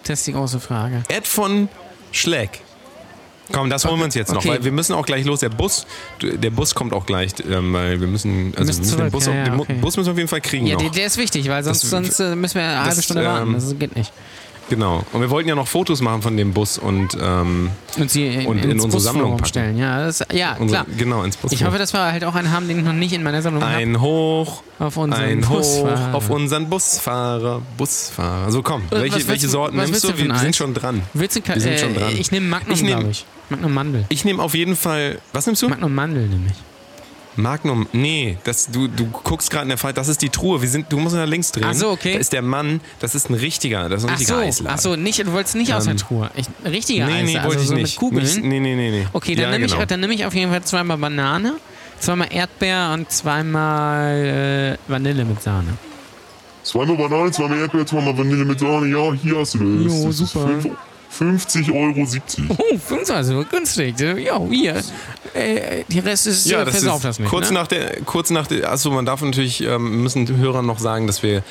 Das 0.05 0.18
ist 0.20 0.26
die 0.26 0.32
große 0.32 0.59
Frage. 0.61 1.03
Ed 1.09 1.26
von 1.26 1.68
Schleck. 2.11 2.61
Komm, 3.53 3.68
das 3.68 3.84
holen 3.84 3.99
wir 3.99 4.05
uns 4.05 4.14
jetzt 4.14 4.30
noch, 4.30 4.38
Okay. 4.38 4.49
weil 4.51 4.64
wir 4.64 4.72
müssen 4.72 4.95
auch 4.95 5.05
gleich 5.05 5.24
los. 5.26 5.40
Der 5.40 5.51
Bus, 5.51 5.86
der 6.22 6.51
Bus 6.51 6.74
kommt 6.74 6.93
auch 6.95 7.05
gleich, 7.05 7.32
ähm, 7.51 7.72
weil 7.74 8.01
wir 8.01 8.07
müssen, 8.07 8.55
also 8.57 8.59
wir 8.59 8.64
müssen 8.66 8.82
den 8.82 8.88
zurück, 8.99 9.12
Bus, 9.12 9.26
ja, 9.26 9.34
ja, 9.34 9.45
den 9.45 9.61
okay. 9.61 9.74
Bus 9.74 9.97
müssen 9.97 10.07
wir 10.07 10.12
auf 10.12 10.16
jeden 10.18 10.28
Fall 10.28 10.40
kriegen 10.40 10.66
Ja, 10.66 10.74
noch. 10.74 10.80
der, 10.82 10.90
der 10.90 11.07
ist 11.07 11.18
wichtig, 11.18 11.49
weil 11.49 11.62
sonst, 11.62 11.82
Das- 11.82 11.90
sonst 11.90 12.20
äh, 12.20 12.34
müssen 12.34 12.55
wir 12.55 12.62
eine 12.62 12.84
halbe 12.84 13.03
Stunde 13.03 13.24
warten. 13.24 13.49
ähm, 13.49 13.55
Das 13.55 13.78
geht 13.78 13.95
nicht. 13.97 14.12
Genau. 14.73 15.05
Und 15.12 15.20
wir 15.20 15.29
wollten 15.29 15.51
ja 15.51 15.55
noch 15.55 15.68
Fotos 15.68 16.01
machen 16.01 16.23
von 16.23 16.35
dem 16.35 16.55
Bus 16.55 16.79
und 16.79 17.14
ähm, 17.20 17.70
Und 17.99 18.11
sie 18.11 18.27
in, 18.27 18.47
und 18.47 18.57
in 18.64 18.70
unsere 18.73 18.91
Busforum 18.91 19.01
Sammlung 19.18 19.31
packen. 19.37 19.45
stellen. 19.49 19.77
Ja, 19.77 20.03
das, 20.07 20.25
ja 20.33 20.57
unser, 20.59 20.85
klar. 20.85 20.97
genau 20.97 21.23
ins 21.25 21.37
Bus. 21.37 21.53
Ich 21.53 21.62
hoffe, 21.62 21.77
dass 21.77 21.93
wir 21.93 22.01
halt 22.01 22.25
auch 22.25 22.35
einen 22.35 22.51
haben, 22.51 22.68
den 22.68 22.79
ich 22.79 22.85
noch 22.85 22.95
nicht 22.95 23.12
in 23.12 23.23
meiner 23.23 23.43
Sammlung 23.43 23.62
habe. 23.62 23.75
ein 23.75 24.01
Hoch, 24.01 24.62
Auf 24.79 24.97
unseren 24.97 25.23
ein 25.23 25.47
Hoch 25.47 25.57
Busfahrer. 25.57 26.14
auf 26.14 26.31
unseren 26.31 26.70
Busfahrer, 26.70 27.61
Busfahrer. 27.77 28.51
So 28.51 28.62
komm, 28.62 28.83
Was- 28.89 29.01
welche, 29.03 29.16
was 29.16 29.29
welche 29.29 29.47
du- 29.47 29.53
Sorten 29.53 29.77
nimmst 29.77 30.05
du? 30.05 30.09
du 30.12 30.16
Wir 30.18 30.33
ein 30.33 30.39
sind 30.39 30.57
schon 30.57 30.73
dran. 30.73 31.03
Willst 31.12 31.37
du 31.37 31.41
Wir 31.47 31.61
sind 31.61 31.73
äh, 31.73 31.79
schon 31.79 31.95
dran. 31.95 32.16
Ich 32.16 32.33
nehme 32.33 32.47
Magnum, 32.49 32.75
Ich 32.75 32.83
nehm- 32.83 32.97
glaube 32.99 33.11
ich. 33.11 33.27
Magnum 33.51 33.75
Mandel. 33.75 34.05
Ich 34.09 34.25
nehme 34.25 34.43
auf 34.43 34.55
jeden 34.55 34.75
Fall. 34.75 35.18
Was 35.35 35.45
nimmst 35.45 35.61
du? 35.61 35.68
Magnum 35.68 35.95
Mandel 35.95 36.27
nämlich. 36.29 36.55
Magnum, 37.37 37.87
nee, 37.93 38.37
das, 38.45 38.70
du, 38.70 38.89
du 38.89 39.07
guckst 39.07 39.51
gerade 39.51 39.64
in 39.64 39.68
der 39.70 39.78
Fall, 39.78 39.93
das 39.95 40.09
ist 40.09 40.20
die 40.20 40.28
Truhe. 40.28 40.61
Wir 40.61 40.68
sind, 40.68 40.93
du 40.93 40.99
musst 40.99 41.16
nach 41.16 41.26
links 41.26 41.51
drehen. 41.51 41.64
Achso, 41.64 41.91
okay. 41.91 42.14
Da 42.14 42.18
ist 42.18 42.33
der 42.33 42.43
Mann, 42.43 42.80
das 43.01 43.14
ist 43.14 43.30
ein 43.30 43.35
richtiger, 43.35 43.89
das 43.89 44.03
ist 44.03 44.09
ein 44.09 44.16
richtiger 44.16 44.68
Ach 44.68 44.74
Ach 44.74 44.78
so, 44.78 44.97
nicht, 44.97 45.18
du 45.18 45.33
wolltest 45.33 45.55
nicht 45.55 45.70
ähm, 45.70 45.76
aus 45.76 45.85
der 45.85 45.93
ähm, 45.93 45.99
Truhe. 45.99 46.30
Ich, 46.37 46.47
richtiger 46.64 47.07
nee, 47.07 47.22
nee, 47.22 47.39
Eisladen, 47.39 47.51
also 47.51 47.64
so 47.64 47.74
nicht. 47.74 47.83
mit 47.83 47.97
Kugeln. 47.97 48.22
Nicht, 48.22 48.43
nee, 48.43 48.61
nee, 48.61 48.74
nee, 48.74 48.91
nee. 48.91 49.07
Okay, 49.12 49.35
dann 49.35 49.45
ja, 49.45 49.51
nehme 49.53 49.66
genau. 49.66 49.83
ich, 49.83 49.97
nehm 49.97 50.11
ich 50.11 50.26
auf 50.26 50.35
jeden 50.35 50.51
Fall 50.51 50.62
zweimal 50.62 50.99
Banane, 50.99 51.55
zweimal 52.01 52.28
Erdbeer 52.30 52.91
und 52.93 53.11
zweimal 53.11 54.78
äh, 54.89 54.91
Vanille 54.91 55.24
mit 55.24 55.43
Sahne. 55.43 55.74
Zweimal 56.64 56.97
Banane, 56.97 57.30
zweimal 57.30 57.59
Erdbeer, 57.59 57.87
zweimal 57.87 58.16
Vanille 58.16 58.45
mit 58.45 58.61
Sahne. 58.61 58.89
Ja, 58.89 59.12
hier 59.14 59.39
hast 59.39 59.55
du 59.55 59.85
das. 59.85 59.93
Jo, 59.93 60.12
super. 60.12 60.51
Das 60.62 60.72
50,70 61.23 62.49
Euro. 62.49 62.59
Oh, 62.59 62.79
25 62.79 63.11
Euro, 63.11 63.16
also 63.16 63.45
günstig. 63.45 64.01
Ja, 64.01 64.41
hier. 64.49 64.83
Äh, 65.35 65.85
der 65.89 66.05
Rest 66.05 66.27
ist 66.27 66.47
ja, 66.47 66.62
äh, 66.62 66.64
das 66.64 66.75
versauft 66.75 66.99
ist 66.99 67.05
das 67.05 67.18
nicht. 67.18 67.31
Kurz 67.31 67.49
ne? 67.49 67.55
nach 67.55 67.66
der, 67.66 68.01
kurz 68.03 68.31
nach 68.31 68.47
der, 68.47 68.70
also 68.70 68.91
man 68.91 69.07
darf 69.07 69.23
natürlich, 69.23 69.62
ähm, 69.62 70.03
müssen 70.03 70.27
den 70.27 70.37
Hörern 70.37 70.66
noch 70.66 70.79
sagen, 70.79 71.07
dass 71.07 71.23
wir 71.23 71.43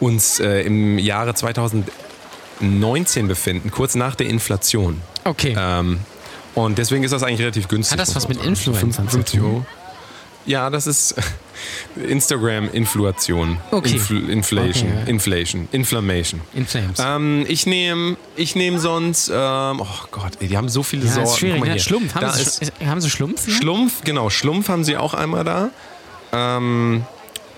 uns 0.00 0.40
äh, 0.40 0.62
im 0.62 0.98
Jahre 0.98 1.34
2019 1.34 3.28
befinden, 3.28 3.70
kurz 3.70 3.94
nach 3.94 4.14
der 4.14 4.26
Inflation. 4.28 5.00
Okay. 5.24 5.54
Ähm, 5.58 6.00
und 6.54 6.78
deswegen 6.78 7.04
ist 7.04 7.12
das 7.12 7.22
eigentlich 7.22 7.40
relativ 7.40 7.68
günstig. 7.68 7.92
Hat 7.92 8.00
das 8.00 8.14
was 8.14 8.26
also 8.26 8.38
mit 8.38 8.46
Influencern 8.46 9.08
50 9.08 9.40
Euro. 9.40 9.64
Ja, 10.46 10.70
das 10.70 10.86
ist 10.86 11.14
Instagram-Inflation. 11.96 13.58
Okay. 13.70 13.92
Infl 13.92 14.30
Inflation. 14.30 14.88
Okay, 14.90 14.98
ja. 15.00 15.06
Inflation. 15.06 15.68
Inflammation. 15.72 16.40
In 16.54 16.66
Flames. 16.66 16.98
Ähm, 16.98 17.44
ich 17.48 17.66
nehme 17.66 18.16
ich 18.36 18.56
nehm 18.56 18.78
sonst, 18.78 19.28
ähm, 19.32 19.80
oh 19.80 19.86
Gott, 20.10 20.32
ey, 20.40 20.48
die 20.48 20.56
haben 20.56 20.68
so 20.68 20.82
viele 20.82 21.06
ja, 21.06 21.12
Sorten. 21.12 21.28
ist 21.28 21.38
schwierig. 21.38 21.60
Mal 21.60 21.68
Ne? 21.68 21.78
Schlumpf. 21.80 22.14
Haben 22.14 22.20
Da 22.22 22.32
sie, 22.32 22.42
ist 22.42 22.72
haben 22.84 23.00
sie 23.00 23.10
Schlumpf? 23.10 23.44
hier? 23.44 23.54
Schlumpf, 23.54 24.02
genau, 24.04 24.30
Schlumpf 24.30 24.68
haben 24.68 24.84
sie 24.84 24.96
auch 24.96 25.14
einmal 25.14 25.44
da. 25.44 25.70
Ähm, 26.32 27.04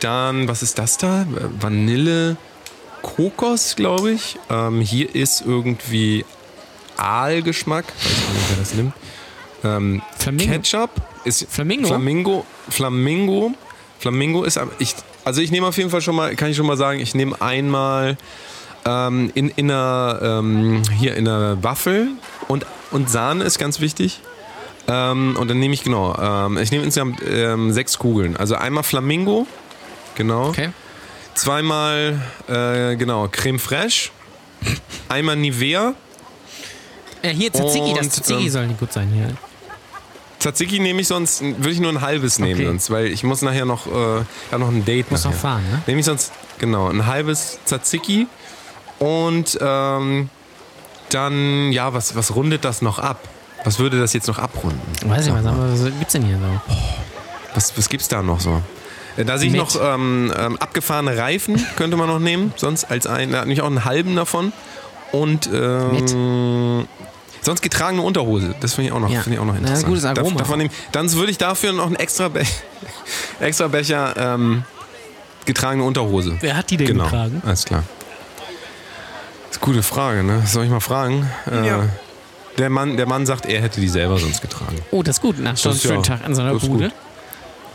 dann, 0.01 0.49
was 0.49 0.63
ist 0.63 0.79
das 0.79 0.99
da? 0.99 1.27
Vanille, 1.61 2.37
Kokos, 3.03 3.77
glaube 3.77 4.13
ich. 4.13 4.39
Ähm, 4.51 4.81
hier 4.81 5.15
ist 5.15 5.43
irgendwie 5.47 6.25
Aalgeschmack. 6.97 7.87
Weiß 7.87 7.95
ich 8.13 8.35
nicht, 8.35 8.51
wer 8.51 8.57
das 8.59 8.75
nimmt. 8.75 8.93
Ähm, 9.65 10.03
Flamingo. 10.19 10.53
Ketchup 10.53 10.91
ist 11.25 11.47
Flamingo? 11.51 11.89
Flamingo. 11.89 12.47
Flamingo. 12.69 13.53
Flamingo 13.99 14.45
ist 14.45 14.61
ich 14.79 14.95
also 15.25 15.41
ich 15.41 15.51
nehme 15.51 15.67
auf 15.67 15.77
jeden 15.79 15.89
Fall 15.91 16.03
schon 16.03 16.15
mal 16.15 16.35
kann 16.37 16.51
ich 16.51 16.57
schon 16.57 16.67
mal 16.67 16.77
sagen 16.77 17.01
ich 17.01 17.15
nehme 17.15 17.41
einmal 17.41 18.19
ähm, 18.85 19.31
in, 19.35 19.49
in 19.51 19.71
einer 19.71 20.19
ähm, 20.23 20.83
hier 20.99 21.17
in 21.17 21.27
einer 21.27 21.63
Waffel 21.63 22.09
und 22.49 22.67
und 22.91 23.09
Sahne 23.09 23.45
ist 23.45 23.59
ganz 23.59 23.81
wichtig 23.81 24.21
ähm, 24.89 25.37
und 25.41 25.49
dann 25.49 25.59
nehme 25.59 25.73
ich 25.73 25.83
genau 25.83 26.15
ähm, 26.21 26.59
ich 26.59 26.71
nehme 26.71 26.85
insgesamt 26.85 27.21
ähm, 27.27 27.73
sechs 27.73 27.99
Kugeln 27.99 28.37
also 28.37 28.57
einmal 28.57 28.83
Flamingo 28.85 29.47
genau 30.17 30.49
Okay. 30.49 30.69
zweimal 31.35 32.21
äh, 32.49 32.97
genau 32.97 33.29
Creme 33.33 33.59
fraiche 33.59 34.11
einmal 35.09 35.37
Nivea 35.37 35.95
Äh, 37.23 37.31
hier, 37.31 37.51
Tzatziki. 37.51 37.95
Das 37.95 38.05
Und, 38.07 38.13
Tzatziki 38.13 38.45
ähm, 38.45 38.51
soll 38.51 38.67
nicht 38.67 38.81
gut 38.81 38.93
sein 38.93 39.09
hier. 39.09 39.29
Tzatziki 40.45 40.79
nehme 40.79 41.01
ich 41.01 41.09
sonst, 41.09 41.41
würde 41.43 41.71
ich 41.71 41.81
nur 41.81 41.91
ein 41.91 42.03
halbes 42.03 42.39
nehmen 42.39 42.55
Okay. 42.61 42.67
sonst, 42.67 42.91
weil 42.91 43.07
ich 43.07 43.25
muss 43.25 43.41
nachher 43.41 43.65
noch, 43.65 43.87
äh, 43.87 43.91
ja, 44.53 44.59
noch 44.59 44.69
ein 44.69 44.85
Date 44.85 45.11
Muss 45.11 45.25
noch 45.25 45.33
fahren, 45.33 45.63
ne? 45.71 45.83
Nehme 45.87 46.01
ich 46.01 46.05
sonst, 46.07 46.33
genau, 46.59 46.89
ein 46.91 47.07
halbes 47.07 47.59
Tzatziki 47.65 48.27
und 48.99 49.59
ähm, 49.61 50.29
dann, 51.09 51.73
ja, 51.73 51.95
was, 51.95 52.15
was 52.15 52.35
rundet 52.35 52.65
das 52.65 52.83
noch 52.83 52.99
ab? 52.99 53.27
Was 53.65 53.79
würde 53.79 53.99
das 53.99 54.13
jetzt 54.13 54.29
noch 54.29 54.39
abrunden? 54.39 54.81
Weiß 55.09 55.21
ich 55.27 55.33
Sag 55.33 55.37
was, 55.37 55.45
mal. 55.45 55.73
was 55.73 55.85
gibt's 55.99 56.13
denn 56.13 56.25
hier 56.25 56.37
so? 56.39 56.75
Was, 57.55 57.79
was 57.79 57.89
gibt's 57.89 58.09
da 58.09 58.23
noch 58.23 58.41
so? 58.41 58.61
Äh, 59.17 59.25
Da 59.25 59.39
sehe 59.39 59.49
ich 59.49 59.55
noch 59.55 59.75
ähm, 59.81 60.31
ähm, 60.37 60.57
abgefahrene 60.59 61.17
Reifen, 61.17 61.65
könnte 61.77 61.97
man 61.97 62.09
noch 62.09 62.19
nehmen. 62.19 62.53
Sonst 62.57 62.85
als 62.85 63.07
ein, 63.07 63.33
da 63.33 63.47
nicht 63.47 63.63
auch 63.63 63.67
einen 63.69 63.87
halben 63.87 64.15
davon. 64.17 64.53
Und 65.13 65.49
ähm, 65.51 66.87
sonst 67.45 67.63
getragene 67.63 68.03
Unterhose. 68.03 68.55
Das 68.61 68.75
finde 68.75 68.89
ich 68.89 68.93
auch 68.95 69.01
noch, 69.01 69.11
Ja. 69.11 69.21
finde 69.23 69.37
ich 69.37 69.41
auch 69.41 69.45
noch 69.47 69.57
interessant. 69.57 69.87
gutes 69.87 70.05
Aroma. 70.05 70.23
Darf, 70.31 70.37
darf 70.39 70.49
man 70.49 70.59
nehmen. 70.59 70.71
Dann 70.93 71.13
würde 71.13 71.31
ich 71.31 71.39
dafür 71.39 71.73
noch 71.73 71.87
einen 71.87 71.97
extra, 71.97 72.29
Be 72.29 72.43
extra 73.41 73.69
Becher 73.69 74.15
ähm, 74.17 74.65
getragene 75.45 75.85
Unterhose. 75.85 76.37
Wer 76.41 76.57
hat 76.57 76.71
die 76.71 76.77
denn 76.77 76.87
genau. 76.89 77.05
getragen? 77.05 77.43
Alles 77.45 77.65
klar. 77.65 77.85
Das 79.49 79.57
ist 79.59 79.63
eine 79.63 79.73
gute 79.73 79.83
Frage, 79.83 80.23
ne? 80.25 80.43
Soll 80.47 80.65
ich 80.65 80.71
mal 80.71 80.81
fragen? 80.81 81.31
Äh, 81.51 81.67
Ja. 81.67 81.89
der, 82.59 82.71
Mann, 82.71 82.97
der 82.97 83.07
Mann 83.07 83.27
sagt, 83.27 83.47
er 83.47 83.61
hätte 83.63 83.81
die 83.81 83.89
selber 83.89 84.19
sonst 84.19 84.41
getragen. 84.43 84.79
Oh, 84.91 85.03
das 85.03 85.17
ist 85.17 85.23
gut. 85.23 85.39
Nach 85.39 85.57
so 85.57 85.69
einem 85.69 85.79
ja- 85.79 85.89
schönen 85.89 86.03
Tag 86.03 86.27
in 86.27 86.35
so 86.35 86.43
einer 86.43 86.55
das 86.55 86.63
Bude. 86.67 86.85
gut. 86.89 86.95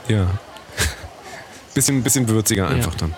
Ja. 0.09 0.28
bisschen, 1.74 2.01
bisschen 2.03 2.28
würziger 2.28 2.67
einfach 2.67 2.95
dann. 2.95 3.13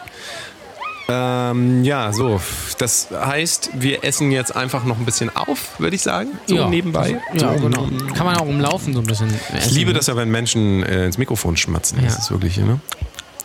Ähm, 1.09 1.83
ja, 1.83 2.13
so. 2.13 2.39
Das 2.77 3.07
heißt, 3.11 3.71
wir 3.73 4.03
essen 4.03 4.31
jetzt 4.31 4.55
einfach 4.55 4.83
noch 4.85 4.97
ein 4.97 5.05
bisschen 5.05 5.35
auf, 5.35 5.79
würde 5.79 5.95
ich 5.95 6.01
sagen. 6.01 6.29
So 6.47 6.55
ja. 6.55 6.67
nebenbei. 6.69 7.19
Ja, 7.33 7.57
so, 7.57 7.63
genau. 7.63 7.87
Kann 8.15 8.25
man 8.25 8.37
auch 8.37 8.45
umlaufen 8.47 8.93
so 8.93 8.99
ein 8.99 9.05
bisschen. 9.05 9.33
Ich 9.57 9.71
liebe 9.71 9.93
das 9.93 10.07
ja, 10.07 10.15
wenn 10.15 10.29
Menschen 10.31 10.83
äh, 10.83 11.05
ins 11.05 11.17
Mikrofon 11.17 11.57
schmatzen. 11.57 11.99
Das 12.03 12.13
Ja. 12.13 12.19
ist 12.19 12.31
wirklich, 12.31 12.57
ne? 12.57 12.79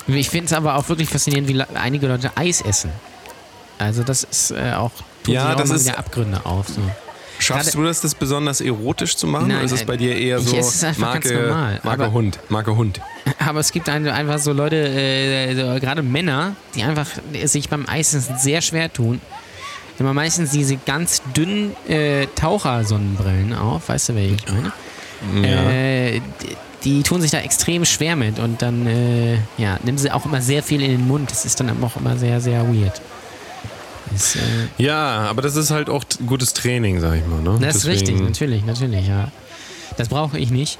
Ich 0.08 0.30
finde 0.30 0.46
es 0.46 0.52
aber 0.52 0.76
auch 0.76 0.88
wirklich 0.88 1.08
faszinierend, 1.08 1.48
wie 1.48 1.60
einige 1.76 2.06
Leute 2.06 2.30
Eis 2.36 2.60
essen. 2.60 2.90
Also 3.78 4.04
das 4.04 4.22
ist 4.24 4.52
äh, 4.52 4.72
auch, 4.74 4.92
tun 5.24 5.34
Ja, 5.34 5.42
sich 5.46 5.50
auch 5.54 5.56
das 5.58 5.68
mal 5.68 5.74
ist- 5.76 5.98
Abgründe 5.98 6.40
auf. 6.46 6.68
So. 6.68 6.80
Schaffst 7.38 7.74
du 7.74 7.82
das, 7.84 8.00
das 8.00 8.14
besonders 8.14 8.60
erotisch 8.60 9.16
zu 9.16 9.26
machen? 9.26 9.48
Nein, 9.48 9.56
oder 9.58 9.64
ist 9.66 9.72
es 9.72 9.84
bei 9.84 9.96
dir 9.96 10.16
eher 10.16 10.38
so 10.40 10.56
es 10.56 10.82
Marke, 10.98 11.32
normal, 11.34 11.80
Marke 11.82 12.04
aber- 12.04 12.12
Hund? 12.12 12.38
Marke 12.48 12.76
Hund. 12.76 13.00
Aber 13.38 13.60
es 13.60 13.72
gibt 13.72 13.88
ein- 13.88 14.08
einfach 14.08 14.38
so 14.38 14.52
Leute, 14.52 14.76
äh, 14.76 15.54
so, 15.54 15.80
gerade 15.80 16.02
Männer, 16.02 16.54
die 16.74 16.82
einfach 16.84 17.08
sich 17.44 17.68
beim 17.68 17.86
Eisessen 17.88 18.36
sehr 18.38 18.60
schwer 18.62 18.92
tun. 18.92 19.20
Die 19.98 20.04
haben 20.04 20.14
meistens 20.14 20.50
diese 20.50 20.76
ganz 20.76 21.22
dünnen 21.36 21.74
äh, 21.88 22.26
Tauchersonnenbrillen 22.36 23.52
auf, 23.54 23.88
weißt 23.88 24.10
du, 24.10 24.14
welche 24.14 24.34
ich 24.36 24.44
meine? 24.48 25.46
Äh, 25.46 26.20
die, 26.42 26.56
die 26.84 27.02
tun 27.02 27.20
sich 27.20 27.30
da 27.30 27.38
extrem 27.40 27.84
schwer 27.84 28.14
mit 28.14 28.38
und 28.38 28.62
dann 28.62 28.86
äh, 28.86 29.34
ja, 29.58 29.78
nehmen 29.82 29.98
sie 29.98 30.10
auch 30.12 30.24
immer 30.24 30.40
sehr 30.40 30.62
viel 30.62 30.82
in 30.82 30.90
den 30.92 31.06
Mund. 31.08 31.30
Das 31.30 31.44
ist 31.44 31.58
dann 31.58 31.82
auch 31.82 31.96
immer 31.96 32.16
sehr, 32.16 32.40
sehr 32.40 32.66
weird. 32.68 33.00
Das, 34.12 34.36
äh, 34.36 34.38
Ja, 34.78 35.26
aber 35.28 35.42
das 35.42 35.56
ist 35.56 35.70
halt 35.70 35.88
auch 35.90 36.04
gutes 36.26 36.52
Training, 36.54 37.00
sag 37.00 37.14
ich 37.16 37.26
mal. 37.26 37.40
Ne? 37.40 37.58
das 37.60 37.76
ist 37.76 37.86
Deswegen- 37.86 38.08
richtig, 38.10 38.20
natürlich, 38.28 38.64
natürlich, 38.64 39.08
ja. 39.08 39.30
Das 39.96 40.08
brauche 40.08 40.38
ich 40.38 40.50
nicht. 40.50 40.78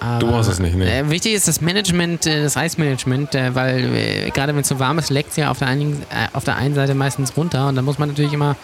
Aber, 0.00 0.18
Du 0.18 0.26
brauchst 0.32 0.50
es 0.50 0.58
nicht, 0.58 0.74
ne? 0.74 0.92
Äh, 0.92 1.10
wichtig 1.10 1.32
ist 1.32 1.46
das 1.46 1.60
Management, 1.60 2.26
äh, 2.26 2.42
das 2.42 2.56
Eismanagement, 2.56 3.34
äh, 3.36 3.54
weil 3.54 4.30
gerade 4.34 4.52
wenn 4.54 4.62
es 4.62 4.68
so 4.68 4.80
warm 4.80 4.98
ist, 4.98 5.10
leckt 5.10 5.30
es 5.30 5.36
ja 5.36 5.50
auf 5.50 5.58
der, 5.60 5.68
einen, 5.68 6.04
auf 6.32 6.42
der 6.44 6.56
einen 6.56 6.74
Seite 6.74 6.94
meistens 6.94 7.36
runter 7.36 7.68
und 7.68 7.76
dann 7.76 7.84
muss 7.84 7.98
man 7.98 8.08
natürlich 8.08 8.32
immer, 8.32 8.56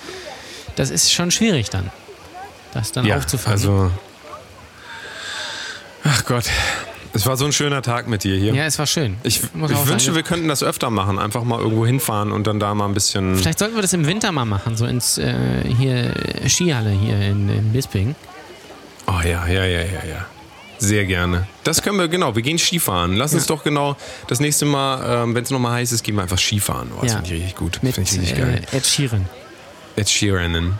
das 0.74 0.91
ist 0.91 1.12
schon 1.12 1.30
schwierig 1.30 1.70
dann, 1.70 1.91
das 2.74 2.91
dann 2.91 3.07
Ja, 3.07 3.16
aufzufangen. 3.18 3.53
also. 3.59 3.91
Ach 6.05 6.24
Gott. 6.24 6.45
Es 7.14 7.26
war 7.26 7.36
so 7.36 7.44
ein 7.46 7.52
schöner 7.52 7.82
Tag 7.82 8.06
mit 8.09 8.24
dir 8.24 8.36
hier. 8.36 8.54
ja, 8.54 8.64
es 8.66 8.78
war 8.78 8.86
schön. 8.86 9.16
Ich, 9.22 9.40
ich 9.42 9.54
wünsche, 9.54 10.06
sagen. 10.06 10.14
wir 10.16 10.22
könnten 10.22 10.48
das 10.48 10.62
öfter 10.62 10.90
machen. 10.90 11.18
Einfach 11.18 11.42
mal 11.44 11.59
irgendwo 11.59 11.86
hinfahren 11.86 12.32
und 12.32 12.46
dann 12.46 12.61
da 12.61 12.74
mal 12.74 12.86
ein 12.86 12.94
bisschen. 12.94 13.36
Vielleicht 13.36 13.59
sollten 13.59 13.74
wir 13.74 13.82
das 13.82 13.92
im 13.92 14.06
Winter 14.06 14.30
mal 14.32 14.44
machen, 14.44 14.76
so 14.76 14.84
ins 14.86 15.18
äh, 15.18 15.34
hier 15.78 16.12
Skihalle 16.46 16.90
hier 16.90 17.20
in, 17.20 17.48
in 17.48 17.72
Bisping. 17.72 18.14
Oh 19.06 19.20
ja, 19.24 19.46
ja, 19.46 19.64
ja, 19.64 19.80
ja, 19.80 20.04
ja. 20.09 20.26
Sehr 20.80 21.06
gerne. 21.06 21.48
Das 21.64 21.82
können 21.82 21.98
wir, 21.98 22.06
genau. 22.09 22.36
Wir 22.36 22.42
gehen 22.42 22.59
Skifahren. 22.59 23.16
Lass 23.16 23.34
uns 23.34 23.46
doch 23.46 23.64
genau 23.64 23.96
das 24.28 24.38
nächste 24.38 24.64
Mal, 24.64 25.24
ähm, 25.24 25.34
wenn 25.34 25.42
es 25.42 25.50
nochmal 25.50 25.72
heiß 25.72 25.90
ist, 25.92 26.04
gehen 26.04 26.14
wir 26.14 26.22
einfach 26.22 26.38
Skifahren. 26.38 26.90
Oh, 26.96 27.00
das 27.02 27.12
Ja. 27.12 27.18
finde 27.18 27.34
ich 27.34 27.40
richtig 27.40 27.56
gut. 27.56 27.78
Mit 27.82 27.94
Finde 27.96 28.11
ich 28.12 28.18
richtig 28.20 28.38
geil. 28.38 28.61
äh, 28.70 28.76
Ed 28.76 28.86
Sheeran. 28.86 29.28
Ed 29.96 30.09
Sheeran. 30.09 30.78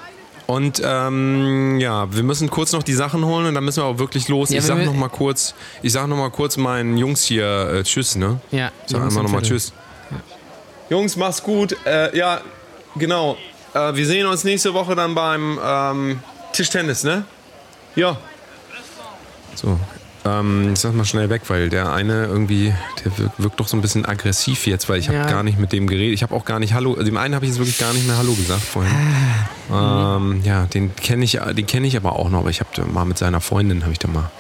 Und 0.51 0.81
ähm, 0.83 1.79
ja, 1.79 2.11
wir 2.11 2.23
müssen 2.23 2.49
kurz 2.49 2.73
noch 2.73 2.83
die 2.83 2.95
Sachen 2.95 3.23
holen 3.23 3.45
und 3.45 3.55
dann 3.55 3.63
müssen 3.65 3.83
wir 3.83 3.85
auch 3.85 3.99
wirklich 3.99 4.29
los. 4.29 4.49
Ja, 4.49 4.61
ich 4.61 4.65
sag 4.65 4.83
noch 4.83 4.95
mal 4.95 5.11
kurz, 5.11 5.55
ich 5.83 5.93
sag 5.93 6.07
noch 6.07 6.17
mal 6.17 6.31
kurz 6.31 6.57
meinen 6.57 6.97
Jungs 6.97 7.23
hier 7.23 7.45
äh, 7.45 7.83
Tschüss, 7.83 8.17
ne? 8.17 8.41
Ja, 8.51 8.73
Ich 8.87 8.93
sag 8.93 9.03
einmal 9.03 9.25
nochmal 9.25 9.43
Viertel. 9.43 9.59
Tschüss. 9.59 9.73
Jungs, 10.89 11.17
mach's 11.17 11.43
gut. 11.43 11.77
Äh, 11.85 12.17
ja, 12.17 12.41
genau. 12.97 13.37
Äh, 13.75 13.95
wir 13.95 14.07
sehen 14.07 14.27
uns 14.27 14.43
nächste 14.43 14.73
Woche 14.73 14.97
dann 14.97 15.15
beim 15.15 15.61
ähm, 15.63 16.21
Tischtennis, 16.55 17.05
ne? 17.05 17.27
Ja. 17.95 18.17
So. 19.55 19.79
Ähm, 20.41 20.72
ich 20.74 20.81
sag 20.81 20.95
mal 20.95 21.05
schnell 21.05 21.31
weg, 21.31 21.43
weil 21.49 21.68
der 21.68 21.93
eine 21.93 22.24
irgendwie, 22.26 22.74
der 23.05 23.16
wirkt, 23.18 23.43
wirkt 23.43 23.61
doch 23.61 23.68
so 23.68 23.76
ein 23.76 23.81
bisschen 23.81 24.05
aggressiv 24.05 24.66
jetzt, 24.66 24.89
weil 24.89 24.99
ich 24.99 25.09
habe 25.09 25.18
Ja. 25.18 25.26
gar 25.31 25.43
nicht 25.43 25.59
mit 25.59 25.72
dem 25.72 25.87
geredet. 25.87 26.14
Ich 26.14 26.22
habe 26.22 26.35
auch 26.35 26.45
gar 26.45 26.59
nicht 26.59 26.74
Hallo, 26.74 26.93
also 26.93 27.05
dem 27.05 27.16
einen 27.16 27.35
habe 27.35 27.45
ich 27.45 27.51
jetzt 27.53 27.59
wirklich 27.59 27.79
gar 27.79 27.93
nicht 27.93 28.07
mehr 28.07 28.16
Hallo 28.18 28.35
gesagt 28.35 28.62
vorhin. 28.62 28.93
Ah. 29.70 30.16
ähm, 30.16 30.41
ja, 30.45 30.66
den 30.66 30.95
kenne 30.97 31.24
ich, 31.24 31.33
den 31.57 31.66
kenne 31.66 31.87
ich 31.87 31.97
aber 31.97 32.16
auch 32.18 32.31
noch, 32.31 32.41
aber 32.41 32.51
ich 32.51 32.61
habe 32.61 32.70
mal 32.91 33.05
mit 33.05 33.18
seiner 33.18 33.41
Freundin 33.41 33.83
habe 33.83 33.93
ich 33.93 33.99
da 33.99 34.09
mal, 34.09 34.31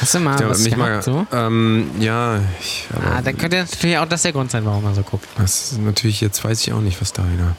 Hast 0.00 0.14
du 0.14 0.20
mal 0.20 0.36
der, 0.36 0.48
was 0.48 0.60
mich 0.60 0.74
gehabt, 0.74 0.90
mal, 0.90 1.02
so? 1.02 1.26
ähm, 1.32 1.90
ja, 1.98 2.40
ich, 2.60 2.86
aber 2.94 3.16
Ah, 3.16 3.22
dann 3.22 3.36
könnte 3.36 3.58
natürlich 3.58 3.98
auch 3.98 4.08
das 4.08 4.22
der 4.22 4.32
Grund 4.32 4.50
sein, 4.50 4.64
warum 4.64 4.84
man 4.84 4.94
so 4.94 5.02
guckt. 5.02 5.26
das 5.38 5.72
ist 5.72 5.80
natürlich, 5.80 6.20
jetzt 6.20 6.42
weiß 6.44 6.60
ich 6.66 6.72
auch 6.72 6.80
nicht, 6.80 7.00
was 7.00 7.12
da 7.12 7.22
wieder. 7.32 7.56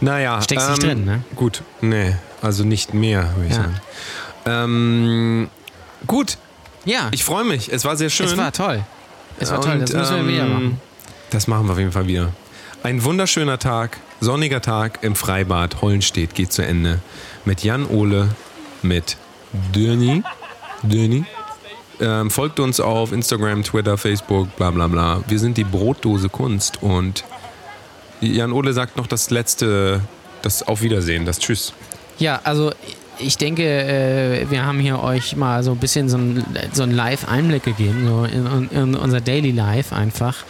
Naja. 0.00 0.42
Steckst 0.42 0.68
nicht 0.70 0.82
drin, 0.82 1.04
ne? 1.04 1.22
Gut, 1.36 1.62
nee, 1.80 2.14
also 2.42 2.64
nicht 2.64 2.92
mehr, 2.94 3.30
würde 3.36 3.46
ich 3.48 3.54
Ja. 3.54 3.62
sagen. 3.62 3.80
Ähm, 4.46 5.48
gut, 6.06 6.38
Ja, 6.84 7.08
ich 7.12 7.24
freue 7.24 7.44
mich. 7.44 7.72
Es 7.72 7.84
war 7.84 7.96
sehr 7.96 8.10
schön. 8.10 8.26
es 8.26 8.36
war 8.36 8.52
toll. 8.52 8.84
Es 9.38 9.50
war 9.50 9.60
toll, 9.60 9.74
Und, 9.74 9.82
das 9.82 9.92
müssen 9.92 10.14
wir 10.14 10.20
ähm, 10.20 10.28
wieder 10.28 10.46
machen. 10.46 10.80
Das 11.30 11.46
machen 11.46 11.66
wir 11.66 11.72
auf 11.72 11.78
jeden 11.78 11.92
Fall 11.92 12.06
wieder. 12.06 12.32
Ein 12.82 13.04
wunderschöner 13.04 13.58
Tag, 13.58 13.98
sonniger 14.20 14.60
Tag 14.60 15.00
im 15.02 15.14
Freibad 15.14 15.82
Hollenstedt 15.82 16.34
geht 16.34 16.52
zu 16.52 16.64
Ende. 16.64 17.00
Mit 17.44 17.62
Jan 17.62 17.86
Ole, 17.86 18.28
mit 18.82 19.16
Döni. 19.74 20.22
Döni. 20.82 21.24
Ähm, 22.00 22.30
folgt 22.30 22.60
uns 22.60 22.78
auf 22.78 23.12
Instagram, 23.12 23.64
Twitter, 23.64 23.98
Facebook, 23.98 24.54
bla 24.56 24.70
bla 24.70 24.86
bla. 24.86 25.22
Wir 25.26 25.38
sind 25.38 25.56
die 25.56 25.64
Brotdose 25.64 26.28
Kunst 26.28 26.80
und 26.82 27.24
Jan 28.20 28.52
Ole 28.52 28.72
sagt 28.72 28.96
noch 28.96 29.06
das 29.06 29.30
letzte, 29.30 30.00
das 30.42 30.66
Auf 30.66 30.82
Wiedersehen, 30.82 31.24
das 31.24 31.38
Tschüss. 31.38 31.72
Ja, 32.18 32.40
also 32.44 32.72
ich 33.18 33.36
denke, 33.36 33.64
äh, 33.64 34.50
wir 34.50 34.64
haben 34.64 34.80
hier 34.80 35.02
euch 35.02 35.36
mal 35.36 35.62
so 35.62 35.72
ein 35.72 35.78
bisschen 35.78 36.08
so 36.08 36.16
ein, 36.18 36.44
so 36.72 36.82
ein 36.82 36.90
Live-Einblick 36.90 37.64
gegeben, 37.64 38.06
so 38.06 38.24
in, 38.24 38.68
in 38.70 38.94
unser 38.94 39.20
Daily 39.20 39.50
Life 39.50 39.94
einfach. 39.94 40.44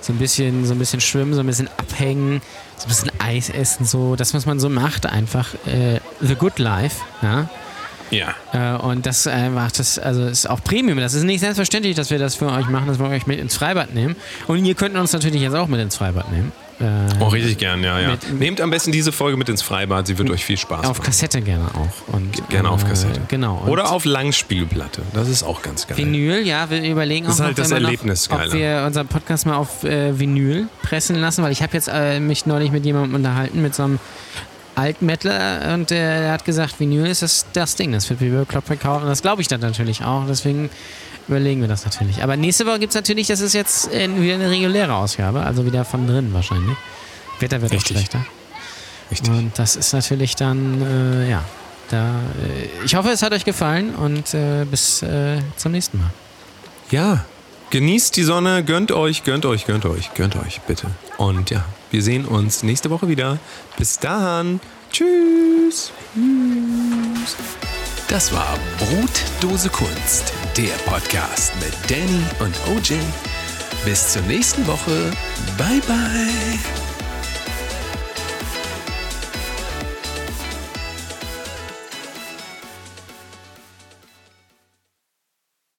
So 0.00 0.12
ein 0.12 0.18
bisschen, 0.18 0.64
so 0.64 0.74
ein 0.74 0.78
bisschen 0.78 1.00
schwimmen, 1.00 1.34
so 1.34 1.40
ein 1.40 1.46
bisschen 1.46 1.68
abhängen, 1.76 2.40
so 2.76 2.86
ein 2.86 2.88
bisschen 2.88 3.10
Eis 3.18 3.50
essen, 3.50 3.84
so 3.84 4.14
das, 4.14 4.32
was 4.32 4.46
man 4.46 4.60
so 4.60 4.68
macht, 4.68 5.06
einfach 5.06 5.54
äh, 5.66 6.00
the 6.20 6.36
good 6.36 6.58
life, 6.58 7.02
ja. 7.20 7.48
Ja. 8.10 8.34
Äh, 8.52 8.78
und 8.78 9.04
das 9.04 9.26
macht 9.26 9.78
das, 9.78 9.98
also 9.98 10.24
ist 10.24 10.48
auch 10.48 10.62
Premium. 10.64 10.98
Das 10.98 11.14
ist 11.14 11.24
nicht 11.24 11.40
selbstverständlich, 11.40 11.94
dass 11.94 12.10
wir 12.10 12.18
das 12.18 12.36
für 12.36 12.46
euch 12.46 12.68
machen, 12.68 12.86
dass 12.86 12.98
wir 12.98 13.06
euch 13.08 13.26
mit 13.26 13.38
ins 13.38 13.56
Freibad 13.56 13.92
nehmen. 13.92 14.16
Und 14.46 14.64
ihr 14.64 14.74
könnt 14.74 14.96
uns 14.96 15.12
natürlich 15.12 15.42
jetzt 15.42 15.54
auch 15.54 15.66
mit 15.66 15.80
ins 15.80 15.96
Freibad 15.96 16.32
nehmen. 16.32 16.52
Äh, 16.80 16.84
Oh, 17.20 17.28
richtig 17.28 17.58
gern, 17.58 17.82
ja, 17.82 17.98
ja. 18.00 18.10
Mit- 18.12 18.38
Nehmt 18.40 18.60
am 18.60 18.70
besten 18.70 18.92
diese 18.92 19.10
Folge 19.12 19.36
mit 19.36 19.48
ins 19.48 19.62
Freibad, 19.62 20.06
sie 20.06 20.16
wird 20.18 20.30
euch 20.30 20.44
viel 20.44 20.56
Spaß 20.56 20.86
auf 20.86 20.98
machen. 20.98 21.06
Kassette 21.06 21.40
gerne 21.42 21.66
auch. 21.74 22.14
Und, 22.14 22.48
Gerne 22.48 22.70
auf 22.70 22.84
äh, 22.84 22.88
Kassette. 22.88 23.20
Genau. 23.28 23.64
Oder 23.66 23.90
auf 23.92 24.04
Langspielplatte. 24.04 25.02
Das 25.12 25.28
ist 25.28 25.42
auch 25.42 25.62
ganz 25.62 25.86
geil. 25.86 25.96
Vinyl, 25.98 26.46
ja, 26.46 26.70
wir 26.70 26.82
überlegen 26.82 27.26
Das 27.26 27.34
auch 27.34 27.38
ist 27.40 27.44
halt 27.46 27.56
noch, 27.58 27.64
das 27.64 27.72
Erlebnis, 27.72 28.28
noch, 28.28 28.36
ob 28.36 28.42
Geiler. 28.42 28.54
wir 28.54 28.84
unseren 28.86 29.08
Podcast 29.08 29.46
mal 29.46 29.56
auf 29.56 29.82
äh, 29.84 30.18
Vinyl 30.18 30.68
pressen 30.82 31.16
lassen, 31.16 31.42
weil 31.42 31.52
ich 31.52 31.62
habe 31.62 31.72
jetzt 31.74 31.88
äh, 31.92 32.20
mich 32.20 32.46
neulich 32.46 32.70
mit 32.70 32.84
jemandem 32.84 33.14
unterhalten, 33.16 33.60
mit 33.60 33.74
so 33.74 33.82
einem 33.84 33.98
Altmettler 34.76 35.74
und 35.74 35.90
äh, 35.90 36.20
der 36.20 36.32
hat 36.32 36.44
gesagt, 36.44 36.78
Vinyl 36.78 37.06
ist 37.06 37.22
das, 37.22 37.46
das 37.52 37.74
Ding, 37.74 37.90
das 37.92 38.08
wird 38.10 38.20
wie 38.20 38.28
bei 38.30 38.44
Club 38.44 38.64
verkaufen 38.64 39.02
und 39.04 39.08
das 39.08 39.22
glaube 39.22 39.42
ich 39.42 39.48
dann 39.48 39.60
natürlich 39.60 40.04
auch, 40.04 40.24
deswegen 40.28 40.70
überlegen 41.28 41.60
wir 41.60 41.68
das 41.68 41.84
natürlich. 41.84 42.22
Aber 42.22 42.36
nächste 42.36 42.66
Woche 42.66 42.78
gibt 42.78 42.90
es 42.90 42.94
natürlich, 42.94 43.26
das 43.26 43.40
ist 43.40 43.52
jetzt 43.52 43.92
äh, 43.92 44.08
wieder 44.20 44.34
eine 44.34 44.50
reguläre 44.50 44.94
Ausgabe, 44.94 45.42
also 45.42 45.64
wieder 45.64 45.84
von 45.84 46.06
drin 46.06 46.32
wahrscheinlich. 46.32 46.76
Wetter 47.40 47.62
wird 47.62 47.72
Richtig. 47.72 47.96
auch 47.96 48.00
schlechter. 48.00 48.26
Richtig. 49.10 49.30
Und 49.30 49.58
das 49.58 49.76
ist 49.76 49.92
natürlich 49.92 50.36
dann, 50.36 50.82
äh, 50.82 51.30
ja, 51.30 51.44
da, 51.90 52.06
äh, 52.06 52.84
ich 52.84 52.94
hoffe, 52.94 53.10
es 53.10 53.22
hat 53.22 53.32
euch 53.32 53.44
gefallen 53.44 53.94
und 53.94 54.34
äh, 54.34 54.64
bis 54.64 55.02
äh, 55.02 55.38
zum 55.56 55.72
nächsten 55.72 55.98
Mal. 55.98 56.10
Ja, 56.90 57.24
genießt 57.70 58.16
die 58.16 58.22
Sonne, 58.24 58.64
gönnt 58.64 58.92
euch, 58.92 59.24
gönnt 59.24 59.46
euch, 59.46 59.66
gönnt 59.66 59.86
euch, 59.86 60.12
gönnt 60.14 60.36
euch, 60.36 60.60
bitte. 60.62 60.88
Und 61.16 61.50
ja, 61.50 61.64
wir 61.90 62.02
sehen 62.02 62.24
uns 62.24 62.62
nächste 62.62 62.90
Woche 62.90 63.08
wieder. 63.08 63.38
Bis 63.76 63.98
dann. 63.98 64.60
Tschüss. 64.90 65.92
Das 68.08 68.32
war 68.32 68.58
Brotdose 68.78 69.68
Kunst, 69.68 70.32
der 70.56 70.74
Podcast 70.86 71.52
mit 71.60 71.74
Danny 71.90 72.22
und 72.40 72.54
OJ. 72.74 72.98
Bis 73.84 74.12
zur 74.12 74.22
nächsten 74.22 74.66
Woche. 74.66 75.10
Bye 75.56 75.80
bye. 75.86 76.87